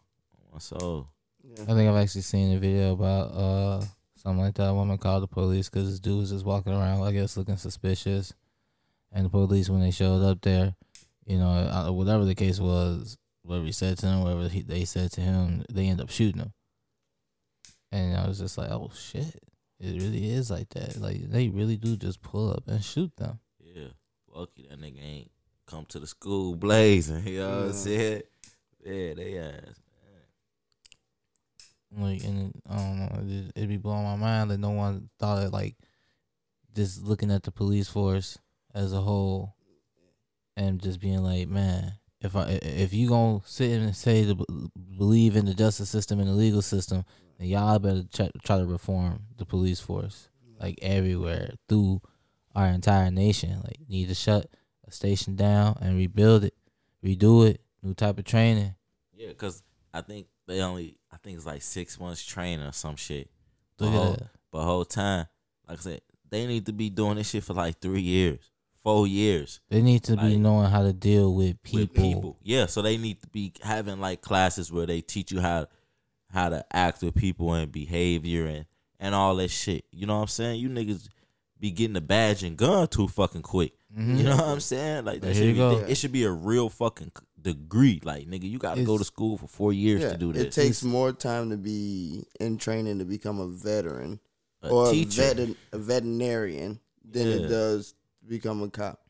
So 0.59 1.09
Yeah. 1.43 1.63
I 1.63 1.75
think 1.75 1.91
I've 1.91 2.03
actually 2.03 2.23
seen 2.23 2.57
a 2.57 2.61
video 2.61 2.93
about 2.93 3.33
uh 3.33 3.85
something 4.17 4.43
like 4.43 4.55
that. 4.55 4.69
A 4.69 4.75
woman 4.75 4.99
called 4.99 5.23
the 5.23 5.29
police 5.29 5.69
because 5.69 5.91
this 5.91 6.01
dude 6.01 6.21
was 6.21 6.31
just 6.31 6.45
walking 6.45 6.73
around, 6.73 7.03
I 7.03 7.13
guess, 7.13 7.37
looking 7.37 7.57
suspicious. 7.57 8.33
And 9.13 9.27
the 9.27 9.31
police, 9.31 9.69
when 9.69 9.81
they 9.81 9.91
showed 9.91 10.23
up 10.23 10.41
there, 10.43 10.75
you 11.27 11.39
know, 11.39 11.49
uh, 11.49 11.93
whatever 11.93 12.25
the 12.25 12.35
case 12.35 12.59
was, 12.59 13.17
whatever 13.43 13.67
he 13.67 13.73
said 13.73 13.99
to 13.99 14.07
him, 14.07 14.23
whatever 14.23 14.49
he, 14.49 14.63
they 14.63 14.85
said 14.85 15.13
to 15.13 15.21
him, 15.21 15.65
they 15.71 15.87
end 15.87 16.01
up 16.01 16.11
shooting 16.11 16.41
him. 16.41 16.53
And 17.93 18.17
I 18.17 18.27
was 18.27 18.39
just 18.41 18.59
like, 18.59 18.71
oh 18.71 18.91
shit, 18.95 19.39
it 19.79 20.03
really 20.03 20.31
is 20.31 20.51
like 20.51 20.69
that. 20.71 20.97
Like 20.97 21.31
they 21.31 21.49
really 21.49 21.77
do 21.77 21.97
just 21.97 22.23
pull 22.23 22.51
up 22.51 22.65
and 22.67 22.83
shoot 22.83 23.15
them. 23.17 23.39
yeah, 23.61 23.89
lucky 24.29 24.67
that 24.69 24.81
nigga 24.81 25.03
ain't 25.03 25.31
come 25.67 25.85
to 25.87 25.99
the 25.99 26.07
school 26.07 26.55
blazing. 26.57 27.27
You 27.27 27.41
know 27.41 27.49
what 27.49 27.61
I'm 27.61 27.67
Yeah. 27.67 27.73
saying? 27.73 28.23
Yeah, 28.85 29.15
they 29.15 29.39
ass. 29.39 29.81
Like, 31.97 32.25
and 32.25 32.51
it, 32.51 32.63
I 32.69 32.77
don't 32.77 32.99
know, 32.99 33.35
it, 33.35 33.53
it'd 33.55 33.69
be 33.69 33.77
blowing 33.77 34.03
my 34.03 34.17
mind 34.17 34.51
that 34.51 34.59
no 34.59 34.71
one 34.71 35.11
thought 35.19 35.45
of 35.47 35.53
like 35.53 35.77
just 36.75 37.03
looking 37.05 37.31
at 37.31 37.45
the 37.45 37.53
police 37.53 37.89
force 37.89 38.37
as 38.75 38.93
a 38.93 39.01
whole 39.01 39.55
and 40.57 40.83
just 40.83 41.01
being 41.01 41.23
like, 41.23 41.47
man, 41.49 41.93
if 42.21 42.35
I 42.35 42.59
if 42.63 42.93
you 42.93 43.09
gonna 43.09 43.41
sit 43.47 43.71
and 43.81 43.95
say 43.95 44.25
to 44.25 44.45
believe 44.99 45.37
in 45.37 45.45
the 45.47 45.55
justice 45.55 45.89
system 45.89 46.19
and 46.19 46.29
the 46.29 46.33
legal 46.33 46.63
system, 46.63 47.05
then 47.39 47.47
y'all 47.49 47.79
better 47.79 48.03
try, 48.13 48.29
try 48.43 48.59
to 48.59 48.67
reform 48.67 49.21
the 49.37 49.47
police 49.47 49.79
force 49.79 50.29
like 50.61 50.79
everywhere 50.83 51.51
through 51.69 52.01
our 52.57 52.67
entire 52.67 53.11
nation. 53.11 53.61
Like, 53.63 53.79
need 53.89 54.09
to 54.09 54.15
shut 54.15 54.47
a 54.87 54.93
station 54.93 55.37
down 55.37 55.79
and 55.81 55.97
rebuild 55.97 56.45
it, 56.45 56.55
redo 57.05 57.49
it, 57.49 57.61
new 57.83 57.95
type 57.95 58.19
of 58.19 58.25
training. 58.25 58.75
Yeah, 59.15 59.33
cause 59.33 59.63
I 59.93 60.01
think 60.01 60.27
they 60.47 60.61
only 60.61 60.99
I 61.13 61.17
think 61.17 61.37
it's 61.37 61.47
like 61.47 61.63
six 61.63 61.99
months 61.99 62.25
training 62.25 62.65
or 62.65 62.73
some 62.73 62.97
shit. 62.97 63.31
But 63.79 63.87
Look 63.87 63.95
at 63.95 63.99
whole, 63.99 64.19
but 64.53 64.65
whole 64.65 64.85
time, 64.85 65.27
like 65.69 65.79
I 65.79 65.83
said, 65.83 66.01
they 66.31 66.47
need 66.47 66.67
to 66.67 66.73
be 66.73 66.91
doing 66.91 67.17
this 67.17 67.31
shit 67.31 67.45
for 67.45 67.55
like 67.55 67.81
three 67.81 68.01
years, 68.01 68.51
four 68.83 69.07
years. 69.07 69.61
They 69.69 69.83
need 69.83 70.05
to 70.05 70.17
be 70.17 70.37
knowing 70.37 70.71
how 70.71 70.83
to 70.83 70.93
deal 70.93 71.35
with 71.35 71.63
people. 71.63 71.81
with 71.81 71.95
people. 71.95 72.39
Yeah, 72.43 72.67
so 72.67 72.83
they 72.83 72.97
need 72.97 73.21
to 73.23 73.29
be 73.29 73.53
having 73.63 74.01
like 74.01 74.21
classes 74.21 74.73
where 74.73 74.87
they 74.87 75.01
teach 75.01 75.33
you 75.33 75.41
how 75.41 75.67
how 76.31 76.49
to 76.49 76.65
act 76.73 77.03
with 77.03 77.15
people 77.15 77.53
and 77.55 77.71
behavior 77.71 78.47
and 78.47 78.67
and 78.99 79.15
all 79.15 79.37
that 79.37 79.51
shit. 79.51 79.85
You 79.93 80.07
know 80.07 80.17
what 80.17 80.23
I'm 80.23 80.29
saying? 80.29 80.61
You 80.61 80.69
niggas 80.69 81.09
be 81.61 81.71
getting 81.71 81.97
a 81.97 82.01
badge 82.01 82.43
and 82.43 82.57
gun 82.57 82.89
too 82.89 83.09
fucking 83.09 83.43
quick. 83.43 83.73
Mhm. 83.97 84.19
You 84.19 84.25
know 84.25 84.37
what 84.37 84.45
I'm 84.47 84.61
saying? 84.61 85.05
Like 85.05 85.21
that 85.21 85.27
There 85.29 85.35
should 85.35 85.45
you 85.47 85.53
be, 85.53 85.59
go. 85.59 85.71
it 85.79 85.95
should 85.97 86.13
be 86.13 86.25
a 86.25 86.31
real 86.33 86.69
fucking 86.69 87.13
degree. 87.41 88.01
Like 88.03 88.27
nigga, 88.27 88.49
you 88.51 88.59
got 88.59 88.77
to 88.77 88.85
go 88.85 88.99
to 88.99 89.05
school 89.05 89.37
for 89.39 89.47
four 89.47 89.73
years 89.73 90.03
Yeah, 90.03 90.13
to 90.13 90.17
do 90.19 90.33
this. 90.33 90.45
It 90.45 90.53
takes 90.53 90.83
more 90.83 91.13
time 91.13 91.51
to 91.51 91.57
be 91.57 92.25
in 92.41 92.59
training 92.59 92.99
to 92.99 93.05
become 93.05 93.39
a 93.41 93.47
veteran 93.47 94.19
a 94.63 94.69
or 94.71 94.91
teacher, 94.91 95.23
a, 95.23 95.35
vet- 95.35 95.57
a 95.73 95.79
veterinarian 95.79 96.81
than 97.09 97.27
Yeah. 97.29 97.35
it 97.35 97.49
does 97.49 97.93
to 98.23 98.27
become 98.29 98.63
a 98.63 98.71
cop 98.71 99.01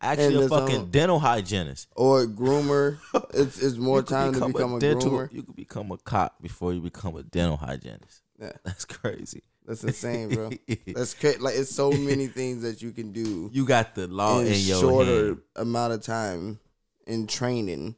actually 0.00 0.34
and 0.36 0.44
a 0.44 0.48
fucking 0.48 0.76
on- 0.80 0.90
dental 0.90 1.18
hygienist. 1.20 1.88
or 1.94 2.22
a 2.22 2.26
groomer. 2.26 2.98
it's, 3.32 3.62
it's 3.62 3.76
more 3.88 3.98
You 3.98 4.02
could 4.02 4.08
time 4.14 4.32
to 4.34 4.46
become 4.48 4.74
a, 4.74 4.78
dental. 4.80 5.10
groomer. 5.10 5.32
You 5.32 5.42
could 5.44 5.56
become 5.56 5.90
a 5.92 5.98
cop 5.98 6.42
before 6.42 6.72
you 6.74 6.80
become 6.80 7.16
a 7.16 7.22
dental 7.22 7.56
hygienist. 7.56 8.22
Yeah. 8.44 8.52
That's 8.64 8.84
crazy. 8.84 9.42
That's 9.66 9.82
insane, 9.82 10.28
bro. 10.28 10.50
That's 10.86 11.14
crazy. 11.14 11.38
Like 11.38 11.54
it's 11.56 11.70
so 11.74 11.90
many 11.90 12.26
things 12.26 12.62
that 12.62 12.82
you 12.82 12.92
can 12.92 13.12
do 13.12 13.48
you 13.52 13.64
got 13.64 13.94
the 13.94 14.06
law 14.06 14.40
in 14.40 14.48
in 14.48 14.60
your 14.60 14.80
shorter 14.80 15.26
hand. 15.26 15.40
amount 15.56 15.92
of 15.94 16.02
time 16.02 16.58
in 17.06 17.26
training 17.26 17.96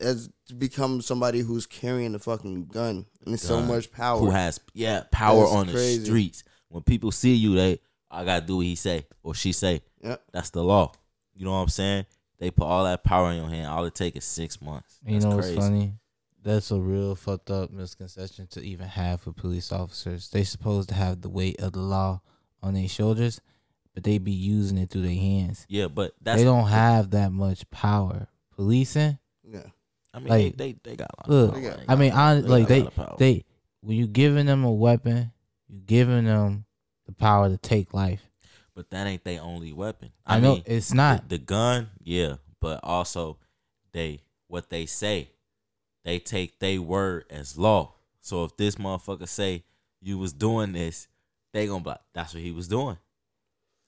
as 0.00 0.30
to 0.48 0.54
become 0.54 1.00
somebody 1.00 1.40
who's 1.40 1.66
carrying 1.66 2.14
a 2.14 2.18
fucking 2.18 2.66
gun 2.66 3.06
and 3.26 3.38
so 3.38 3.60
much 3.60 3.92
power. 3.92 4.18
who 4.18 4.30
has 4.30 4.60
yeah 4.72 5.02
power 5.10 5.40
That's 5.40 5.52
on 5.52 5.68
crazy. 5.68 5.98
the 5.98 6.04
streets. 6.06 6.44
When 6.68 6.82
people 6.82 7.12
see 7.12 7.34
you, 7.34 7.54
they 7.54 7.78
I 8.10 8.24
gotta 8.24 8.46
do 8.46 8.56
what 8.56 8.66
he 8.66 8.74
say 8.74 9.06
or 9.22 9.34
she 9.34 9.52
say. 9.52 9.82
Yep. 10.02 10.22
That's 10.32 10.50
the 10.50 10.64
law. 10.64 10.92
You 11.34 11.44
know 11.44 11.52
what 11.52 11.58
I'm 11.58 11.68
saying? 11.68 12.06
They 12.38 12.50
put 12.50 12.64
all 12.64 12.84
that 12.84 13.04
power 13.04 13.30
in 13.30 13.36
your 13.36 13.48
hand. 13.48 13.68
All 13.68 13.84
it 13.84 13.94
take 13.94 14.16
is 14.16 14.24
six 14.24 14.60
months. 14.60 14.98
You 15.06 15.20
know 15.20 15.36
crazy. 15.36 15.54
what's 15.54 15.66
funny? 15.66 15.92
That's 16.42 16.70
a 16.70 16.80
real 16.80 17.14
fucked 17.14 17.50
up 17.50 17.70
misconception 17.70 18.46
to 18.48 18.60
even 18.62 18.88
have 18.88 19.20
for 19.20 19.32
police 19.32 19.70
officers. 19.72 20.28
They 20.28 20.42
supposed 20.44 20.88
to 20.88 20.94
have 20.94 21.20
the 21.20 21.28
weight 21.28 21.60
of 21.60 21.72
the 21.72 21.80
law 21.80 22.20
on 22.62 22.74
their 22.74 22.88
shoulders, 22.88 23.40
but 23.94 24.02
they 24.02 24.18
be 24.18 24.32
using 24.32 24.78
it 24.78 24.90
through 24.90 25.02
their 25.02 25.14
hands. 25.14 25.66
Yeah, 25.68 25.86
but 25.88 26.14
that's 26.20 26.40
they 26.40 26.44
don't 26.44 26.66
have 26.68 27.10
that 27.10 27.30
much 27.32 27.68
power. 27.70 28.26
Policing, 28.56 29.18
Yeah. 29.44 29.62
I 30.14 30.18
mean, 30.18 30.28
like, 30.28 30.56
they, 30.58 30.72
they 30.72 30.78
they 30.90 30.96
got 30.96 31.08
a 31.16 31.20
lot. 31.20 31.28
look, 31.30 31.48
of 31.48 31.52
power. 31.54 31.60
They 31.62 31.68
got- 31.70 31.84
I 31.88 31.96
mean, 31.96 32.10
got- 32.10 32.18
I, 32.18 32.34
they 32.40 32.48
like 32.48 32.68
they 32.68 32.78
lot 32.80 32.88
of 32.88 32.94
power. 32.96 33.16
they 33.18 33.44
when 33.80 33.96
you 33.96 34.06
giving 34.06 34.46
them 34.46 34.64
a 34.64 34.72
weapon, 34.72 35.32
you 35.68 35.80
giving 35.80 36.24
them 36.24 36.64
the 37.06 37.12
power 37.12 37.48
to 37.48 37.56
take 37.56 37.94
life. 37.94 38.20
but 38.74 38.90
that 38.90 39.06
ain't 39.06 39.24
their 39.24 39.40
only 39.40 39.72
weapon. 39.72 40.10
I, 40.26 40.38
know 40.40 40.54
mean, 40.54 40.62
it's 40.66 40.92
not. 40.92 41.28
the, 41.28 41.38
the 41.38 41.44
gun, 41.44 41.90
yeah, 42.02 42.34
but 42.60 42.80
also 42.82 43.38
they 43.92 44.20
what 44.48 44.68
they 44.70 44.84
say, 44.86 45.30
they 46.04 46.18
take 46.18 46.58
they 46.58 46.78
word 46.78 47.24
as 47.30 47.56
law. 47.58 47.94
So 48.20 48.44
if 48.44 48.56
this 48.56 48.76
motherfucker 48.76 49.28
say 49.28 49.64
you 50.00 50.18
was 50.18 50.32
doing 50.32 50.72
this, 50.72 51.08
they 51.52 51.66
gonna 51.66 51.82
be 51.84 51.90
like, 51.90 52.00
that's 52.14 52.34
what 52.34 52.42
he 52.42 52.52
was 52.52 52.68
doing. 52.68 52.98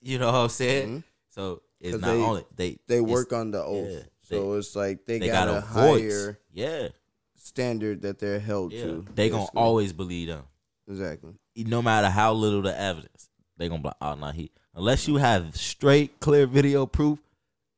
You 0.01 0.19
know 0.19 0.27
what 0.27 0.35
I'm 0.35 0.49
saying? 0.49 0.89
Mhm. 0.99 1.03
So 1.29 1.61
it's 1.79 1.97
not 1.97 2.07
they- 2.13 2.21
only 2.23 2.45
they 2.55 2.77
They 2.87 3.01
work 3.01 3.33
on 3.33 3.51
the 3.51 3.63
oath. 3.63 3.89
yeah, 3.91 3.99
so 4.21 4.53
it's 4.53 4.75
like 4.75 5.05
they, 5.05 5.19
they 5.19 5.27
got, 5.27 5.47
got 5.47 5.57
a 5.57 5.61
voice. 5.61 6.01
higher 6.01 6.39
Yeah, 6.51 6.89
standard 7.35 8.01
that 8.03 8.19
they're 8.19 8.39
held 8.39 8.71
yeah. 8.73 8.83
to. 8.85 9.05
They 9.15 9.29
gonna 9.29 9.43
basically. 9.43 9.61
always 9.61 9.93
believe 9.93 10.27
them. 10.27 10.43
Exactly. 10.87 11.33
no 11.57 11.81
matter 11.81 12.09
how 12.09 12.33
little 12.33 12.61
the 12.61 12.79
evidence, 12.79 13.29
they 13.57 13.67
gonna 13.69 13.81
be 13.81 13.87
like, 13.87 13.95
oh 14.01 14.15
no, 14.15 14.27
he 14.31 14.51
unless 14.75 15.07
you 15.07 15.15
have 15.17 15.55
straight, 15.55 16.19
clear 16.19 16.45
video 16.45 16.85
proof 16.85 17.19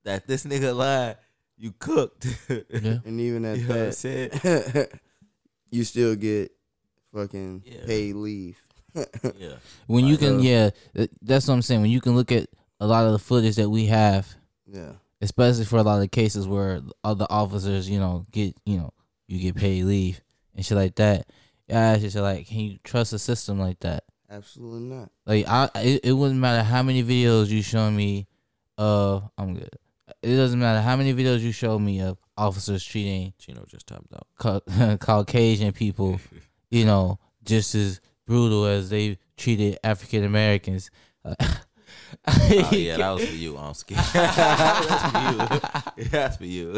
that 0.04 0.28
this 0.28 0.46
nigga 0.46 0.76
lied, 0.76 1.18
you 1.58 1.74
cooked. 1.78 2.28
Yeah. 2.50 3.00
And 3.06 3.20
even 3.20 3.46
at 3.46 3.58
You 3.58 3.68
know 3.68 3.76
what 3.76 4.06
I'm 4.06 4.30
that, 4.30 5.00
you 5.72 5.84
still 5.84 6.16
get 6.16 6.52
fucking 7.14 7.64
Yeah. 7.66 7.86
paid 7.86 8.16
leave. 8.16 8.62
yeah. 9.38 9.56
When 9.88 10.06
you 10.06 10.18
can, 10.18 10.38
uh, 10.38 10.42
yeah, 10.42 10.70
that's 11.22 11.48
what 11.48 11.54
I'm 11.54 11.62
saying. 11.62 11.82
When 11.82 11.92
you 11.92 12.02
can 12.02 12.16
look 12.16 12.32
at 12.32 12.48
a 12.80 12.88
lot 12.88 13.06
of 13.06 13.12
the 13.12 13.20
footage 13.20 13.56
that 13.56 13.70
we 13.70 13.88
have 13.88 14.36
yeah. 14.72 14.94
especially 15.22 15.66
for 15.66 15.78
a 15.78 15.84
lot 15.84 16.02
of 16.02 16.12
cases 16.12 16.48
where 16.48 16.82
other 17.04 17.26
officers, 17.30 17.90
you 17.90 18.00
know, 18.00 18.26
get 18.32 18.56
you 18.66 18.78
know, 18.78 18.92
you 19.28 19.40
get 19.40 19.56
paid 19.56 19.84
leave 19.84 20.22
and 20.56 20.66
shit 20.66 20.78
like 20.78 20.96
that. 20.96 21.28
Yeah, 21.68 21.94
it's 21.94 22.04
just 22.04 22.16
like, 22.16 22.48
can 22.48 22.60
you 22.60 22.78
trust 22.84 23.14
a 23.14 23.20
system 23.20 23.60
like 23.60 23.80
that? 23.82 24.04
Absolutely 24.30 24.82
not. 24.82 25.12
Like, 25.26 25.48
I 25.48 25.70
it, 25.76 26.02
it 26.06 26.14
wouldn't 26.14 26.40
matter 26.40 26.64
how 26.64 26.84
many 26.84 27.04
videos 27.04 27.48
you 27.48 27.62
show 27.62 27.90
me 27.92 28.28
of. 28.78 29.30
I'm 29.38 29.54
good. 29.54 29.76
It 30.24 30.36
doesn't 30.36 30.60
matter 30.60 30.82
how 30.82 30.96
many 30.96 31.14
videos 31.14 31.40
you 31.42 31.52
show 31.52 31.78
me 31.80 32.02
of 32.02 32.18
officers 32.38 32.84
treating 32.84 33.34
Chino 33.38 33.64
just 33.68 33.88
tapped 33.88 34.12
out. 34.14 34.28
Ca- 34.38 34.98
Caucasian 35.00 35.72
people, 35.74 36.20
you 36.72 36.86
know, 36.86 37.20
just 37.44 37.76
as 37.76 38.02
brutal 38.26 38.66
as 38.66 38.90
they 38.90 39.18
treated 39.38 39.78
African 39.84 40.24
Americans. 40.24 40.90
Uh, 41.24 41.36
Oh, 42.26 42.70
yeah, 42.72 42.98
that 42.98 43.10
was 43.12 43.26
for 43.28 43.36
you. 43.36 43.58
I'm 43.58 43.74
scared. 43.74 44.00
That's 44.14 45.12
for 45.12 45.20
you. 45.96 46.06
That's 46.10 46.38
for 46.38 46.46
you. 46.46 46.74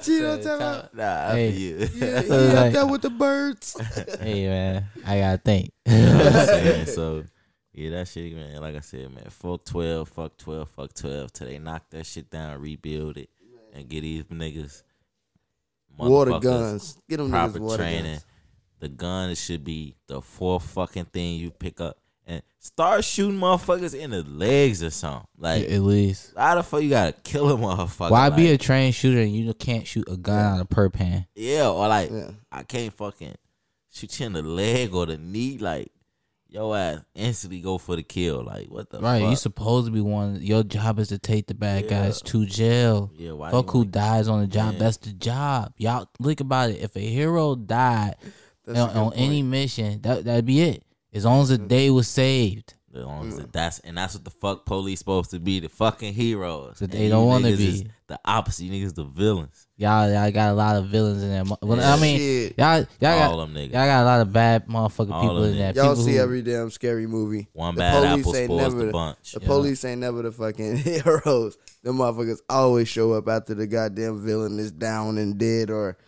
Cheeto 0.00 0.42
time 0.42 0.60
out. 0.62 0.94
Nah, 0.94 1.02
that's 1.02 1.34
Hey. 1.34 1.50
for 1.52 1.58
you. 1.58 1.76
Yeah, 1.94 2.20
he 2.22 2.28
So, 2.28 2.48
out 2.48 2.54
like- 2.54 2.72
there 2.72 2.86
with 2.86 3.02
the 3.02 3.10
birds. 3.10 3.76
hey 4.20 4.46
man, 4.46 4.84
I 5.06 5.18
gotta 5.18 5.38
think. 5.38 5.72
You 5.86 5.92
know 5.98 6.16
what 6.16 6.26
I'm 6.26 6.46
saying? 6.46 6.86
So 6.86 7.24
yeah, 7.76 7.90
that 7.90 8.08
shit, 8.08 8.34
man. 8.34 8.60
Like 8.60 8.74
I 8.74 8.80
said, 8.80 9.14
man, 9.14 9.24
fuck 9.30 9.64
twelve, 9.64 10.08
fuck 10.08 10.36
twelve, 10.36 10.68
fuck 10.70 10.92
twelve. 10.94 11.32
Till 11.32 11.46
they 11.46 11.58
knock 11.58 11.88
that 11.90 12.06
shit 12.06 12.30
down, 12.30 12.60
rebuild 12.60 13.18
it, 13.18 13.28
and 13.74 13.88
get 13.88 14.00
these 14.00 14.24
niggas 14.24 14.82
Water 15.96 16.38
guns. 16.40 16.98
Get 17.08 17.18
them 17.18 17.30
proper 17.30 17.58
niggas 17.58 17.62
water 17.62 17.76
training. 17.82 18.04
guns. 18.12 18.26
The 18.80 18.88
gun 18.88 19.34
should 19.34 19.64
be 19.64 19.96
the 20.06 20.20
fourth 20.20 20.64
fucking 20.64 21.06
thing 21.06 21.36
you 21.38 21.50
pick 21.50 21.80
up 21.80 21.96
and 22.26 22.42
start 22.58 23.02
shooting 23.04 23.38
motherfuckers 23.40 23.98
in 23.98 24.10
the 24.10 24.22
legs 24.22 24.82
or 24.82 24.90
something. 24.90 25.26
Like 25.38 25.64
At 25.70 25.80
least. 25.80 26.34
how 26.36 26.56
the 26.56 26.62
fuck 26.62 26.82
you 26.82 26.90
gotta 26.90 27.12
kill 27.12 27.50
a 27.50 27.56
motherfucker? 27.56 28.10
Why 28.10 28.28
be 28.28 28.50
a 28.50 28.58
trained 28.58 28.94
shooter 28.94 29.20
and 29.20 29.34
you 29.34 29.54
can't 29.54 29.86
shoot 29.86 30.06
a 30.10 30.16
gun 30.18 30.38
out 30.56 30.60
of 30.60 30.68
perp 30.68 30.96
hand? 30.96 31.26
yeah, 31.34 31.68
or 31.70 31.88
like 31.88 32.10
Yeah. 32.10 32.30
I 32.52 32.64
can't 32.64 32.92
fucking 32.92 33.34
shoot 33.90 34.20
you 34.20 34.26
in 34.26 34.32
the 34.34 34.42
leg 34.42 34.94
or 34.94 35.06
the 35.06 35.16
knee. 35.16 35.56
Like 35.56 35.90
your 36.56 36.76
ass 36.76 37.00
instantly 37.14 37.60
go 37.60 37.78
for 37.78 37.96
the 37.96 38.02
kill. 38.02 38.42
Like 38.44 38.68
what 38.68 38.88
the 38.90 38.96
fuck? 38.96 39.04
Right, 39.04 39.20
fuck? 39.20 39.30
you 39.30 39.36
supposed 39.36 39.86
to 39.86 39.92
be 39.92 40.00
one. 40.00 40.40
Your 40.42 40.62
job 40.62 40.98
is 40.98 41.08
to 41.08 41.18
take 41.18 41.46
the 41.46 41.54
bad 41.54 41.84
Yeah. 41.84 41.90
guys 41.90 42.22
to 42.22 42.46
jail. 42.46 43.10
yeah, 43.16 43.32
why 43.32 43.50
Fuck 43.50 43.70
who 43.70 43.84
dies 43.84 44.26
on 44.28 44.40
the 44.40 44.46
job. 44.46 44.72
Yeah. 44.74 44.78
That's 44.80 44.96
the 44.96 45.12
job. 45.12 45.74
Y'all 45.76 46.08
think 46.22 46.40
about 46.40 46.70
it. 46.70 46.80
If 46.82 46.96
a 46.96 47.00
hero 47.00 47.54
died 47.54 48.16
That's 48.64 48.78
a 48.78 48.82
on, 48.82 48.96
on 49.08 49.12
any 49.14 49.42
mission, 49.42 50.00
that 50.02 50.24
that'd 50.24 50.46
be 50.46 50.62
it. 50.62 50.82
As 51.12 51.24
long 51.24 51.42
as 51.42 51.48
the 51.50 51.58
day 51.58 51.90
was 51.90 52.08
saved. 52.08 52.74
As 52.94 53.04
long 53.04 53.30
Mm. 53.30 53.38
as 53.38 53.46
that's 53.52 53.78
and 53.80 53.98
that's 53.98 54.14
what 54.14 54.24
the 54.24 54.30
fuck 54.30 54.64
police 54.64 54.98
supposed 55.00 55.30
to 55.32 55.38
be, 55.38 55.60
the 55.60 55.68
fucking 55.68 56.14
heroes. 56.14 56.76
But 56.80 56.90
And 56.90 56.92
they 57.02 57.08
don't 57.10 57.26
wanna 57.26 57.48
niggas 57.48 57.56
be. 57.58 57.68
is 57.68 57.84
The 58.08 58.18
opposite, 58.24 58.64
you 58.64 58.72
niggas 58.72 58.94
the 58.94 59.04
villains. 59.04 59.65
Y'all, 59.78 60.10
y'all 60.10 60.30
got 60.32 60.50
a 60.50 60.54
lot 60.54 60.76
of 60.76 60.86
villains 60.86 61.22
in 61.22 61.28
there. 61.28 61.44
Well, 61.60 61.78
Yeah. 61.78 61.94
I 61.94 62.00
mean, 62.00 62.18
Shit. 62.18 62.54
y'all, 62.56 62.78
y'all 62.78 62.86
got, 63.00 63.36
them 63.36 63.54
niggas. 63.54 63.72
y'all 63.72 63.86
got 63.86 64.02
a 64.02 64.04
lot 64.06 64.20
of 64.22 64.32
bad 64.32 64.66
motherfucking 64.68 65.10
All 65.12 65.20
people 65.20 65.44
of 65.44 65.50
in 65.50 65.58
there. 65.58 65.72
Y'all 65.74 65.90
People 65.92 66.04
see 66.04 66.12
who- 66.14 66.18
every 66.22 66.40
damn 66.42 66.70
scary 66.70 67.06
movie. 67.06 67.46
One 67.52 67.74
The 67.74 67.80
bad 67.80 67.92
police 68.02 68.20
apple 68.20 68.36
ain't 68.36 68.46
spoils 68.46 68.62
never 68.62 68.78
the 68.78 68.86
the- 68.86 68.92
bunch. 68.92 69.32
The 69.32 69.40
Yeah. 69.42 69.46
police 69.46 69.84
ain't 69.84 70.00
never 70.00 70.22
the 70.22 70.32
fucking 70.32 70.76
heroes. 70.78 71.58
The 71.82 71.90
motherfuckers 71.92 72.38
always 72.48 72.88
show 72.88 73.12
up 73.12 73.28
after 73.28 73.54
the 73.54 73.66
goddamn 73.66 74.24
villain 74.24 74.58
is 74.58 74.72
down 74.72 75.18
and 75.18 75.36
dead 75.36 75.70
or 75.70 75.98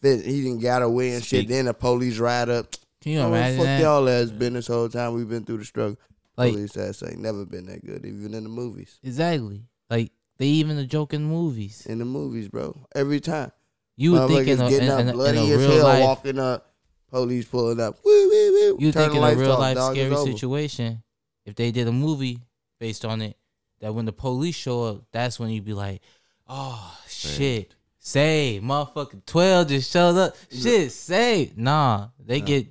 fit- 0.00 0.24
he 0.24 0.42
didn't 0.42 0.60
got 0.60 0.80
away 0.80 1.10
and 1.12 1.22
shit. 1.22 1.40
Speak- 1.40 1.48
Then 1.48 1.66
the 1.66 1.74
police 1.74 2.16
ride 2.18 2.48
up. 2.48 2.74
Can 3.02 3.12
you 3.12 3.20
Oh, 3.20 3.28
imagine 3.28 3.58
fuck 3.58 3.66
that? 3.66 3.82
y'all 3.82 4.06
has 4.06 4.32
been 4.32 4.54
this 4.54 4.66
whole 4.68 4.88
time 4.88 5.12
we've 5.12 5.28
been 5.28 5.44
through 5.44 5.58
the 5.58 5.64
struggle. 5.66 5.98
Like 6.38 6.52
police 6.54 6.76
ass 6.78 7.02
ain't 7.02 7.18
never 7.20 7.44
been 7.44 7.66
that 7.66 7.84
good, 7.84 8.06
even 8.06 8.32
in 8.32 8.44
the 8.44 8.48
movies. 8.48 8.98
exactly. 9.02 9.64
Like 9.90 10.12
they 10.38 10.46
even 10.46 10.78
a 10.78 10.84
joke 10.84 11.14
in 11.14 11.24
movies. 11.24 11.86
In 11.86 11.98
the 11.98 12.04
movies, 12.04 12.48
bro. 12.48 12.78
Every 12.94 13.20
time. 13.20 13.52
You 13.96 14.12
would 14.12 14.28
think 14.28 14.46
in 14.48 14.60
a, 14.60 14.68
getting 14.68 14.86
in, 14.86 14.90
up 14.92 15.00
in, 15.00 15.06
a- 15.08 15.10
in 15.10 15.16
bloody 15.16 15.38
a 15.38 15.42
as 15.42 15.58
real 15.58 15.70
hell, 15.72 15.82
life, 15.84 16.04
walking 16.04 16.38
up, 16.38 16.72
police 17.10 17.44
pulling 17.46 17.80
up. 17.80 17.96
Woo, 18.04 18.28
woo, 18.28 18.52
woo. 18.52 18.76
you 18.78 18.92
think 18.92 19.12
the 19.12 19.18
in 19.18 19.24
a 19.24 19.36
real 19.36 19.52
off, 19.52 19.58
life 19.58 19.76
dog, 19.76 19.94
scary 19.94 20.16
situation, 20.16 21.02
if 21.44 21.56
they 21.56 21.72
did 21.72 21.88
a 21.88 21.92
movie 21.92 22.38
based 22.78 23.04
on 23.04 23.20
it, 23.22 23.36
that 23.80 23.92
when 23.94 24.04
the 24.04 24.12
police 24.12 24.54
show 24.54 24.84
up, 24.84 25.02
that's 25.12 25.40
when 25.40 25.50
you'd 25.50 25.64
be 25.64 25.74
like, 25.74 26.00
oh 26.46 26.96
shit, 27.08 27.74
Say, 28.08 28.58
motherfucker, 28.62 29.22
twelve 29.26 29.68
just 29.68 29.92
showed 29.92 30.16
up, 30.16 30.34
shit, 30.50 30.92
say. 30.92 31.52
Nah, 31.56 32.08
they 32.18 32.40
get. 32.40 32.68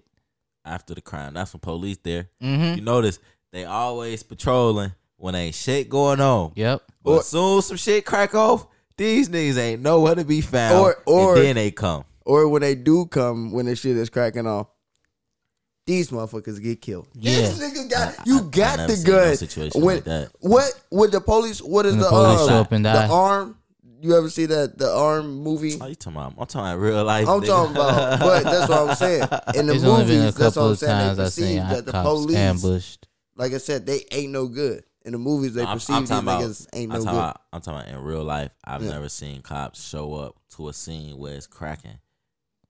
After 0.66 0.96
the 0.96 1.02
crime, 1.02 1.36
that's 1.36 1.54
when 1.54 1.60
police 1.60 2.00
there. 2.02 2.30
Mm-hmm. 2.42 2.80
You 2.80 2.82
notice 2.82 3.20
they 3.52 3.64
always 3.64 4.24
patrolling 4.24 4.94
when 5.18 5.36
ain't 5.36 5.54
shit 5.54 5.90
going 5.90 6.22
on. 6.22 6.54
Yep. 6.56 6.82
But 7.08 7.14
Or- 7.14 7.20
as 7.20 7.28
soon 7.28 7.58
as 7.60 7.66
some 7.68 7.78
shit 7.78 8.06
crack 8.06 8.36
off, 8.36 8.68
these 8.98 9.30
niggas 9.30 9.58
ain't 9.58 9.82
nowhere 9.82 10.16
to 10.16 10.26
be 10.26 10.42
found. 10.42 10.76
Or- 10.78 10.98
or- 11.06 11.36
and 11.38 11.46
then 11.46 11.56
they 11.56 11.72
come. 11.72 12.04
Or 12.26 12.50
when 12.50 12.62
they 12.62 12.76
do 12.76 13.06
come, 13.06 13.52
when 13.54 13.66
the 13.68 13.76
shit 13.78 13.96
is 13.96 14.10
cracking 14.10 14.46
off, 14.46 14.68
these 15.86 16.10
motherfuckers 16.10 16.62
get 16.62 16.82
killed. 16.82 17.08
Yeah. 17.14 17.44
This 17.44 17.60
nigga 17.60 17.90
got 17.90 18.28
you 18.28 18.42
got 18.42 18.78
never 18.80 18.92
the 18.92 18.98
seen 18.98 19.06
no 19.14 19.20
gun. 19.24 19.38
situation 19.38 19.82
when, 19.82 19.96
like 19.96 20.04
that. 20.04 20.32
What 20.42 20.74
with 20.92 21.12
the 21.14 21.22
police? 21.22 21.62
What 21.62 21.86
is 21.86 21.94
When 21.94 22.00
the, 22.00 22.04
the 22.06 22.10
police 22.10 22.40
uh, 22.40 22.44
arm? 22.48 22.54
up 22.54 22.72
and 22.74 22.86
the 22.86 22.92
die. 22.92 23.08
arm? 23.08 23.58
You 24.02 24.18
ever 24.18 24.30
see 24.30 24.46
that 24.48 24.78
the 24.78 24.92
arm 24.94 25.38
movie? 25.42 25.78
Oh, 25.80 25.86
you 25.88 25.96
talking 25.96 26.18
about? 26.18 26.34
I'm 26.38 26.46
talking 26.46 26.60
about 26.60 26.80
real 26.80 27.04
life. 27.06 27.28
I'm 27.30 27.40
nigga. 27.40 27.46
talking 27.48 27.76
about, 27.78 28.20
but 28.20 28.44
that's 28.44 28.70
what 28.70 28.90
I'm 28.90 28.96
saying. 28.98 29.22
In 29.56 29.66
the 29.68 29.74
There's 29.74 29.84
only 29.86 30.06
been 30.06 30.16
a 30.16 30.20
movies, 30.26 30.36
that's 30.36 30.40
what 30.40 30.54
couple 30.54 30.70
I'm 30.72 30.76
saying. 30.76 31.16
They 31.16 31.24
I've 31.24 31.32
seen 31.34 31.46
perceive 31.62 31.70
that 31.70 31.86
the 31.86 31.92
cops 31.94 32.04
police, 32.10 32.36
ambushed. 32.38 33.08
like 33.38 33.54
I 33.54 33.58
said, 33.58 33.86
they 33.86 34.06
ain't 34.12 34.34
no 34.34 34.48
good. 34.48 34.84
In 35.08 35.14
the 35.14 35.18
movies, 35.20 35.54
they 35.54 35.64
No, 35.64 35.70
I'm, 35.70 35.78
perceive 35.78 35.96
I'm 35.96 36.02
these 36.04 36.12
about. 36.12 36.42
niggas 36.42 36.68
ain't 36.74 36.92
I'm 36.92 36.98
talking 37.00 37.12
good. 37.14 37.18
about. 37.20 37.42
I'm 37.54 37.62
talking 37.62 37.80
about 37.90 38.00
in 38.00 38.04
real 38.06 38.24
life. 38.26 38.52
I've 38.66 38.84
Yeah. 38.84 38.90
never 38.92 39.08
seen 39.08 39.42
cops 39.42 39.88
show 39.88 40.14
up 40.16 40.36
to 40.58 40.68
a 40.68 40.74
scene 40.74 41.18
where 41.18 41.34
it's 41.36 41.48
cracking 41.48 42.00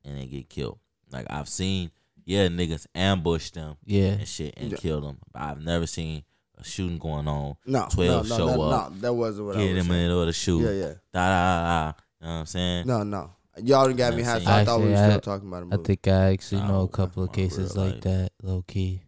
and 0.05 0.17
they 0.19 0.27
get 0.27 0.47
killed. 0.47 0.77
Like 1.11 1.25
I've 1.31 1.49
seen, 1.49 1.89
yeah, 2.25 2.47
niggas 2.47 2.85
ambush 2.93 3.49
them 3.51 3.77
Yeah. 3.85 4.09
and 4.19 4.27
shit 4.27 4.53
and 4.55 4.69
Yeah. 4.71 4.77
kill 4.77 5.01
them. 5.01 5.17
But 5.33 5.41
I've 5.41 5.61
never 5.61 5.87
seen 5.87 6.23
a 6.59 6.63
shooting 6.63 6.99
going 6.99 7.27
on. 7.27 7.55
No, 7.65 7.87
12 7.89 8.29
no, 8.29 8.37
no, 8.37 8.37
show 8.37 8.55
no, 8.55 8.61
up. 8.69 8.91
no, 8.93 8.99
that 8.99 9.13
wasn't 9.13 9.47
what 9.47 9.55
I 9.57 9.59
Get 9.59 9.63
was 9.63 9.69
them 9.69 9.77
in 9.77 9.83
saying. 9.85 9.93
the 9.97 10.03
middle 10.03 10.19
of 10.21 10.27
the 10.27 10.33
shoot. 10.33 10.59
Yeah, 10.61 10.71
yeah. 10.71 10.93
Da 11.11 11.27
da 11.29 11.63
da. 11.63 11.93
You 12.21 12.27
know 12.27 12.33
what 12.33 12.39
I'm 12.39 12.45
saying? 12.45 12.87
No, 12.87 13.03
no. 13.03 13.31
Y'all 13.63 13.85
done 13.87 13.95
got 13.95 14.13
me 14.15 14.21
high, 14.21 14.39
so 14.39 14.51
I 14.51 14.63
thought 14.63 14.79
we 14.81 14.89
were 14.89 14.95
still 14.95 15.19
talking 15.21 15.47
about 15.47 15.63
a 15.63 15.65
I 15.65 15.69
movie. 15.69 15.83
think 15.83 16.07
I 16.07 16.31
actually 16.33 16.61
know 16.61 16.81
a 16.81 16.87
couple 16.87 17.23
of 17.23 17.29
I'm 17.29 17.33
talking 17.33 17.45
about 17.45 17.57
cases 17.57 17.75
like 17.77 17.93
life. 17.95 18.01
that, 18.03 18.31
low 18.43 18.61
key. 18.67 19.01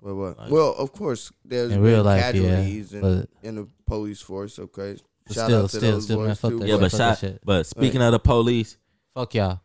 Well, 0.00 0.14
what? 0.14 0.38
Like- 0.38 0.50
well, 0.50 0.74
of 0.78 0.92
course, 0.92 1.30
there's 1.44 1.72
In 1.72 1.82
been 1.82 1.92
real 1.92 2.02
life, 2.04 2.18
yeah. 2.20 2.32
casualties 2.32 2.92
in, 2.94 3.28
in 3.42 3.54
the 3.56 3.68
police 3.86 4.20
force. 4.20 4.58
Okay, 4.58 4.96
shout 5.30 5.46
still, 5.46 5.58
out 5.64 5.70
to 5.70 5.76
still, 5.76 5.92
those 5.92 6.04
still, 6.04 6.18
man, 6.20 6.28
boys 6.28 6.40
fuck 6.40 6.50
too. 6.52 6.58
that 6.60 6.68
Yeah, 6.68 6.76
but 6.78 6.90
fuck 6.90 6.98
shot, 6.98 7.18
shit. 7.18 7.40
but 7.44 7.66
speaking 7.66 8.00
of 8.02 8.12
the 8.12 8.18
police, 8.18 8.76
Fuck 9.14 9.34
y'all. 9.34 9.60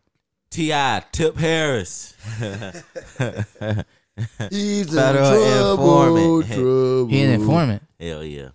T.I. 0.49 1.03
Tip 1.11 1.37
Harris. 1.37 2.15
He's 4.49 4.87
in 4.87 4.93
Federal 4.93 5.31
trouble. 5.31 6.39
informant. 6.39 6.47
trouble. 6.53 7.07
He 7.07 7.21
an 7.23 7.29
informant. 7.31 7.83
Hell 7.99 8.23
yeah, 8.23 8.49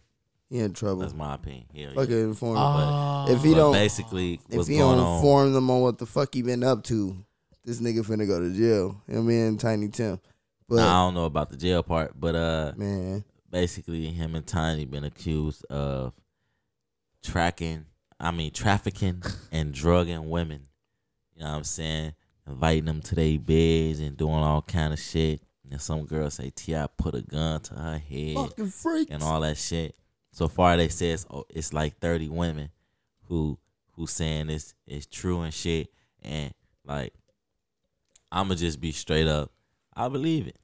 He 0.48 0.58
in 0.60 0.72
trouble. 0.72 1.02
that's 1.02 1.12
my 1.14 1.34
opinion. 1.34 1.66
Hell 1.74 1.82
yeah. 1.82 1.94
Fucking 2.00 2.20
informant. 2.20 2.58
Oh, 2.60 3.26
if 3.34 3.42
he 3.42 3.50
But 3.52 3.56
don't, 3.58 3.72
basically, 3.72 4.34
if 4.48 4.56
what's 4.56 4.68
he 4.68 4.78
going 4.78 4.96
don't 4.98 5.06
on? 5.06 5.16
inform 5.16 5.52
them 5.52 5.70
on 5.70 5.80
what 5.82 5.98
the 5.98 6.06
fuck 6.06 6.32
he 6.34 6.42
been 6.42 6.62
up 6.64 6.82
to, 6.84 7.16
this 7.64 7.80
nigga 7.80 8.00
finna 8.04 8.26
go 8.26 8.40
to 8.40 8.50
jail. 8.56 9.00
I 9.08 9.12
mean, 9.20 9.58
Tiny 9.58 9.88
Tim. 9.88 10.18
But 10.70 10.86
I 10.86 11.04
don't 11.04 11.14
know 11.14 11.24
about 11.24 11.50
the 11.50 11.56
jail 11.56 11.82
part, 11.82 12.12
but 12.18 12.34
uh, 12.34 12.72
man, 12.76 13.24
basically, 13.50 14.06
him 14.06 14.34
and 14.34 14.46
Tiny 14.46 14.84
been 14.84 15.04
accused 15.04 15.64
of 15.66 16.12
tracking, 17.22 17.86
I 18.18 18.30
mean, 18.30 18.52
trafficking 18.52 19.22
and 19.52 19.72
drugging 19.72 20.30
women. 20.30 20.68
You 21.34 21.42
know 21.42 21.50
what 21.50 21.56
I'm 21.56 21.64
saying? 21.64 22.14
Inviting 22.46 22.84
them 22.84 23.00
to 23.02 23.14
their 23.14 23.38
beds 23.38 24.00
and 24.00 24.16
doing 24.16 24.34
all 24.34 24.62
kind 24.62 24.92
of 24.92 24.98
shit. 25.00 25.40
And 25.70 25.80
some 25.80 26.04
girls 26.04 26.34
say 26.34 26.50
T.I. 26.50 26.88
put 26.96 27.14
a 27.14 27.22
gun 27.22 27.60
to 27.60 27.74
her 27.74 27.98
head 27.98 28.34
fucking 28.34 29.06
and 29.10 29.22
all 29.22 29.40
that 29.40 29.56
shit. 29.56 29.94
So 30.32 30.48
far, 30.48 30.76
they 30.76 30.88
say 30.88 31.10
it's, 31.10 31.26
oh, 31.30 31.44
it's 31.48 31.72
like 31.72 31.98
30 31.98 32.28
women 32.28 32.70
who 33.28 33.58
who 33.92 34.06
saying 34.06 34.50
it's 34.50 34.74
it's 34.86 35.06
true 35.06 35.42
and 35.42 35.54
shit. 35.54 35.88
And 36.22 36.52
like, 36.84 37.14
I'ma 38.32 38.54
just 38.54 38.80
be 38.80 38.92
straight 38.92 39.26
up. 39.26 39.52
I 39.94 40.08
believe 40.08 40.46
it. 40.46 40.56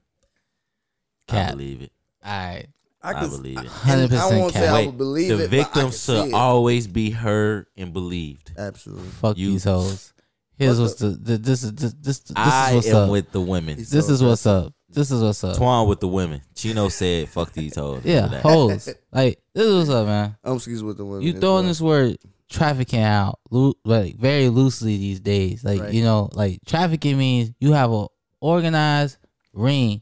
I 1.29 1.31
Cap. 1.31 1.51
believe 1.51 1.81
it. 1.81 1.91
All 2.23 2.31
right. 2.31 2.67
I 3.03 3.13
could- 3.13 3.29
believe 3.29 3.59
it. 3.59 3.67
100% 3.67 4.17
I 4.19 4.37
won't 4.37 4.53
say. 4.53 4.67
I 4.67 4.85
would 4.87 4.97
believe 4.97 5.29
the 5.29 5.43
it. 5.45 5.49
but 5.49 5.59
I 5.59 5.63
victims 5.63 5.97
see 5.97 6.15
should 6.15 6.27
it. 6.29 6.33
always 6.33 6.87
be 6.87 7.11
heard 7.11 7.67
and 7.77 7.93
believed. 7.93 8.51
Absolutely. 8.57 9.07
Fuck 9.09 9.37
You- 9.37 9.51
these 9.51 9.63
hoes. 9.65 10.13
Here's 10.57 10.79
What 10.79 10.85
what's 10.85 10.95
the, 10.95 11.09
the 11.09 11.37
this 11.37 11.63
is 11.63 11.73
this 11.73 11.93
this, 11.93 12.19
this 12.19 12.33
I 12.35 12.69
is 12.69 12.75
what's 12.75 12.87
am 12.87 12.95
up. 12.95 13.09
with 13.11 13.31
the 13.31 13.39
women. 13.41 13.77
He's 13.77 13.91
this 13.91 14.07
so 14.07 14.13
is 14.13 14.23
what's 14.23 14.45
up. 14.47 14.73
This 14.89 15.11
is 15.11 15.21
what's 15.21 15.43
up. 15.43 15.55
Twan 15.55 15.87
with 15.87 15.99
the 15.99 16.07
women. 16.07 16.41
Chino 16.55 16.89
said, 16.89 17.29
"Fuck 17.29 17.53
these 17.53 17.75
hoes." 17.75 18.01
Yeah, 18.03 18.23
Remember 18.25 18.35
that. 18.37 18.41
hoes. 18.41 18.89
Like 19.13 19.39
this 19.53 19.65
is 19.67 19.75
what's 19.75 19.89
up, 19.91 20.07
man. 20.07 20.35
I'm 20.43 20.55
excuse 20.55 20.81
with 20.81 20.97
the 20.97 21.05
women. 21.05 21.21
You 21.21 21.33
throwing 21.33 21.41
well. 21.57 21.63
this 21.65 21.79
word 21.79 22.17
trafficking 22.49 23.01
out 23.03 23.37
loo- 23.51 23.75
like 23.85 24.15
very 24.17 24.49
loosely 24.49 24.97
these 24.97 25.19
days. 25.19 25.63
Like 25.63 25.79
Right. 25.79 25.93
you 25.93 26.03
know, 26.03 26.29
like 26.33 26.57
trafficking 26.65 27.19
means 27.19 27.51
you 27.59 27.73
have 27.73 27.91
a 27.91 28.07
organized 28.41 29.17
ring 29.53 30.01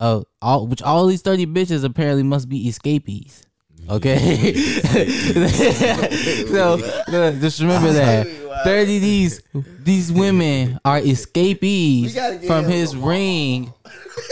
of 0.00 0.24
all 0.40 0.66
which 0.66 0.82
all 0.82 1.06
these 1.06 1.22
thirty 1.22 1.46
bitches 1.46 1.84
apparently 1.84 2.22
must 2.22 2.48
be 2.48 2.68
escapees. 2.68 3.44
Okay, 3.90 4.52
so 6.50 6.76
look, 7.08 7.40
just 7.40 7.60
remember 7.60 7.92
that 7.92 8.26
thirty 8.64 8.98
these 8.98 9.42
these 9.80 10.12
women 10.12 10.78
are 10.84 10.98
escapees 10.98 12.16
from 12.46 12.64
his 12.66 12.94
ring 12.96 13.72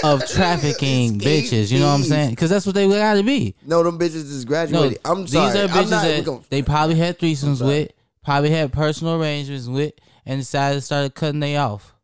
of 0.05 0.27
trafficking 0.29 1.19
bitches. 1.19 1.71
You 1.73 1.79
know 1.81 1.87
what 1.87 1.95
I'm 1.95 2.03
saying? 2.03 2.31
Because 2.31 2.51
that's 2.51 2.67
what 2.67 2.75
they 2.75 2.89
gotta 2.89 3.23
be. 3.23 3.55
No, 3.65 3.83
them 3.83 3.99
bitches 3.99 4.27
just 4.29 4.45
No, 4.45 4.49
graduated. 4.49 4.99
I'm 5.05 5.27
sorry. 5.27 5.47
these 5.53 5.57
are 5.57 5.69
bitches 5.69 5.91
not 5.91 6.03
that 6.03 6.25
gonna- 6.25 6.43
they 6.51 6.63
probably 6.63 6.97
had 6.97 7.19
threesomes 7.19 7.65
with, 7.65 7.93
probably 8.25 8.51
had 8.51 8.73
personal 8.73 9.15
arrangements 9.21 9.67
with, 9.69 9.95
and 10.27 10.41
decided 10.41 10.77
to 10.77 10.81
start 10.83 11.15
cutting 11.15 11.41
they 11.41 11.57
off. 11.57 11.95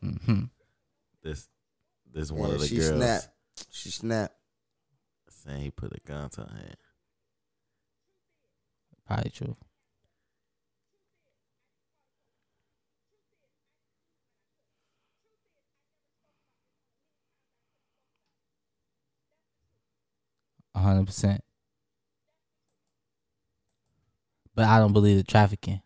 Hmm 0.00 0.44
This, 1.22 1.48
this 2.12 2.30
one 2.30 2.48
Yeah, 2.48 2.54
of 2.54 2.60
the 2.60 2.66
she 2.68 2.76
girls. 2.76 2.88
snapped. 2.96 3.28
She 3.70 3.90
snapped. 3.90 4.34
Saying 5.28 5.62
he 5.62 5.70
put 5.70 5.92
a 5.96 6.00
gun 6.06 6.28
to 6.30 6.42
her 6.42 6.56
head. 6.56 6.76
Probably 9.06 9.30
true. 9.30 9.56
A 20.74 20.78
hundred 20.80 21.06
percent. 21.06 21.42
But 24.54 24.66
I 24.66 24.78
don't 24.78 24.92
believe 24.92 25.16
the 25.16 25.22
trafficking. 25.24 25.80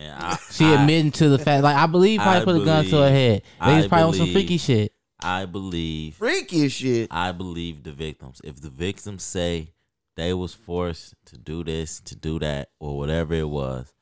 Man, 0.00 0.16
I, 0.18 0.36
She 0.50 0.64
I, 0.64 0.80
admitting 0.80 1.12
to 1.12 1.28
the 1.28 1.38
fact, 1.44 1.62
like 1.62 1.76
I 1.76 1.86
believe, 1.86 2.20
probably 2.20 2.40
I 2.40 2.44
put 2.44 2.62
a 2.62 2.64
gun 2.64 2.84
to 2.86 2.96
her 3.02 3.10
head. 3.10 3.42
I 3.60 3.70
Niggas 3.82 3.88
probably 3.88 4.04
on 4.06 4.12
some 4.14 4.18
believe- 4.20 4.32
freaky 4.34 4.56
shit. 4.58 4.92
I 5.22 5.44
believe 5.44 6.14
Freaky 6.14 6.68
shit. 6.70 7.08
I 7.10 7.32
believe 7.32 7.82
the 7.82 7.92
victims. 7.92 8.40
If 8.42 8.62
the 8.62 8.70
victims 8.70 9.22
say 9.22 9.74
they 10.16 10.32
was 10.32 10.54
forced 10.54 11.14
to 11.26 11.36
do 11.36 11.62
this, 11.62 12.00
to 12.06 12.16
do 12.16 12.38
that, 12.38 12.70
or 12.80 12.96
whatever 12.96 13.34
it 13.34 13.46
was, 13.48 13.92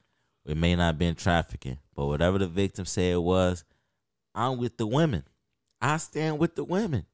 it 0.46 0.56
may 0.56 0.76
not 0.76 0.96
been 0.96 1.16
trafficking, 1.16 1.78
but 1.96 2.06
whatever 2.06 2.38
the 2.38 2.46
victim 2.46 2.84
say 2.84 3.10
it 3.10 3.20
was, 3.20 3.64
I'm 4.32 4.58
with 4.58 4.76
the 4.76 4.86
women. 4.86 5.24
I 5.82 5.96
stand 5.96 6.38
with 6.38 6.54
the 6.54 6.62
women. 6.62 7.04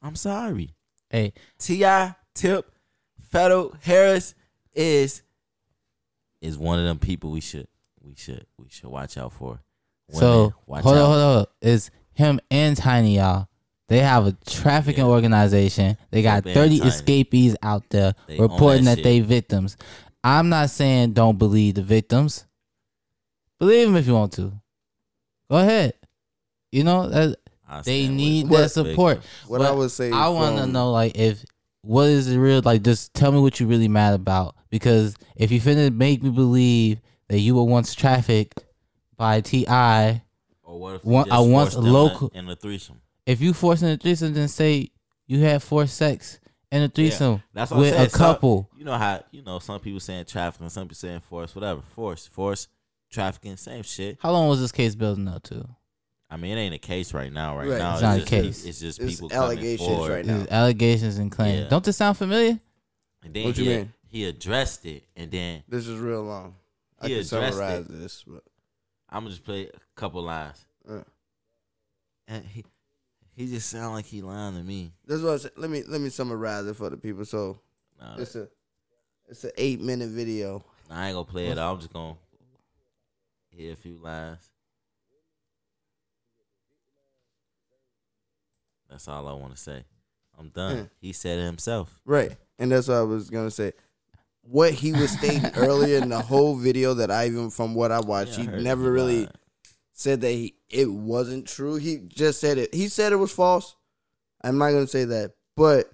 I'm 0.00 0.14
sorry. 0.14 0.70
Hey, 1.10 1.32
T.I. 1.58 2.14
Tip 2.34 2.70
Federal 3.20 3.74
Harris 3.82 4.36
is 4.74 5.22
is 6.40 6.56
one 6.56 6.78
of 6.78 6.84
them 6.84 6.98
people 7.00 7.30
we 7.32 7.40
should 7.40 7.66
we 8.04 8.14
should 8.16 8.46
we 8.58 8.66
should 8.68 8.90
watch 8.90 9.16
out 9.18 9.32
for. 9.32 9.60
Women, 10.08 10.20
so 10.20 10.54
watch 10.66 10.82
hold 10.84 10.96
out. 10.96 11.00
on, 11.02 11.06
hold 11.06 11.18
on, 11.20 11.26
hold 11.34 11.38
on. 11.38 11.46
It's 11.62 11.90
him 12.12 12.40
and 12.50 12.76
Tiny, 12.76 13.16
y'all. 13.16 13.48
They 13.88 13.98
have 14.00 14.26
a 14.26 14.32
trafficking 14.46 15.04
Yeah. 15.04 15.10
organization. 15.10 15.96
They 16.10 16.22
got 16.22 16.44
Dope 16.44 16.54
30 16.54 16.78
Tiny. 16.78 16.88
escapees 16.90 17.56
out 17.62 17.82
there 17.90 18.14
They 18.26 18.38
reporting 18.38 18.84
that 18.84 18.96
that, 18.96 19.02
they 19.04 19.20
victims. 19.20 19.76
I'm 20.22 20.48
not 20.48 20.70
saying 20.70 21.12
don't 21.12 21.38
believe 21.38 21.74
the 21.74 21.82
victims. 21.82 22.46
Believe 23.58 23.86
them 23.88 23.96
if 23.96 24.06
you 24.06 24.14
want 24.14 24.32
to. 24.34 24.52
Go 25.50 25.56
ahead. 25.58 25.94
You 26.72 26.84
know, 26.84 27.02
uh, 27.02 27.34
that 27.68 27.84
they 27.84 28.08
need 28.08 28.48
the 28.48 28.56
that 28.56 28.70
support. 28.70 29.20
What 29.46 29.58
But 29.58 29.66
I 29.66 29.70
would 29.72 29.90
say. 29.90 30.10
I 30.10 30.28
want 30.28 30.56
to 30.58 30.66
know, 30.66 30.90
like, 30.90 31.16
if 31.16 31.44
what 31.82 32.08
is 32.08 32.26
the 32.26 32.38
real, 32.38 32.62
like, 32.64 32.82
just 32.82 33.14
tell 33.14 33.30
me 33.32 33.40
what 33.40 33.60
you 33.60 33.66
really 33.66 33.88
mad 33.88 34.14
about. 34.14 34.56
Because 34.70 35.14
if 35.36 35.52
you 35.52 35.60
finna 35.60 35.94
make 35.94 36.22
me 36.22 36.30
believe 36.30 37.00
that 37.34 37.40
you 37.40 37.56
were 37.56 37.64
once 37.64 37.94
trafficked 37.96 38.62
by 39.16 39.40
T.I., 39.40 40.22
Or 40.62 40.78
what 40.78 40.94
if 40.94 41.04
One- 41.04 41.26
you 41.26 41.32
I 41.32 41.40
once 41.40 41.74
local- 41.74 42.28
in 42.32 42.48
a 42.48 42.54
threesome? 42.54 43.00
if 43.26 43.40
you 43.40 43.52
forcing 43.52 43.88
a 43.88 43.96
threesome, 43.96 44.34
then 44.34 44.46
say 44.46 44.90
you 45.26 45.40
had 45.40 45.60
forced 45.64 45.96
sex 45.96 46.38
in 46.70 46.82
a 46.82 46.88
threesome 46.88 47.42
That's 47.52 47.72
what 47.72 47.78
I'm 47.78 47.80
with 47.82 47.94
saying. 47.94 48.06
a 48.06 48.10
couple. 48.10 48.68
Some, 48.70 48.78
you 48.78 48.84
know 48.84 48.96
how 48.96 49.24
you 49.32 49.42
know 49.42 49.58
some 49.58 49.80
people 49.80 49.98
saying 49.98 50.26
trafficking, 50.26 50.68
some 50.68 50.84
people 50.84 50.94
saying 50.94 51.20
force, 51.28 51.56
whatever. 51.56 51.80
Force, 51.96 52.28
force, 52.28 52.68
trafficking, 53.10 53.56
same 53.56 53.82
shit. 53.82 54.16
How 54.20 54.30
long 54.30 54.48
was 54.48 54.60
this 54.60 54.70
case 54.70 54.94
building 54.94 55.26
up 55.26 55.42
to? 55.44 55.68
I 56.30 56.36
mean, 56.36 56.56
it 56.56 56.60
ain't 56.60 56.74
a 56.74 56.78
case 56.78 57.12
right 57.14 57.32
now. 57.32 57.56
Right, 57.58 57.68
Right. 57.68 57.78
now, 57.78 57.94
It's 57.94 58.02
not 58.02 58.20
a 58.20 58.24
case. 58.24 58.64
It's 58.64 58.78
just 58.78 59.00
It's 59.00 59.14
people 59.14 59.28
coming 59.28 59.44
allegations 59.58 59.88
forward. 59.88 60.12
right 60.12 60.24
now. 60.24 60.38
These 60.38 60.48
allegations 60.50 61.18
and 61.18 61.32
claims. 61.32 61.62
Yeah. 61.62 61.68
Don't 61.68 61.84
this 61.84 61.96
sound 61.96 62.16
familiar? 62.16 62.60
And 63.24 63.34
then 63.34 63.44
What 63.46 63.56
he, 63.56 63.64
you 63.64 63.70
mean? 63.78 63.92
he 64.06 64.24
addressed 64.24 64.86
it, 64.86 65.04
and 65.16 65.30
then 65.30 65.62
This 65.68 65.86
is 65.88 65.98
real 65.98 66.22
long. 66.22 66.54
I 67.04 67.08
He 67.08 67.14
can 67.16 67.24
summarize 67.24 67.86
it. 67.86 67.88
this, 68.00 68.24
but 68.26 68.42
I'm 69.08 69.20
gonna 69.24 69.30
just 69.30 69.44
play 69.44 69.68
a 69.68 69.78
couple 70.00 70.22
lines. 70.22 70.64
uh, 70.88 71.00
And 72.28 72.44
he 72.44 72.64
he 73.36 73.46
just 73.46 73.68
sound 73.68 73.94
like 73.94 74.06
he 74.06 74.22
lying 74.22 74.54
to 74.56 74.62
me. 74.62 74.92
this 75.06 75.16
is 75.18 75.22
what 75.24 75.34
I 75.34 75.36
said. 75.38 75.52
Let 75.56 75.70
me 75.70 75.82
let 75.86 76.00
me 76.00 76.08
summarize 76.10 76.66
it 76.66 76.76
for 76.76 76.90
the 76.90 76.96
people. 76.96 77.24
So 77.24 77.58
Nah, 78.00 78.16
it's 78.18 78.34
a 78.36 78.48
it's 79.28 79.44
an 79.44 79.52
eight 79.56 79.80
minute 79.80 80.10
video. 80.10 80.64
I 80.90 81.06
ain't 81.08 81.14
gonna 81.14 81.24
play 81.24 81.46
it. 81.48 81.58
I'm 81.58 81.78
just 81.78 81.92
gonna 81.92 82.16
hear 83.50 83.72
a 83.72 83.76
few 83.76 83.96
lines. 84.02 84.50
That's 88.90 89.08
all 89.08 89.26
I 89.28 89.32
want 89.32 89.54
to 89.54 89.60
say. 89.60 89.84
I'm 90.38 90.48
done. 90.50 90.90
He 91.00 91.12
said 91.12 91.38
it 91.38 91.44
himself. 91.44 92.00
Right. 92.04 92.36
And 92.58 92.70
that's 92.70 92.88
what 92.88 92.96
I 92.98 93.02
was 93.02 93.30
gonna 93.30 93.50
say. 93.50 93.72
What 94.46 94.72
he 94.72 94.92
was 94.92 95.10
stating 95.10 95.50
earlier 95.56 95.98
in 95.98 96.08
the 96.10 96.20
whole 96.20 96.56
video 96.56 96.94
that 96.94 97.10
I 97.10 97.26
even 97.26 97.50
from 97.50 97.74
what 97.74 97.90
I 97.92 98.00
watched, 98.00 98.38
Yeah, 98.38 98.50
I 98.52 98.56
he 98.58 98.62
never 98.62 98.90
really 98.92 99.20
lied. 99.26 99.32
said 99.92 100.20
that 100.20 100.30
he 100.30 100.54
it 100.68 100.90
wasn't 100.90 101.46
true. 101.46 101.76
He 101.76 101.98
just 101.98 102.40
said 102.40 102.58
it. 102.58 102.74
He 102.74 102.88
said 102.88 103.12
it 103.12 103.16
was 103.16 103.32
false. 103.32 103.74
I'm 104.42 104.58
not 104.58 104.72
gonna 104.72 104.86
say 104.86 105.04
that, 105.06 105.32
but 105.56 105.90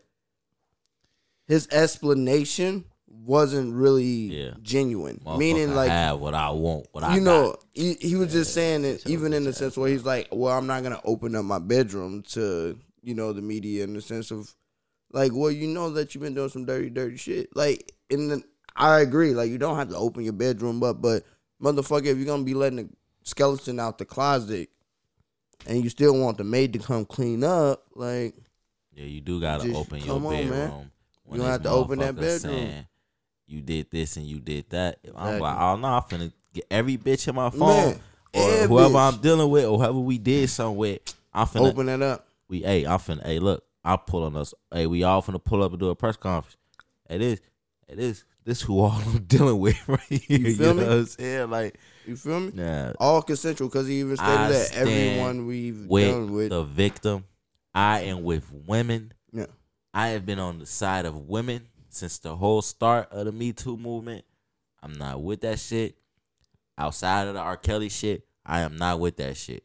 his 1.47 1.69
explanation 1.71 2.85
wasn't 3.07 3.75
really 3.75 4.03
Yeah. 4.05 4.55
genuine. 4.63 5.21
Meaning, 5.37 5.75
like 5.75 5.91
have 5.91 6.21
what 6.21 6.35
I 6.35 6.51
want. 6.51 6.87
What 6.93 7.05
I 7.05 7.15
you 7.15 7.21
know, 7.21 7.57
he, 7.73 7.95
he 7.95 8.17
was 8.17 8.33
just 8.33 8.53
saying 8.55 8.85
it, 8.85 9.07
even 9.07 9.33
in 9.33 9.45
the 9.45 9.53
sense 9.53 9.77
where 9.77 9.89
he's 9.91 10.05
like, 10.05 10.29
"Well, 10.33 10.57
I'm 10.57 10.67
not 10.67 10.83
gonna 10.83 11.01
open 11.05 11.35
up 11.35 11.45
my 11.45 11.59
bedroom 11.59 12.23
to 12.31 12.79
you 13.03 13.15
know 13.15 13.33
the 13.33 13.43
media 13.43 13.85
in 13.85 13.95
the 13.95 14.01
sense 14.01 14.31
of 14.31 14.55
like, 15.13 15.33
well, 15.35 15.51
you 15.51 15.67
know 15.67 15.91
that 15.91 16.15
you've 16.15 16.23
been 16.23 16.35
doing 16.35 16.49
some 16.49 16.65
dirty, 16.65 16.91
dirty 16.91 17.17
shit. 17.17 17.55
Like, 17.57 17.93
and 18.11 18.31
the, 18.31 18.43
I 18.77 19.01
agree, 19.01 19.35
like 19.35 19.51
you 19.51 19.59
don't 19.59 19.77
have 19.77 19.91
to 19.91 19.97
open 19.97 20.25
your 20.25 20.33
bedroom 20.33 20.83
up, 20.83 21.01
but 21.03 21.25
motherfucker, 21.63 22.07
if 22.07 22.17
you're 22.17 22.27
gonna 22.27 22.45
be 22.45 22.55
letting 22.55 22.77
the 22.77 22.89
skeleton 23.25 23.79
out 23.81 23.99
the 23.99 24.05
closet 24.05 24.69
and 25.67 25.83
you 25.83 25.91
still 25.91 26.19
want 26.19 26.39
the 26.39 26.45
maid 26.45 26.73
to 26.73 26.79
come 26.79 27.05
clean 27.05 27.45
up, 27.45 27.85
like, 27.95 28.35
Yeah, 28.95 29.05
you 29.05 29.21
do 29.21 29.41
gotta 29.41 29.65
Just 29.65 29.77
open 29.77 30.01
your 30.01 30.17
on, 30.17 30.23
bedroom. 30.23 30.91
You 31.31 31.39
don't 31.39 31.47
have 31.47 31.63
to 31.63 31.71
open 31.71 31.99
that 32.01 32.17
bedroom. 32.17 32.39
saying 32.39 32.87
You 33.47 33.61
did 33.61 33.91
this 33.91 34.17
and 34.17 34.27
you 34.27 34.41
did 34.41 34.71
that. 34.71 34.99
I'm 35.05 35.11
Exactly. 35.13 35.41
like, 35.41 35.59
oh 35.59 35.77
no, 35.77 35.89
I'm 35.89 36.03
finna 36.03 36.33
get 36.53 36.67
every 36.71 36.97
bitch 36.97 37.29
in 37.29 37.35
my 37.35 37.51
phone 37.51 37.69
Man, 37.69 38.01
or 38.33 38.67
whoever 38.67 38.95
bitch. 38.95 39.15
I'm 39.15 39.21
dealing 39.21 39.51
with 39.51 39.65
or 39.65 39.79
whoever 39.79 39.99
we 39.99 40.19
did 40.19 40.49
something 40.51 40.77
with. 40.77 41.01
I'm 41.33 41.47
finna 41.47 41.71
open 41.71 41.89
it 41.89 42.03
up. 42.03 42.27
we 42.49 42.63
hey, 42.63 42.85
I'm 42.85 42.99
finna 42.99 43.25
hey 43.25 43.39
look, 43.39 43.65
I'll 43.85 43.99
pull 43.99 44.25
on 44.25 44.37
us. 44.37 44.53
Hey, 44.73 44.87
we 44.87 45.03
all 45.05 45.23
finna 45.23 45.43
pull 45.43 45.63
up 45.63 45.73
and 45.73 45.81
do 45.81 45.89
a 45.91 45.97
press 45.97 46.17
conference. 46.17 46.57
It 47.09 47.23
is, 47.23 47.41
it 47.89 47.99
is. 47.99 48.25
This 48.45 48.63
who 48.63 48.81
all 48.81 48.91
I'm 48.93 49.23
dealing 49.27 49.59
with 49.59 49.77
right 49.89 50.01
here. 50.09 50.39
You, 50.39 50.55
feel 50.57 50.75
know 50.75 50.83
me? 50.83 50.89
what 50.89 50.93
I'm 50.99 51.07
saying? 51.07 51.51
Like, 51.51 51.79
You 52.07 52.17
feel 52.17 52.41
me? 52.41 52.53
nah, 52.55 52.93
All 52.99 53.23
consensual 53.23 53.69
because 53.69 53.87
he 53.87 54.01
even 54.01 54.17
stated 54.17 54.33
I 54.33 54.49
that 54.51 54.67
stand 54.69 54.89
everyone 54.89 55.47
we've 55.47 55.87
with, 55.87 56.11
done 56.11 56.33
with, 56.33 56.51
the 56.51 56.63
victim. 56.65 57.25
I 57.75 58.01
am 58.03 58.23
with 58.23 58.51
women. 58.67 59.13
yeah, 59.33 59.47
I 59.95 60.09
have 60.09 60.25
been 60.27 60.39
on 60.39 60.59
the 60.59 60.67
side 60.67 61.05
of 61.07 61.29
women 61.29 61.69
since 61.91 62.19
the 62.19 62.35
whole 62.37 62.63
start 62.63 63.13
of 63.13 63.27
the 63.27 63.33
Me 63.33 63.53
Too 63.53 63.77
movement. 63.77 64.25
I'm 64.83 64.93
not 64.95 65.23
with 65.23 65.43
that 65.43 65.59
shit. 65.59 65.97
Outside 66.79 67.29
of 67.29 67.35
the 67.35 67.41
R. 67.41 67.57
Kelly 67.59 67.91
shit, 67.91 68.27
I 68.47 68.61
am 68.61 68.77
not 68.77 69.01
with 69.01 69.19
that 69.19 69.37
shit. 69.37 69.65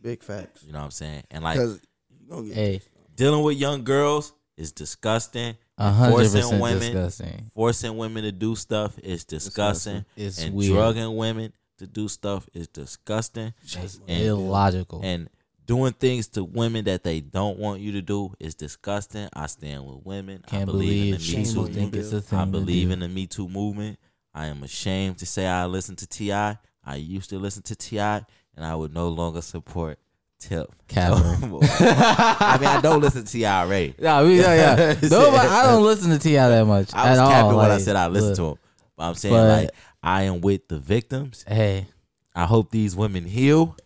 big 0.00 0.22
facts. 0.22 0.64
You 0.64 0.72
know 0.72 0.78
what 0.78 0.86
I'm 0.86 0.90
saying? 0.92 1.24
And 1.30 1.44
like 1.44 1.56
Because 1.56 1.80
you 2.22 2.28
gonna 2.30 2.46
get 2.46 2.54
Hey, 2.54 2.80
dealing 3.14 3.42
with 3.42 3.56
young 3.56 3.84
girls 3.84 4.32
is 4.56 4.72
disgusting. 4.72 5.56
Forcing 5.78 6.60
women- 6.60 6.80
disgusting. 6.92 7.50
Forcing 7.54 7.96
women 7.96 8.22
to 8.24 8.32
do 8.32 8.54
stuff 8.56 8.98
is 9.02 9.24
disgusting. 9.24 10.04
It's 10.16 10.38
and 10.42 10.54
weird. 10.54 10.72
drugging 10.72 11.16
women 11.16 11.52
to 11.78 11.86
do 11.86 12.08
stuff 12.08 12.48
is 12.54 12.68
disgusting. 12.68 13.52
It's 13.62 13.98
And- 14.06 14.22
illogical. 14.22 15.00
And 15.02 15.28
doing 15.66 15.92
things 15.94 16.28
to 16.28 16.44
women 16.44 16.84
that 16.84 17.02
they 17.02 17.20
don't 17.20 17.58
want 17.58 17.80
you 17.80 17.92
to 17.92 18.02
do 18.02 18.32
is 18.38 18.54
disgusting. 18.54 19.28
I 19.32 19.46
stand 19.46 19.84
with 19.86 20.04
women. 20.04 20.42
I 20.46 20.50
Can't 20.50 20.66
believe 20.66 20.88
believe 20.88 21.14
in 21.14 21.20
the 21.20 21.36
Me 21.38 21.52
Too 21.68 21.74
think 21.74 21.94
it's 21.96 22.12
a 22.12 22.20
thing. 22.20 22.38
I 22.38 22.44
believe 22.44 22.90
in 22.90 23.00
the 23.00 23.08
Me 23.08 23.26
Too 23.26 23.48
movement. 23.48 23.98
I 24.32 24.46
am 24.46 24.62
ashamed 24.62 25.18
to 25.18 25.26
say 25.26 25.46
I 25.46 25.66
listen 25.66 25.96
to 25.96 26.06
Ti. 26.06 26.32
I 26.32 26.96
used 26.96 27.30
to 27.30 27.38
listen 27.38 27.62
to 27.64 27.74
T.I., 27.76 28.24
and 28.56 28.64
I 28.64 28.74
would 28.74 28.92
no 28.92 29.08
longer 29.08 29.40
support 29.40 29.98
Tip. 30.48 30.70
Cameron. 30.88 31.42
I 31.62 32.58
mean, 32.60 32.68
I 32.68 32.80
don't 32.82 33.00
listen 33.00 33.24
to 33.24 33.32
T.I. 33.32 33.62
already. 33.62 33.94
Yeah, 33.98 34.22
we, 34.22 34.40
yeah, 34.40 34.54
yeah. 34.54 34.94
Shit. 35.00 35.10
Nobody, 35.10 35.48
I 35.48 35.62
don't 35.64 35.82
listen 35.82 36.10
to 36.10 36.18
T.I. 36.18 36.48
that 36.48 36.64
much 36.66 36.92
I 36.94 37.10
was 37.10 37.18
at 37.18 37.26
capping 37.28 37.50
all. 37.52 37.56
when 37.58 37.70
I 37.70 37.78
said 37.78 37.96
I 37.96 38.08
listen 38.08 38.28
look, 38.30 38.36
to 38.36 38.44
him, 38.50 38.58
but 38.96 39.04
I'm 39.04 39.14
saying 39.14 39.34
But- 39.34 39.62
like 39.62 39.70
I 40.02 40.22
am 40.24 40.40
with 40.42 40.68
the 40.68 40.78
victims. 40.78 41.44
Hey, 41.48 41.86
I 42.34 42.44
hope 42.44 42.70
these 42.70 42.94
women 42.94 43.24
heal 43.24 43.76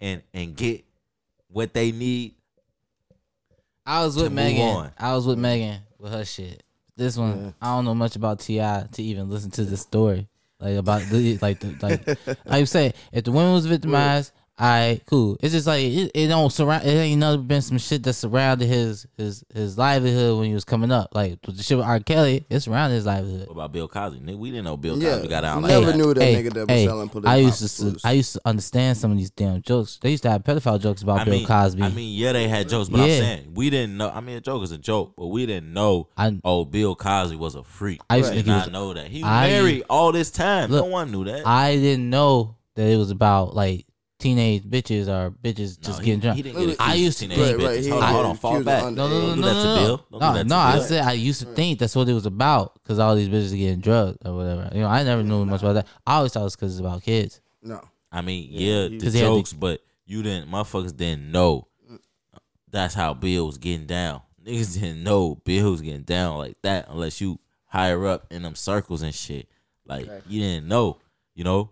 and 0.00 0.22
and 0.32 0.56
get 0.56 0.84
what 1.48 1.72
they 1.72 1.92
need. 1.92 2.34
I 3.86 4.04
was 4.04 4.16
with 4.16 4.32
Megan. 4.32 4.62
on. 4.68 4.90
I 4.98 5.14
was 5.14 5.26
with 5.26 5.38
Megan 5.38 5.80
with 5.98 6.12
her 6.12 6.24
shit. 6.24 6.62
This 6.96 7.16
one, 7.16 7.44
Yeah. 7.46 7.50
I 7.60 7.76
don't 7.76 7.84
know 7.84 7.94
much 7.94 8.16
about 8.16 8.40
T.I. 8.40 8.86
to 8.92 9.02
even 9.02 9.28
listen 9.28 9.50
to 9.52 9.64
the 9.64 9.76
story. 9.76 10.28
Like 10.60 10.76
about 10.76 11.02
the 11.02 11.36
like 11.42 11.60
the 11.60 11.76
like 11.82 12.06
like 12.46 12.60
you 12.60 12.66
say, 12.66 12.94
if 13.12 13.24
the 13.24 13.32
woman 13.32 13.52
was 13.52 13.66
victimized, 13.66 14.32
I 14.56 15.00
cool. 15.06 15.36
It's 15.40 15.52
just 15.52 15.66
like 15.66 15.82
it, 15.82 16.12
it 16.14 16.28
don't 16.28 16.50
surround. 16.52 16.84
It 16.86 16.90
ain't 16.90 17.18
never 17.18 17.38
been 17.38 17.60
some 17.60 17.78
shit 17.78 18.04
that 18.04 18.12
surrounded 18.12 18.68
his 18.68 19.04
his 19.16 19.44
his 19.52 19.76
livelihood 19.76 20.38
when 20.38 20.46
he 20.46 20.54
was 20.54 20.64
coming 20.64 20.92
up. 20.92 21.08
Like 21.12 21.42
the 21.42 21.60
shit 21.60 21.76
with 21.76 21.86
R. 21.86 21.98
Kelly, 21.98 22.46
it 22.48 22.60
surrounded 22.60 22.94
his 22.94 23.04
livelihood. 23.04 23.48
What 23.48 23.54
about 23.54 23.72
Bill 23.72 23.88
Cosby? 23.88 24.20
Nigga, 24.20 24.38
we 24.38 24.50
didn't 24.50 24.66
know 24.66 24.76
Bill 24.76 24.96
Yeah, 24.96 25.14
Cosby 25.14 25.28
got 25.28 25.44
out 25.44 25.56
we 25.56 25.62
like 25.64 25.70
never 25.72 25.86
that. 25.86 25.96
knew 25.96 26.14
that 26.14 26.22
hey, 26.22 26.34
nigga 26.36 26.52
that 26.54 26.60
was 26.60 26.68
hey, 26.70 26.86
selling 26.86 27.08
political 27.08 27.32
I 27.32 27.36
used 27.42 27.62
to 27.62 27.68
foods. 27.84 28.04
I 28.04 28.12
used 28.12 28.32
to 28.34 28.40
understand 28.44 28.96
some 28.96 29.10
of 29.10 29.18
these 29.18 29.30
damn 29.30 29.60
jokes. 29.60 29.98
They 30.00 30.10
used 30.12 30.22
to 30.22 30.30
have 30.30 30.44
pedophile 30.44 30.80
jokes 30.80 31.02
about 31.02 31.20
I 31.20 31.24
Bill 31.24 31.34
mean, 31.34 31.46
Cosby. 31.46 31.82
I 31.82 31.88
mean, 31.88 32.16
yeah, 32.16 32.30
they 32.32 32.46
had 32.46 32.68
jokes, 32.68 32.88
but 32.88 33.00
I'm 33.00 33.08
saying 33.08 33.54
we 33.54 33.70
didn't 33.70 33.96
know. 33.96 34.10
I 34.10 34.20
mean, 34.20 34.36
a 34.36 34.40
joke 34.40 34.62
is 34.62 34.70
a 34.70 34.78
joke, 34.78 35.14
but 35.16 35.26
we 35.26 35.46
didn't 35.46 35.72
know. 35.72 36.10
I- 36.16 36.38
oh, 36.44 36.64
Bill 36.64 36.94
Cosby 36.94 37.34
was 37.34 37.56
a 37.56 37.64
freak. 37.64 38.00
I 38.08 38.18
used 38.18 38.30
to 38.30 38.36
did 38.36 38.46
not 38.46 38.66
was- 38.66 38.72
know 38.72 38.94
that 38.94 39.08
he 39.08 39.22
was 39.22 39.28
I- 39.32 39.48
married 39.48 39.82
all 39.90 40.12
this 40.12 40.30
time. 40.30 40.70
Look, 40.70 40.84
no 40.84 40.90
one 40.92 41.10
knew 41.10 41.24
that. 41.24 41.44
I 41.44 41.74
didn't 41.74 42.08
know 42.08 42.54
that 42.76 42.86
it 42.88 42.96
was 42.96 43.10
about 43.10 43.56
like 43.56 43.84
teenage 44.18 44.62
bitches 44.64 45.08
or 45.08 45.30
bitches 45.32 45.78
No, 45.82 45.86
just 45.88 46.00
he- 46.00 46.06
getting 46.06 46.20
drunk. 46.20 46.36
He 46.36 46.42
didn't 46.42 46.66
get 46.66 46.80
I 46.80 46.94
used 46.94 47.18
to 47.18 47.28
think- 47.28 47.40
Right, 47.58 47.66
right, 47.66 47.80
he 47.82 47.88
Hold 47.90 48.02
on, 48.02 48.12
hold 48.12 48.26
on, 48.26 48.36
fall 48.36 48.52
Accused 48.52 48.66
back. 48.66 48.82
of 48.84 48.92
No, 48.94 49.08
no, 49.08 49.20
Don't 49.20 49.28
no, 49.28 49.34
do 49.34 49.40
no, 49.40 49.46
that 49.46 49.54
no, 49.54 49.62
to 49.62 49.66
no. 49.68 49.74
Bill. 49.86 49.96
Don't 49.96 50.10
do 50.12 50.18
no, 50.26 50.32
that 50.34 50.42
to 50.44 50.48
no. 50.48 50.56
I 50.56 50.72
Bill. 50.74 50.82
said 50.84 51.04
I 51.04 51.12
used 51.12 51.40
to 51.40 51.46
think 51.46 51.78
that's 51.78 51.96
what 51.96 52.08
it 52.08 52.12
was 52.14 52.26
about 52.26 52.74
because 52.74 52.98
all 52.98 53.14
these 53.16 53.28
bitches 53.28 53.52
are 53.52 53.56
getting 53.56 53.80
drugged 53.80 54.18
or 54.26 54.34
whatever. 54.36 54.70
You 54.74 54.80
know, 54.82 54.88
I 54.88 55.02
never 55.02 55.22
knew 55.22 55.44
much 55.44 55.60
about 55.62 55.72
that. 55.74 55.86
I 56.06 56.16
always 56.16 56.32
thought 56.32 56.40
it 56.40 56.44
was 56.44 56.56
because 56.56 56.72
it's 56.72 56.80
about 56.80 57.02
kids. 57.02 57.40
no. 57.62 57.80
I 58.12 58.20
mean, 58.22 58.48
Yeah, 58.52 58.58
yeah, 58.84 58.88
he- 58.90 58.98
the 58.98 59.04
'Cause 59.04 59.12
he 59.14 59.18
had 59.18 59.26
the- 59.32 59.34
jokes, 59.38 59.52
but 59.52 59.80
you 60.06 60.22
didn't. 60.22 60.48
Motherfuckers 60.48 60.96
didn't 60.96 61.32
know. 61.32 61.66
That's 62.70 62.94
how 62.94 63.14
Bill 63.14 63.46
was 63.46 63.58
getting 63.58 63.86
down. 63.86 64.20
Niggas 64.44 64.74
didn't 64.74 65.02
know 65.02 65.36
Bill 65.44 65.70
was 65.72 65.80
getting 65.80 66.02
down 66.02 66.38
like 66.38 66.56
that 66.62 66.86
unless 66.88 67.20
you 67.20 67.40
higher 67.66 68.06
up 68.06 68.26
in 68.30 68.42
them 68.42 68.54
circles 68.54 69.02
and 69.02 69.14
shit. 69.14 69.48
Like 69.86 70.08
you 70.28 70.40
didn't 70.40 70.68
know, 70.68 70.98
you 71.34 71.44
know. 71.44 71.70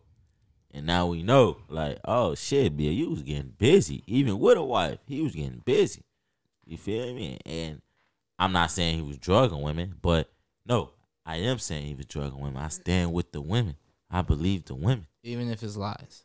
And 0.75 0.87
now 0.87 1.07
we 1.07 1.23
know, 1.23 1.59
like, 1.69 1.99
oh 2.05 2.35
shit, 2.35 2.77
Bill, 2.77 2.91
you 2.93 3.11
was 3.11 3.23
getting 3.23 3.53
busy. 3.59 4.03
Even 4.07 4.39
with 4.39 4.57
a 4.57 4.63
wife, 4.63 4.99
he 5.07 5.21
was 5.21 5.35
getting 5.35 5.61
busy. 5.65 6.03
You 6.65 6.79
feel 6.79 7.13
me? 7.15 7.39
And 7.45 7.83
I'm 8.39 8.53
not 8.53 8.71
saying 8.71 8.97
he 8.97 9.03
was 9.03 9.19
drugging 9.19 9.61
women, 9.61 9.95
but 10.01 10.31
no, 10.67 10.91
I 11.27 11.37
am 11.37 11.59
saying 11.59 11.87
he 11.87 11.95
was 11.95 12.07
drugging 12.07 12.39
women. 12.41 12.63
I 12.63 12.69
stand 12.69 13.13
with 13.13 13.33
the 13.33 13.41
women. 13.43 13.77
I 14.11 14.23
believe 14.23 14.65
the 14.65 14.75
women. 14.75 15.07
Even 15.23 15.51
if 15.51 15.63
it's 15.63 15.77
lies. 15.77 16.25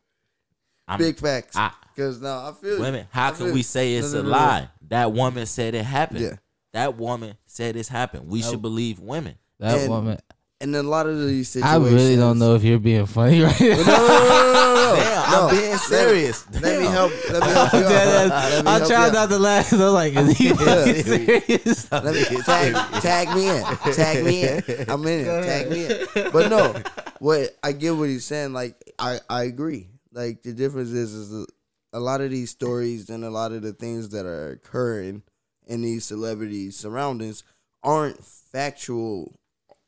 I'm, 0.88 1.00
Big 1.00 1.18
facts. 1.18 1.58
I, 1.58 1.72
Because 1.94 2.22
no, 2.22 2.30
I 2.30 2.54
feel. 2.54 2.80
women, 2.80 3.08
how 3.12 3.30
I 3.30 3.32
can 3.32 3.52
we 3.54 3.62
say 3.64 3.96
it's 3.96 4.14
No, 4.14 4.20
a 4.22 4.24
no, 4.24 4.30
no, 4.30 4.36
no. 4.36 4.42
lie? 4.42 4.70
That 4.88 5.12
woman 5.12 5.46
said 5.46 5.76
it 5.76 5.84
happened. 5.84 6.22
Yeah. 6.22 6.36
That 6.74 6.98
woman 6.98 7.36
said 7.46 7.76
it's 7.76 7.90
happened. 7.90 8.28
We 8.30 8.42
should 8.42 8.62
believe 8.62 9.00
women. 9.00 9.36
That 9.60 9.80
And- 9.80 9.90
woman. 9.90 10.20
And 10.60 10.76
a 10.76 10.82
lot 10.82 11.06
of 11.06 11.20
these 11.28 11.56
I 11.62 11.78
really 11.78 12.16
don't 12.16 12.40
know 12.40 12.56
if 12.56 12.64
you're 12.64 12.80
being 12.80 13.06
funny 13.06 13.42
right 13.44 13.62
now. 13.62 13.68
no, 13.68 13.76
no, 13.76 13.84
no, 13.84 14.64
no, 14.64 14.74
no. 14.74 14.96
Damn, 14.96 15.32
no. 15.32 15.48
I'm 15.48 15.56
being 15.56 15.78
serious. 15.78 16.52
Let, 16.52 16.64
let 16.64 16.80
me 16.80 16.86
help. 16.88 17.12
Let 17.30 17.44
me 17.44 17.50
help 17.50 17.74
you 17.74 17.80
out. 17.80 17.86
Let 17.86 18.52
me 18.52 18.58
I'm 18.60 18.66
help 18.66 18.88
trying 18.90 18.90
you 18.90 19.08
out. 19.08 19.14
not 19.14 19.30
to 19.30 19.38
laugh. 19.38 19.72
I'm 19.74 19.80
like, 19.80 20.16
is 20.16 20.38
he 20.38 20.50
fucking 20.50 21.04
serious? 21.04 21.92
Let 21.92 22.06
me 22.06 22.42
tag, 22.42 23.02
tag 23.04 23.36
me 23.36 23.50
in. 23.50 23.64
Tag 23.94 24.26
me 24.26 24.44
in. 24.48 24.90
I'm 24.90 25.06
in 25.06 25.20
it. 25.28 25.44
Tag 25.44 25.70
me 25.70 25.86
in. 25.86 26.32
But 26.32 26.50
no, 26.50 26.74
what 27.20 27.56
I 27.62 27.72
get 27.72 27.96
what 27.96 28.10
he's 28.10 28.26
saying. 28.26 28.54
Like 28.54 28.76
I, 28.98 29.20
I 29.30 29.44
agree. 29.44 29.90
Like 30.12 30.42
the 30.42 30.54
difference 30.54 30.90
is, 30.90 31.14
is 31.14 31.34
a, 31.34 31.46
a 31.94 32.00
lot 32.00 32.22
of 32.22 32.32
these 32.32 32.50
stories 32.50 33.12
and 33.12 33.24
a 33.24 33.30
lot 33.30 33.52
of 33.52 33.62
the 33.62 33.74
things 33.74 34.10
that 34.10 34.26
are 34.26 34.50
occurring 34.50 35.22
in 35.68 35.82
these 35.84 36.06
celebrity 36.06 36.72
surroundings 36.72 37.44
aren't 37.84 38.24
factual 38.26 39.40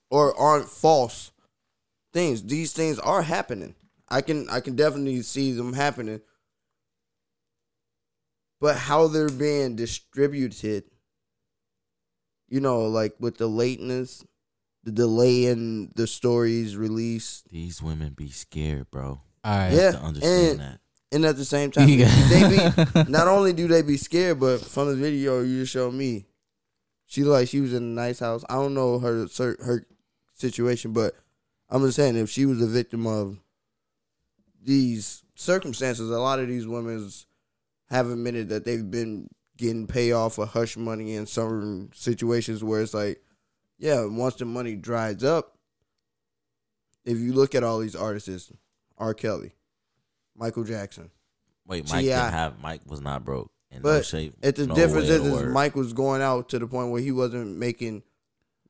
or 0.09 0.37
aren't 0.37 0.69
false 0.69 1.31
things. 2.13 2.43
These 2.43 2.73
things 2.73 2.99
are 2.99 3.21
happening. 3.21 3.75
I 4.09 4.21
can 4.21 4.49
I 4.49 4.59
can 4.59 4.75
definitely 4.75 5.21
see 5.21 5.51
them 5.51 5.73
happening. 5.73 6.21
But 8.61 8.75
how 8.77 9.07
they're 9.07 9.29
being 9.29 9.75
distributed 9.75 10.83
you 12.49 12.59
know, 12.59 12.87
like 12.87 13.13
with 13.19 13.37
the 13.37 13.47
lateness, 13.47 14.25
the 14.83 14.91
delay 14.91 15.45
in 15.45 15.91
the 15.95 16.07
stories 16.07 16.75
release, 16.75 17.43
These 17.51 17.81
women 17.81 18.13
be 18.13 18.29
scared, 18.31 18.89
bro. 18.89 19.21
All 19.43 19.57
right. 19.57 19.71
Yeah. 19.71 19.91
To 19.91 19.99
understand 20.01 20.49
and- 20.49 20.59
that. 20.59 20.79
and 21.11 21.25
at 21.25 21.37
the 21.37 21.45
same 21.45 21.71
time, 21.71 21.87
You 21.89 22.05
got- 22.05 22.29
they 22.29 23.03
be 23.05 23.11
not 23.11 23.27
only 23.27 23.53
do 23.53 23.67
they 23.67 23.81
be 23.83 23.97
scared, 23.97 24.39
but 24.39 24.61
from 24.61 24.87
the 24.87 24.95
video 24.95 25.41
you 25.41 25.61
just 25.61 25.71
showed 25.71 25.93
me, 25.93 26.25
she 27.05 27.23
like 27.23 27.47
she 27.47 27.61
was 27.61 27.73
in 27.73 27.83
a 27.83 27.85
nice 27.85 28.19
house. 28.19 28.43
I 28.49 28.55
don't 28.55 28.73
know 28.73 28.99
her 28.99 29.27
her 29.37 29.85
situation, 30.39 30.93
but 30.93 31.13
I'm 31.69 31.83
just 31.83 31.95
saying 31.95 32.15
if 32.15 32.29
she 32.29 32.45
was 32.45 32.61
a 32.61 32.67
victim 32.67 33.05
of 33.05 33.39
these 34.63 35.23
circumstances, 35.35 36.09
a 36.09 36.19
lot 36.19 36.39
of 36.39 36.47
these 36.47 36.67
women 36.67 37.09
have 37.89 38.09
admitted 38.09 38.49
that 38.49 38.65
they've 38.65 38.89
been 38.89 39.29
getting 39.57 39.87
payoff 39.87 40.35
for 40.35 40.45
hush 40.45 40.77
money 40.77 41.15
in 41.15 41.25
certain 41.25 41.91
situations 41.93 42.63
where 42.63 42.81
it's 42.81 42.93
like, 42.93 43.21
yeah, 43.77 44.05
once 44.05 44.35
the 44.35 44.45
money 44.45 44.75
dries 44.75 45.23
up, 45.23 45.57
if 47.05 47.17
you 47.17 47.33
look 47.33 47.55
at 47.55 47.63
all 47.63 47.79
these 47.79 47.95
artists, 47.95 48.51
R. 48.97 49.13
Kelly, 49.13 49.53
Michael 50.35 50.63
Jackson, 50.63 51.11
Wait, 51.65 51.87
Mike 51.89 52.03
G.I. 52.03 52.17
didn't 52.17 52.33
have 52.33 52.59
Mike 52.61 52.81
was 52.87 52.99
not 52.99 53.23
broke. 53.23 53.51
In 53.71 53.77
no 53.77 53.83
But 53.83 54.05
shape. 54.05 54.33
It, 54.41 54.55
the 54.55 54.67
no 54.67 54.75
difference 54.75 55.07
is, 55.07 55.21
is. 55.21 55.53
Mike 55.53 55.75
was 55.75 55.93
going 55.93 56.21
out 56.21 56.49
to 56.49 56.59
the 56.59 56.65
point 56.65 56.91
where 56.91 57.01
he 57.01 57.11
wasn't 57.11 57.57
making 57.57 58.01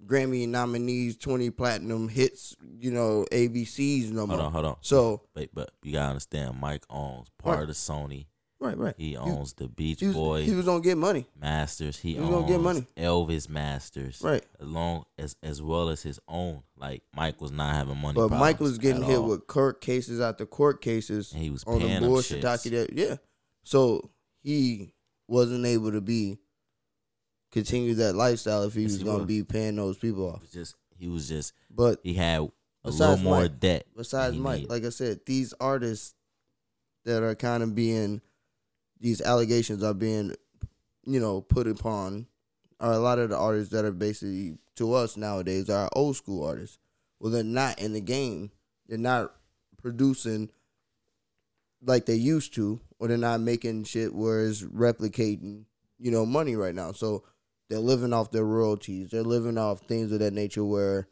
Grammy 0.06 0.48
nominees, 0.48 1.18
twenty 1.18 1.50
platinum 1.50 2.08
hits, 2.08 2.56
you 2.78 2.92
know, 2.92 3.26
ABCs 3.32 4.12
no 4.12 4.26
more. 4.26 4.38
Hold 4.38 4.46
on, 4.48 4.52
hold 4.54 4.66
on. 4.66 4.76
So 4.82 5.24
Wait, 5.36 5.50
but 5.54 5.72
you 5.84 5.92
gotta 5.94 6.10
understand, 6.10 6.60
Mike 6.60 6.84
owns 6.90 7.28
part 7.38 7.60
Right. 7.60 7.70
of 7.70 7.76
Sony. 7.76 8.28
right, 8.62 8.78
right. 8.78 8.94
He 8.98 9.18
owns 9.18 9.54
the 9.54 9.68
Beach 9.68 10.00
He 10.00 10.08
was, 10.08 10.16
Boy 10.16 10.44
he 10.44 10.54
was 10.56 10.66
gonna 10.66 10.82
get 10.82 10.98
money. 10.98 11.26
Masters. 11.40 11.98
He, 12.00 12.14
he 12.14 12.20
was 12.20 12.30
owns 12.30 12.36
gonna 12.42 12.48
get 12.48 12.62
money. 12.62 12.88
Elvis 12.98 13.50
Masters. 13.50 14.22
Right. 14.22 14.44
Along 14.60 15.04
as 15.18 15.36
as 15.44 15.62
well 15.62 15.90
as 15.90 16.02
his 16.02 16.20
own. 16.28 16.64
Like 16.78 17.04
Mike 17.14 17.42
was 17.42 17.52
not 17.52 17.76
having 17.76 17.98
money. 17.98 18.16
But 18.16 18.32
Mike 18.32 18.60
was 18.62 18.78
getting 18.78 19.04
hit 19.04 19.18
all. 19.18 19.28
with 19.28 19.48
court 19.48 19.82
cases 19.82 20.22
after 20.22 20.46
court 20.46 20.82
cases 20.82 21.34
And 21.34 21.42
he 21.44 21.50
was 21.50 21.64
on 21.66 21.80
the 21.80 22.00
bullshit. 22.00 22.44
Yeah. 22.94 23.16
So 23.66 24.12
he 24.42 24.94
wasn't 25.28 25.66
able 25.66 25.92
to 25.92 26.02
be 26.02 26.38
continue 27.52 27.96
that 27.96 28.14
lifestyle 28.16 28.64
if 28.64 28.74
he 28.74 28.84
Yes, 28.84 28.92
was 28.92 29.00
he 29.00 29.06
gonna 29.06 29.18
was. 29.20 29.28
be 29.28 29.44
paying 29.44 29.76
those 29.76 29.98
people 29.98 30.30
off. 30.30 30.44
just 30.52 30.76
he 30.98 31.08
was 31.08 31.28
just 31.30 31.54
But 31.74 32.00
he 32.04 32.14
had 32.14 32.50
a 32.84 32.90
little 32.92 33.18
more 33.18 33.42
Mike- 33.42 33.60
debt. 33.60 33.86
besides 33.96 34.36
Mike, 34.38 34.56
needed. 34.62 34.70
like 34.70 34.84
I 34.86 34.90
said, 34.90 35.22
these 35.26 35.54
artists 35.60 36.14
that 37.06 37.24
are 37.24 37.36
kind 37.36 37.64
of 37.64 37.74
being 37.76 38.22
these 39.00 39.22
allegations 39.22 39.82
are 39.84 39.94
being, 39.94 40.36
you 41.06 41.20
know, 41.20 41.42
put 41.42 41.68
upon 41.68 42.28
are 42.82 42.94
a 42.94 43.00
lot 43.00 43.18
of 43.20 43.30
the 43.30 43.38
artists 43.38 43.72
that 43.72 43.86
are 43.86 43.92
basically 43.92 44.58
to 44.76 44.94
us 44.94 45.16
nowadays 45.18 45.70
are 45.70 45.90
old 45.94 46.16
school 46.18 46.46
artists. 46.46 46.78
Well, 47.20 47.32
they're 47.32 47.44
not 47.44 47.80
in 47.80 47.94
the 47.94 48.02
game. 48.02 48.52
They're 48.88 48.98
not 48.98 49.34
producing 49.78 50.50
like 51.82 52.06
they 52.06 52.16
used 52.16 52.54
to, 52.56 52.80
or 53.00 53.08
they're 53.08 53.18
not 53.18 53.40
making 53.42 53.86
shit 53.86 54.14
where 54.14 54.46
it's 54.46 54.62
replicating, 54.64 55.64
you 55.98 56.12
know, 56.12 56.26
money 56.26 56.56
right 56.56 56.76
now. 56.76 56.92
So 56.92 57.24
they're 57.70 57.80
living 57.80 58.14
off 58.14 58.32
their 58.32 58.46
royalties. 58.46 59.10
They're 59.12 59.24
living 59.24 59.58
off 59.58 59.82
things 59.82 60.12
of 60.12 60.20
that 60.20 60.34
nature 60.34 60.66
where 60.66 61.08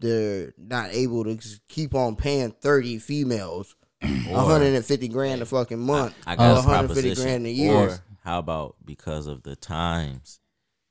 they're 0.00 0.54
not 0.56 0.90
able 0.92 1.24
to 1.24 1.38
keep 1.68 1.94
on 1.94 2.16
paying 2.16 2.52
30 2.52 2.98
females 2.98 3.76
Or- 4.02 4.32
150 4.36 5.08
grand 5.08 5.42
a 5.42 5.46
fucking 5.46 5.78
month 5.78 6.14
I 6.26 6.34
or 6.34 6.36
got 6.36 6.50
a 6.52 6.54
150 6.66 6.86
proposition. 7.02 7.22
grand 7.24 7.46
a 7.46 7.50
year. 7.50 7.72
Or 7.74 7.98
how 8.24 8.38
about 8.38 8.76
because 8.84 9.26
of 9.26 9.42
the 9.42 9.56
times 9.56 10.40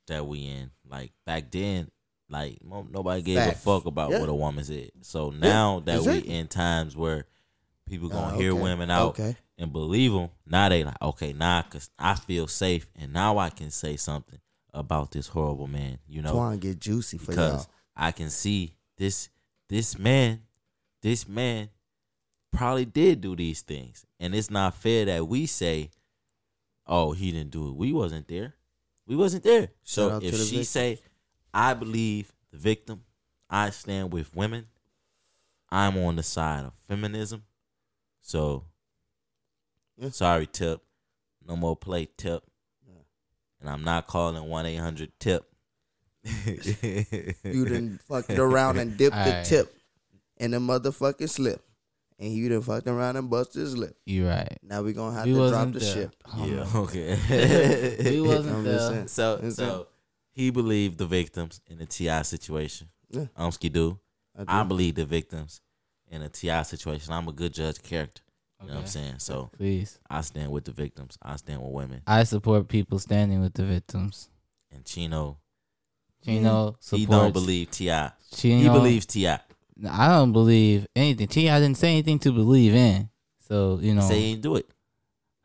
that 0.06 0.26
we 0.26 0.46
in? 0.46 0.70
Like 0.88 1.12
back 1.26 1.50
then, 1.50 1.90
like 2.28 2.58
nobody 2.62 3.22
gave 3.22 3.38
Facts. 3.38 3.58
a 3.58 3.62
fuck 3.62 3.86
about 3.86 4.10
Yeah. 4.10 4.20
what 4.20 4.28
a 4.28 4.34
woman 4.34 4.62
said. 4.62 4.90
So 5.02 5.30
now 5.30 5.80
that 5.86 5.98
exactly. 5.98 6.28
we 6.30 6.34
in 6.36 6.46
times 6.46 6.96
where 6.96 7.26
people 7.86 8.08
gonna 8.08 8.34
Ah, 8.34 8.38
hear 8.38 8.52
okay. 8.52 8.60
women 8.62 8.90
out 8.92 9.08
Okay. 9.18 9.36
and 9.58 9.72
believe 9.72 10.12
them, 10.12 10.28
now 10.46 10.68
they 10.68 10.84
like, 10.84 11.02
okay, 11.02 11.32
now 11.32 11.62
cause 11.62 11.90
I 11.98 12.14
feel 12.14 12.46
safe 12.46 12.86
and 12.94 13.12
now 13.12 13.38
I 13.38 13.50
can 13.50 13.72
say 13.72 13.96
something 13.96 14.38
about 14.74 15.10
this 15.10 15.28
horrible 15.28 15.66
man. 15.66 15.98
You 16.08 16.22
know, 16.22 16.34
Twan 16.34 16.60
get 16.60 16.78
juicy 16.80 17.18
for 17.18 17.32
because 17.32 17.52
y'all. 17.66 17.66
I 17.96 18.12
can 18.12 18.30
see 18.30 18.74
this 18.96 19.28
this 19.68 19.98
man, 19.98 20.42
this 21.02 21.28
man 21.28 21.70
probably 22.52 22.84
did 22.84 23.20
do 23.20 23.36
these 23.36 23.62
things. 23.62 24.04
And 24.18 24.34
it's 24.34 24.50
not 24.50 24.74
fair 24.74 25.04
that 25.06 25.26
we 25.28 25.46
say, 25.46 25.90
Oh, 26.86 27.12
he 27.12 27.30
didn't 27.30 27.50
do 27.52 27.68
it. 27.68 27.76
We 27.76 27.92
wasn't 27.92 28.26
there. 28.26 28.54
We 29.06 29.14
wasn't 29.16 29.44
there. 29.44 29.68
So 29.84 30.16
if 30.16 30.32
the 30.32 30.38
she 30.38 30.44
victims. 30.44 30.68
say, 30.68 30.98
I 31.54 31.74
believe 31.74 32.32
the 32.50 32.58
victim, 32.58 33.02
I 33.48 33.70
stand 33.70 34.12
with 34.12 34.34
women, 34.34 34.66
I'm 35.70 35.96
on 35.98 36.16
the 36.16 36.22
side 36.24 36.64
of 36.64 36.72
feminism. 36.88 37.44
So 38.22 38.64
Yeah. 39.96 40.10
sorry, 40.10 40.46
Tip. 40.46 40.82
No 41.46 41.56
more 41.56 41.76
play 41.76 42.08
Tip. 42.16 42.44
And 43.60 43.68
I'm 43.68 43.84
not 43.84 44.06
calling 44.06 44.42
one 44.48 44.66
eight 44.66 44.76
hundred 44.76 45.12
tip. 45.20 45.44
You 46.24 47.64
done 47.66 48.00
fucked 48.08 48.30
it 48.30 48.38
around 48.38 48.78
and 48.78 48.96
dipped 48.96 49.14
the 49.16 49.20
Alright. 49.22 49.44
tip 49.46 49.74
in 50.36 50.50
the 50.52 50.58
motherfucking 50.58 51.28
slip. 51.28 51.62
and 52.18 52.32
you 52.32 52.48
done 52.48 52.62
fucked 52.62 52.86
around 52.88 53.16
and 53.16 53.30
busted 53.30 53.60
his 53.62 53.76
lip. 53.76 53.96
You 54.06 54.28
right. 54.28 54.58
Now 54.62 54.82
we 54.82 54.92
gonna 54.92 55.14
have 55.16 55.26
We 55.26 55.32
to 55.34 55.48
drop 55.50 55.72
the 55.72 55.78
there. 55.78 55.94
ship. 55.94 56.14
Oh, 56.26 56.46
yeah, 56.46 56.66
no. 56.72 56.80
okay. 56.82 57.96
We 58.10 58.20
wasn't 58.20 58.64
there. 58.64 59.08
So 59.08 59.36
Is 59.36 59.56
so 59.56 59.88
he 60.32 60.50
believed 60.50 60.98
the 60.98 61.06
victims 61.06 61.60
in 61.66 61.78
the 61.78 61.86
T.I 61.86 62.22
situation. 62.22 62.88
Yeah. 63.10 63.26
Umsky 63.38 63.72
do. 63.72 63.98
I 64.38 64.60
I 64.60 64.62
believe 64.64 64.94
the 64.94 65.04
victims 65.04 65.60
in 66.08 66.22
a 66.22 66.28
T.I 66.28 66.62
situation. 66.62 67.12
I'm 67.12 67.28
a 67.28 67.32
good 67.32 67.52
judge 67.54 67.78
of 67.78 67.82
character. 67.82 68.22
You 68.62 68.68
know 68.68 68.74
what 68.74 68.80
I'm 68.82 68.86
saying? 68.86 69.14
So 69.18 69.50
Please. 69.56 69.98
I 70.08 70.20
stand 70.20 70.50
with 70.50 70.64
the 70.64 70.72
victims. 70.72 71.16
I 71.22 71.36
stand 71.36 71.62
with 71.62 71.72
women. 71.72 72.02
I 72.06 72.24
support 72.24 72.68
people 72.68 72.98
standing 72.98 73.40
with 73.40 73.54
the 73.54 73.64
victims. 73.64 74.28
And 74.72 74.84
Chino, 74.84 75.38
Chino 76.24 76.76
supports. 76.80 77.00
he 77.00 77.06
don't 77.06 77.32
believe 77.32 77.70
T.I. 77.70 78.12
Chino, 78.34 78.62
He 78.62 78.68
believes 78.68 79.06
T.I. 79.06 79.40
I 79.88 80.08
don't 80.08 80.32
believe 80.32 80.86
anything. 80.94 81.26
T. 81.28 81.48
I 81.48 81.58
didn't 81.58 81.78
say 81.78 81.88
anything 81.92 82.18
to 82.20 82.32
believe 82.32 82.74
in. 82.74 83.08
So 83.48 83.78
you 83.80 83.94
know, 83.94 84.02
He 84.02 84.08
say 84.08 84.18
he 84.20 84.26
ain't 84.32 84.42
do 84.42 84.56
it. 84.56 84.66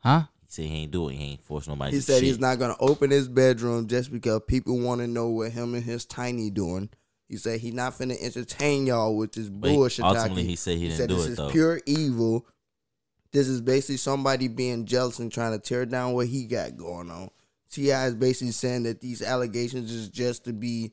huh? 0.00 0.24
He 0.42 0.46
say 0.50 0.66
he 0.66 0.74
ain't 0.82 0.90
do 0.92 1.08
it. 1.08 1.14
He 1.14 1.24
ain't 1.32 1.42
force 1.42 1.66
nobody. 1.66 1.92
He 1.92 1.96
to 1.98 2.02
said 2.02 2.14
shit. 2.18 2.24
he's 2.24 2.38
not 2.38 2.58
gonna 2.58 2.76
open 2.78 3.10
his 3.10 3.28
bedroom 3.28 3.86
just 3.88 4.12
because 4.12 4.42
people 4.46 4.78
want 4.78 5.00
to 5.00 5.06
know 5.06 5.28
what 5.30 5.52
him 5.52 5.74
and 5.74 5.82
his 5.82 6.04
tiny 6.04 6.50
doing. 6.50 6.90
He 7.28 7.38
said 7.38 7.60
he 7.60 7.70
not 7.72 7.94
finna 7.94 8.16
entertain 8.22 8.86
y'all 8.86 9.16
with 9.16 9.32
this 9.32 9.48
But 9.48 9.70
bullshit. 9.72 10.04
ultimately, 10.04 10.42
Taki. 10.42 10.46
he 10.48 10.56
said 10.56 10.76
he 10.78 10.84
didn't 10.88 10.96
said 10.98 11.08
do 11.08 11.16
this 11.16 11.26
it 11.26 11.30
is 11.30 11.36
though. 11.38 11.50
pure 11.50 11.80
evil. 11.86 12.46
This 13.36 13.48
is 13.48 13.60
basically 13.60 13.98
somebody 13.98 14.48
being 14.48 14.86
jealous 14.86 15.18
and 15.18 15.30
trying 15.30 15.52
to 15.52 15.58
tear 15.58 15.84
down 15.84 16.14
what 16.14 16.26
he 16.26 16.46
got 16.46 16.74
going 16.74 17.10
on. 17.10 17.28
T.I 17.70 18.06
is 18.06 18.14
basically 18.14 18.52
saying 18.52 18.84
that 18.84 19.02
these 19.02 19.20
allegations 19.20 19.92
is 19.92 20.08
just 20.08 20.44
to 20.46 20.54
be 20.54 20.92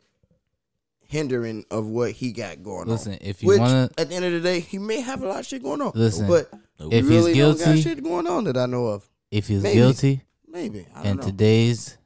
hindering 1.05 1.63
of 1.71 1.87
what 1.87 2.11
he 2.11 2.33
got 2.33 2.61
going 2.61 2.89
Listen, 2.89 3.13
on. 3.13 3.19
Listen, 3.19 3.29
if 3.29 3.41
you 3.41 3.47
Which 3.47 3.59
wanna- 3.59 3.89
at 3.97 4.09
the 4.09 4.15
end 4.15 4.25
of 4.25 4.33
the 4.33 4.41
day, 4.41 4.59
he 4.59 4.77
may 4.77 4.99
have 4.99 5.21
a 5.23 5.25
lot 5.27 5.39
of 5.39 5.45
shit 5.45 5.63
going 5.63 5.79
on. 5.81 5.93
Listen, 5.95 6.27
but 6.27 6.51
Nope. 6.77 6.91
if 6.91 7.05
he 7.07 7.11
he's 7.13 7.19
really 7.25 7.33
don't 7.37 7.57
got 7.57 7.63
guilty- 7.65 7.81
shit 7.81 8.03
going 8.03 8.27
on 8.27 8.43
that 8.43 8.57
I 8.57 8.65
know 8.65 8.87
of. 8.87 9.09
If 9.31 9.47
he's 9.47 9.63
Maybe. 9.63 9.75
guilty 9.75 10.23
Maybe 10.45 10.85
I 10.93 10.99
in 11.03 11.05
don't 11.07 11.17
know. 11.19 11.23
today's 11.31 11.97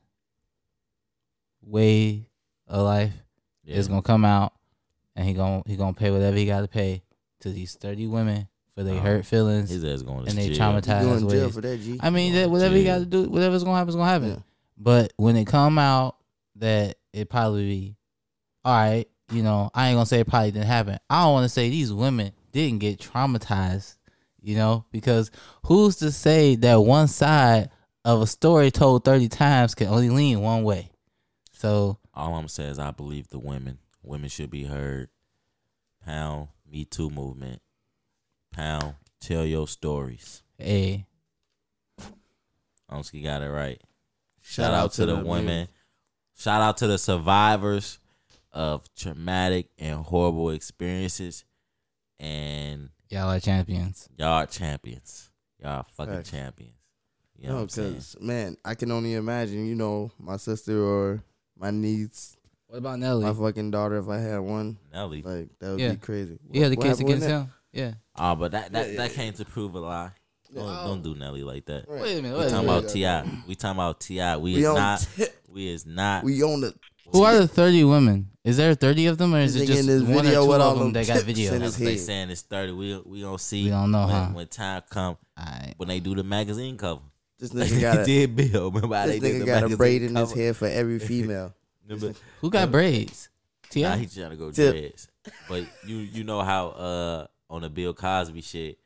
way 1.63 2.29
of 2.67 2.83
life, 2.83 3.13
Yeah. 3.63 3.77
it's 3.77 3.87
gonna 3.87 4.03
come 4.03 4.23
out, 4.25 4.53
and 5.15 5.27
he 5.27 5.33
gonna 5.33 5.63
he 5.65 5.75
gonna 5.75 5.93
pay 5.95 6.11
whatever 6.11 6.37
he 6.37 6.45
got 6.45 6.61
to 6.61 6.67
pay 6.67 7.01
to 7.39 7.49
these 7.49 7.73
thirty 7.73 8.05
women 8.05 8.47
for 8.77 8.83
their 8.83 8.99
Uh, 8.99 9.01
hurt 9.01 9.25
feelings 9.25 9.71
His 9.71 9.83
ass 9.83 10.03
going 10.03 10.25
to 10.25 10.29
and 10.29 10.37
they 10.37 10.49
jail. 10.49 10.53
You 10.53 10.59
traumatized 10.81 11.01
going 11.03 11.27
to 11.27 11.29
jail 11.35 11.45
ways. 11.45 11.55
for 11.55 11.61
that, 11.61 11.81
G? 11.81 11.99
I 11.99 12.11
mean, 12.11 12.33
that 12.35 12.49
whatever 12.51 12.77
you 12.77 12.83
got 12.83 12.99
to 12.99 13.05
do, 13.05 13.23
whatever's 13.27 13.63
gonna 13.63 13.75
happen 13.75 13.89
is 13.89 13.95
gonna 13.95 14.07
happen. 14.11 14.29
Yeah. 14.29 14.39
But 14.77 15.13
when 15.17 15.35
it 15.35 15.45
come 15.45 15.79
out 15.79 16.17
that 16.57 16.97
it 17.11 17.27
probably 17.27 17.67
be, 17.67 17.95
all 18.63 18.75
right, 18.75 19.07
you 19.31 19.41
know, 19.41 19.71
I 19.73 19.87
ain't 19.89 19.95
gonna 19.95 20.05
say 20.05 20.19
it 20.19 20.27
probably 20.27 20.51
didn't 20.51 20.67
happen. 20.67 20.99
I 21.09 21.23
don't 21.23 21.33
want 21.33 21.45
to 21.45 21.49
say 21.49 21.69
these 21.71 21.91
women 21.91 22.33
didn't 22.51 22.79
get 22.79 22.99
traumatized, 22.99 23.95
you 24.41 24.55
know, 24.55 24.85
because 24.91 25.31
who's 25.65 25.95
to 25.97 26.11
say 26.11 26.55
that 26.57 26.75
one 26.79 27.07
side 27.07 27.71
of 28.05 28.21
a 28.21 28.27
story 28.27 28.69
told 28.69 29.03
thirty 29.03 29.27
times 29.27 29.73
can 29.73 29.87
only 29.87 30.11
lean 30.11 30.39
one 30.41 30.63
way? 30.63 30.91
So 31.51 31.97
All 32.13 32.35
I'm 32.35 32.47
saying 32.47 32.69
is 32.69 32.79
I 32.79 32.91
believe 32.91 33.27
the 33.29 33.39
women. 33.39 33.79
Women 34.03 34.29
should 34.29 34.51
be 34.51 34.65
heard. 34.65 35.09
Pound 36.05 36.49
Me 36.71 36.85
Too 36.85 37.09
movement. 37.09 37.61
Pound 38.57 38.95
Tell 39.19 39.45
your 39.45 39.67
stories. 39.67 40.41
hey, 40.57 41.05
Umsky 42.91 43.23
got 43.23 43.43
it 43.43 43.49
right. 43.49 43.79
Shout, 44.41 44.73
out, 44.73 44.93
to, 44.93 45.05
the 45.05 45.15
women. 45.17 45.67
Shout 46.35 46.61
out 46.61 46.77
to 46.77 46.87
the 46.87 46.97
survivors 46.97 47.99
of 48.51 48.83
traumatic 48.95 49.67
and 49.77 49.97
horrible 49.97 50.49
experiences. 50.49 51.45
And 52.19 52.89
y'all 53.09 53.29
are 53.31 53.39
champions. 53.39 54.09
y'all 54.17 54.29
are 54.29 54.47
champions. 54.47 55.29
Y'all 55.61 55.69
are 55.81 55.85
fucking 55.91 56.13
Facts. 56.15 56.31
champions. 56.31 56.73
You 57.37 57.43
know 57.47 57.49
No, 57.49 57.55
what 57.57 57.61
I'm 57.63 57.69
saying? 57.69 57.89
because 57.91 58.17
man, 58.19 58.57
I 58.65 58.73
can 58.73 58.91
only 58.91 59.13
imagine. 59.13 59.67
You 59.67 59.75
know, 59.75 60.11
my 60.17 60.37
sister 60.37 60.81
or 60.83 61.23
my 61.59 61.69
niece, 61.69 62.35
What 62.65 62.77
about 62.79 62.97
Nelly? 62.97 63.23
my 63.25 63.33
fucking 63.33 63.69
daughter. 63.69 63.97
If 63.97 64.09
I 64.09 64.17
had 64.17 64.39
one, 64.39 64.77
Nelly. 64.91 65.21
like 65.21 65.49
that 65.59 65.69
would 65.71 65.79
Yeah. 65.79 65.91
be 65.91 65.97
crazy. 65.97 66.39
you 66.51 66.63
had 66.63 66.71
the 66.71 66.77
case 66.77 66.99
against 66.99 67.27
him. 67.27 67.51
Yeah. 67.77 67.93
Oh, 68.15 68.35
but 68.35 68.51
that 68.51 68.71
that, 68.71 68.85
Yeah, 68.87 68.91
yeah, 68.93 68.97
that 68.97 69.09
yeah. 69.11 69.15
came 69.15 69.33
to 69.33 69.45
prove 69.45 69.75
a 69.75 69.79
lie. 69.79 70.11
Don't, 70.53 70.65
don't 70.65 71.01
do 71.03 71.13
Nelly 71.13 71.43
like 71.43 71.65
that. 71.65 71.85
Right. 71.87 72.01
Wait 72.01 72.19
a 72.19 72.21
minute. 72.21 72.33
We 72.35 72.39
Wait 72.39 72.47
a 72.47 72.49
talking 72.51 72.67
minute. 72.67 72.79
about 72.79 72.89
T.I. 72.93 73.43
We 73.47 73.55
talking 73.55 73.75
about 73.77 73.99
T.I. 73.99 74.37
We, 74.37 74.53
We 74.53 74.59
is 74.61 74.65
on 74.67 74.75
not. 74.75 75.07
tip. 75.15 75.43
We 75.49 75.67
is 75.67 75.85
not. 75.85 76.23
We 76.23 76.41
on 76.43 76.61
the. 76.61 76.73
Who 77.11 77.23
are 77.23 77.35
the 77.37 77.47
thirty 77.47 77.83
women? 77.83 78.31
Is 78.43 78.57
there 78.57 78.73
thirty 78.73 79.05
of 79.07 79.17
them, 79.17 79.35
or 79.35 79.39
is 79.39 79.55
it 79.55 79.63
nigga 79.63 79.67
just 79.67 79.79
in 79.81 79.85
this 79.87 80.01
one 80.03 80.19
or 80.19 80.21
video 80.23 80.43
two 80.43 80.49
with 80.49 80.61
all 80.61 80.71
of 80.71 80.77
them 80.79 80.87
them 80.87 80.93
that 80.93 81.07
got 81.07 81.13
tips 81.15 81.25
video? 81.25 81.53
in 81.53 81.59
That's 81.61 81.75
his 81.75 81.79
what 81.81 81.85
they 81.85 81.91
head. 81.97 81.99
saying 82.01 82.29
it's 82.31 82.41
thirty. 82.41 82.71
We 82.73 82.97
we 83.05 83.21
gonna 83.21 83.37
see. 83.39 83.65
We 83.65 83.69
don't 83.69 83.91
know, 83.91 84.05
when, 84.07 84.09
huh? 84.15 84.27
when 84.33 84.47
time 84.47 84.81
come 84.89 85.17
Alright. 85.39 85.73
when 85.77 85.87
they 85.89 85.99
do 85.99 86.15
the 86.15 86.23
magazine 86.23 86.77
cover. 86.77 87.01
This 87.39 87.53
Like 87.53 87.67
nigga 87.69 87.71
they 87.75 87.81
got 87.81 87.97
a, 87.99 88.05
did 88.05 88.35
Bill. 88.35 88.71
Remember 88.71 88.95
how 88.95 89.05
this 89.05 89.19
they 89.19 89.19
did 89.19 89.35
nigga 89.35 89.39
the 89.39 89.45
got 89.45 89.57
a 89.57 89.61
magazine 89.61 89.77
braid 89.77 90.03
in 90.03 90.15
his 90.15 90.31
hair 90.33 90.53
for 90.53 90.67
every 90.67 90.99
female. 91.11 91.53
Remember? 91.87 92.17
Who 92.41 92.49
got 92.49 92.71
braids? 92.71 93.29
T.I. 93.69 93.89
Nah, 93.89 93.95
he 93.97 94.05
trying 94.07 94.29
to 94.31 94.35
go 94.37 94.49
Tip. 94.51 94.73
dreads. 94.73 95.07
But 95.49 95.65
you 95.85 95.97
you 95.97 96.23
know 96.23 96.41
how 96.41 96.67
uh 96.69 97.27
on 97.49 97.61
the 97.61 97.69
Bill 97.69 97.93
Cosby 97.93 98.41
shit 98.41 98.79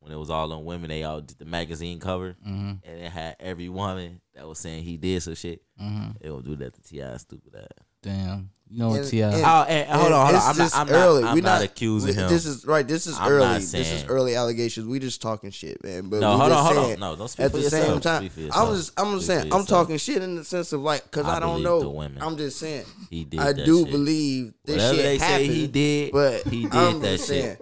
when 0.00 0.12
it 0.12 0.16
was 0.16 0.30
all 0.30 0.52
on 0.52 0.64
women, 0.64 0.88
they 0.90 1.02
all 1.02 1.20
did 1.20 1.38
the 1.38 1.44
magazine 1.44 1.98
cover 1.98 2.36
mm-hmm. 2.46 2.72
and 2.88 3.00
it 3.02 3.10
had 3.10 3.34
every 3.40 3.68
woman 3.68 4.20
that 4.34 4.46
was 4.46 4.58
saying 4.58 4.84
he 4.84 4.96
did 4.96 5.20
some 5.22 5.34
shit. 5.34 5.60
Mm-hmm. 5.80 6.10
They 6.20 6.28
don't 6.28 6.44
do 6.44 6.54
that 6.56 6.72
to 6.74 6.82
T.I. 6.82 7.16
Stupid 7.16 7.54
ass. 7.56 7.66
Damn. 8.00 8.50
You 8.70 8.78
know 8.78 8.90
what 8.90 9.00
And- 9.00 9.08
T.I? 9.08 9.28
and- 9.32 9.42
Oh, 9.44 9.64
hey, 9.66 9.86
hold 9.90 10.12
on, 10.12 10.26
hold 10.26 10.36
on. 10.36 10.42
I'm 10.42 10.56
not. 10.56 10.56
just 10.56 10.76
I'm 10.76 10.88
early. 10.90 11.22
not. 11.22 11.28
I'm 11.30 11.34
We 11.34 11.40
not, 11.40 11.62
accusing 11.64 12.10
we- 12.10 12.14
him. 12.14 12.28
This 12.28 12.46
is 12.46 12.64
right. 12.64 12.86
This 12.86 13.08
is 13.08 13.18
I'm 13.18 13.28
early. 13.28 13.54
This 13.58 13.74
is 13.74 14.04
early 14.08 14.36
allegations. 14.36 14.86
We 14.86 15.00
just 15.00 15.20
talking 15.20 15.50
shit, 15.50 15.82
man. 15.82 16.08
But 16.10 16.20
no, 16.20 16.36
hold 16.36 16.52
on, 16.52 16.64
hold 16.64 16.76
saying, 16.76 16.94
on. 16.94 17.00
No, 17.00 17.16
don't 17.16 17.28
speak 17.28 17.46
At 17.46 17.50
for 17.50 17.56
the 17.56 17.62
yourself. 17.64 17.84
same 17.86 18.00
time, 18.00 18.22
I'm 18.54 18.74
just, 18.76 18.92
I'm 19.00 19.14
just 19.14 19.26
Speak 19.26 19.40
saying, 19.40 19.52
I'm 19.52 19.64
talking 19.66 19.96
shit 19.96 20.22
in 20.22 20.36
the 20.36 20.44
sense 20.44 20.72
of 20.72 20.80
like, 20.82 21.10
cause 21.10 21.24
I 21.24 21.38
I, 21.38 21.40
don't 21.40 21.60
believe 21.62 21.80
the 21.80 21.84
know. 21.86 21.90
women. 21.90 22.22
I'm 22.22 22.36
just 22.36 22.58
saying, 22.60 22.84
He 23.10 23.24
did. 23.24 23.40
I 23.40 23.52
that 23.52 23.66
do 23.66 23.82
shit. 23.82 23.90
believe 23.90 24.54
this 24.64 24.76
Whatever 24.76 24.94
shit 24.94 25.02
they 25.04 25.18
happened. 25.18 25.48
say 25.48 25.54
he 25.54 25.66
did, 25.66 26.12
but 26.12 26.42
he 26.46 26.62
did 26.62 26.74
I'm 26.74 27.00
that 27.00 27.16
just 27.16 27.28
shit. 27.28 27.60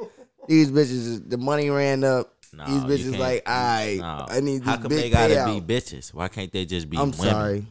These 0.49 0.71
bitches, 0.71 1.29
the 1.29 1.39
money 1.39 1.71
ran 1.71 2.05
up. 2.05 2.33
Nah, 2.53 2.65
these 2.67 3.05
bitches 3.05 3.19
like, 3.19 3.43
I, 3.47 3.99
nah. 4.01 4.27
I 4.31 4.41
need 4.41 4.63
How 4.63 4.77
come 4.77 4.89
big 4.89 4.99
they 4.99 5.11
gotta 5.11 5.35
payout. 5.35 5.67
be 5.67 5.75
bitches? 5.75 6.15
Why 6.15 6.29
can't 6.29 6.51
they 6.51 6.65
just 6.65 6.89
be 6.89 6.97
I'm 6.97 7.11
women? 7.11 7.17
sorry. 7.17 7.67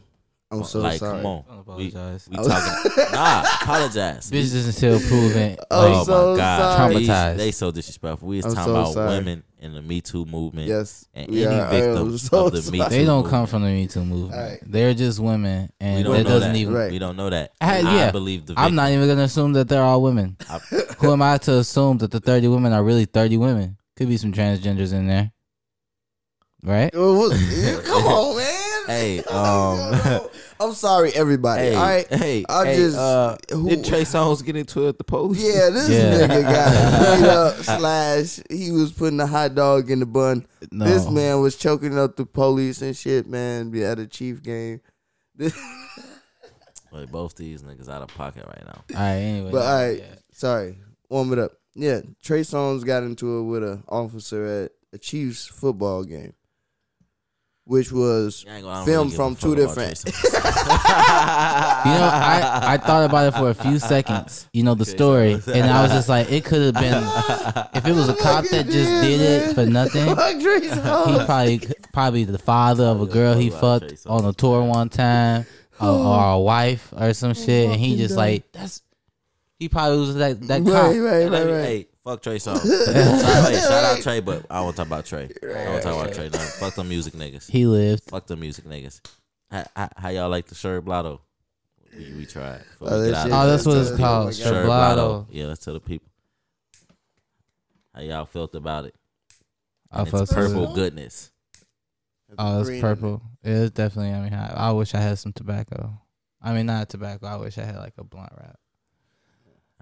I'm 0.48 0.62
so 0.62 0.78
like, 0.80 1.00
sorry. 1.00 1.16
come 1.22 1.26
on. 1.26 1.44
Don't 1.66 1.76
We, 1.76 1.88
apologize. 1.88 2.28
we 2.30 2.36
talking. 2.36 3.02
nah, 3.12 3.40
apologize. 3.62 4.30
Business 4.30 4.66
isn't 4.66 4.72
still 4.74 5.00
proven. 5.00 5.56
Oh 5.72 6.04
so 6.04 6.30
my 6.32 6.36
god, 6.38 6.76
sorry. 6.78 6.94
Traumatized. 6.94 7.36
they 7.36 7.50
so 7.50 7.70
disrespectful. 7.72 8.28
We 8.28 8.36
was 8.36 8.44
I'm 8.46 8.54
talking 8.54 8.72
so 8.74 8.80
about 8.80 8.92
sorry. 8.94 9.18
women 9.18 9.42
in 9.58 9.74
the 9.74 9.82
Me 9.82 10.00
Too 10.00 10.24
movement. 10.24 10.68
Yes, 10.68 11.08
and 11.14 11.28
we 11.32 11.44
any 11.44 11.56
are. 11.58 11.68
Victims 11.70 12.22
so 12.28 12.46
of 12.46 12.52
the 12.64 12.70
Me. 12.70 12.78
Too. 12.78 12.88
they 12.90 13.04
don't 13.04 13.28
come 13.28 13.46
from 13.46 13.62
the 13.62 13.68
Me 13.70 13.88
Too 13.88 14.04
movement. 14.04 14.34
Alright. 14.40 14.60
They're 14.62 14.94
just 14.94 15.18
women, 15.18 15.62
We 15.80 15.86
and 15.86 16.04
don't 16.04 16.14
that 16.16 16.24
doesn't 16.26 16.52
that. 16.52 16.58
even. 16.58 16.74
Right. 16.74 16.92
We 16.92 17.00
don't 17.00 17.16
know 17.16 17.28
that. 17.30 17.52
I- 17.60 17.78
I 17.78 17.96
yeah. 17.96 18.10
believe 18.12 18.46
the. 18.46 18.54
I'm 18.56 18.76
not 18.76 18.90
even 18.90 19.08
gonna 19.08 19.22
assume 19.24 19.52
that 19.54 19.68
they're 19.68 19.82
all 19.82 20.00
women. 20.00 20.36
I- 20.48 20.58
Who 20.98 21.10
am 21.12 21.22
I 21.22 21.38
to 21.38 21.54
assume 21.58 21.98
that 21.98 22.12
the 22.12 22.20
30 22.20 22.46
women 22.46 22.72
are 22.72 22.84
really 22.84 23.06
30 23.06 23.36
women? 23.38 23.78
Could 23.96 24.08
be 24.08 24.16
some 24.16 24.30
transgenders 24.32 24.92
in 24.92 25.08
there, 25.08 25.32
right? 26.62 26.92
Come 26.92 27.02
on, 27.02 27.30
man. 27.30 28.35
Hey, 28.86 29.18
um, 29.24 30.20
I'm 30.60 30.72
sorry, 30.72 31.12
everybody. 31.12 31.62
hey, 31.62 31.74
All 31.74 31.82
right. 31.82 32.06
hey, 32.08 32.44
I 32.48 32.66
hey, 32.66 32.76
just- 32.76 32.96
uh, 32.96 33.36
who- 33.50 33.68
did 33.68 33.84
Trey 33.84 34.02
Songz 34.02 34.44
get 34.44 34.54
into 34.56 34.84
it 34.86 34.90
at 34.90 34.98
the 34.98 35.04
police? 35.04 35.42
Yeah, 35.42 35.70
this 35.70 35.88
Yeah. 35.88 36.26
nigga 36.26 36.42
got 36.42 37.14
straight 37.16 37.28
up 37.28 37.54
slash. 37.80 38.40
He 38.50 38.70
was 38.70 38.92
putting 38.92 39.18
a 39.20 39.26
hot 39.26 39.54
dog 39.54 39.90
in 39.90 39.98
the 40.00 40.06
bun. 40.06 40.46
No. 40.70 40.84
This 40.84 41.08
man 41.10 41.40
was 41.40 41.56
choking 41.56 41.98
up 41.98 42.16
the 42.16 42.26
police 42.26 42.80
and 42.82 42.96
shit, 42.96 43.26
man. 43.26 43.70
Be 43.70 43.84
at 43.84 43.98
a 43.98 44.06
Chief 44.06 44.42
game. 44.42 44.80
This, 45.34 45.56
Like 46.92 47.10
both 47.10 47.34
these 47.34 47.62
niggas 47.62 47.88
out 47.88 48.02
of 48.02 48.08
pocket 48.08 48.44
right 48.46 48.64
now. 48.64 48.84
All 48.98 49.02
right, 49.02 49.16
anyway. 49.16 49.50
but 49.50 49.62
all 49.66 49.82
right, 49.88 49.98
yeah. 49.98 50.14
sorry, 50.32 50.78
warm 51.10 51.32
it 51.32 51.38
up. 51.38 51.52
Yeah, 51.74 52.00
Trey 52.22 52.40
Songz 52.40 52.84
got 52.86 53.02
into 53.02 53.38
it 53.38 53.42
with 53.42 53.62
an 53.62 53.82
officer 53.88 54.46
at 54.64 54.72
a 54.94 54.98
Chiefs 54.98 55.44
football 55.46 56.04
game, 56.04 56.32
which 57.66 57.90
was 57.92 58.44
gonna- 58.62 58.84
Filmed 58.86 59.12
from 59.12 59.36
two 59.36 59.54
different- 59.54 60.02
You 61.86 61.92
know, 61.92 62.10
I, 62.12 62.60
I 62.74 62.76
thought 62.78 63.04
about 63.04 63.26
it 63.28 63.36
for 63.38 63.50
a 63.50 63.54
few 63.54 63.78
seconds, 63.78 64.48
you 64.52 64.62
know, 64.64 64.74
the 64.74 64.84
story, 64.84 65.34
and 65.46 65.66
I 65.70 65.82
was 65.82 65.92
just 65.92 66.08
like, 66.08 66.30
it 66.32 66.44
could 66.44 66.74
have 66.74 66.74
been, 66.82 67.02
if 67.74 67.86
it 67.86 67.92
was 67.94 68.08
a 68.08 68.14
cop 68.22 68.44
that 68.46 68.66
just 68.66 68.90
did 69.02 69.20
it 69.20 69.54
for 69.54 69.66
nothing, 69.66 70.08
he 70.08 70.14
probably 71.24 71.60
probably 71.92 72.24
the 72.24 72.38
father 72.38 72.84
of 72.84 73.00
a 73.02 73.06
girl 73.06 73.34
he 73.36 73.50
fuck 73.50 73.58
about 73.58 73.80
Trey 73.82 73.88
fucked 73.96 74.06
on 74.06 74.24
a 74.24 74.32
tour 74.32 74.62
one 74.64 74.88
time, 74.88 75.46
or, 75.80 75.88
or 75.88 76.30
a 76.32 76.38
wife 76.40 76.92
or 76.96 77.12
some 77.14 77.30
oh 77.30 77.34
shit, 77.34 77.70
and 77.70 77.78
he 77.80 77.96
just 77.96 78.16
like 78.16 78.50
that's 78.52 78.82
he 79.58 79.68
probably 79.68 79.98
was 79.98 80.14
that 80.16 80.40
that 80.48 80.64
cop. 80.64 80.72
Right, 80.72 80.98
right, 80.98 81.30
right, 81.30 81.46
right. 81.50 81.88
Hey, 82.06 82.12
fuck 82.12 82.22
Trey 82.22 82.36
Songz. 82.36 82.58
Sorry, 82.60 83.54
hey, 83.54 83.60
shout 83.60 83.84
out 83.84 84.00
Trey, 84.02 84.20
but 84.20 84.46
I 84.50 84.56
don't 84.56 84.64
want 84.64 84.76
to 84.76 84.82
talk 84.82 84.86
about 84.86 85.04
Trey. 85.06 85.24
I 85.42 85.46
don't 85.46 85.66
want 85.72 85.82
to 85.82 85.88
talk 85.88 86.02
about 86.02 86.14
Trey. 86.14 86.28
No, 86.28 86.38
fuck 86.38 86.74
them 86.74 86.88
music 86.88 87.14
niggas. 87.14 87.50
He 87.50 87.66
lived. 87.66 88.04
Fuck 88.04 88.26
them 88.26 88.40
music 88.40 88.64
niggas. 88.64 89.00
How, 89.50 89.64
how, 89.74 89.88
how 89.96 90.08
y'all 90.10 90.28
like 90.28 90.46
the 90.46 90.54
shirt 90.54 90.84
blotto? 90.84 91.20
We, 91.96 92.12
we 92.14 92.26
tried. 92.26 92.62
Before 92.78 92.88
Oh, 92.94 93.00
we 93.02 93.10
that 93.10 93.10
get 93.10 93.16
out 93.16 93.22
shit- 93.24 93.32
of 93.32 93.38
Oh, 93.38 93.46
that's 93.48 93.66
what 93.66 93.76
it's 93.78 93.90
called. 93.96 94.26
God. 94.26 94.34
Shirt 94.34 94.54
Sherblotto. 94.54 94.64
blotto. 94.66 95.26
Yeah, 95.30 95.46
let's 95.46 95.64
tell 95.64 95.74
the 95.74 95.80
people. 95.80 96.08
How 97.94 98.02
y'all 98.02 98.26
felt 98.26 98.54
about 98.54 98.84
it? 98.84 98.94
I 99.90 100.00
And 100.00 100.10
felt 100.10 100.22
it's 100.24 100.30
so 100.32 100.36
purple 100.36 100.66
good. 100.66 100.74
goodness. 100.74 101.30
Oh, 102.38 102.60
it's 102.60 102.68
Green 102.68 102.78
in 102.80 102.84
it. 102.84 102.88
purple. 102.88 103.22
It 103.44 103.50
is 103.52 103.70
definitely. 103.70 104.12
I 104.12 104.20
mean, 104.20 104.34
I, 104.34 104.68
I 104.68 104.72
wish 104.72 104.94
I 104.94 104.98
had 105.00 105.18
some 105.18 105.32
tobacco. 105.32 105.96
I 106.42 106.52
mean, 106.52 106.66
not 106.66 106.88
tobacco. 106.88 107.26
I 107.26 107.36
wish 107.36 107.56
I 107.56 107.62
had 107.64 107.76
like 107.76 107.94
a 107.98 108.04
blunt 108.04 108.32
wrap. 108.36 108.58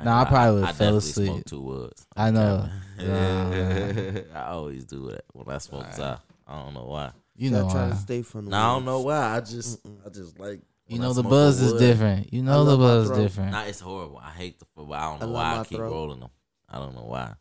Nah, 0.03 0.23
I 0.23 0.25
probably 0.25 0.55
would've 0.61 0.69
I 0.69 0.73
fell 0.73 0.99
definitely 0.99 1.11
asleep. 1.11 1.27
Smoke 1.29 1.45
two 1.45 1.61
woods. 1.61 2.07
I 2.17 2.31
know. 2.31 2.69
Yeah, 2.99 4.21
I 4.35 4.43
always 4.51 4.85
do 4.85 5.11
that 5.11 5.25
when 5.33 5.49
I 5.55 5.59
smoke 5.59 5.85
Alright. 5.85 5.99
out. 6.01 6.21
I 6.47 6.63
don't 6.63 6.75
know 6.75 6.85
why. 6.85 7.13
You 7.37 7.51
know 7.51 7.69
trying 7.71 7.91
to 7.91 7.97
stay 7.97 8.23
from 8.23 8.45
the 8.47 8.51
No, 8.53 8.57
I 8.57 8.75
don't 8.75 8.85
know 8.85 9.01
why. 9.01 9.37
I 9.37 9.41
just, 9.41 9.81
I 10.05 10.09
just 10.11 10.39
like. 10.39 10.61
You 10.87 10.99
know 10.99 11.13
the 11.13 11.23
buzz 11.23 11.61
is 11.61 11.73
different. 11.75 12.33
You 12.33 12.43
know 12.43 12.65
the 12.65 12.77
buzz 12.77 13.11
is 13.11 13.17
different. 13.17 13.53
Nah, 13.53 13.63
it's 13.65 13.81
horrible. 13.81 14.19
I 14.19 14.31
hate 14.31 14.59
the, 14.59 14.67
but 14.77 14.91
I 14.93 15.11
don't 15.11 15.21
know 15.21 15.27
love 15.27 15.35
why 15.35 15.53
I 15.55 15.57
my 15.59 15.65
keep 15.65 15.79
throat. 15.79 15.91
rolling 15.91 16.21
them. 16.21 16.31
I 16.69 16.79
don't 16.79 16.95
know 16.95 17.05
why. 17.05 17.33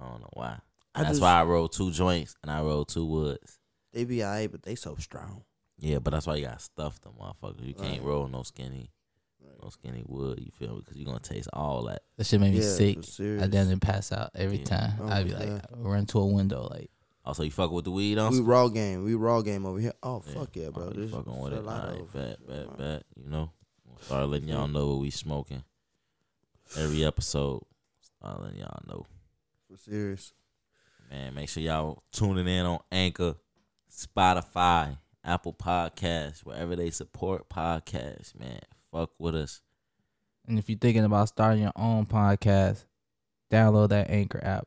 I 0.00 0.04
don't 0.08 0.20
know 0.20 0.30
why. 0.34 0.58
I 0.94 0.98
That's 1.04 1.12
just, 1.12 1.22
why 1.22 1.40
I 1.40 1.44
roll 1.44 1.68
two 1.68 1.90
joints 1.90 2.34
and 2.42 2.50
I 2.50 2.60
roll 2.60 2.84
two 2.84 3.06
woods. 3.06 3.58
they 3.92 4.04
be 4.04 4.22
alright, 4.22 4.50
but 4.50 4.62
they 4.62 4.74
so 4.74 4.96
strong. 4.96 5.44
Yeah, 5.78 5.98
but 6.00 6.10
that's 6.12 6.26
why 6.26 6.36
you 6.36 6.44
gotta 6.44 6.58
stuff 6.60 7.00
them 7.00 7.14
motherfuckers. 7.20 7.66
You 7.66 7.74
can't 7.74 8.02
Right. 8.02 8.02
roll 8.04 8.28
no 8.28 8.42
skinny, 8.42 8.90
no 9.62 9.68
skinny 9.70 10.02
wood. 10.06 10.40
You 10.40 10.50
feel 10.58 10.74
me? 10.74 10.80
Because 10.80 10.96
you 10.96 11.04
gonna 11.06 11.20
taste 11.20 11.48
all 11.52 11.84
that. 11.84 12.02
That 12.16 12.24
shit 12.26 12.40
made 12.40 12.52
me 12.52 12.60
Yeah, 12.60 12.68
sick. 12.68 12.96
for 12.98 13.02
serious. 13.02 13.42
I 13.42 13.46
didn't 13.46 13.80
pass 13.80 14.12
out 14.12 14.30
every 14.34 14.58
Yeah. 14.58 14.64
time. 14.64 14.92
Oh 15.00 15.08
I'd 15.08 15.26
be 15.26 15.32
my 15.32 15.38
like, 15.38 15.48
God. 15.70 15.78
run 15.78 16.06
to 16.06 16.18
a 16.18 16.26
window. 16.26 16.68
Like, 16.70 16.90
oh, 17.24 17.28
Also, 17.28 17.42
you 17.44 17.50
fuck 17.50 17.70
with 17.70 17.84
the 17.84 17.90
weed 17.90 18.18
on? 18.18 18.32
We 18.32 18.40
raw 18.40 18.68
game. 18.68 19.04
We 19.04 19.14
raw 19.14 19.40
game 19.42 19.64
over 19.66 19.78
here. 19.78 19.92
Oh 20.02 20.22
Yeah. 20.26 20.34
fuck 20.34 20.56
yeah, 20.56 20.70
bro. 20.70 20.84
Oh, 20.84 20.92
you 20.94 21.00
This 21.02 21.10
fucking 21.10 21.38
with 21.38 21.52
is 21.52 21.58
it. 21.58 21.62
a 21.62 21.66
lot 21.66 21.84
All 21.84 21.90
right, 21.92 22.00
of- 22.00 22.12
bet, 22.12 22.46
bet, 22.46 22.76
bet. 22.78 23.02
You 23.16 23.28
know, 23.30 23.50
we'll 23.86 23.98
start 24.00 24.28
letting 24.28 24.48
y'all 24.48 24.68
know 24.68 24.88
what 24.88 24.98
we 25.00 25.10
smoking. 25.10 25.62
Every 26.76 27.04
episode, 27.04 27.62
start 28.00 28.42
letting 28.42 28.58
y'all 28.60 28.82
know. 28.88 29.06
For 29.70 29.76
serious. 29.76 30.32
Man, 31.10 31.34
make 31.34 31.48
sure 31.50 31.62
y'all 31.62 32.02
tuning 32.12 32.48
in 32.48 32.64
on 32.64 32.78
Anchor, 32.90 33.34
Spotify, 33.90 34.96
Apple 35.22 35.52
Podcasts, 35.52 36.40
wherever 36.40 36.74
they 36.74 36.90
support 36.90 37.48
podcasts, 37.50 38.34
man. 38.38 38.58
Fuck 38.92 39.10
with 39.18 39.34
us. 39.34 39.60
and 40.46 40.58
if 40.58 40.68
you're 40.68 40.78
thinking 40.78 41.04
about 41.04 41.28
starting 41.28 41.62
your 41.62 41.72
own 41.76 42.04
podcast, 42.06 42.84
download 43.50 43.88
that 43.90 44.10
Anchor 44.10 44.40
app. 44.42 44.66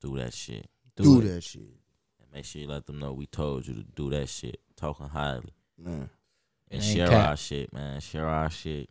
Do 0.00 0.16
that 0.18 0.32
shit. 0.34 0.68
Do, 0.94 1.20
Do 1.20 1.28
that 1.28 1.42
shit, 1.42 1.62
And 1.62 2.32
make 2.32 2.44
sure 2.44 2.62
you 2.62 2.68
let 2.68 2.86
them 2.86 2.98
know 2.98 3.12
we 3.12 3.26
told 3.26 3.66
you 3.66 3.74
to 3.74 3.82
do 3.82 4.08
that 4.10 4.28
shit. 4.28 4.60
Talking 4.76 5.08
highly. 5.08 5.52
man. 5.78 6.08
And 6.70 6.82
share 6.82 7.08
cap. 7.08 7.28
our 7.30 7.36
shit, 7.36 7.72
man. 7.72 8.00
Share 8.00 8.26
our 8.28 8.50
shit. 8.50 8.88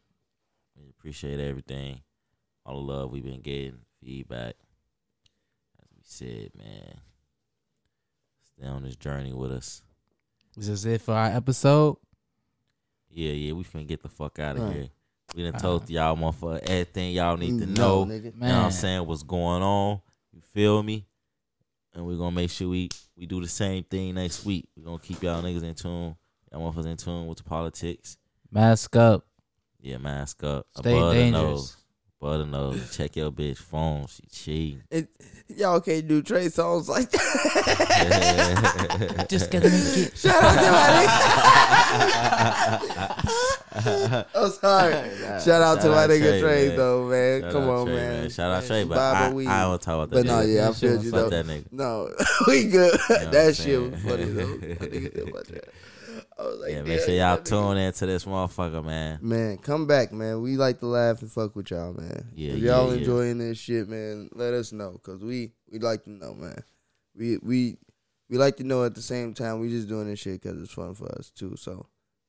We 0.77 0.89
appreciate 0.89 1.39
everything. 1.39 2.01
All 2.65 2.85
the 2.85 2.91
love 2.93 3.11
we've 3.11 3.23
been 3.23 3.41
getting, 3.41 3.79
feedback. 4.03 4.55
As 5.81 5.87
we 5.95 6.01
said, 6.03 6.51
man. 6.57 6.99
Stay 8.57 8.67
on 8.67 8.83
this 8.83 8.95
journey 8.95 9.33
with 9.33 9.51
us. 9.51 9.81
This 10.55 10.67
is 10.69 10.83
this 10.83 11.01
it 11.01 11.03
for 11.03 11.13
our 11.13 11.27
episode? 11.27 11.97
Yeah, 13.15 13.31
yeah, 13.31 13.53
we 13.53 13.63
finna 13.63 13.87
get 13.87 14.01
the 14.03 14.09
fuck 14.09 14.37
out 14.39 14.57
of 14.57 14.63
Right. 14.63 14.73
here. 14.75 14.89
We 15.35 15.43
done 15.43 15.55
Uh, 15.55 15.59
told 15.59 15.89
y'all 15.89 16.15
motherfucker 16.17 16.59
everything 16.63 17.13
y'all 17.13 17.37
need 17.37 17.57
to 17.59 17.65
No, 17.65 18.03
know. 18.03 18.11
nigga. 18.11 18.25
You 18.25 18.31
know 18.31 18.31
what 18.31 18.35
Man, 18.39 18.65
I'm 18.65 18.71
saying? 18.71 19.07
What's 19.07 19.23
going 19.23 19.63
on? 19.63 20.01
You 20.33 20.41
feel 20.53 20.83
me? 20.83 21.05
And 21.93 22.05
we're 22.05 22.17
gonna 22.17 22.35
make 22.35 22.49
sure 22.51 22.67
we 22.69 22.89
we 23.15 23.25
do 23.25 23.39
the 23.41 23.47
same 23.47 23.85
thing 23.85 24.15
next 24.15 24.43
week. 24.45 24.67
We're 24.75 24.83
gonna 24.83 24.99
keep 24.99 25.23
y'all 25.23 25.41
niggas 25.41 25.63
in 25.63 25.75
tune. 25.75 26.17
Y'all 26.51 26.61
motherfuckers 26.73 26.87
in 26.87 26.97
tune 26.97 27.25
with 27.27 27.37
the 27.37 27.43
politics. 27.45 28.17
mask 28.51 28.95
up. 28.97 29.25
Yeah, 29.79 29.97
mask 29.97 30.43
up. 30.43 30.67
Stay 30.77 30.91
Above 30.97 31.13
the 31.13 31.19
dangerous. 31.21 31.41
nose. 31.43 31.77
Above 32.21 32.39
the 32.39 32.45
nose. 32.45 32.95
Check 32.97 33.15
your 33.15 33.31
bitch 33.31 33.57
phone. 33.57 34.07
She 34.07 34.23
cheating. 34.31 34.83
It, 34.91 35.07
y'all 35.57 35.79
can't 35.79 36.07
do 36.07 36.21
Trey 36.21 36.47
Songz 36.47 36.87
like 36.89 37.09
that. 37.11 37.21
Just 39.29 39.51
gonna 39.51 39.69
make 39.69 39.97
it. 39.97 40.17
Shout 40.17 40.43
out 40.43 40.55
to 40.55 40.71
my 40.71 41.05
I'm 43.75 44.51
sorry. 44.51 44.93
Shout 45.43 45.61
out 45.61 45.81
to 45.81 45.89
my 45.89 46.07
nigga 46.07 46.39
Trey, 46.39 46.67
man. 46.69 46.77
though, 46.77 47.07
man. 47.09 47.41
Shout 47.41 47.51
Come 47.51 47.69
on, 47.69 47.85
Trey, 47.85 47.95
man. 47.95 48.29
Shout 48.29 48.51
out 48.51 48.63
Trey, 48.65 48.83
but 48.83 48.95
Baba 48.95 49.25
I, 49.25 49.33
Weed. 49.33 49.47
I 49.47 49.61
don't 49.61 49.81
talk 49.81 49.93
about 49.95 50.09
that. 50.11 50.15
But 50.15 50.25
no, 50.25 50.41
yeah, 50.41 50.69
I 50.69 50.73
feel 50.73 51.03
you 51.03 51.11
though. 51.11 51.29
that 51.29 51.45
nigga. 51.45 51.71
No, 51.71 52.09
we 52.47 52.65
good. 52.65 52.93
know 52.93 53.15
what 53.15 53.31
that 53.31 53.55
shit 53.55 53.81
was 53.81 54.01
funny 54.01 54.25
though. 54.25 54.45
Nigga 54.45 55.13
said 55.13 55.27
about 55.29 55.47
that. 55.47 55.73
I 56.37 56.43
was 56.43 56.59
like, 56.59 56.71
Yeah, 56.71 56.81
make 56.83 57.01
sure 57.01 57.13
y'all 57.13 57.37
tune 57.37 57.77
in 57.77 57.93
to 57.93 58.05
this 58.05 58.25
motherfucker, 58.25 58.83
man. 58.83 59.19
Man, 59.21 59.57
come 59.57 59.87
back, 59.87 60.11
man. 60.11 60.41
We 60.41 60.57
like 60.57 60.79
to 60.79 60.85
laugh 60.87 61.21
and 61.21 61.31
fuck 61.31 61.55
with 61.55 61.71
y'all, 61.71 61.93
man. 61.93 62.29
Yeah, 62.33 62.53
if 62.53 62.59
y'all 62.59 62.87
yeah, 62.87 62.93
yeah. 62.93 62.99
enjoying 62.99 63.37
this 63.37 63.57
shit, 63.57 63.87
man, 63.87 64.29
let 64.33 64.53
us 64.53 64.71
know, 64.71 64.99
cause 65.03 65.21
we 65.23 65.51
we 65.71 65.79
like 65.79 66.03
to 66.05 66.09
know, 66.11 66.33
man. 66.33 66.63
We 67.15 67.37
we 67.37 67.77
we 68.29 68.37
like 68.37 68.57
to 68.57 68.63
know 68.63 68.83
at 68.85 68.95
the 68.95 69.01
same 69.01 69.33
time. 69.33 69.59
We 69.59 69.69
just 69.69 69.87
doing 69.87 70.07
this 70.07 70.19
shit 70.19 70.41
cause 70.41 70.61
it's 70.61 70.73
fun 70.73 70.93
for 70.93 71.07
us 71.17 71.29
too. 71.31 71.55
So, 71.57 71.87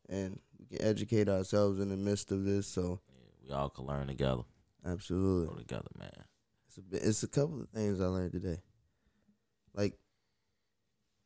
and 0.08 0.38
we 0.58 0.66
can 0.76 0.86
educate 0.86 1.28
ourselves 1.28 1.80
in 1.80 1.88
the 1.88 1.96
midst 1.96 2.32
of 2.32 2.44
this. 2.44 2.66
So, 2.66 3.00
We 3.46 3.52
all 3.52 3.70
can 3.70 3.86
learn 3.86 4.06
together. 4.08 4.42
absolutely, 4.84 5.54
Go 5.54 5.58
together, 5.60 5.88
man. 5.98 6.10
it's 6.68 6.78
a, 6.78 7.08
it's 7.08 7.22
a 7.22 7.28
couple 7.28 7.60
of 7.62 7.68
things 7.70 8.00
I 8.00 8.06
learned 8.06 8.32
today. 8.32 8.60
Like, 9.74 9.94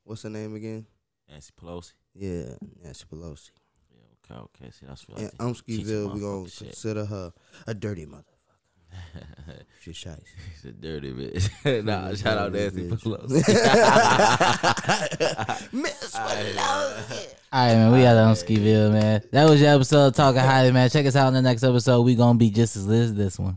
what's 0.04 0.22
her 0.22 0.30
name 0.30 0.54
again? 0.54 0.86
Nancy 1.28 1.52
Pelosi. 1.60 1.92
Yeah, 2.14 2.54
Nancy 2.82 3.04
Pelosi. 3.12 3.50
Yeah, 3.92 4.34
okay, 4.36 4.40
okay. 4.62 4.70
See, 4.72 4.86
that's 4.86 5.06
what 5.08 5.18
I 5.18 5.20
think. 5.26 5.32
Teach 5.32 5.40
a 5.40 5.44
Umskyville, 5.84 6.14
we 6.14 6.20
gonna 6.20 6.48
shit. 6.48 6.68
consider 6.68 7.04
her 7.04 7.32
a 7.68 7.74
dirty 7.74 8.06
motherfucker. 8.06 8.24
She's 9.80 9.96
shy. 9.96 10.14
She's 10.52 10.66
a 10.66 10.72
dirty 10.72 11.12
bitch. 11.12 11.84
nah, 11.84 12.14
shout 12.14 12.36
out 12.36 12.52
Dirty 12.52 12.82
Nancy 12.82 12.90
bitch. 12.90 13.02
Pelosi. 13.02 13.42
Miss 15.72 16.14
Alright, 16.14 16.54
Pelosi. 16.54 17.34
All 17.52 17.66
right, 17.66 17.74
man. 17.74 17.92
We 17.92 18.04
out 18.04 18.16
on 18.18 18.34
Skiville, 18.34 18.92
man. 18.92 19.22
That 19.32 19.48
was 19.48 19.60
your 19.60 19.70
episode 19.74 20.08
of 20.08 20.14
Talking 20.14 20.42
Highly, 20.42 20.72
man. 20.72 20.90
Check 20.90 21.06
us 21.06 21.16
out 21.16 21.28
in 21.28 21.34
the 21.34 21.42
next 21.42 21.62
episode. 21.62 22.02
We 22.02 22.14
gonna 22.14 22.38
be 22.38 22.50
just 22.50 22.76
as 22.76 22.86
lit 22.86 23.04
as 23.04 23.14
this 23.14 23.38
one. 23.38 23.56